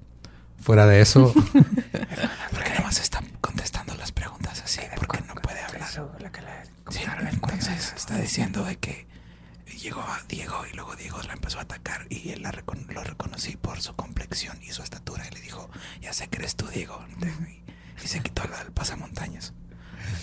Fuera 0.60 0.86
de 0.86 1.00
eso, 1.00 1.32
¿por 2.52 2.62
qué 2.62 2.74
nomás 2.78 3.00
está 3.00 3.24
contestando 3.40 3.92
las 3.96 4.12
preguntas 4.12 4.62
así? 4.64 4.82
¿Por 4.94 5.08
qué 5.08 5.18
no 5.26 5.34
puede 5.34 5.58
hablar? 5.62 5.88
Sí, 6.90 7.00
entonces 7.28 7.92
está 7.96 8.18
diciendo 8.18 8.62
de 8.62 8.76
que 8.76 9.09
llegó 9.82 10.00
a 10.00 10.20
Diego 10.28 10.54
y 10.70 10.76
luego 10.76 10.94
Diego 10.96 11.18
lo 11.26 11.32
empezó 11.32 11.58
a 11.58 11.62
atacar 11.62 12.06
y 12.10 12.30
él 12.30 12.42
la 12.42 12.52
recon- 12.52 12.86
lo 12.92 13.02
reconocí 13.02 13.56
por 13.56 13.80
su 13.80 13.94
complexión 13.94 14.56
y 14.66 14.72
su 14.72 14.82
estatura 14.82 15.24
y 15.30 15.34
le 15.34 15.40
dijo, 15.40 15.68
ya 16.00 16.12
sé 16.12 16.28
que 16.28 16.38
eres 16.38 16.56
tú, 16.56 16.66
Diego. 16.74 16.98
Y, 17.20 18.04
y 18.04 18.08
se 18.08 18.20
quitó 18.20 18.42
el, 18.44 18.72
pasamontañas. 18.72 19.52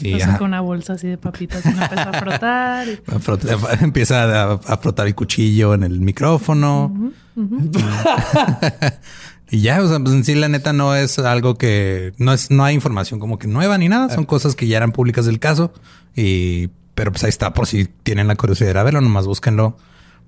Y 0.02 0.12
Lo 0.12 0.20
saca 0.20 0.44
una 0.44 0.62
bolsa 0.62 0.94
así 0.94 1.08
de 1.08 1.18
papitas 1.18 1.66
y 1.66 1.70
me 1.70 1.84
empezó 1.84 2.10
a 2.10 2.14
frotar. 2.14 2.88
y- 2.88 2.92
a 3.08 3.16
frot- 3.20 3.82
empieza 3.82 4.24
a, 4.24 4.54
a 4.54 4.78
frotar 4.78 5.08
el 5.08 5.16
cuchillo 5.16 5.74
en 5.74 5.84
el 5.84 6.00
micrófono. 6.02 7.12
y 9.50 9.62
ya, 9.62 9.82
o 9.82 9.88
sea, 9.88 10.00
pues 10.00 10.14
en 10.14 10.24
sí 10.26 10.36
la 10.36 10.50
neta 10.50 10.74
no 10.74 10.94
es 10.96 11.18
algo 11.20 11.58
que 11.58 12.14
no 12.18 12.34
es, 12.34 12.52
no 12.52 12.64
hay 12.66 12.76
información 12.76 13.20
como 13.20 13.40
que 13.40 13.48
nueva 13.48 13.78
ni 13.78 13.88
nada. 13.90 14.14
Son 14.14 14.26
cosas 14.26 14.56
que 14.56 14.68
ya 14.68 14.78
eran 14.78 14.92
públicas 14.92 15.26
del 15.26 15.40
caso. 15.40 15.72
Y, 16.16 16.70
pero 16.98 17.12
pues 17.12 17.24
ahí 17.24 17.30
está, 17.30 17.54
por 17.54 17.68
si 17.68 17.86
tienen 17.86 18.28
la 18.28 18.36
curiosidad 18.36 18.74
de 18.74 18.84
verlo, 18.84 19.02
nomás 19.02 19.28
búsquenlo. 19.28 19.78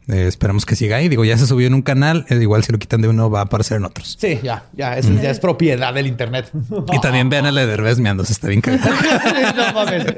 Eh, 0.08 0.28
esperemos 0.28 0.66
que 0.68 0.76
siga 0.76 0.98
ahí. 0.98 1.10
Digo, 1.10 1.26
ya 1.26 1.36
se 1.38 1.48
subió 1.48 1.66
en 1.68 1.74
un 1.74 1.82
canal. 1.82 2.26
eh, 2.30 2.36
igual 2.36 2.64
si 2.64 2.72
lo 2.72 2.78
quitan 2.78 3.02
de 3.02 3.08
uno 3.08 3.30
va 3.32 3.40
a 3.40 3.44
aparecer 3.44 3.78
en 3.78 3.86
otros. 3.86 4.18
Sí, 4.20 4.40
ya, 4.44 4.66
ya, 4.74 4.98
eso 4.98 5.12
ya 5.22 5.32
es 5.32 5.40
propiedad 5.40 5.94
del 5.94 6.06
internet. 6.08 6.52
Y 6.94 7.02
también 7.02 7.28
vean 7.30 7.48
el 7.48 7.56
de 7.56 7.66
Derbez 7.66 8.00
meándose, 8.00 8.34
está 8.34 8.48
bien 8.48 8.62
cagado. 8.62 8.90
no 9.56 9.74
mames. 9.74 10.06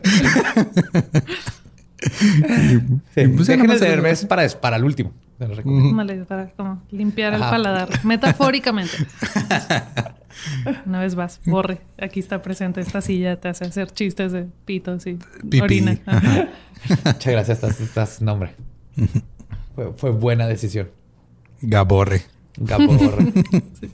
Sí, 3.13 3.27
pues, 3.27 3.45
dejen 3.47 3.69
el 3.69 3.79
de 3.79 3.85
el- 3.85 3.91
Derbez 3.91 4.25
para, 4.25 4.47
para 4.59 4.75
el 4.77 4.83
último. 4.83 5.13
Te 5.37 5.47
lo 5.47 5.53
recomiendo. 5.55 6.01
Ándale, 6.01 6.23
para 6.25 6.49
como 6.51 6.81
limpiar 6.91 7.33
el 7.35 7.41
Ajá. 7.43 7.51
paladar. 7.51 7.89
Metafóricamente. 8.05 8.93
Una 10.85 10.99
vez 10.99 11.15
más, 11.15 11.41
borre. 11.45 11.81
Aquí 11.99 12.19
está 12.19 12.41
presente 12.41 12.81
esta 12.81 13.01
silla, 13.01 13.39
te 13.39 13.49
hace 13.49 13.65
hacer 13.65 13.91
chistes 13.91 14.31
de 14.31 14.47
pitos 14.65 15.05
y 15.07 15.17
Pipí. 15.41 15.61
orina. 15.61 15.97
Ajá. 16.05 16.49
Muchas 17.05 17.25
gracias, 17.33 17.49
estás, 17.49 17.81
estás 17.81 18.21
nombre. 18.21 18.55
Fue, 19.75 19.93
fue 19.95 20.11
buena 20.11 20.47
decisión. 20.47 20.89
Gaborre. 21.61 22.23
Gaborre. 22.57 23.33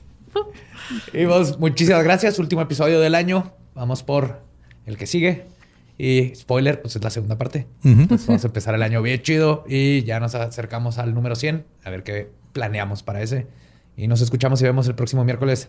Y 1.12 1.24
vos, 1.26 1.58
muchísimas 1.58 2.02
gracias. 2.02 2.38
Último 2.38 2.62
episodio 2.62 3.00
del 3.00 3.14
año. 3.14 3.52
Vamos 3.74 4.02
por 4.02 4.40
el 4.86 4.96
que 4.96 5.06
sigue. 5.06 5.44
Y 5.98 6.32
spoiler, 6.34 6.80
pues 6.80 6.96
es 6.96 7.02
la 7.02 7.10
segunda 7.10 7.36
parte. 7.36 7.66
Pues 7.82 8.26
vamos 8.26 8.44
a 8.44 8.46
empezar 8.46 8.74
el 8.74 8.82
año 8.82 9.02
bien 9.02 9.20
chido 9.20 9.64
y 9.68 10.04
ya 10.04 10.20
nos 10.20 10.34
acercamos 10.34 10.98
al 10.98 11.14
número 11.14 11.34
100. 11.36 11.66
A 11.84 11.90
ver 11.90 12.04
qué 12.04 12.30
planeamos 12.52 13.02
para 13.02 13.20
ese. 13.20 13.46
Y 13.96 14.06
nos 14.06 14.20
escuchamos 14.20 14.60
y 14.62 14.64
vemos 14.64 14.86
el 14.86 14.94
próximo 14.94 15.24
miércoles. 15.24 15.68